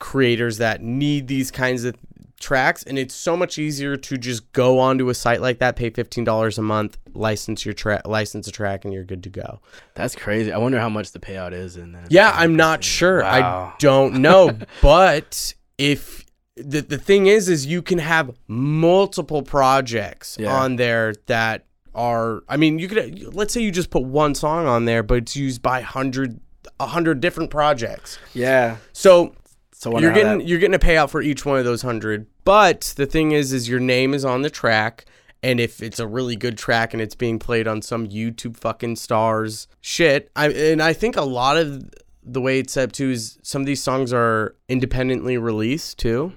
creators 0.00 0.58
that 0.58 0.82
need 0.82 1.28
these 1.28 1.50
kinds 1.50 1.84
of 1.84 1.94
tracks 2.40 2.82
and 2.82 2.98
it's 2.98 3.14
so 3.14 3.36
much 3.36 3.58
easier 3.58 3.96
to 3.96 4.18
just 4.18 4.52
go 4.52 4.78
onto 4.78 5.08
a 5.08 5.14
site 5.14 5.40
like 5.40 5.60
that 5.60 5.76
pay 5.76 5.90
$15 5.90 6.58
a 6.58 6.62
month 6.62 6.98
license 7.14 7.64
your 7.64 7.72
track 7.72 8.06
license 8.06 8.46
a 8.46 8.52
track 8.52 8.84
and 8.84 8.92
you're 8.92 9.04
good 9.04 9.22
to 9.22 9.30
go 9.30 9.60
That's 9.94 10.14
crazy. 10.14 10.52
I 10.52 10.58
wonder 10.58 10.78
how 10.78 10.88
much 10.90 11.12
the 11.12 11.20
payout 11.20 11.52
is. 11.52 11.76
And 11.76 11.94
then 11.94 12.06
yeah 12.10 12.32
i'm 12.34 12.54
not 12.54 12.84
sure 12.84 13.22
Wow. 13.22 13.72
i 13.72 13.76
don't 13.78 14.14
know 14.20 14.50
but 14.82 15.54
if 15.78 16.23
the, 16.56 16.80
the 16.82 16.98
thing 16.98 17.26
is 17.26 17.48
is 17.48 17.66
you 17.66 17.82
can 17.82 17.98
have 17.98 18.30
multiple 18.46 19.42
projects 19.42 20.36
Yeah. 20.38 20.54
on 20.54 20.76
there 20.76 21.14
that 21.26 21.64
are 21.94 22.42
i 22.48 22.56
mean 22.56 22.78
you 22.78 22.88
could 22.88 23.34
let's 23.34 23.52
say 23.54 23.60
you 23.60 23.70
just 23.70 23.90
put 23.90 24.02
one 24.04 24.34
song 24.34 24.66
on 24.66 24.84
there 24.84 25.02
but 25.02 25.18
it's 25.18 25.36
used 25.36 25.62
by 25.62 25.78
100 25.80 26.40
100 26.78 27.20
different 27.20 27.50
projects 27.50 28.18
Yeah. 28.34 28.76
so 28.92 29.34
So 29.72 29.98
you're 29.98 30.12
getting 30.12 30.38
that- 30.38 30.46
you're 30.46 30.58
getting 30.58 30.74
a 30.74 30.78
payout 30.78 31.10
for 31.10 31.22
each 31.22 31.44
one 31.44 31.58
of 31.58 31.64
those 31.64 31.82
hundred. 31.82 32.26
But 32.44 32.92
the 32.96 33.06
thing 33.06 33.32
is, 33.32 33.52
is 33.52 33.68
your 33.68 33.80
name 33.80 34.12
is 34.14 34.22
on 34.24 34.42
the 34.42 34.50
track, 34.50 35.04
and 35.42 35.58
if 35.60 35.82
it's 35.82 35.98
a 35.98 36.06
really 36.06 36.36
good 36.36 36.56
track 36.58 36.92
and 36.94 37.00
it's 37.02 37.14
being 37.14 37.38
played 37.38 37.66
on 37.66 37.80
some 37.82 38.06
YouTube 38.06 38.56
fucking 38.58 38.96
stars 38.96 39.66
shit, 39.80 40.30
I 40.36 40.48
and 40.48 40.82
I 40.82 40.92
think 40.94 41.16
a 41.16 41.22
lot 41.22 41.56
of 41.58 41.84
the 42.22 42.40
way 42.40 42.58
it's 42.60 42.72
set 42.74 42.84
up 42.84 42.92
too 42.92 43.10
is 43.10 43.38
some 43.42 43.60
of 43.62 43.66
these 43.66 43.82
songs 43.82 44.12
are 44.12 44.54
independently 44.68 45.36
released 45.38 45.98
too. 45.98 46.32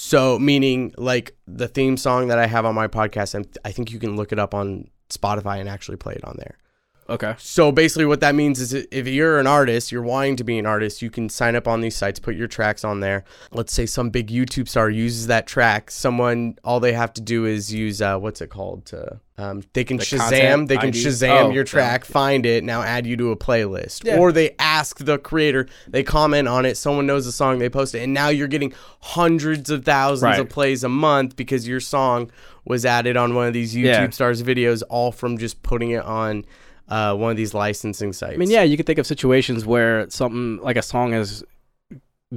So 0.00 0.38
meaning 0.38 0.94
like 0.96 1.36
the 1.48 1.66
theme 1.66 1.96
song 1.96 2.28
that 2.28 2.38
I 2.38 2.46
have 2.46 2.64
on 2.64 2.72
my 2.72 2.86
podcast, 2.86 3.34
and 3.34 3.48
I 3.64 3.72
think 3.72 3.90
you 3.90 3.98
can 3.98 4.14
look 4.14 4.30
it 4.30 4.38
up 4.38 4.54
on 4.54 4.88
Spotify 5.10 5.58
and 5.58 5.68
actually 5.68 5.96
play 5.96 6.14
it 6.14 6.22
on 6.22 6.36
there. 6.38 6.56
Okay. 7.08 7.34
So 7.38 7.72
basically, 7.72 8.04
what 8.06 8.20
that 8.20 8.34
means 8.34 8.60
is 8.60 8.72
if 8.74 9.06
you're 9.08 9.38
an 9.38 9.46
artist, 9.46 9.90
you're 9.92 10.02
wanting 10.02 10.36
to 10.36 10.44
be 10.44 10.58
an 10.58 10.66
artist, 10.66 11.02
you 11.02 11.10
can 11.10 11.28
sign 11.28 11.56
up 11.56 11.66
on 11.68 11.80
these 11.80 11.96
sites, 11.96 12.18
put 12.18 12.34
your 12.36 12.48
tracks 12.48 12.84
on 12.84 13.00
there. 13.00 13.24
Let's 13.52 13.72
say 13.72 13.86
some 13.86 14.10
big 14.10 14.28
YouTube 14.28 14.68
star 14.68 14.90
uses 14.90 15.26
that 15.28 15.46
track. 15.46 15.90
Someone, 15.90 16.56
all 16.64 16.80
they 16.80 16.92
have 16.92 17.12
to 17.14 17.20
do 17.20 17.44
is 17.46 17.72
use 17.72 18.00
uh, 18.02 18.18
what's 18.18 18.40
it 18.40 18.50
called? 18.50 18.86
To, 18.86 19.20
um, 19.38 19.62
they 19.72 19.84
can 19.84 19.98
The 19.98 20.04
Shazam. 20.04 20.66
They 20.66 20.76
can 20.76 20.88
ID? 20.88 21.04
Shazam 21.04 21.44
Oh, 21.44 21.50
your 21.50 21.58
yeah. 21.58 21.64
track, 21.64 22.04
find 22.04 22.44
it, 22.44 22.64
now 22.64 22.82
add 22.82 23.06
you 23.06 23.16
to 23.18 23.30
a 23.30 23.36
playlist. 23.36 24.04
Yeah. 24.04 24.18
Or 24.18 24.32
they 24.32 24.56
ask 24.58 24.98
the 24.98 25.16
creator, 25.18 25.68
they 25.86 26.02
comment 26.02 26.48
on 26.48 26.66
it, 26.66 26.76
someone 26.76 27.06
knows 27.06 27.24
the 27.24 27.30
song, 27.32 27.58
they 27.60 27.68
post 27.68 27.94
it, 27.94 28.00
and 28.00 28.12
now 28.12 28.28
you're 28.30 28.48
getting 28.48 28.72
hundreds 29.00 29.70
of 29.70 29.84
thousands 29.84 30.22
Right. 30.24 30.40
of 30.40 30.48
plays 30.48 30.82
a 30.84 30.88
month 30.88 31.36
because 31.36 31.66
your 31.68 31.80
song 31.80 32.30
was 32.64 32.84
added 32.84 33.16
on 33.16 33.34
one 33.34 33.46
of 33.46 33.52
these 33.54 33.74
YouTube 33.74 33.84
Yeah. 33.84 34.10
stars 34.10 34.42
videos, 34.42 34.82
all 34.90 35.12
from 35.12 35.38
just 35.38 35.62
putting 35.62 35.90
it 35.92 36.02
on 36.04 36.44
uh, 36.88 37.14
one 37.14 37.30
of 37.30 37.36
these 37.36 37.54
licensing 37.54 38.12
sites. 38.12 38.34
I 38.34 38.36
mean, 38.36 38.50
yeah, 38.50 38.62
you 38.62 38.76
could 38.76 38.86
think 38.86 38.98
of 38.98 39.06
situations 39.06 39.66
where 39.66 40.08
something 40.10 40.58
like 40.62 40.76
a 40.76 40.82
song 40.82 41.12
has 41.12 41.44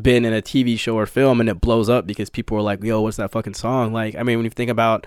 been 0.02 0.24
in 0.24 0.34
a 0.34 0.42
TV 0.42 0.80
show 0.80 0.96
or 0.98 1.06
film 1.06 1.42
and 1.42 1.50
it 1.50 1.60
blows 1.60 1.90
up 1.90 2.08
because 2.08 2.30
people 2.30 2.58
are 2.58 2.62
like, 2.62 2.82
"Yo, 2.84 3.02
what's 3.02 3.18
that 3.18 3.32
fucking 3.32 3.54
song?" 3.56 3.92
Like, 3.92 4.16
I 4.16 4.24
mean, 4.24 4.38
when 4.38 4.46
you 4.46 4.50
think 4.50 4.72
about, 4.72 5.06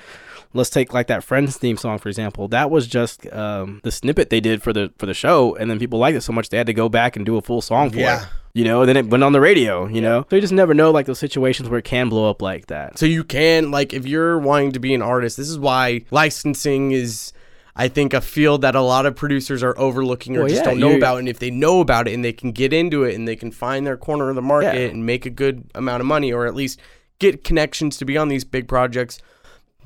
let's 0.52 0.68
take 0.70 0.92
like 0.92 1.06
that 1.06 1.24
Friends 1.24 1.56
theme 1.56 1.76
song 1.78 1.98
for 1.98 2.08
example. 2.10 2.48
That 2.48 2.70
was 2.70 2.86
just 2.86 3.26
um, 3.32 3.80
the 3.82 3.90
snippet 3.90 4.28
they 4.30 4.40
did 4.40 4.62
for 4.62 4.72
the 4.72 4.92
for 4.98 5.06
the 5.06 5.14
show, 5.14 5.54
and 5.56 5.70
then 5.70 5.78
people 5.78 5.98
liked 5.98 6.16
it 6.16 6.20
so 6.22 6.32
much 6.32 6.50
they 6.50 6.58
had 6.58 6.66
to 6.66 6.74
go 6.74 6.88
back 6.88 7.16
and 7.16 7.24
do 7.24 7.36
a 7.36 7.40
full 7.42 7.62
song 7.62 7.90
for 7.90 7.98
Yeah. 7.98 8.22
it. 8.22 8.28
You 8.56 8.64
know, 8.64 8.86
then 8.86 8.96
it 8.96 9.06
went 9.08 9.24
on 9.24 9.32
the 9.32 9.40
radio. 9.40 9.86
You 9.88 10.00
know, 10.00 10.26
so 10.30 10.36
you 10.36 10.40
just 10.42 10.52
never 10.52 10.74
know 10.74 10.90
like 10.92 11.06
those 11.06 11.18
situations 11.18 11.68
where 11.68 11.78
it 11.80 11.84
can 11.84 12.08
blow 12.08 12.28
up 12.30 12.40
like 12.42 12.66
that. 12.68 12.98
So 12.98 13.04
you 13.06 13.24
can 13.24 13.70
like 13.70 13.92
if 13.94 14.06
you're 14.06 14.38
wanting 14.38 14.72
to 14.72 14.78
be 14.80 14.92
an 14.94 15.02
artist, 15.02 15.36
this 15.38 15.48
is 15.48 15.58
why 15.58 16.02
licensing 16.10 16.92
is 16.92 17.32
I 17.76 17.88
think 17.88 18.14
a 18.14 18.20
field 18.20 18.62
that 18.62 18.74
a 18.76 18.80
lot 18.80 19.04
of 19.04 19.16
producers 19.16 19.62
are 19.62 19.76
overlooking 19.78 20.36
or 20.36 20.40
Well, 20.40 20.48
just 20.48 20.60
yeah, 20.64 20.70
don't 20.70 20.80
know 20.80 20.94
about 20.96 21.18
and 21.18 21.28
if 21.28 21.38
they 21.40 21.50
know 21.50 21.80
about 21.80 22.06
it 22.06 22.14
and 22.14 22.24
they 22.24 22.32
can 22.32 22.52
get 22.52 22.72
into 22.72 23.02
it 23.02 23.14
and 23.16 23.26
they 23.26 23.34
can 23.36 23.50
find 23.50 23.84
their 23.86 23.96
corner 23.96 24.28
of 24.28 24.36
the 24.36 24.42
market 24.42 24.74
Yeah. 24.74 24.88
and 24.90 25.04
make 25.04 25.26
a 25.26 25.30
good 25.30 25.64
amount 25.74 26.00
of 26.00 26.06
money 26.06 26.32
or 26.32 26.46
at 26.46 26.54
least 26.54 26.80
get 27.18 27.42
connections 27.42 27.96
to 27.98 28.04
be 28.04 28.16
on 28.16 28.28
these 28.28 28.44
big 28.44 28.68
projects 28.68 29.18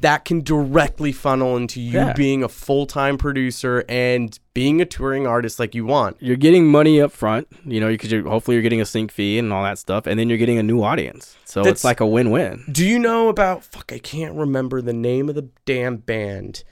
that 0.01 0.25
can 0.25 0.43
directly 0.43 1.11
funnel 1.13 1.57
into 1.57 1.81
you 1.81 1.93
Yeah. 1.99 2.13
being 2.13 2.45
a 2.45 2.49
full-time 2.49 3.19
producer 3.19 3.85
and 3.89 4.39
being 4.55 4.81
a 4.81 4.85
touring 4.85 5.27
artist 5.27 5.59
like 5.59 5.75
you 5.75 5.85
want. 5.87 6.17
You're 6.21 6.37
getting 6.37 6.67
money 6.67 7.01
up 7.01 7.11
front, 7.11 7.49
you 7.65 7.81
know, 7.81 7.89
because 7.89 8.13
you're 8.13 8.23
hopefully 8.29 8.55
you're 8.57 8.63
getting 8.63 8.81
a 8.81 8.87
sync 8.87 9.11
fee 9.11 9.39
and 9.39 9.53
all 9.53 9.65
that 9.65 9.77
stuff, 9.79 10.07
and 10.07 10.21
then 10.21 10.29
you're 10.29 10.39
getting 10.39 10.59
a 10.59 10.63
new 10.63 10.83
audience. 10.85 11.37
So 11.45 11.61
That's- 11.63 11.79
it's 11.79 11.85
like 11.85 11.99
a 12.01 12.07
win-win. 12.07 12.65
Do 12.71 12.85
you 12.87 12.99
know 12.99 13.29
about 13.29 13.65
fuck 13.65 13.93
I 13.93 13.99
can't 13.99 14.35
remember 14.37 14.81
the 14.83 14.93
name 14.93 15.29
of 15.29 15.35
the 15.35 15.49
damn 15.65 15.97
band. 15.97 16.63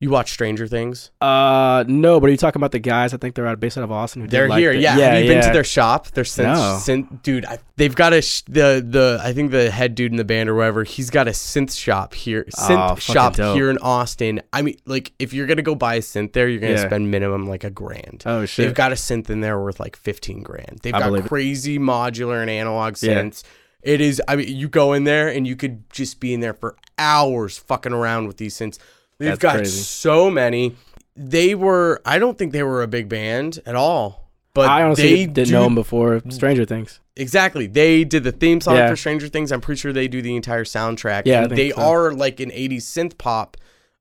You 0.00 0.10
watch 0.10 0.30
Stranger 0.30 0.68
Things? 0.68 1.10
Uh, 1.20 1.82
no, 1.88 2.20
but 2.20 2.28
are 2.28 2.30
you 2.30 2.36
talking 2.36 2.60
about 2.60 2.70
the 2.70 2.78
guys? 2.78 3.12
I 3.12 3.16
think 3.16 3.34
they're 3.34 3.48
out 3.48 3.58
based 3.58 3.76
out 3.76 3.82
of 3.82 3.90
Austin. 3.90 4.22
Who 4.22 4.28
They're 4.28 4.46
here, 4.56 4.72
the- 4.72 4.78
yeah. 4.78 4.92
Have 4.96 5.24
you 5.24 5.28
been 5.28 5.42
to 5.42 5.50
their 5.52 5.64
shop? 5.64 6.12
Their 6.12 6.22
synth, 6.22 6.44
No. 6.44 6.78
synth 6.80 7.22
dude. 7.24 7.44
I, 7.44 7.58
they've 7.74 7.94
got 7.96 8.12
a 8.12 8.22
sh- 8.22 8.42
the 8.42 8.84
the 8.88 9.20
I 9.20 9.32
think 9.32 9.50
the 9.50 9.72
head 9.72 9.96
dude 9.96 10.12
in 10.12 10.16
the 10.16 10.24
band 10.24 10.48
or 10.48 10.54
whatever. 10.54 10.84
He's 10.84 11.10
got 11.10 11.26
a 11.26 11.32
synth 11.32 11.76
shop 11.76 12.14
here, 12.14 12.44
synth 12.56 12.92
Oh, 12.92 12.94
shop 12.94 13.34
dope. 13.34 13.56
here 13.56 13.70
in 13.70 13.78
Austin. 13.78 14.40
I 14.52 14.62
mean, 14.62 14.76
like 14.86 15.10
if 15.18 15.32
you're 15.32 15.48
gonna 15.48 15.62
go 15.62 15.74
buy 15.74 15.96
a 15.96 16.00
synth 16.00 16.32
there, 16.32 16.48
you're 16.48 16.60
gonna 16.60 16.74
Yeah. 16.74 16.86
spend 16.86 17.10
minimum 17.10 17.46
like 17.48 17.64
a 17.64 17.70
grand. 17.70 18.22
Oh 18.24 18.46
shit! 18.46 18.66
They've 18.66 18.74
got 18.76 18.92
a 18.92 18.94
synth 18.96 19.28
in 19.30 19.40
there 19.40 19.58
worth 19.60 19.80
like 19.80 19.96
fifteen 19.96 20.44
grand. 20.44 20.78
They've 20.84 20.94
I 20.94 21.00
got 21.00 21.06
believe 21.08 21.24
it. 21.24 21.28
crazy 21.28 21.76
modular 21.80 22.40
and 22.40 22.48
analog 22.48 22.96
Yeah. 23.00 23.20
synths. 23.20 23.42
It 23.82 24.00
is. 24.00 24.22
I 24.28 24.36
mean, 24.36 24.46
you 24.56 24.68
go 24.68 24.92
in 24.92 25.02
there 25.02 25.26
and 25.28 25.44
you 25.44 25.56
could 25.56 25.90
just 25.90 26.20
be 26.20 26.32
in 26.34 26.38
there 26.38 26.54
for 26.54 26.76
hours 27.00 27.58
fucking 27.58 27.92
around 27.92 28.28
with 28.28 28.36
these 28.36 28.54
synths. 28.56 28.78
They've 29.18 29.30
That's 29.30 29.40
got 29.40 29.56
crazy. 29.56 29.82
so 29.82 30.30
many. 30.30 30.76
They 31.16 31.54
were. 31.54 32.00
I 32.04 32.18
don't 32.18 32.38
think 32.38 32.52
they 32.52 32.62
were 32.62 32.82
a 32.82 32.88
big 32.88 33.08
band 33.08 33.60
at 33.66 33.74
all. 33.74 34.28
But 34.54 34.68
I 34.70 34.82
honestly 34.82 35.26
they 35.26 35.26
didn't 35.26 35.48
do, 35.48 35.52
know 35.52 35.64
them 35.64 35.74
before 35.74 36.20
Stranger 36.30 36.64
Things. 36.64 37.00
Exactly. 37.16 37.66
They 37.66 38.02
did 38.04 38.24
the 38.24 38.32
theme 38.32 38.60
song 38.60 38.76
Yeah. 38.76 38.88
for 38.88 38.96
Stranger 38.96 39.28
Things. 39.28 39.52
I'm 39.52 39.60
pretty 39.60 39.78
sure 39.78 39.92
they 39.92 40.08
do 40.08 40.22
the 40.22 40.34
entire 40.34 40.64
soundtrack. 40.64 41.22
Yeah, 41.26 41.46
they 41.46 41.70
so. 41.70 41.80
are 41.82 42.12
like 42.12 42.40
an 42.40 42.50
80s 42.50 42.78
synth 42.82 43.18
pop 43.18 43.56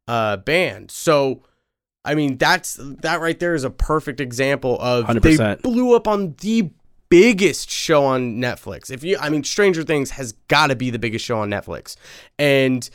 uh, 0.07 0.37
band. 0.37 0.89
So, 0.89 1.43
I 2.05 2.15
mean, 2.15 2.37
that's 2.37 2.79
that 2.79 3.21
right 3.21 3.39
there 3.39 3.53
is 3.53 3.63
a 3.63 3.69
perfect 3.69 4.19
example 4.19 4.79
of 4.79 5.05
they 5.21 5.35
100%. 5.35 5.61
blew 5.61 5.95
up 5.95 6.07
on 6.07 6.35
the 6.41 6.71
biggest 7.09 7.69
show 7.69 8.03
on 8.05 8.37
Netflix. 8.37 8.89
If 8.89 9.03
you, 9.03 9.17
I 9.19 9.29
mean, 9.29 9.43
Stranger 9.43 9.83
Things 9.83 10.11
has 10.11 10.31
got 10.47 10.67
to 10.67 10.75
be 10.75 10.89
the 10.89 10.99
biggest 10.99 11.23
show 11.25 11.39
on 11.39 11.49
Netflix, 11.49 11.97
and 12.39 12.89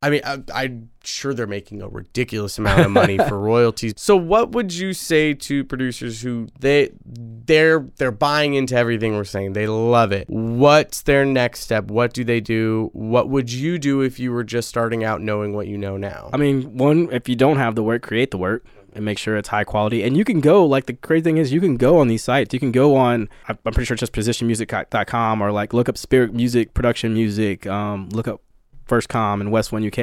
I 0.00 0.10
mean, 0.10 0.20
I, 0.24 0.42
I'm 0.54 0.90
sure 1.02 1.34
they're 1.34 1.48
making 1.48 1.82
a 1.82 1.88
ridiculous 1.88 2.56
amount 2.56 2.82
of 2.82 2.90
money 2.92 3.18
for 3.18 3.38
royalties. 3.40 3.94
So, 3.96 4.16
what 4.16 4.52
would 4.52 4.72
you 4.72 4.92
say 4.92 5.34
to 5.34 5.64
producers 5.64 6.22
who 6.22 6.46
they 6.60 6.90
they're 7.04 7.80
they're 7.96 8.12
buying 8.12 8.54
into 8.54 8.76
everything 8.76 9.16
we're 9.16 9.24
saying? 9.24 9.54
They 9.54 9.66
love 9.66 10.12
it. 10.12 10.28
What's 10.30 11.02
their 11.02 11.24
next 11.24 11.60
step? 11.60 11.90
What 11.90 12.14
do 12.14 12.22
they 12.22 12.40
do? 12.40 12.90
What 12.92 13.28
would 13.28 13.50
you 13.50 13.76
do 13.76 14.00
if 14.02 14.20
you 14.20 14.30
were 14.30 14.44
just 14.44 14.68
starting 14.68 15.02
out, 15.02 15.20
knowing 15.20 15.52
what 15.52 15.66
you 15.66 15.76
know 15.76 15.96
now? 15.96 16.30
I 16.32 16.36
mean, 16.36 16.76
one, 16.76 17.08
if 17.10 17.28
you 17.28 17.34
don't 17.34 17.56
have 17.56 17.74
the 17.74 17.82
work, 17.82 18.02
create 18.02 18.30
the 18.30 18.38
work 18.38 18.64
and 18.92 19.04
make 19.04 19.18
sure 19.18 19.36
it's 19.36 19.48
high 19.48 19.64
quality. 19.64 20.04
And 20.04 20.16
you 20.16 20.24
can 20.24 20.40
go, 20.40 20.64
like, 20.64 20.86
the 20.86 20.94
crazy 20.94 21.22
thing 21.22 21.36
is, 21.36 21.52
you 21.52 21.60
can 21.60 21.76
go 21.76 21.98
on 21.98 22.08
these 22.08 22.22
sites. 22.22 22.54
You 22.54 22.60
can 22.60 22.72
go 22.72 22.96
on, 22.96 23.28
I'm 23.48 23.58
I'm 23.66 23.72
pretty 23.72 23.86
sure 23.86 23.94
it's 23.94 24.00
just 24.00 24.12
positionmusic.com 24.12 25.42
or 25.42 25.50
like 25.50 25.72
look 25.72 25.88
up 25.88 25.98
Spirit 25.98 26.32
Music, 26.34 26.72
Production 26.72 27.14
Music, 27.14 27.66
um, 27.66 28.08
look 28.10 28.28
up 28.28 28.42
FirstCom 28.88 29.40
and 29.40 29.52
West 29.52 29.70
One 29.72 29.86
UK, 29.86 29.98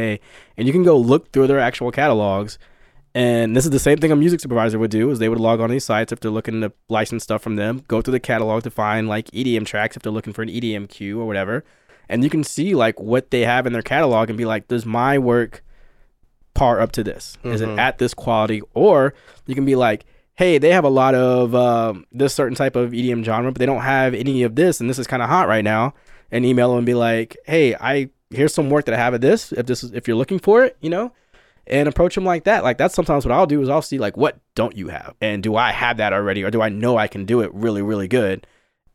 and 0.57 0.67
you 0.67 0.71
can 0.71 0.83
go 0.83 0.97
look 0.97 1.31
through 1.31 1.47
their 1.47 1.59
actual 1.59 1.91
catalogs. 1.91 2.57
And 3.13 3.55
this 3.55 3.63
is 3.63 3.71
the 3.71 3.79
same 3.79 3.97
thing 3.97 4.11
a 4.11 4.15
music 4.15 4.39
supervisor 4.41 4.77
would 4.77 4.91
do: 4.91 5.09
is 5.09 5.19
they 5.19 5.29
would 5.29 5.39
log 5.39 5.59
on 5.61 5.69
these 5.69 5.85
sites 5.85 6.11
if 6.11 6.19
they're 6.19 6.31
looking 6.31 6.61
to 6.61 6.71
license 6.89 7.23
stuff 7.23 7.41
from 7.41 7.55
them, 7.55 7.81
go 7.87 8.01
through 8.01 8.11
the 8.11 8.19
catalog 8.19 8.63
to 8.63 8.69
find 8.69 9.07
like 9.07 9.27
EDM 9.31 9.65
tracks 9.65 9.95
if 9.95 10.03
they're 10.03 10.11
looking 10.11 10.33
for 10.33 10.41
an 10.41 10.49
EDM 10.49 10.89
cue 10.89 11.19
or 11.19 11.25
whatever, 11.25 11.63
and 12.09 12.23
you 12.23 12.29
can 12.29 12.43
see 12.43 12.75
like 12.75 12.99
what 12.99 13.31
they 13.31 13.41
have 13.41 13.65
in 13.65 13.73
their 13.73 13.81
catalog 13.81 14.29
and 14.29 14.37
be 14.37 14.45
like, 14.45 14.67
does 14.67 14.85
my 14.85 15.17
work 15.17 15.63
par 16.53 16.79
up 16.81 16.91
to 16.93 17.03
this? 17.03 17.37
Is 17.43 17.61
it 17.61 17.69
Mhm. 17.69 17.77
at 17.79 17.97
this 17.97 18.13
quality? 18.13 18.61
Or 18.73 19.13
you 19.45 19.55
can 19.55 19.65
be 19.65 19.75
like, 19.75 20.05
hey, 20.35 20.57
they 20.57 20.71
have 20.71 20.83
a 20.83 20.89
lot 20.89 21.15
of 21.15 21.55
um, 21.55 22.05
this 22.11 22.33
certain 22.33 22.55
type 22.55 22.75
of 22.75 22.91
EDM 22.93 23.23
genre, 23.23 23.51
but 23.51 23.59
they 23.59 23.65
don't 23.65 23.81
have 23.81 24.13
any 24.13 24.43
of 24.43 24.55
this, 24.55 24.81
and 24.81 24.89
this 24.89 24.99
is 24.99 25.07
kind 25.07 25.23
of 25.23 25.29
hot 25.29 25.47
right 25.47 25.63
now. 25.63 25.93
And 26.31 26.43
email 26.43 26.69
them 26.69 26.79
and 26.79 26.85
be 26.85 26.95
like, 26.95 27.37
hey, 27.45 27.75
I 27.75 28.09
here's 28.29 28.53
some 28.53 28.69
work 28.69 28.85
that 28.85 28.93
I 28.93 28.97
have 28.97 29.13
of 29.13 29.21
this. 29.21 29.51
If 29.51 29.65
this 29.65 29.83
is 29.83 29.91
if 29.91 30.07
you're 30.07 30.17
looking 30.17 30.39
for 30.39 30.63
it, 30.63 30.77
you 30.81 30.89
know, 30.89 31.11
and 31.67 31.87
approach 31.87 32.15
them 32.15 32.25
like 32.25 32.43
that. 32.45 32.63
Like 32.63 32.77
that's 32.77 32.95
sometimes 32.95 33.25
what 33.25 33.31
I'll 33.31 33.47
do 33.47 33.61
is 33.61 33.69
I'll 33.69 33.81
see 33.81 33.97
like 33.97 34.17
what 34.17 34.39
don't 34.55 34.75
you 34.75 34.89
have, 34.89 35.15
and 35.21 35.41
do 35.41 35.55
I 35.55 35.71
have 35.71 35.97
that 35.97 36.13
already, 36.13 36.43
or 36.43 36.51
do 36.51 36.61
I 36.61 36.69
know 36.69 36.97
I 36.97 37.07
can 37.07 37.25
do 37.25 37.41
it 37.41 37.53
really 37.53 37.81
really 37.81 38.07
good, 38.07 38.47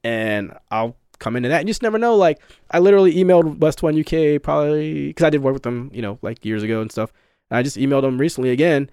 and 0.05 0.57
I'll 0.71 0.97
come 1.19 1.37
into 1.37 1.49
that. 1.49 1.61
And 1.61 1.69
you 1.69 1.73
just 1.73 1.83
never 1.83 1.99
know. 1.99 2.17
Like 2.17 2.41
I 2.71 2.79
literally 2.79 3.15
emailed 3.15 3.59
West 3.59 3.83
One 3.83 3.99
UK 3.99 4.43
probably 4.43 5.09
because 5.09 5.25
I 5.25 5.31
did 5.31 5.43
work 5.43 5.55
with 5.55 5.65
them, 5.65 5.91
you 5.93 6.03
know, 6.03 6.19
like 6.23 6.45
years 6.45 6.63
ago 6.63 6.81
and 6.81 6.91
stuff. 6.91 7.13
And 7.51 7.59
I 7.59 7.63
just 7.63 7.77
emailed 7.77 8.03
them 8.03 8.19
recently 8.19 8.51
again, 8.51 8.91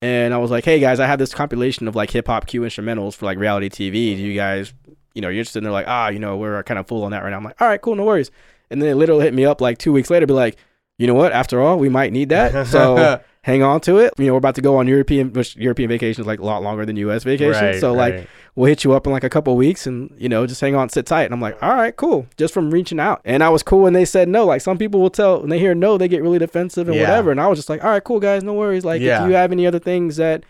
and 0.00 0.34
I 0.34 0.38
was 0.38 0.50
like, 0.50 0.64
hey 0.64 0.80
guys, 0.80 0.98
I 1.00 1.06
have 1.06 1.20
this 1.20 1.32
compilation 1.32 1.86
of 1.86 1.94
like 1.94 2.10
hip 2.10 2.26
hop 2.26 2.46
cue 2.46 2.62
instrumentals 2.62 3.14
for 3.14 3.26
like 3.26 3.38
reality 3.38 3.68
TV. 3.68 4.16
Do 4.16 4.22
you 4.22 4.34
guys, 4.34 4.74
you 5.14 5.22
know, 5.22 5.28
you're 5.28 5.38
interested? 5.38 5.60
And 5.60 5.66
they're 5.66 5.72
like, 5.72 5.86
ah, 5.88 6.08
you 6.08 6.18
know, 6.18 6.36
we're 6.36 6.62
kind 6.64 6.80
of 6.80 6.88
full 6.88 7.04
on 7.04 7.12
that 7.12 7.22
right 7.22 7.30
now. 7.30 7.36
I'm 7.36 7.44
like, 7.44 7.60
all 7.60 7.68
right, 7.68 7.80
cool, 7.80 7.94
no 7.94 8.04
worries. 8.04 8.32
And 8.72 8.80
then 8.82 8.88
they 8.88 8.94
literally 8.94 9.24
hit 9.24 9.34
me 9.34 9.44
up 9.44 9.60
like 9.60 9.78
two 9.78 9.92
weeks 9.92 10.10
later, 10.10 10.26
be 10.26 10.32
like, 10.32 10.56
you 10.98 11.06
know 11.06 11.14
what? 11.14 11.32
After 11.32 11.60
all, 11.60 11.78
we 11.78 11.88
might 11.88 12.12
need 12.12 12.28
that. 12.30 12.66
So 12.66 13.20
hang 13.42 13.62
on 13.62 13.80
to 13.82 13.98
it. 13.98 14.12
You 14.18 14.26
know, 14.26 14.32
we're 14.34 14.38
about 14.38 14.54
to 14.56 14.60
go 14.60 14.76
on 14.76 14.86
European, 14.86 15.32
which 15.32 15.56
European 15.56 15.88
vacation 15.88 16.20
is 16.20 16.26
like 16.26 16.38
a 16.38 16.44
lot 16.44 16.62
longer 16.62 16.84
than 16.86 16.96
U.S. 16.96 17.24
vacation. 17.24 17.64
Right, 17.64 17.80
so 17.80 17.92
like, 17.92 18.28
we'll 18.54 18.66
hit 18.68 18.84
you 18.84 18.92
up 18.92 19.06
in 19.06 19.12
like 19.12 19.24
a 19.24 19.30
couple 19.30 19.56
weeks, 19.56 19.86
and 19.86 20.14
you 20.16 20.28
know, 20.28 20.46
just 20.46 20.60
hang 20.60 20.74
on, 20.76 20.90
sit 20.90 21.06
tight. 21.06 21.24
And 21.24 21.34
I'm 21.34 21.40
like, 21.40 21.60
all 21.62 21.74
right, 21.74 21.96
cool. 21.96 22.26
Just 22.36 22.54
from 22.54 22.70
reaching 22.70 23.00
out, 23.00 23.20
and 23.24 23.42
I 23.42 23.48
was 23.48 23.62
cool 23.62 23.80
when 23.82 23.94
they 23.94 24.04
said 24.04 24.28
no. 24.28 24.44
Like 24.46 24.60
some 24.60 24.78
people 24.78 25.00
will 25.00 25.10
tell 25.10 25.40
when 25.40 25.50
they 25.50 25.58
hear 25.58 25.74
no, 25.74 25.98
they 25.98 26.08
get 26.08 26.22
really 26.22 26.38
defensive 26.38 26.86
and 26.88 26.96
Yeah. 26.96 27.02
whatever. 27.08 27.30
And 27.32 27.40
I 27.40 27.48
was 27.48 27.58
just 27.58 27.68
like, 27.68 27.82
all 27.82 27.90
right, 27.90 28.04
cool, 28.04 28.20
guys, 28.20 28.44
no 28.44 28.52
worries. 28.54 28.84
Like 28.84 29.00
Yeah. 29.00 29.22
if 29.24 29.28
you 29.28 29.34
have 29.34 29.50
any 29.52 29.66
other 29.66 29.80
things 29.80 30.16
that. 30.16 30.44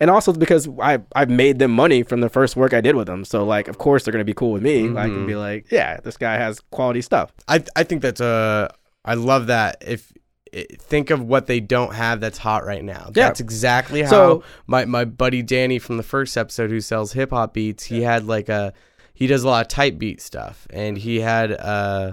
And 0.00 0.10
also 0.10 0.32
because 0.32 0.68
I 0.80 1.00
I've 1.14 1.30
made 1.30 1.58
them 1.58 1.72
money 1.72 2.02
from 2.02 2.20
the 2.20 2.28
first 2.28 2.56
work 2.56 2.72
I 2.72 2.80
did 2.80 2.94
with 2.94 3.06
them, 3.06 3.24
so 3.24 3.44
like 3.44 3.68
of 3.68 3.78
course 3.78 4.04
they're 4.04 4.12
gonna 4.12 4.24
be 4.24 4.34
cool 4.34 4.52
with 4.52 4.62
me. 4.62 4.84
I 4.96 5.06
can 5.06 5.26
be 5.26 5.32
mm-hmm. 5.32 5.40
like, 5.40 5.70
yeah, 5.70 5.98
this 6.00 6.16
guy 6.16 6.36
has 6.36 6.60
quality 6.70 7.02
stuff. 7.02 7.32
I 7.48 7.64
I 7.74 7.82
think 7.82 8.02
that's 8.02 8.20
a 8.20 8.72
I 9.04 9.14
love 9.14 9.46
that. 9.48 9.78
If 9.80 10.12
eh, 10.52 10.64
think 10.78 11.10
of 11.10 11.22
what 11.22 11.46
they 11.46 11.60
don't 11.60 11.94
have 11.94 12.20
that's 12.20 12.38
hot 12.38 12.64
right 12.64 12.84
now. 12.84 13.06
Yeah. 13.06 13.26
That's 13.26 13.40
exactly 13.40 14.02
how 14.02 14.10
So- 14.10 14.44
my 14.66 14.84
my 14.84 15.04
buddy 15.04 15.42
Danny 15.42 15.78
from 15.78 15.96
the 15.96 16.02
first 16.02 16.36
episode 16.36 16.70
who 16.70 16.80
sells 16.80 17.12
hip 17.12 17.30
hop 17.30 17.54
beats, 17.54 17.84
he 17.84 18.02
had 18.02 18.26
like 18.26 18.48
a 18.48 18.72
he 19.14 19.26
does 19.26 19.42
a 19.42 19.48
lot 19.48 19.62
of 19.62 19.68
type 19.68 19.98
beat 19.98 20.20
stuff 20.20 20.66
and 20.70 20.96
he 20.98 21.20
had 21.20 21.52
uh 21.52 22.12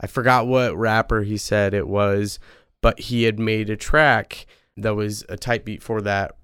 I 0.00 0.06
forgot 0.06 0.46
what 0.46 0.76
rapper 0.76 1.22
he 1.22 1.36
said 1.36 1.74
it 1.74 1.86
was, 1.86 2.38
but 2.80 2.98
he 2.98 3.22
had 3.24 3.38
made 3.38 3.70
a 3.70 3.76
track 3.76 4.46
that 4.76 4.94
was 4.94 5.24
a 5.28 5.36
type 5.36 5.64
beat 5.64 5.82
for 5.82 6.00
that 6.02 6.36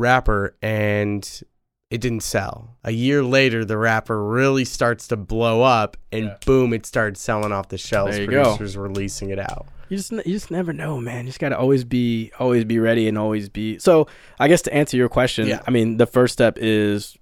rapper 0.00 0.56
and 0.62 1.42
it 1.90 2.00
didn't 2.00 2.20
sell. 2.22 2.76
A 2.84 2.92
year 2.92 3.22
later, 3.22 3.64
the 3.64 3.76
rapper 3.76 4.22
really 4.24 4.64
starts 4.64 5.08
to 5.08 5.16
blow 5.16 5.62
up, 5.62 5.96
and 6.12 6.26
Yeah. 6.26 6.36
boom, 6.46 6.72
it 6.72 6.86
starts 6.86 7.20
selling 7.20 7.52
off 7.52 7.68
the 7.68 7.78
shelves. 7.78 8.16
There 8.16 8.24
you 8.24 8.30
go. 8.30 8.42
Producers 8.56 8.76
releasing 8.76 9.30
it 9.30 9.38
out. 9.38 9.66
You 9.88 9.96
just 9.96 10.12
you 10.12 10.22
just 10.22 10.52
never 10.52 10.72
know, 10.72 11.00
man. 11.00 11.24
You 11.24 11.30
just 11.30 11.40
gotta 11.40 11.58
always 11.58 11.82
be 11.84 12.30
always 12.38 12.64
be 12.64 12.78
ready 12.78 13.08
and 13.08 13.18
always 13.18 13.48
be. 13.48 13.78
So 13.78 14.06
I 14.38 14.46
guess 14.46 14.62
to 14.62 14.72
answer 14.74 14.96
your 14.96 15.08
question, 15.08 15.48
Yeah. 15.48 15.62
I 15.66 15.70
mean 15.72 15.96
the 15.96 16.06
first 16.06 16.32
step 16.32 16.58
is 16.60 17.16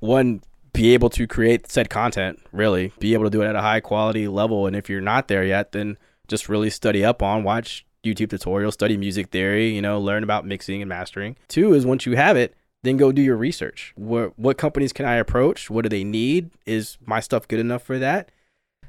one 0.00 0.40
be 0.72 0.92
able 0.94 1.08
to 1.10 1.26
create 1.26 1.68
said 1.70 1.88
content. 1.90 2.38
Really, 2.52 2.92
be 3.00 3.14
able 3.14 3.24
to 3.24 3.30
do 3.30 3.42
it 3.42 3.46
at 3.46 3.56
a 3.56 3.60
high 3.62 3.80
quality 3.80 4.28
level. 4.28 4.66
And 4.68 4.76
if 4.76 4.88
you're 4.90 5.00
not 5.00 5.26
there 5.26 5.42
yet, 5.44 5.72
then 5.72 5.96
just 6.28 6.48
really 6.48 6.70
study 6.70 7.04
up 7.04 7.22
on 7.22 7.42
watch 7.44 7.85
YouTube 8.06 8.28
tutorials, 8.28 8.74
study 8.74 8.96
music 8.96 9.30
theory. 9.30 9.74
You 9.74 9.82
know, 9.82 10.00
learn 10.00 10.22
about 10.22 10.46
mixing 10.46 10.82
and 10.82 10.88
mastering. 10.88 11.36
Two 11.48 11.74
is 11.74 11.84
once 11.84 12.06
you 12.06 12.16
have 12.16 12.36
it. 12.36 12.54
Then 12.82 12.96
go 12.96 13.10
do 13.10 13.22
your 13.22 13.36
research. 13.36 13.92
What 13.96 14.38
what 14.38 14.58
companies 14.58 14.92
can 14.92 15.06
I 15.06 15.14
approach? 15.16 15.70
What 15.70 15.82
do 15.82 15.88
they 15.88 16.04
need? 16.04 16.50
Is 16.66 16.98
my 17.04 17.20
stuff 17.20 17.48
good 17.48 17.60
enough 17.60 17.82
for 17.82 17.98
that? 17.98 18.30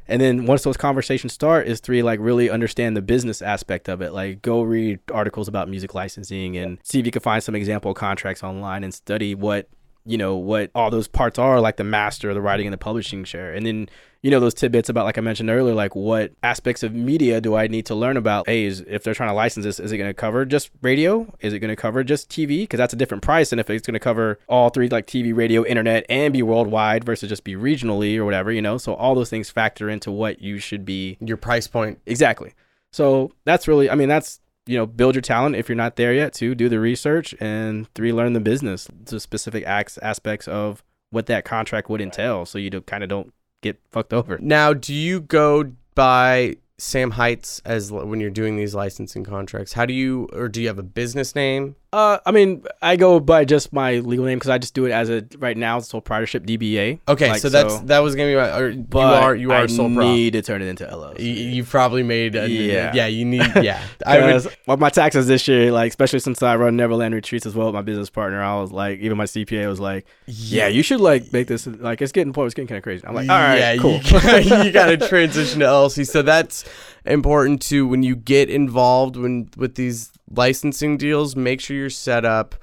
And 0.07 0.21
then 0.21 0.45
once 0.45 0.63
those 0.63 0.77
conversations 0.77 1.33
start, 1.33 1.67
is 1.67 1.79
three 1.79 2.01
like 2.01 2.19
really 2.19 2.49
understand 2.49 2.95
the 2.95 3.01
business 3.01 3.41
aspect 3.41 3.89
of 3.89 4.01
it. 4.01 4.13
Like 4.13 4.41
go 4.41 4.61
read 4.61 4.99
articles 5.11 5.47
about 5.47 5.67
music 5.69 5.93
licensing 5.93 6.57
and 6.57 6.77
see 6.83 6.99
if 6.99 7.05
you 7.05 7.11
can 7.11 7.21
find 7.21 7.43
some 7.43 7.55
example 7.55 7.93
contracts 7.93 8.43
online 8.43 8.83
and 8.83 8.93
study 8.93 9.35
what 9.35 9.67
you 10.07 10.17
know 10.17 10.35
what 10.35 10.71
all 10.73 10.89
those 10.89 11.07
parts 11.07 11.37
are, 11.37 11.59
like 11.59 11.75
the 11.75 11.83
master, 11.83 12.33
the 12.33 12.41
writing, 12.41 12.65
and 12.65 12.73
the 12.73 12.77
publishing 12.77 13.23
share. 13.23 13.53
And 13.53 13.65
then 13.65 13.89
you 14.21 14.31
know 14.31 14.39
those 14.39 14.53
tidbits 14.53 14.89
about 14.89 15.05
like 15.05 15.17
I 15.17 15.21
mentioned 15.21 15.49
earlier, 15.49 15.75
like 15.75 15.95
what 15.95 16.31
aspects 16.41 16.81
of 16.81 16.93
media 16.93 17.41
do 17.41 17.55
I 17.55 17.67
need 17.67 17.85
to 17.87 17.95
learn 17.95 18.17
about? 18.17 18.47
Hey, 18.47 18.63
is 18.63 18.83
if 18.87 19.03
they're 19.03 19.13
trying 19.13 19.29
to 19.29 19.35
license 19.35 19.65
this, 19.65 19.79
is 19.79 19.91
it 19.91 19.97
going 19.97 20.09
to 20.09 20.13
cover 20.13 20.45
just 20.45 20.71
radio? 20.81 21.31
Is 21.41 21.53
it 21.53 21.59
going 21.59 21.69
to 21.69 21.75
cover 21.75 22.03
just 22.03 22.29
TV? 22.29 22.61
Because 22.61 22.77
that's 22.77 22.93
a 22.93 22.97
different 22.97 23.23
price 23.23 23.51
and 23.51 23.59
if 23.59 23.69
it's 23.69 23.85
going 23.85 23.93
to 23.93 23.99
cover 23.99 24.39
all 24.47 24.69
three, 24.69 24.89
like 24.89 25.07
TV, 25.07 25.35
radio, 25.35 25.65
internet, 25.65 26.05
and 26.09 26.33
be 26.33 26.41
worldwide 26.41 27.03
versus 27.03 27.29
just 27.29 27.43
be 27.43 27.55
regionally 27.55 28.17
or 28.17 28.25
whatever. 28.25 28.51
You 28.51 28.61
know, 28.61 28.77
so 28.77 28.93
all 28.95 29.13
those 29.13 29.29
things 29.29 29.49
factor 29.49 29.89
into 29.89 30.11
what 30.11 30.41
you 30.41 30.57
should 30.57 30.85
be 30.85 31.17
Your 31.19 31.37
price 31.37 31.67
point. 31.67 31.99
Exactly. 32.05 32.53
So 32.91 33.31
that's 33.43 33.67
really, 33.67 33.89
I 33.89 33.95
mean, 33.95 34.09
that's, 34.09 34.39
you 34.67 34.77
know, 34.77 34.85
build 34.85 35.15
your 35.15 35.21
talent 35.21 35.55
if 35.55 35.67
you're 35.69 35.75
not 35.75 35.95
there 35.95 36.13
yet. 36.13 36.33
Two, 36.33 36.53
do 36.53 36.69
the 36.69 36.79
research. 36.79 37.33
And 37.39 37.91
three, 37.95 38.13
learn 38.13 38.33
the 38.33 38.39
business, 38.39 38.87
the 39.05 39.19
specific 39.19 39.65
acts, 39.65 39.97
aspects 39.99 40.47
of 40.47 40.83
what 41.09 41.25
that 41.27 41.45
contract 41.45 41.89
would 41.89 42.01
entail. 42.01 42.45
So 42.45 42.57
you 42.57 42.69
kind 42.81 43.03
of 43.03 43.09
don't 43.09 43.33
get 43.61 43.79
fucked 43.89 44.13
over. 44.13 44.37
Now, 44.39 44.73
do 44.73 44.93
you 44.93 45.21
go 45.21 45.71
by 45.95 46.57
Sam 46.77 47.11
Heights 47.11 47.61
as 47.65 47.91
when 47.91 48.19
you're 48.19 48.29
doing 48.29 48.55
these 48.55 48.75
licensing 48.75 49.23
contracts? 49.23 49.73
How 49.73 49.85
do 49.85 49.93
you, 49.93 50.27
or 50.33 50.47
do 50.49 50.61
you 50.61 50.67
have 50.67 50.77
a 50.77 50.83
business 50.83 51.33
name? 51.33 51.75
Uh, 51.93 52.19
I 52.25 52.31
mean, 52.31 52.63
I 52.81 52.97
go 52.97 53.19
by 53.21 53.45
just 53.45 53.71
my 53.71 53.99
legal 53.99 54.25
name 54.25 54.37
because 54.37 54.49
I 54.49 54.57
just 54.57 54.73
do 54.73 54.85
it 54.85 54.91
as 54.91 55.09
a, 55.09 55.25
right 55.37 55.55
now, 55.55 55.77
it's 55.77 55.87
sole 55.87 56.01
proprietorship 56.01 56.45
DBA. 56.45 56.99
Okay, 57.07 57.29
Like, 57.29 57.41
so 57.41 57.47
that's 57.47 57.79
that 57.81 57.99
was 57.99 58.13
gonna 58.13 58.29
be 58.29 58.35
my. 58.35 58.59
Or 58.59 58.69
you 58.69 58.85
are 58.99 59.35
you 59.35 59.51
are 59.51 59.61
I 59.61 59.63
a 59.63 59.69
sole 59.69 59.93
prop. 59.93 60.05
need 60.05 60.33
to 60.33 60.41
turn 60.41 60.61
it 60.61 60.65
into 60.67 60.85
LLC. 60.85 61.19
You, 61.19 61.25
you've 61.31 61.69
probably 61.69 62.03
made. 62.03 62.35
A, 62.35 62.49
Yeah. 62.49 62.91
yeah, 62.93 63.07
You 63.07 63.23
need. 63.23 63.37
Yeah, 63.55 63.81
I 64.05 64.19
would. 64.19 64.57
Well, 64.67 64.77
my 64.77 64.89
taxes 64.89 65.27
this 65.27 65.47
year, 65.47 65.71
like 65.71 65.89
especially 65.89 66.19
since 66.19 66.43
I 66.43 66.57
run 66.57 66.75
Neverland 66.75 67.15
retreats 67.15 67.45
as 67.45 67.55
well 67.55 67.67
with 67.67 67.75
my 67.75 67.81
business 67.81 68.09
partner, 68.09 68.41
I 68.43 68.59
was 68.59 68.71
like, 68.71 68.99
even 68.99 69.17
my 69.17 69.25
CPA 69.25 69.67
was 69.67 69.79
like, 69.79 70.05
"Yeah, 70.25 70.67
you 70.67 70.83
should 70.83 70.99
like 70.99 71.31
make 71.31 71.47
this 71.47 71.67
like 71.67 72.01
it's 72.01 72.11
getting 72.11 72.33
it's 72.35 72.53
getting 72.53 72.67
kind 72.67 72.77
of 72.77 72.83
crazy." 72.83 73.07
I'm 73.07 73.15
like, 73.15 73.29
"All 73.29 73.39
right, 73.39 73.57
yeah, 73.59 73.77
cool." 73.77 73.99
You, 74.01 74.63
you 74.65 74.71
got 74.73 74.87
to 74.87 74.97
transition 74.97 75.61
to 75.61 75.65
LLC. 75.65 76.05
So 76.05 76.21
that's 76.21 76.65
important 77.05 77.61
too. 77.61 77.87
When 77.87 78.03
you 78.03 78.15
get 78.17 78.49
involved 78.49 79.15
when 79.15 79.49
with 79.55 79.75
these 79.75 80.11
licensing 80.29 80.97
deals, 80.97 81.35
make 81.35 81.61
sure 81.61 81.75
you're 81.75 81.89
set 81.89 82.25
up. 82.25 82.55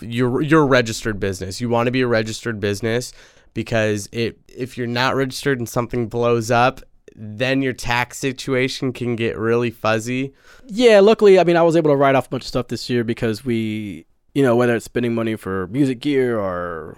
You're 0.00 0.40
you're 0.40 0.62
a 0.62 0.66
registered 0.66 1.20
business. 1.20 1.60
You 1.60 1.68
want 1.68 1.86
to 1.86 1.90
be 1.90 2.00
a 2.00 2.06
registered 2.06 2.60
business 2.60 3.12
because 3.54 4.08
it 4.12 4.38
if 4.48 4.78
you're 4.78 4.86
not 4.86 5.14
registered 5.14 5.58
and 5.58 5.68
something 5.68 6.08
blows 6.08 6.50
up, 6.50 6.80
then 7.14 7.62
your 7.62 7.72
tax 7.72 8.18
situation 8.18 8.92
can 8.92 9.16
get 9.16 9.36
really 9.36 9.70
fuzzy. 9.70 10.32
yeah, 10.66 11.00
luckily, 11.00 11.38
I 11.38 11.44
mean, 11.44 11.56
I 11.56 11.62
was 11.62 11.76
able 11.76 11.90
to 11.90 11.96
write 11.96 12.14
off 12.14 12.26
a 12.26 12.30
bunch 12.30 12.44
of 12.44 12.48
stuff 12.48 12.68
this 12.68 12.88
year 12.88 13.04
because 13.04 13.44
we, 13.44 14.06
you 14.34 14.42
know, 14.42 14.56
whether 14.56 14.74
it's 14.74 14.84
spending 14.84 15.14
money 15.14 15.36
for 15.36 15.66
music 15.68 16.00
gear 16.00 16.38
or, 16.38 16.96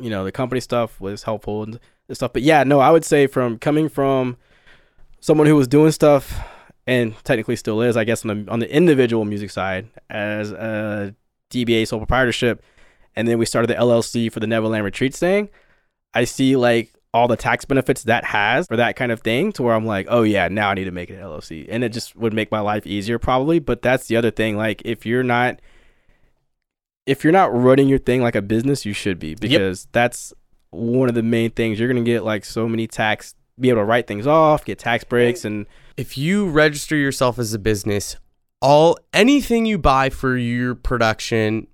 you 0.00 0.10
know, 0.10 0.24
the 0.24 0.32
company 0.32 0.60
stuff 0.60 1.00
was 1.00 1.22
helpful 1.22 1.62
and 1.62 1.80
stuff. 2.12 2.32
But 2.32 2.42
yeah, 2.42 2.64
no, 2.64 2.80
I 2.80 2.90
would 2.90 3.04
say 3.04 3.26
from 3.26 3.58
coming 3.58 3.88
from 3.88 4.36
someone 5.20 5.46
who 5.46 5.56
was 5.56 5.68
doing 5.68 5.90
stuff 5.90 6.38
and 6.86 7.14
technically 7.24 7.56
still 7.56 7.82
is, 7.82 7.96
I 7.96 8.04
guess, 8.04 8.24
on 8.24 8.44
the 8.44 8.50
on 8.50 8.60
the 8.60 8.72
individual 8.72 9.24
music 9.24 9.50
side 9.50 9.88
as 10.08 10.52
a 10.52 11.14
DBA 11.50 11.88
sole 11.88 11.98
proprietorship, 11.98 12.62
and 13.14 13.26
then 13.26 13.38
we 13.38 13.46
started 13.46 13.68
the 13.68 13.74
LLC 13.74 14.30
for 14.30 14.40
the 14.40 14.46
Neverland 14.46 14.84
Retreats 14.84 15.18
thing. 15.18 15.48
I 16.14 16.24
see 16.24 16.56
like 16.56 16.92
all 17.12 17.28
the 17.28 17.36
tax 17.36 17.64
benefits 17.64 18.02
that 18.02 18.24
has 18.24 18.66
for 18.66 18.76
that 18.76 18.94
kind 18.94 19.10
of 19.10 19.20
thing 19.20 19.50
to 19.50 19.62
where 19.62 19.74
I'm 19.74 19.86
like, 19.86 20.06
oh 20.10 20.22
yeah, 20.22 20.48
now 20.48 20.68
I 20.70 20.74
need 20.74 20.84
to 20.84 20.90
make 20.90 21.08
it 21.08 21.14
an 21.14 21.22
LLC. 21.22 21.66
And 21.68 21.82
it 21.82 21.88
just 21.88 22.14
would 22.14 22.34
make 22.34 22.50
my 22.50 22.60
life 22.60 22.86
easier 22.86 23.18
probably. 23.18 23.58
But 23.58 23.80
that's 23.80 24.06
the 24.06 24.16
other 24.16 24.30
thing. 24.30 24.56
Like 24.56 24.82
if 24.84 25.06
you're 25.06 25.22
not 25.22 25.60
if 27.06 27.24
you're 27.24 27.32
not 27.32 27.54
running 27.54 27.88
your 27.88 27.98
thing 27.98 28.22
like 28.22 28.34
a 28.34 28.42
business, 28.42 28.84
you 28.84 28.92
should 28.92 29.18
be 29.18 29.34
because 29.34 29.88
that's 29.92 30.34
one 30.70 31.08
of 31.08 31.14
the 31.14 31.22
main 31.22 31.50
things. 31.50 31.78
You're 31.78 31.88
gonna 31.88 32.02
get 32.02 32.22
like 32.24 32.44
so 32.44 32.68
many 32.68 32.86
tax 32.86 33.34
be 33.58 33.70
able 33.70 33.80
to 33.80 33.84
write 33.84 34.06
things 34.06 34.26
off, 34.26 34.64
get 34.64 34.78
tax 34.78 35.04
breaks 35.04 35.44
and 35.44 35.66
if 35.96 36.18
you 36.18 36.48
register 36.48 36.94
yourself 36.96 37.38
as 37.38 37.54
a 37.54 37.58
business, 37.58 38.16
all 38.60 38.98
anything 39.14 39.64
you 39.64 39.78
buy 39.78 40.10
for 40.10 40.36
your 40.36 40.74
production, 40.74 41.66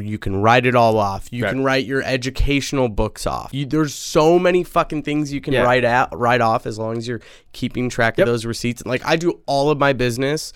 you 0.00 0.18
can 0.18 0.40
write 0.42 0.64
it 0.66 0.74
all 0.74 0.98
off. 0.98 1.28
You 1.30 1.44
Right. 1.44 1.50
can 1.50 1.62
write 1.62 1.84
your 1.86 2.02
educational 2.02 2.88
books 2.88 3.26
off. 3.26 3.50
You, 3.52 3.66
there's 3.66 3.94
so 3.94 4.38
many 4.38 4.64
fucking 4.64 5.02
things 5.02 5.32
you 5.32 5.40
can 5.40 5.52
Yeah. 5.52 5.62
write 5.62 5.84
out, 5.84 6.16
write 6.18 6.40
off 6.40 6.66
as 6.66 6.78
long 6.78 6.96
as 6.96 7.06
you're 7.06 7.20
keeping 7.52 7.88
track 7.88 8.16
Yep. 8.18 8.26
of 8.26 8.32
those 8.32 8.46
receipts. 8.46 8.84
Like 8.86 9.02
I 9.04 9.16
do 9.16 9.40
all 9.46 9.70
of 9.70 9.78
my 9.78 9.92
business 9.92 10.52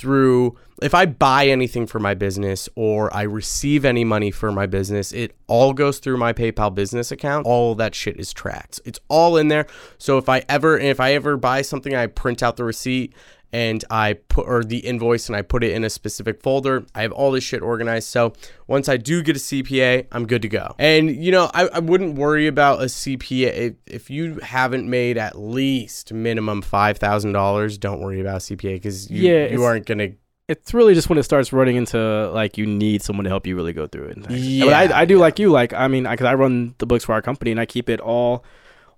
through 0.00 0.56
if 0.82 0.94
I 0.94 1.04
buy 1.04 1.46
anything 1.46 1.86
for 1.86 1.98
my 1.98 2.14
business 2.14 2.68
or 2.74 3.14
I 3.14 3.22
receive 3.22 3.84
any 3.84 4.02
money 4.02 4.30
for 4.30 4.50
my 4.50 4.66
business, 4.66 5.12
it 5.12 5.34
all 5.46 5.74
goes 5.74 5.98
through 5.98 6.16
my 6.16 6.32
PayPal 6.32 6.74
business 6.74 7.12
account. 7.12 7.46
All 7.46 7.74
that 7.74 7.94
shit 7.94 8.18
is 8.18 8.32
tracked. 8.32 8.80
It's 8.86 8.98
all 9.08 9.36
in 9.36 9.48
there. 9.48 9.66
So 9.98 10.16
if 10.16 10.28
I 10.28 10.42
ever 10.48 10.78
if 10.78 10.98
I 10.98 11.12
ever 11.12 11.36
buy 11.36 11.62
something, 11.62 11.94
I 11.94 12.06
print 12.06 12.42
out 12.42 12.56
the 12.56 12.64
receipt 12.64 13.14
and 13.52 13.84
I 13.90 14.14
put 14.14 14.46
or 14.46 14.62
the 14.62 14.78
invoice 14.78 15.28
and 15.28 15.36
I 15.36 15.42
put 15.42 15.64
it 15.64 15.72
in 15.72 15.84
a 15.84 15.90
specific 15.90 16.42
folder. 16.42 16.84
I 16.94 17.02
have 17.02 17.12
all 17.12 17.32
this 17.32 17.44
shit 17.44 17.62
organized. 17.62 18.08
So 18.08 18.32
once 18.66 18.88
I 18.88 18.96
do 18.96 19.22
get 19.22 19.36
a 19.36 19.40
CPA, 19.40 20.06
I'm 20.12 20.26
good 20.26 20.42
to 20.42 20.48
go. 20.48 20.74
And 20.78 21.14
you 21.14 21.32
know, 21.32 21.50
I, 21.52 21.68
I 21.68 21.78
wouldn't 21.80 22.16
worry 22.16 22.46
about 22.46 22.80
a 22.80 22.84
CPA 22.86 23.52
if, 23.52 23.74
if 23.86 24.10
you 24.10 24.36
haven't 24.36 24.88
made 24.88 25.18
at 25.18 25.38
least 25.38 26.12
minimum 26.12 26.62
five 26.62 26.98
thousand 26.98 27.32
dollars. 27.32 27.78
Don't 27.78 28.00
worry 28.00 28.20
about 28.20 28.40
CPA 28.42 28.74
because 28.74 29.10
you, 29.10 29.30
Yeah, 29.30 29.48
you 29.48 29.64
aren't 29.64 29.86
gonna. 29.86 30.10
it's 30.48 30.72
really 30.72 30.94
just 30.94 31.08
when 31.08 31.18
it 31.18 31.24
starts 31.24 31.52
running 31.52 31.76
into 31.76 32.30
like 32.30 32.56
you 32.56 32.66
need 32.66 33.02
someone 33.02 33.24
to 33.24 33.30
help 33.30 33.46
you 33.46 33.56
really 33.56 33.72
go 33.72 33.86
through 33.86 34.06
it. 34.06 34.30
Yeah, 34.30 34.64
but 34.66 34.74
I, 34.74 35.00
I 35.00 35.04
do 35.04 35.14
yeah. 35.14 35.20
like 35.20 35.38
you. 35.38 35.50
Like 35.50 35.72
I 35.72 35.88
mean, 35.88 36.04
because 36.04 36.26
I, 36.26 36.34
run 36.34 36.74
the 36.78 36.86
books 36.86 37.04
for 37.04 37.12
our 37.12 37.22
company 37.22 37.50
and 37.50 37.58
I 37.58 37.66
keep 37.66 37.88
it 37.88 38.00
all 38.00 38.44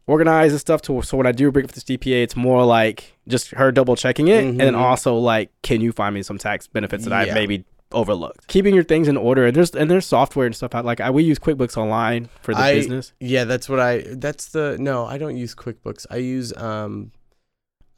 organized 0.06 0.52
and 0.52 0.60
stuff. 0.60 0.82
To 0.82 1.00
so 1.00 1.16
when 1.16 1.26
I 1.26 1.32
do 1.32 1.50
bring 1.50 1.64
up 1.64 1.72
this 1.72 1.84
CPA, 1.84 2.22
it's 2.22 2.36
more 2.36 2.64
like 2.64 3.11
just 3.28 3.50
her 3.52 3.70
double 3.72 3.96
checking 3.96 4.28
it, 4.28 4.44
and 4.44 4.58
then 4.60 4.74
Mhm. 4.74 4.78
also 4.78 5.16
like, 5.16 5.50
can 5.62 5.80
you 5.80 5.92
find 5.92 6.14
me 6.14 6.22
some 6.22 6.38
tax 6.38 6.66
benefits 6.66 7.04
that 7.04 7.12
I've 7.12 7.34
maybe 7.34 7.64
overlooked? 7.92 8.48
Keeping 8.48 8.74
your 8.74 8.84
things 8.84 9.06
in 9.08 9.16
order. 9.16 9.46
And 9.46 9.54
there's 9.56 9.70
and 9.74 9.90
there's 9.90 10.06
software 10.06 10.46
and 10.46 10.54
stuff 10.56 10.74
out. 10.74 10.84
Like 10.84 11.00
I, 11.00 11.10
we 11.10 11.22
use 11.22 11.38
QuickBooks 11.38 11.76
Online 11.76 12.28
for 12.42 12.54
the 12.54 12.60
I- 12.60 12.74
business. 12.74 13.12
Yeah, 13.20 13.44
that's 13.44 13.68
what 13.68 13.78
I. 13.80 14.04
That's 14.08 14.46
the 14.48 14.76
no. 14.80 15.04
I 15.06 15.18
don't 15.18 15.36
use 15.36 15.54
QuickBooks. 15.54 16.06
I 16.10 16.16
use 16.16 16.52
um, 16.56 17.12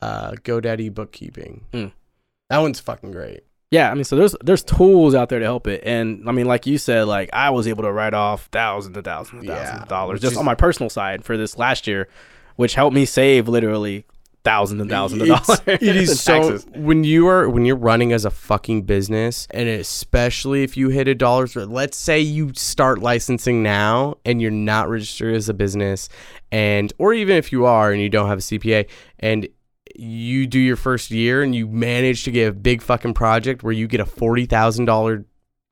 uh, 0.03 0.33
GoDaddy 0.33 0.93
bookkeeping. 0.93 1.65
Mm. 1.73 1.93
That 2.51 2.59
one's 2.59 2.81
fucking 2.81 3.13
great. 3.13 3.41
Yeah, 3.71 3.91
I 3.91 3.95
mean, 3.95 4.05
so 4.05 4.15
there's 4.15 4.37
there's 4.45 4.63
tools 4.63 5.15
out 5.17 5.31
there 5.31 5.39
to 5.41 5.45
help 5.45 5.67
it, 5.67 5.83
and 5.85 6.29
I 6.29 6.33
mean, 6.33 6.47
like 6.47 6.67
you 6.67 6.79
said, 6.79 7.05
like 7.09 7.31
I 7.33 7.51
was 7.51 7.67
able 7.67 7.83
to 7.85 7.91
write 7.91 8.15
off 8.15 8.49
thousands 8.53 8.95
and 8.97 9.05
thousands 9.05 9.41
and 9.41 9.49
thousands 9.49 9.69
Yeah, 9.77 9.83
of 9.83 9.89
dollars 9.89 10.21
just 10.21 10.33
is- 10.33 10.39
on 10.39 10.45
my 10.45 10.55
personal 10.55 10.91
side 10.91 11.25
for 11.25 11.37
this 11.37 11.57
last 11.59 11.87
year, 11.89 12.07
which 12.57 12.75
helped 12.75 12.95
me 12.95 13.05
save 13.05 13.49
literally 13.49 14.05
thousands 14.45 14.81
and 14.81 14.91
thousands 14.91 15.23
of 15.23 15.29
dollars. 15.29 15.61
It 15.67 15.97
is 15.97 16.21
so 16.21 16.51
taxes. 16.51 16.67
when 16.77 17.03
you 17.03 17.27
are 17.29 17.49
when 17.49 17.65
you're 17.65 17.77
running 17.77 18.13
as 18.13 18.25
a 18.25 18.31
fucking 18.31 18.83
business, 18.83 19.49
and 19.51 19.69
especially 19.69 20.63
if 20.63 20.77
you 20.77 20.91
hit 20.91 21.09
a 21.09 21.15
dollar. 21.15 21.47
Let's 21.47 21.97
say 21.97 22.21
you 22.21 22.53
start 22.55 23.01
licensing 23.01 23.63
now, 23.63 24.17
and 24.25 24.41
you're 24.41 24.51
not 24.51 24.89
registered 24.89 25.35
as 25.35 25.49
a 25.49 25.55
business, 25.55 26.09
and 26.53 26.93
or 26.99 27.15
even 27.15 27.37
if 27.37 27.51
you 27.51 27.65
are 27.65 27.91
and 27.91 28.01
you 28.01 28.09
don't 28.09 28.29
have 28.29 28.39
a 28.39 28.43
CPA, 28.43 28.89
and 29.19 29.49
you 29.97 30.47
do 30.47 30.59
your 30.59 30.77
first 30.77 31.11
year 31.11 31.43
and 31.43 31.55
you 31.55 31.69
manage 31.69 32.25
to 32.25 32.31
get 32.31 32.49
a 32.49 32.53
big 32.53 32.83
fucking 32.83 33.15
project 33.15 33.63
where 33.63 33.73
you 33.73 33.87
get 33.87 34.01
a 34.01 34.07
forty 34.07 34.47
thousand 34.47 34.85
dollar 34.85 35.25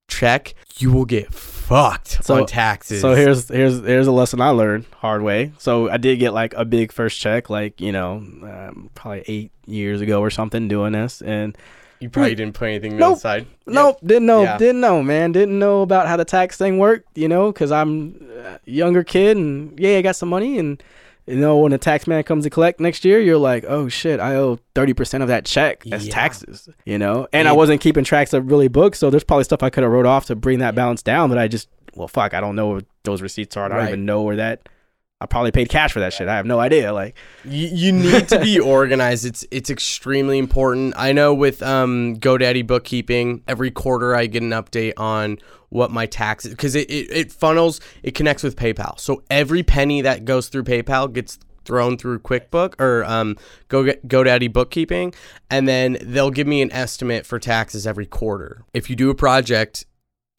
check, 0.09 0.55
you 0.79 0.93
will 0.93 1.05
get 1.05 1.33
fucked 1.63 2.25
So- 2.25 2.41
on 2.41 2.47
taxes. 2.47 3.01
So 3.01 3.15
here's 3.15 3.49
here's 3.49 3.81
here's 3.81 4.07
a 4.07 4.13
lesson 4.13 4.41
I 4.41 4.51
learned 4.51 4.85
hard 4.99 5.23
way. 5.23 5.53
So 5.59 5.89
I 5.91 5.97
did 5.97 6.19
get 6.19 6.33
like 6.35 6.55
a 6.55 6.65
big 6.65 6.93
first 6.93 7.21
check, 7.21 7.49
like 7.51 7.81
you 7.81 7.93
know, 7.93 8.15
um, 8.17 8.91
probably 8.95 9.25
eight 9.29 9.51
years 9.67 10.01
ago 10.01 10.21
or 10.21 10.31
something, 10.31 10.69
doing 10.69 10.93
this, 10.93 11.23
and 11.23 11.57
you 12.01 12.11
probably 12.11 12.35
didn't 12.35 12.55
put 12.55 12.67
anything 12.69 12.97
Nope. 12.97 13.19
aside. 13.19 13.47
Nope, 13.67 13.99
didn't 14.05 14.27
know, 14.27 14.43
Yeah. 14.43 14.59
didn't 14.59 14.81
know, 14.81 15.03
man, 15.05 15.31
didn't 15.31 15.57
know 15.59 15.83
about 15.83 16.09
how 16.09 16.17
the 16.17 16.25
tax 16.25 16.57
thing 16.57 16.79
worked, 16.79 17.17
you 17.17 17.29
know, 17.29 17.53
because 17.53 17.71
I'm 17.71 18.21
a 18.45 18.59
younger 18.69 19.05
kid 19.05 19.37
and 19.37 19.79
yeah, 19.79 19.99
I 19.99 20.03
got 20.03 20.17
some 20.17 20.29
money 20.29 20.59
and 20.59 20.83
you 21.27 21.37
know 21.37 21.57
when 21.59 21.73
the 21.73 21.79
tax 21.79 22.07
man 22.07 22.23
comes 22.25 22.45
to 22.45 22.51
collect 22.51 22.81
next 22.81 23.05
year, 23.05 23.21
you're 23.21 23.39
like, 23.39 23.65
oh 23.69 23.89
shit, 23.89 24.21
I 24.21 24.35
owe 24.37 24.59
thirty 24.75 24.93
percent 24.95 25.23
of 25.23 25.29
that 25.29 25.45
check 25.45 25.85
as 25.93 26.07
Yeah. 26.07 26.15
taxes, 26.15 26.69
you 26.85 26.99
know, 26.99 27.29
and 27.33 27.47
I 27.49 27.53
wasn't 27.53 27.81
keeping 27.81 28.05
tracks 28.05 28.33
of 28.33 28.51
really 28.51 28.69
books, 28.69 28.99
so 28.99 29.11
there's 29.11 29.25
probably 29.25 29.45
stuff 29.45 29.63
I 29.63 29.71
could 29.71 29.83
have 29.83 29.93
wrote 29.93 30.07
off 30.07 30.27
to 30.27 30.37
bring 30.37 30.59
that 30.61 30.75
balance 30.75 31.03
down, 31.03 31.29
but 31.29 31.39
I 31.39 31.49
just, 31.49 31.69
well, 31.95 32.09
fuck, 32.09 32.35
I 32.35 32.41
don't 32.41 32.57
know 32.57 32.69
where 32.71 32.81
those 33.05 33.23
receipts 33.23 33.57
are, 33.57 33.65
I 33.65 33.69
don't 33.69 33.79
Right. 33.79 33.89
even 33.89 34.05
know 34.05 34.23
where 34.23 34.37
that. 34.37 34.69
I 35.23 35.27
probably 35.27 35.53
paid 35.53 35.69
cash 35.69 35.93
for 35.93 36.01
that 36.01 36.13
shit. 36.13 36.29
I 36.29 36.37
have 36.37 36.47
no 36.47 36.59
idea. 36.59 36.93
Like, 36.93 37.17
You, 37.45 37.69
you 37.69 37.93
need 37.93 38.29
to 38.29 38.41
be 38.41 38.59
organized. 38.79 39.25
It's 39.25 39.45
it's 39.51 39.71
extremely 39.71 40.39
important. 40.39 40.95
I 40.97 41.13
know 41.13 41.33
with 41.33 41.63
um, 41.63 42.17
GoDaddy 42.17 42.67
bookkeeping, 42.67 43.43
every 43.47 43.71
quarter 43.71 44.15
I 44.17 44.27
get 44.27 44.43
an 44.43 44.51
update 44.51 44.95
on 44.97 45.39
what 45.69 45.91
my 45.91 46.05
taxes 46.07 46.51
because 46.51 46.75
it, 46.75 46.91
it, 46.91 47.11
it 47.11 47.33
funnels, 47.33 47.81
it 48.03 48.15
connects 48.15 48.43
with 48.43 48.57
PayPal. 48.57 48.99
So 49.01 49.23
every 49.31 49.63
penny 49.63 50.03
that 50.03 50.25
goes 50.25 50.49
through 50.49 50.65
PayPal 50.65 51.11
gets 51.13 51.39
thrown 51.65 51.97
through 51.97 52.19
QuickBook 52.19 52.81
or 52.81 53.05
um, 53.05 53.37
Go 53.69 53.85
GoDaddy 53.85 54.53
bookkeeping, 54.53 55.15
and 55.51 55.69
then 55.69 55.99
they'll 56.03 56.31
give 56.31 56.47
me 56.47 56.63
an 56.63 56.73
estimate 56.73 57.25
for 57.25 57.39
taxes 57.39 57.87
every 57.87 58.07
quarter. 58.07 58.65
If 58.75 58.91
you 58.91 58.97
do 58.97 59.11
a 59.11 59.15
project, 59.15 59.87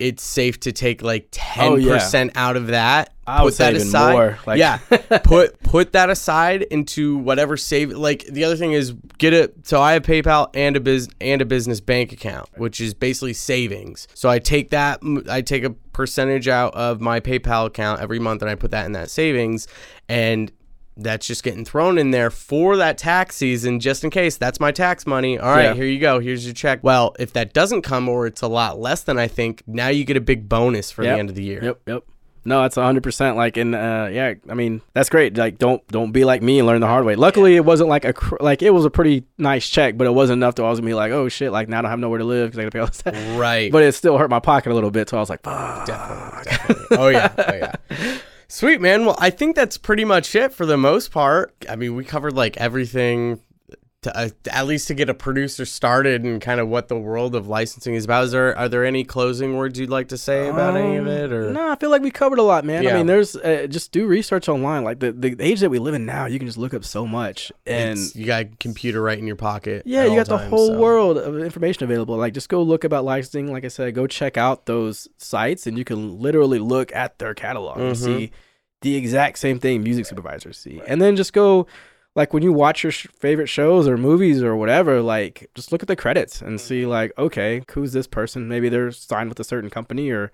it's 0.03 0.23
safe 0.23 0.59
to 0.61 0.71
take 0.71 1.01
like 1.01 1.27
ten 1.31 1.71
Oh, 1.71 1.75
yeah. 1.75 1.93
percent 1.93 2.31
out 2.35 2.57
of 2.57 2.67
that. 2.67 3.13
I 3.25 3.41
would 3.43 3.51
put 3.53 3.57
that 3.59 3.63
say 3.71 3.75
even 3.75 3.87
aside. 3.87 4.11
more. 4.11 4.37
Like, 4.45 4.59
yeah, 4.59 4.77
put 5.23 5.57
put 5.63 5.93
that 5.93 6.09
aside 6.09 6.63
into 6.63 7.17
whatever 7.17 7.55
save. 7.55 7.91
Like 7.91 8.25
the 8.25 8.43
other 8.43 8.57
thing 8.57 8.73
is 8.73 8.91
get 9.17 9.33
it. 9.33 9.65
So 9.65 9.81
I 9.81 9.93
have 9.93 10.03
PayPal 10.03 10.49
and 10.53 10.75
a 10.75 10.81
biz 10.81 11.07
and 11.21 11.41
a 11.41 11.45
business 11.45 11.79
bank 11.79 12.11
account, 12.11 12.49
which 12.57 12.81
is 12.81 12.93
basically 12.93 13.33
savings. 13.33 14.09
So 14.13 14.27
I 14.29 14.39
take 14.39 14.71
that, 14.71 14.99
I 15.29 15.41
take 15.41 15.63
a 15.63 15.69
percentage 15.69 16.49
out 16.49 16.73
of 16.75 16.99
my 16.99 17.21
PayPal 17.21 17.67
account 17.67 18.01
every 18.01 18.19
month, 18.19 18.41
and 18.41 18.51
I 18.51 18.55
put 18.55 18.71
that 18.71 18.85
in 18.85 18.91
that 18.91 19.09
savings, 19.09 19.67
and 20.09 20.51
that's 20.95 21.25
just 21.27 21.43
getting 21.43 21.65
thrown 21.65 21.97
in 21.97 22.11
there 22.11 22.29
for 22.29 22.77
that 22.77 22.97
tax 22.97 23.35
season, 23.35 23.79
just 23.79 24.03
in 24.03 24.09
case. 24.09 24.37
That's 24.37 24.59
my 24.59 24.71
tax 24.71 25.07
money. 25.07 25.39
All 25.39 25.49
right, 25.51 25.63
Yeah. 25.65 25.73
here 25.73 25.85
you 25.85 25.99
go. 25.99 26.19
Here's 26.19 26.45
your 26.45 26.53
check. 26.53 26.79
Well, 26.83 27.15
if 27.19 27.33
that 27.33 27.53
doesn't 27.53 27.81
come, 27.81 28.07
or 28.09 28.27
it's 28.27 28.41
a 28.41 28.47
lot 28.47 28.79
less 28.79 29.01
than 29.03 29.17
I 29.17 29.27
think, 29.27 29.63
now 29.67 29.87
you 29.87 30.05
get 30.05 30.17
a 30.17 30.21
big 30.21 30.47
bonus 30.47 30.91
for 30.91 31.03
Yep. 31.03 31.15
the 31.15 31.19
end 31.19 31.29
of 31.29 31.35
the 31.35 31.43
year. 31.43 31.63
Yep, 31.63 31.79
yep. 31.87 32.03
No, 32.45 32.61
that's 32.61 32.75
hundred 32.75 33.03
percent. 33.03 33.37
Like, 33.37 33.55
and 33.55 33.73
uh, 33.73 34.09
yeah, 34.11 34.33
I 34.49 34.53
mean, 34.53 34.81
that's 34.93 35.07
great. 35.07 35.37
Like, 35.37 35.57
don't 35.59 35.81
don't 35.87 36.11
be 36.11 36.25
like 36.25 36.41
me 36.43 36.59
and 36.59 36.67
learn 36.67 36.81
the 36.81 36.87
hard 36.87 37.05
way. 37.05 37.15
Luckily, 37.15 37.55
it 37.55 37.63
wasn't 37.63 37.87
like 37.87 38.03
a 38.03 38.11
cr- 38.11 38.35
like 38.41 38.61
it 38.61 38.71
was 38.71 38.83
a 38.83 38.89
pretty 38.89 39.23
nice 39.37 39.65
check, 39.65 39.97
but 39.97 40.07
it 40.07 40.13
wasn't 40.13 40.39
enough 40.39 40.55
to 40.55 40.63
I 40.65 40.69
was 40.69 40.79
gonna 40.81 40.89
be 40.89 40.93
like, 40.93 41.13
oh 41.13 41.29
shit, 41.29 41.53
like 41.53 41.69
now 41.69 41.79
I 41.79 41.83
don't 41.83 41.91
have 41.91 41.99
nowhere 41.99 42.19
to 42.19 42.25
live 42.25 42.51
because 42.51 42.59
I 42.59 42.63
gotta 42.63 42.71
pay 42.71 42.79
all 42.79 42.87
this. 42.87 42.97
stuff. 42.97 43.39
Right. 43.39 43.71
But 43.71 43.83
it 43.83 43.93
still 43.93 44.17
hurt 44.17 44.29
my 44.29 44.41
pocket 44.41 44.73
a 44.73 44.75
little 44.75 44.91
bit, 44.91 45.07
so 45.07 45.15
I 45.15 45.21
was 45.21 45.29
like, 45.29 45.41
fuck. 45.41 45.85
Definitely, 45.87 46.43
definitely. 46.43 46.97
Oh 46.97 47.07
yeah, 47.07 47.31
oh 47.37 47.53
yeah. 47.53 48.17
Sweet 48.53 48.81
man. 48.81 49.03
Well, 49.03 49.15
I 49.17 49.31
think 49.31 49.55
that's 49.55 49.79
pretty 49.79 50.05
much 50.05 50.35
it 50.35 50.53
for 50.53 50.67
the 50.67 50.77
most 50.77 51.09
part. 51.09 51.55
I 51.67 51.75
mean, 51.75 51.95
we 51.95 52.05
covered 52.05 52.35
like 52.35 52.55
everything, 52.57 53.39
to, 54.03 54.17
uh, 54.17 54.29
at 54.51 54.65
least 54.67 54.87
to 54.89 54.93
get 54.93 55.09
a 55.09 55.13
producer 55.13 55.65
started 55.65 56.23
and 56.23 56.41
kind 56.41 56.59
of 56.59 56.67
what 56.67 56.87
the 56.87 56.95
world 56.97 57.35
of 57.35 57.47
licensing 57.47 57.95
is 57.95 58.05
about. 58.05 58.25
Is 58.25 58.31
there 58.31 58.57
are 58.57 58.69
there 58.69 58.85
any 58.85 59.03
closing 59.03 59.57
words 59.57 59.79
you'd 59.79 59.89
like 59.89 60.09
to 60.09 60.17
say 60.17 60.47
about 60.47 60.75
any 60.77 60.95
of 60.97 61.07
it? 61.07 61.31
Or 61.33 61.51
No, 61.51 61.69
I 61.71 61.75
feel 61.75 61.89
like 61.89 62.01
we 62.01 62.11
covered 62.11 62.39
a 62.39 62.43
lot, 62.43 62.65
man. 62.65 62.87
I 62.87 62.93
mean, 62.93 63.05
there's 63.07 63.35
uh, 63.35 63.67
just 63.69 63.91
do 63.91 64.05
research 64.05 64.47
online. 64.47 64.83
Like 64.83 64.99
the, 64.99 65.11
the 65.11 65.35
age 65.39 65.59
that 65.61 65.69
we 65.69 65.79
live 65.79 65.93
in 65.95 66.05
now, 66.05 66.25
you 66.25 66.37
can 66.39 66.47
just 66.47 66.57
look 66.57 66.73
up 66.73 66.83
so 66.85 67.05
much, 67.07 67.51
and 67.65 67.91
It's- 67.99 68.15
you 68.15 68.25
got 68.25 68.41
a 68.43 68.45
computer 68.59 69.01
right 69.01 69.17
in 69.17 69.27
your 69.27 69.35
pocket. 69.35 69.83
Yeah, 69.85 70.05
you 70.05 70.15
got 70.15 70.27
the 70.27 70.37
times, 70.37 70.49
whole 70.49 70.67
so. 70.67 70.77
world 70.79 71.17
of 71.17 71.37
information 71.39 71.83
available. 71.83 72.15
Like, 72.17 72.33
just 72.33 72.49
go 72.49 72.61
look 72.61 72.83
about 72.83 73.05
licensing. 73.05 73.51
Like 73.51 73.65
I 73.65 73.69
said, 73.69 73.93
go 73.95 74.07
check 74.07 74.37
out 74.37 74.65
those 74.65 75.07
sites, 75.17 75.67
and 75.67 75.77
you 75.77 75.83
can 75.83 76.19
literally 76.19 76.59
look 76.59 76.93
at 76.95 77.19
their 77.19 77.33
catalog 77.33 77.77
and 77.79 77.95
Mhm. 77.95 78.03
see 78.03 78.31
the 78.81 78.95
exact 78.97 79.39
same 79.39 79.59
thing 79.59 79.81
music 79.81 80.05
supervisors 80.05 80.57
see. 80.57 80.81
And 80.85 81.01
then 81.01 81.15
just 81.15 81.31
go, 81.31 81.67
like, 82.15 82.33
when 82.33 82.43
you 82.43 82.53
watch 82.53 82.83
your 82.83 82.91
sh- 82.91 83.07
favorite 83.17 83.47
shows 83.47 83.87
or 83.87 83.97
movies 83.97 84.43
or 84.43 84.55
whatever, 84.55 85.01
like, 85.01 85.49
just 85.55 85.71
look 85.71 85.81
at 85.81 85.87
the 85.87 85.95
credits 85.95 86.41
and 86.41 86.59
see, 86.61 86.85
like, 86.85 87.11
okay, 87.17 87.63
who's 87.71 87.93
this 87.93 88.07
person? 88.07 88.47
Maybe 88.47 88.69
they're 88.69 88.91
signed 88.91 89.29
with 89.29 89.39
a 89.39 89.43
certain 89.43 89.69
company 89.69 90.09
or. 90.11 90.31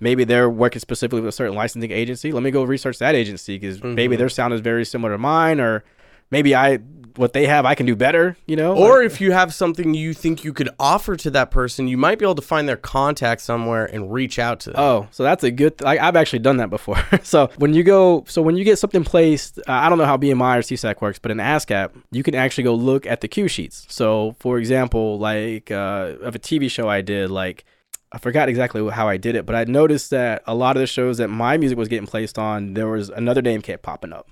Maybe 0.00 0.24
they're 0.24 0.50
working 0.50 0.80
specifically 0.80 1.20
with 1.20 1.28
a 1.28 1.32
certain 1.32 1.54
licensing 1.54 1.92
agency. 1.92 2.32
Let 2.32 2.42
me 2.42 2.50
go 2.50 2.64
research 2.64 2.98
that 2.98 3.14
agency 3.14 3.56
because 3.56 3.80
maybe 3.84 4.16
Mhm. 4.16 4.18
their 4.18 4.28
sound 4.28 4.52
is 4.52 4.60
very 4.60 4.84
similar 4.84 5.12
to 5.12 5.18
mine, 5.18 5.60
or 5.60 5.84
maybe 6.28 6.56
I 6.56 6.80
what 7.16 7.32
they 7.32 7.46
have 7.46 7.64
I 7.64 7.74
can 7.74 7.86
do 7.86 7.96
better. 7.96 8.36
You 8.46 8.56
know, 8.56 8.74
Or 8.76 8.98
Like- 8.98 9.06
if 9.06 9.20
you 9.20 9.32
have 9.32 9.52
something 9.54 9.94
you 9.94 10.12
think 10.14 10.44
you 10.44 10.52
could 10.52 10.68
offer 10.78 11.16
to 11.16 11.30
that 11.30 11.50
person, 11.50 11.88
you 11.88 11.96
might 11.96 12.18
be 12.18 12.24
able 12.24 12.34
to 12.36 12.42
find 12.42 12.68
their 12.68 12.76
contact 12.76 13.40
somewhere 13.40 13.86
and 13.86 14.12
reach 14.12 14.38
out 14.38 14.60
to 14.60 14.70
them. 14.70 14.80
Oh, 14.80 15.06
so 15.10 15.22
that's 15.22 15.44
a 15.44 15.50
good. 15.50 15.78
Th- 15.78 15.84
like 15.84 16.00
I've 16.00 16.16
actually 16.16 16.40
done 16.40 16.58
that 16.58 16.70
before. 16.70 17.02
so 17.22 17.50
when 17.56 17.74
you 17.74 17.82
go, 17.82 18.24
so 18.28 18.42
when 18.42 18.56
you 18.56 18.64
get 18.64 18.78
something 18.78 19.04
placed, 19.04 19.58
uh, 19.60 19.62
I 19.72 19.88
don't 19.88 19.98
know 19.98 20.06
how 20.06 20.16
BMI 20.16 20.58
or 20.58 20.62
SESAC 20.62 21.00
works, 21.00 21.18
but 21.18 21.30
in 21.30 21.38
ASCAP, 21.38 21.90
you 22.10 22.22
can 22.22 22.34
actually 22.34 22.64
go 22.64 22.74
look 22.74 23.06
at 23.06 23.20
the 23.20 23.28
cue 23.28 23.48
sheets. 23.48 23.86
So 23.88 24.34
for 24.40 24.58
example, 24.58 25.18
like 25.18 25.70
uh, 25.70 26.14
of 26.22 26.34
a 26.34 26.38
TV 26.38 26.70
show 26.70 26.88
I 26.88 27.00
did, 27.00 27.30
like 27.30 27.64
I 28.12 28.18
forgot 28.18 28.48
exactly 28.50 28.86
how 28.90 29.08
I 29.08 29.16
did 29.16 29.36
it, 29.36 29.46
but 29.46 29.54
I 29.54 29.64
noticed 29.64 30.10
that 30.10 30.42
a 30.46 30.54
lot 30.54 30.76
of 30.76 30.80
the 30.80 30.86
shows 30.86 31.16
that 31.18 31.28
my 31.28 31.56
music 31.56 31.78
was 31.78 31.88
getting 31.88 32.06
placed 32.06 32.38
on, 32.38 32.74
there 32.74 32.88
was 32.88 33.08
another 33.08 33.40
name 33.40 33.62
kept 33.62 33.82
popping 33.82 34.12
up, 34.12 34.28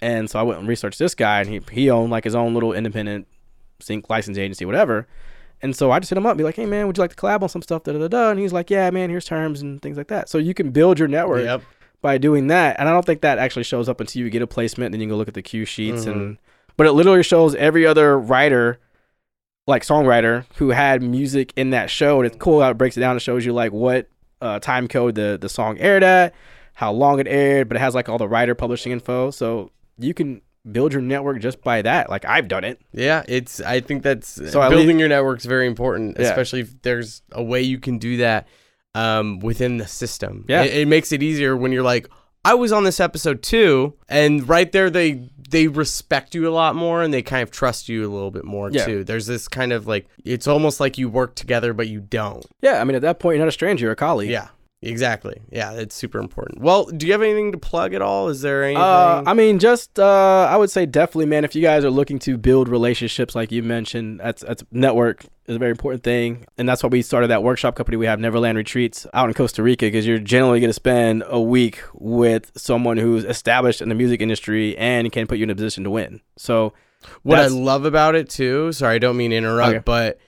and 0.00 0.28
so 0.30 0.38
I 0.38 0.42
went 0.42 0.58
and 0.60 0.68
researched 0.68 0.98
this 0.98 1.14
guy, 1.14 1.40
and 1.40 1.48
he 1.48 1.60
he 1.72 1.90
owned 1.90 2.10
like 2.10 2.24
his 2.24 2.34
own 2.34 2.54
little 2.54 2.72
independent 2.72 3.26
sync 3.80 4.08
license 4.10 4.38
agency, 4.38 4.64
whatever. 4.64 5.06
And 5.62 5.74
so 5.74 5.90
I 5.90 5.98
just 6.00 6.10
hit 6.10 6.18
him 6.18 6.26
up, 6.26 6.32
and 6.32 6.38
be 6.38 6.44
like, 6.44 6.56
"Hey 6.56 6.66
man, 6.66 6.86
would 6.86 6.96
you 6.96 7.02
like 7.02 7.10
to 7.10 7.16
collab 7.16 7.42
on 7.42 7.48
some 7.48 7.62
stuff?" 7.62 7.82
Da 7.84 7.92
da 7.92 7.98
da 7.98 8.08
da. 8.08 8.30
And 8.30 8.38
he's 8.38 8.52
like, 8.52 8.70
"Yeah, 8.70 8.90
man, 8.90 9.08
here's 9.10 9.24
terms 9.24 9.62
and 9.62 9.80
things 9.80 9.96
like 9.96 10.08
that." 10.08 10.28
So 10.28 10.38
you 10.38 10.52
can 10.54 10.70
build 10.70 10.98
your 10.98 11.08
network 11.08 11.44
Yep. 11.44 11.62
by 12.02 12.18
doing 12.18 12.48
that. 12.48 12.76
And 12.78 12.88
I 12.88 12.92
don't 12.92 13.06
think 13.06 13.22
that 13.22 13.38
actually 13.38 13.64
shows 13.64 13.88
up 13.88 14.00
until 14.00 14.22
you 14.22 14.28
get 14.30 14.42
a 14.42 14.46
placement. 14.46 14.92
Then 14.92 15.00
you 15.00 15.06
can 15.06 15.14
go 15.14 15.16
look 15.16 15.28
at 15.28 15.34
the 15.34 15.42
cue 15.42 15.64
sheets, 15.64 16.04
Mhm. 16.04 16.12
and 16.12 16.38
but 16.76 16.86
it 16.86 16.92
literally 16.92 17.22
shows 17.22 17.54
every 17.54 17.86
other 17.86 18.18
writer, 18.18 18.78
like 19.66 19.82
songwriter, 19.82 20.44
who 20.56 20.70
had 20.70 21.02
music 21.02 21.52
in 21.56 21.70
that 21.70 21.88
show. 21.88 22.18
And 22.18 22.26
it's 22.26 22.36
cool 22.36 22.60
how 22.60 22.70
it 22.70 22.74
breaks 22.78 22.96
it 22.98 23.00
down 23.00 23.12
and 23.12 23.22
shows 23.22 23.46
you 23.46 23.52
like 23.54 23.72
what 23.72 24.08
uh, 24.42 24.58
time 24.60 24.86
code 24.88 25.14
the 25.14 25.38
the 25.40 25.48
song 25.48 25.78
aired 25.78 26.02
at, 26.04 26.34
how 26.74 26.92
long 26.92 27.18
it 27.18 27.26
aired, 27.26 27.66
but 27.68 27.76
it 27.78 27.80
has 27.80 27.94
like 27.94 28.10
all 28.10 28.18
the 28.18 28.28
writer 28.28 28.54
publishing 28.54 28.92
info. 28.92 29.30
So 29.30 29.70
you 29.98 30.14
can 30.14 30.42
build 30.70 30.92
your 30.92 31.02
network 31.02 31.40
just 31.40 31.62
by 31.62 31.82
that. 31.82 32.10
Like 32.10 32.24
I've 32.24 32.48
done 32.48 32.64
it. 32.64 32.80
Yeah, 32.92 33.22
it's. 33.28 33.60
I 33.60 33.80
think 33.80 34.02
that's 34.02 34.28
So 34.50 34.68
building 34.68 34.98
your 34.98 35.08
network 35.08 35.38
is 35.38 35.46
very 35.46 35.66
important, 35.66 36.16
Yeah. 36.18 36.26
especially 36.26 36.60
if 36.60 36.82
there's 36.82 37.22
a 37.32 37.42
way 37.42 37.62
you 37.62 37.78
can 37.78 37.98
do 37.98 38.16
that 38.18 38.48
um, 38.94 39.38
within 39.40 39.76
the 39.76 39.86
system. 39.86 40.44
Yeah. 40.48 40.62
it, 40.62 40.74
it 40.74 40.88
makes 40.88 41.12
it 41.12 41.22
easier 41.22 41.56
when 41.56 41.70
you're 41.72 41.82
like, 41.82 42.08
I 42.44 42.54
was 42.54 42.72
on 42.72 42.84
this 42.84 43.00
episode 43.00 43.42
too, 43.42 43.94
and 44.08 44.48
right 44.48 44.70
there 44.70 44.88
they 44.90 45.28
they 45.48 45.68
respect 45.68 46.34
you 46.34 46.48
a 46.48 46.50
lot 46.50 46.74
more 46.74 47.02
and 47.02 47.14
they 47.14 47.22
kind 47.22 47.42
of 47.42 47.52
trust 47.52 47.88
you 47.88 48.04
a 48.04 48.10
little 48.12 48.32
bit 48.32 48.44
more 48.44 48.68
Yeah. 48.70 48.84
too. 48.84 49.04
There's 49.04 49.26
this 49.26 49.46
kind 49.48 49.72
of 49.72 49.86
like 49.86 50.06
it's 50.24 50.46
almost 50.48 50.80
like 50.80 50.98
you 50.98 51.08
work 51.08 51.34
together, 51.36 51.72
but 51.72 51.86
you 51.88 52.00
don't. 52.00 52.44
Yeah, 52.62 52.80
I 52.80 52.84
mean 52.84 52.96
at 52.96 53.02
that 53.02 53.18
point 53.20 53.36
you're 53.36 53.44
not 53.44 53.48
a 53.48 53.52
stranger, 53.52 53.84
you're 53.84 53.92
a 53.92 53.96
colleague. 53.96 54.30
Yeah. 54.30 54.48
Exactly. 54.88 55.40
Yeah, 55.50 55.72
it's 55.72 55.94
super 55.94 56.18
important. 56.18 56.60
Well, 56.60 56.84
do 56.86 57.06
you 57.06 57.12
have 57.12 57.22
anything 57.22 57.52
to 57.52 57.58
plug 57.58 57.92
at 57.94 58.02
all? 58.02 58.28
Is 58.28 58.40
there 58.40 58.64
anything? 58.64 58.82
Uh, 58.82 59.22
I 59.26 59.34
mean, 59.34 59.58
just 59.58 59.98
uh, 59.98 60.48
I 60.50 60.56
would 60.56 60.70
say 60.70 60.86
definitely, 60.86 61.26
man. 61.26 61.44
If 61.44 61.54
you 61.54 61.62
guys 61.62 61.84
are 61.84 61.90
looking 61.90 62.18
to 62.20 62.38
build 62.38 62.68
relationships, 62.68 63.34
like 63.34 63.50
you 63.50 63.62
mentioned, 63.62 64.20
that's 64.20 64.42
that's 64.42 64.62
network 64.70 65.24
is 65.46 65.56
a 65.56 65.58
very 65.58 65.70
important 65.70 66.02
thing, 66.02 66.46
and 66.58 66.68
that's 66.68 66.82
why 66.82 66.88
we 66.88 67.02
started 67.02 67.28
that 67.28 67.42
workshop 67.42 67.74
company. 67.74 67.96
We 67.96 68.06
have 68.06 68.20
Neverland 68.20 68.56
Retreats 68.58 69.06
out 69.14 69.28
in 69.28 69.34
Costa 69.34 69.62
Rica 69.62 69.86
because 69.86 70.06
you're 70.06 70.18
generally 70.18 70.60
going 70.60 70.70
to 70.70 70.74
spend 70.74 71.24
a 71.26 71.40
week 71.40 71.82
with 71.94 72.52
someone 72.56 72.96
who's 72.96 73.24
established 73.24 73.80
in 73.80 73.88
the 73.88 73.94
music 73.94 74.20
industry 74.20 74.76
and 74.76 75.10
can 75.12 75.26
put 75.26 75.38
you 75.38 75.44
in 75.44 75.50
a 75.50 75.54
position 75.54 75.84
to 75.84 75.90
win. 75.90 76.20
So 76.36 76.72
what 77.22 77.38
I 77.38 77.46
love 77.48 77.84
about 77.84 78.14
it 78.14 78.28
too, 78.28 78.72
sorry, 78.72 78.96
I 78.96 78.98
don't 78.98 79.16
mean 79.16 79.30
to 79.30 79.36
interrupt, 79.36 79.68
Okay. 79.70 79.82
but 79.84 80.18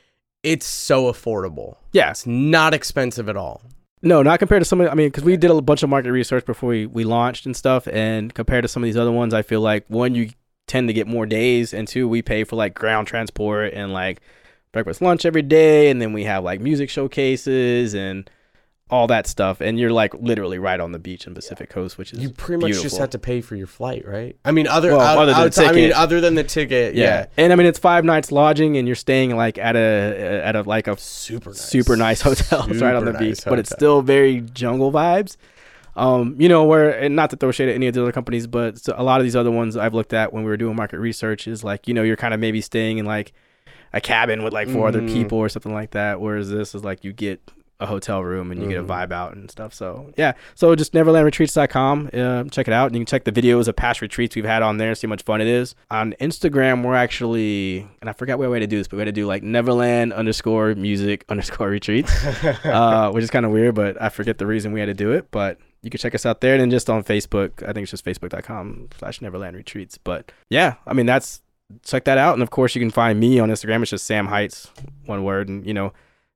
it's 0.43 0.67
so 0.67 1.11
affordable. 1.11 1.77
yeah, 1.93 2.11
It's 2.11 2.27
not 2.27 2.73
expensive 2.75 3.29
at 3.29 3.37
all. 3.37 3.63
No, 4.03 4.23
not 4.23 4.39
compared 4.39 4.61
to 4.61 4.65
some 4.65 4.81
of. 4.81 4.89
I 4.89 4.95
mean, 4.95 5.09
because 5.09 5.25
we 5.25 5.37
did 5.37 5.51
a 5.51 5.61
bunch 5.61 5.83
of 5.83 5.89
market 5.89 6.13
research 6.13 6.47
before 6.47 6.71
we, 6.71 6.87
we 6.87 7.05
launched 7.05 7.47
and 7.47 7.57
stuff, 7.57 7.89
and 7.89 8.33
compared 8.33 8.63
to 8.63 8.69
some 8.69 8.83
of 8.83 8.87
these 8.87 8.97
other 8.97 9.13
ones, 9.13 9.35
I 9.35 9.43
feel 9.43 9.61
like 9.61 9.85
one, 9.89 10.15
you 10.15 10.31
tend 10.67 10.89
to 10.89 10.93
get 10.93 11.07
more 11.07 11.27
days, 11.27 11.75
and 11.75 11.89
two, 11.89 12.09
we 12.09 12.23
pay 12.23 12.45
for 12.45 12.57
like 12.57 12.75
ground 12.75 13.09
transport 13.09 13.73
and 13.75 13.93
like 13.93 14.21
breakfast, 14.73 15.03
lunch 15.03 15.25
every 15.25 15.43
day, 15.43 15.91
and 15.91 16.01
then 16.01 16.13
we 16.13 16.25
have 16.25 16.45
like 16.45 16.61
music 16.61 16.91
showcases 16.91 17.95
and 17.95 18.31
all 18.91 19.07
that 19.09 19.27
stuff, 19.27 19.61
and 19.61 19.79
you're 19.79 19.93
like 19.93 20.15
literally 20.15 20.59
right 20.59 20.81
on 20.81 20.93
the 20.93 20.99
beach 20.99 21.27
in 21.27 21.35
Pacific 21.35 21.69
Coast, 21.69 21.99
which 21.99 22.13
is 22.13 22.21
You 22.21 22.31
pretty 22.31 22.63
much 22.73 22.81
just 22.83 22.97
have 22.97 23.11
to 23.11 23.19
pay 23.19 23.41
for 23.43 23.55
your 23.55 23.67
flight, 23.67 24.07
right? 24.07 24.35
I 24.45 24.53
mean, 24.53 24.67
other 24.67 24.93
Well, 24.93 25.01
out- 25.03 25.19
other 25.19 25.27
than 25.33 25.41
the 25.41 25.47
outside- 25.47 25.65
I 25.67 25.73
mean, 25.73 25.83
ticket. 25.85 25.97
other 25.97 26.21
than 26.23 26.35
the 26.37 26.45
ticket, 26.45 26.95
yeah. 26.95 27.05
yeah, 27.05 27.27
and 27.37 27.53
I 27.53 27.57
mean 27.57 27.67
it's 27.67 27.79
five 27.79 28.05
nights 28.05 28.33
lodging, 28.33 28.77
and 28.79 28.89
you're 28.89 28.95
staying 28.97 29.37
like 29.37 29.59
at 29.59 29.77
a 29.77 30.41
at 30.45 30.57
a 30.57 30.63
like 30.63 30.87
a 30.89 30.97
super 30.97 31.51
nice. 31.51 31.61
super 31.61 31.97
nice 31.97 32.21
hotels 32.29 32.81
right 32.81 32.95
on 32.95 33.05
the 33.05 33.13
Super 33.13 33.19
beach, 33.19 33.29
nice 33.31 33.45
but 33.45 33.59
it's 33.59 33.71
still 33.71 34.01
very 34.03 34.41
jungle 34.41 34.91
vibes. 34.91 35.37
Um, 35.97 36.37
you 36.39 36.49
know, 36.49 36.65
where 36.65 36.91
and 36.91 37.17
not 37.17 37.31
to 37.31 37.37
throw 37.37 37.51
shade 37.51 37.69
at 37.69 37.75
any 37.75 37.89
of 37.89 37.95
the 37.95 38.03
other 38.03 38.13
companies, 38.13 38.47
but 38.47 38.79
a 38.95 39.03
lot 39.03 39.21
of 39.21 39.25
these 39.25 39.35
other 39.35 39.51
ones 39.51 39.77
I've 39.77 39.95
looked 39.95 40.13
at 40.13 40.33
when 40.33 40.45
we 40.45 40.49
were 40.51 40.57
doing 40.57 40.77
market 40.77 40.99
research 41.01 41.49
is 41.49 41.65
like, 41.65 41.89
you 41.89 41.95
know, 41.95 42.05
you're 42.05 42.17
kind 42.17 42.33
of 42.33 42.39
maybe 42.39 42.61
staying 42.61 42.99
in 42.99 43.05
like 43.05 43.33
a 43.93 44.01
cabin 44.01 44.45
with 44.45 44.53
like 44.53 44.69
4 44.69 44.87
other 44.87 45.01
Mhm. 45.01 45.13
people 45.13 45.39
or 45.39 45.49
something 45.49 45.73
like 45.75 45.91
that. 45.93 46.21
Whereas 46.21 46.51
this 46.51 46.73
is 46.75 46.85
like 46.85 47.03
you 47.05 47.13
get 47.13 47.41
a 47.81 47.87
hotel 47.87 48.25
room 48.25 48.51
and 48.51 48.61
you 48.61 48.69
get 48.69 48.79
a 48.79 48.83
Mhm. 48.83 48.89
vibe 48.89 49.13
out 49.13 49.35
and 49.37 49.49
stuff. 49.51 49.73
So 49.73 50.13
yeah, 50.17 50.33
so 50.57 50.75
just 50.75 50.93
neverlandretreats.com. 50.95 52.11
Uh, 52.13 52.45
check 52.45 52.67
it 52.69 52.75
out. 52.75 52.87
And 52.87 52.97
you 52.97 53.01
can 53.01 53.07
check 53.07 53.25
the 53.25 53.33
videos 53.33 53.69
of 53.69 53.77
past 53.77 54.01
retreats 54.03 54.35
we've 54.35 54.45
had 54.45 54.63
on 54.63 54.79
there. 54.79 54.95
See 54.95 55.07
how 55.07 55.11
much 55.11 55.23
fun 55.23 55.41
it 55.41 55.47
is. 55.47 55.75
On 55.91 56.13
Instagram, 56.21 56.83
we're 56.85 56.95
actually, 56.97 57.87
and 58.01 58.11
I 58.11 58.13
forgot 58.13 58.39
what 58.39 58.51
way 58.51 58.59
to 58.59 58.67
do 58.67 58.79
this, 58.79 58.89
but 58.89 58.97
we 58.97 59.01
had 59.03 59.07
to 59.07 59.13
do 59.13 59.27
like 59.27 59.43
Neverland 59.43 60.13
underscore 60.13 60.75
music 60.75 61.25
underscore 61.29 61.69
retreats, 61.69 62.13
uh, 62.65 63.11
which 63.13 63.23
is 63.25 63.31
kind 63.31 63.47
of 63.47 63.53
weird, 63.53 63.75
but 63.75 64.01
I 64.03 64.09
forget 64.09 64.39
the 64.39 64.47
reason 64.47 64.73
we 64.73 64.81
had 64.81 64.87
to 64.87 64.95
do 64.95 65.13
it. 65.13 65.31
But 65.31 65.59
you 65.83 65.91
can 65.91 65.99
check 66.01 66.15
us 66.15 66.27
out 66.27 66.41
there. 66.41 66.55
And 66.55 66.61
then 66.61 66.71
just 66.71 66.91
on 66.91 67.05
Facebook, 67.05 67.63
I 67.63 67.73
think 67.73 67.85
it's 67.85 67.93
just 67.93 68.05
facebook.com 68.05 68.89
slash 68.99 69.21
Neverland 69.21 69.57
retreats. 69.57 69.97
But 69.99 70.33
yeah, 70.51 70.75
I 70.87 70.95
mean, 70.95 71.07
that's, 71.07 71.41
check 71.85 72.05
that 72.07 72.19
out. 72.19 72.35
And 72.35 72.43
of 72.43 72.51
course, 72.51 72.75
you 72.75 72.81
can 72.81 72.91
find 72.91 73.21
me 73.21 73.39
on 73.39 73.49
Instagram. 73.51 73.83
It's 73.83 73.91
just 73.93 74.05
Sam 74.07 74.27
Heights, 74.27 74.69
one 75.07 75.23
word. 75.23 75.49
And, 75.49 75.65
you 75.65 75.73
know, 75.75 75.93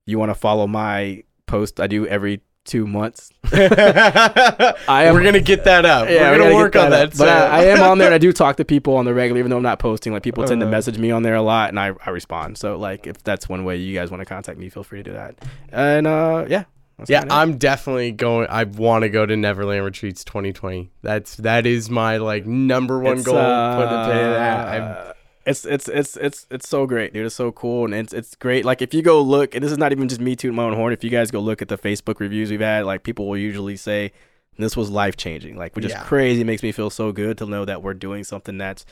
you 0.07 0.19
want 0.19 0.31
to 0.31 0.35
follow 0.35 0.67
my 0.69 1.25
post 1.53 1.81
I 1.81 1.87
do 1.87 2.07
every 2.07 2.41
two 2.65 2.87
months. 2.87 3.31
I 3.53 5.05
am- 5.05 5.15
We're 5.15 5.25
gonna 5.25 5.41
get 5.41 5.65
that 5.65 5.85
up. 5.85 6.09
Yeah, 6.09 6.31
We're 6.31 6.39
we 6.39 6.45
gonna 6.45 6.55
work 6.55 6.73
get 6.75 6.85
on 6.85 6.91
that 6.91 7.13
that. 7.13 7.13
up. 7.13 7.19
But 7.19 7.29
I, 7.29 7.61
I 7.61 7.65
am 7.67 7.83
on 7.83 7.99
there 7.99 8.07
and 8.09 8.15
I 8.15 8.19
do 8.19 8.33
talk 8.43 8.57
to 8.57 8.65
people 8.65 8.97
on 8.97 9.05
the 9.05 9.15
regular, 9.15 9.39
even 9.41 9.51
though 9.51 9.57
I'm 9.57 9.63
not 9.63 9.79
posting. 9.79 10.13
Like 10.13 10.23
people 10.23 10.45
tend 10.45 10.61
to 10.61 10.67
Uh-huh. 10.67 10.71
message 10.71 10.99
me 10.99 11.11
on 11.11 11.23
there 11.23 11.35
a 11.35 11.43
lot 11.43 11.69
and 11.71 11.79
I, 11.81 11.93
I 12.07 12.11
respond. 12.11 12.59
So 12.59 12.77
like 12.77 13.07
if 13.07 13.23
that's 13.25 13.49
one 13.49 13.65
way 13.65 13.77
you 13.77 13.95
guys 13.95 14.11
want 14.11 14.21
to 14.21 14.25
contact 14.27 14.59
me, 14.59 14.69
feel 14.69 14.85
free 14.85 15.01
to 15.03 15.11
do 15.11 15.13
that. 15.13 15.35
And 15.71 16.07
uh 16.07 16.45
yeah. 16.49 16.65
yeah. 17.09 17.25
I'm 17.31 17.59
definitely 17.59 18.13
going. 18.13 18.47
I 18.49 18.65
want 18.65 19.03
to 19.03 19.09
go 19.09 19.27
to 19.27 19.37
Neverland 19.37 19.85
Retreats 19.85 20.23
2020. 20.25 20.91
That's 21.03 21.37
that 21.39 21.67
is 21.67 21.91
my 21.91 22.19
like 22.19 22.47
number 22.47 22.99
one 23.01 23.19
It's, 23.19 23.27
goal. 23.27 23.35
Put 23.35 23.41
a 23.43 24.07
pin 24.09 24.17
in 24.19 24.31
that. 24.33 24.69
I'm- 24.69 25.09
uh, 25.09 25.12
it's 25.47 25.65
it's 25.65 25.89
it's 25.89 26.17
it's 26.17 26.47
it's 26.51 26.69
so 26.69 26.87
great, 26.87 27.13
dude. 27.13 27.27
It's 27.27 27.35
so 27.35 27.51
cool 27.53 27.85
and 27.87 27.95
it's 27.95 28.13
it's 28.13 28.35
great. 28.37 28.65
Like 28.65 28.83
if 28.83 28.95
you 28.95 29.03
go 29.03 29.21
look, 29.23 29.55
and 29.55 29.65
this 29.65 29.73
is 29.73 29.79
not 29.79 29.93
even 29.93 30.09
just 30.09 30.21
me 30.21 30.37
tooting 30.37 30.57
my 30.57 30.65
own 30.65 30.75
horn. 30.75 30.93
If 30.93 31.03
you 31.05 31.11
guys 31.11 31.31
go 31.31 31.41
look 31.41 31.63
at 31.63 31.69
the 31.69 31.79
Facebook 31.79 32.21
reviews 32.21 32.51
we've 32.51 32.61
had, 32.61 32.85
like 32.85 33.03
people 33.03 33.29
will 33.29 33.39
usually 33.39 33.77
say 33.77 34.13
this 34.59 34.77
was 34.77 34.91
life 34.91 35.17
changing. 35.17 35.57
Like 35.57 35.75
which 35.75 35.85
is 35.85 35.91
Yeah. 35.93 36.03
crazy. 36.05 36.43
It 36.43 36.45
makes 36.45 36.63
me 36.63 36.73
feel 36.73 36.91
so 36.91 37.13
good 37.13 37.39
to 37.39 37.47
know 37.47 37.65
that 37.65 37.83
we're 37.83 37.95
doing 37.95 38.25
something 38.25 38.59
that's 38.59 38.85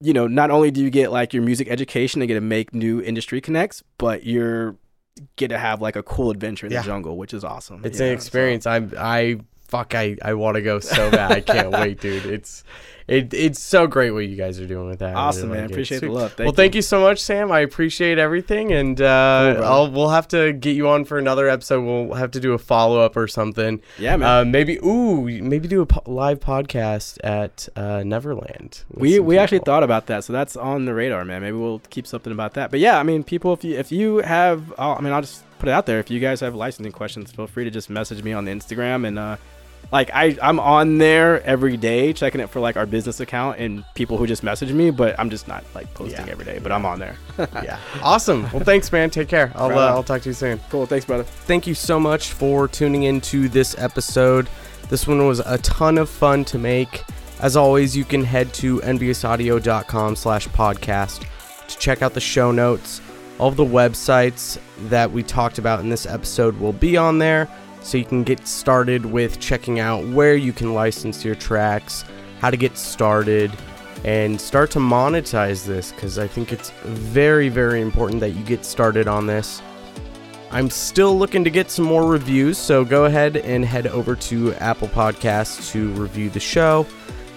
you 0.00 0.12
know, 0.12 0.26
not 0.26 0.50
only 0.50 0.70
do 0.70 0.82
you 0.82 0.90
get 0.90 1.10
like 1.12 1.32
your 1.32 1.42
music 1.42 1.68
education 1.68 2.20
and 2.20 2.28
get 2.28 2.34
to 2.34 2.40
make 2.40 2.74
new 2.74 3.00
industry 3.00 3.40
connects, 3.40 3.82
but 3.96 4.24
you're 4.24 4.76
get 5.36 5.48
to 5.48 5.58
have 5.58 5.80
like 5.80 5.94
a 5.96 6.02
cool 6.02 6.30
adventure 6.30 6.66
in 6.66 6.72
Yeah. 6.72 6.82
the 6.82 6.86
jungle, 6.86 7.16
which 7.16 7.32
is 7.32 7.44
awesome. 7.44 7.82
It's 7.84 8.00
an 8.00 8.06
know, 8.06 8.10
so- 8.10 8.14
experience. 8.14 8.66
I'm 8.66 8.92
I 8.98 9.38
fuck 9.74 9.94
I 9.94 10.16
I 10.22 10.34
want 10.34 10.54
to 10.54 10.62
go 10.62 10.78
so 10.78 11.10
bad. 11.10 11.32
I 11.32 11.40
can't 11.40 11.70
wait, 11.80 12.00
dude. 12.00 12.26
It's 12.26 12.62
it 13.08 13.34
it's 13.34 13.60
so 13.60 13.86
great 13.86 14.12
what 14.12 14.20
you 14.20 14.36
guys 14.36 14.60
are 14.60 14.66
doing 14.66 14.86
with 14.88 15.00
that. 15.00 15.14
Awesome, 15.16 15.50
really 15.50 15.54
man. 15.54 15.62
like 15.62 15.70
it. 15.70 15.74
Appreciate 15.74 16.00
the 16.00 16.10
love. 16.10 16.32
Thank 16.32 16.46
well, 16.46 16.54
thank 16.54 16.74
you 16.74 16.80
so 16.82 17.00
much, 17.00 17.18
Sam. 17.18 17.50
I 17.50 17.60
appreciate 17.60 18.18
everything, 18.18 18.72
and 18.72 19.00
uh, 19.00 19.54
Cool. 19.56 19.64
I'll 19.64 19.90
we'll 19.90 20.08
have 20.10 20.28
to 20.28 20.52
get 20.52 20.76
you 20.76 20.88
on 20.88 21.04
for 21.04 21.18
another 21.18 21.48
episode. 21.48 21.82
We'll 21.82 22.14
have 22.14 22.30
to 22.30 22.40
do 22.40 22.52
a 22.52 22.58
follow 22.58 23.00
up 23.00 23.16
or 23.16 23.26
something. 23.26 23.82
Yeah, 23.98 24.16
man. 24.16 24.28
Uh, 24.28 24.44
maybe 24.44 24.78
ooh, 24.78 25.22
maybe 25.42 25.66
do 25.68 25.82
a 25.82 25.86
po- 25.86 26.02
live 26.10 26.38
podcast 26.40 27.18
at 27.24 27.68
uh, 27.76 28.04
Neverland. 28.04 28.84
we 28.90 29.18
we 29.18 29.38
actually 29.38 29.58
thought 29.58 29.82
about 29.82 30.06
that, 30.06 30.24
so 30.24 30.32
that's 30.32 30.56
on 30.56 30.84
the 30.84 30.94
radar, 30.94 31.24
man. 31.24 31.42
Maybe 31.42 31.56
we'll 31.56 31.80
keep 31.90 32.06
something 32.06 32.32
about 32.32 32.54
that. 32.54 32.70
But 32.70 32.80
yeah, 32.80 32.98
I 32.98 33.02
mean, 33.02 33.24
people, 33.24 33.52
if 33.52 33.64
you 33.64 33.76
if 33.76 33.90
you 33.90 34.18
have, 34.18 34.72
oh, 34.78 34.94
I 34.94 35.00
mean, 35.00 35.12
I'll 35.12 35.20
just 35.20 35.42
put 35.58 35.68
it 35.68 35.72
out 35.72 35.86
there. 35.86 35.98
If 35.98 36.10
you 36.10 36.20
guys 36.20 36.40
have 36.40 36.54
licensing 36.54 36.92
questions, 36.92 37.32
feel 37.32 37.46
free 37.46 37.64
to 37.64 37.70
just 37.70 37.90
message 37.90 38.22
me 38.22 38.32
on 38.32 38.44
the 38.44 38.52
Instagram 38.52 39.06
and 39.06 39.18
uh, 39.18 39.36
like 39.92 40.10
I 40.12 40.36
I'm 40.42 40.58
on 40.60 40.98
there 40.98 41.42
every 41.44 41.76
day 41.76 42.12
checking 42.12 42.40
it 42.40 42.48
for 42.50 42.60
like 42.60 42.76
our 42.76 42.86
business 42.86 43.20
account 43.20 43.58
and 43.58 43.84
people 43.94 44.16
who 44.16 44.26
just 44.26 44.42
message 44.42 44.72
me, 44.72 44.90
but 44.90 45.18
I'm 45.18 45.30
just 45.30 45.46
not 45.48 45.64
like 45.74 45.92
posting 45.94 46.26
Yeah. 46.26 46.32
every 46.32 46.44
day. 46.44 46.58
But 46.62 46.72
I'm 46.72 46.84
on 46.86 46.98
there. 46.98 47.16
yeah, 47.38 47.78
awesome. 48.02 48.42
Well, 48.52 48.64
thanks, 48.64 48.90
man. 48.92 49.10
Take 49.10 49.28
care. 49.28 49.52
I'll 49.54 49.70
uh. 49.70 49.86
I'll 49.90 50.02
talk 50.02 50.22
to 50.22 50.28
you 50.28 50.34
soon. 50.34 50.60
Cool. 50.70 50.86
Thanks, 50.86 51.04
brother. 51.04 51.24
thank 51.24 51.66
you 51.66 51.74
so 51.74 51.98
much 52.00 52.32
for 52.32 52.66
tuning 52.68 53.04
into 53.04 53.48
this 53.48 53.76
episode. 53.78 54.48
This 54.88 55.06
one 55.06 55.26
was 55.26 55.40
a 55.40 55.58
ton 55.58 55.98
of 55.98 56.08
fun 56.10 56.44
to 56.46 56.58
make. 56.58 57.02
As 57.40 57.56
always, 57.56 57.96
you 57.96 58.04
can 58.04 58.22
head 58.24 58.52
to 58.54 58.78
nbsaudio.com 58.80 60.16
slash 60.16 60.48
podcast 60.48 61.26
to 61.68 61.78
check 61.78 62.02
out 62.02 62.14
the 62.14 62.20
show 62.20 62.50
notes. 62.52 63.00
All 63.38 63.48
of 63.48 63.56
the 63.56 63.64
websites 63.64 64.58
that 64.88 65.10
we 65.10 65.22
talked 65.22 65.58
about 65.58 65.80
in 65.80 65.88
this 65.88 66.06
episode 66.06 66.56
will 66.60 66.72
be 66.72 66.96
on 66.96 67.18
there, 67.18 67.48
so 67.84 67.98
you 67.98 68.04
can 68.04 68.24
get 68.24 68.48
started 68.48 69.04
with 69.04 69.38
checking 69.38 69.78
out 69.78 70.04
where 70.08 70.34
you 70.34 70.52
can 70.52 70.72
license 70.72 71.24
your 71.24 71.34
tracks, 71.34 72.04
how 72.40 72.50
to 72.50 72.56
get 72.56 72.78
started, 72.78 73.52
and 74.04 74.40
start 74.40 74.70
to 74.70 74.78
monetize 74.78 75.66
this 75.66 75.92
because 75.92 76.18
I 76.18 76.26
think 76.26 76.50
it's 76.50 76.70
very, 76.82 77.50
very 77.50 77.82
important 77.82 78.20
that 78.20 78.30
you 78.30 78.42
get 78.42 78.64
started 78.64 79.06
on 79.06 79.26
this. 79.26 79.62
I'm 80.50 80.70
still 80.70 81.18
looking 81.18 81.44
to 81.44 81.50
get 81.50 81.70
some 81.70 81.84
more 81.84 82.06
reviews, 82.06 82.56
so 82.56 82.84
go 82.84 83.04
ahead 83.04 83.36
and 83.36 83.64
head 83.64 83.86
over 83.86 84.16
to 84.16 84.54
Apple 84.54 84.88
Podcasts 84.88 85.70
to 85.72 85.90
review 85.92 86.30
the 86.30 86.40
show 86.40 86.86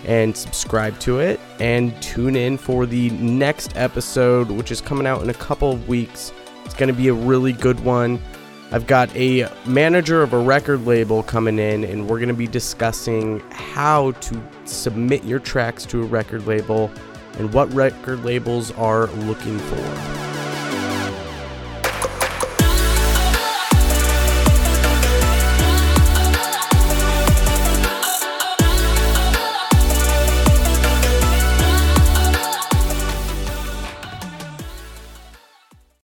and 0.05 0.35
subscribe 0.35 0.97
to 0.99 1.19
it. 1.19 1.39
And 1.59 1.99
tune 2.01 2.35
in 2.35 2.57
for 2.57 2.85
the 2.85 3.09
next 3.09 3.75
episode, 3.75 4.49
which 4.49 4.71
is 4.71 4.79
coming 4.79 5.07
out 5.07 5.21
in 5.23 5.29
a 5.29 5.33
couple 5.33 5.71
of 5.71 5.87
weeks. 5.87 6.31
It's 6.63 6.75
going 6.75 6.87
to 6.87 6.93
be 6.93 7.07
a 7.09 7.13
really 7.13 7.53
good 7.53 7.79
one. 7.81 8.21
I've 8.69 8.85
got 8.85 9.15
a 9.15 9.49
manager 9.65 10.21
of 10.21 10.33
a 10.33 10.39
record 10.39 10.85
label 10.85 11.23
coming 11.23 11.57
in, 11.57 11.85
and 11.85 12.09
we're 12.09 12.17
going 12.17 12.27
to 12.27 12.33
be 12.33 12.47
discussing 12.47 13.39
how 13.49 14.11
to 14.11 14.43
submit 14.65 15.23
your 15.23 15.39
tracks 15.39 15.85
to 15.85 16.01
a 16.01 16.05
record 16.05 16.45
label 16.45 16.91
and 17.37 17.53
what 17.53 17.73
record 17.73 18.25
labels 18.25 18.71
are 18.71 19.07
looking 19.07 19.57
for. 19.57 20.46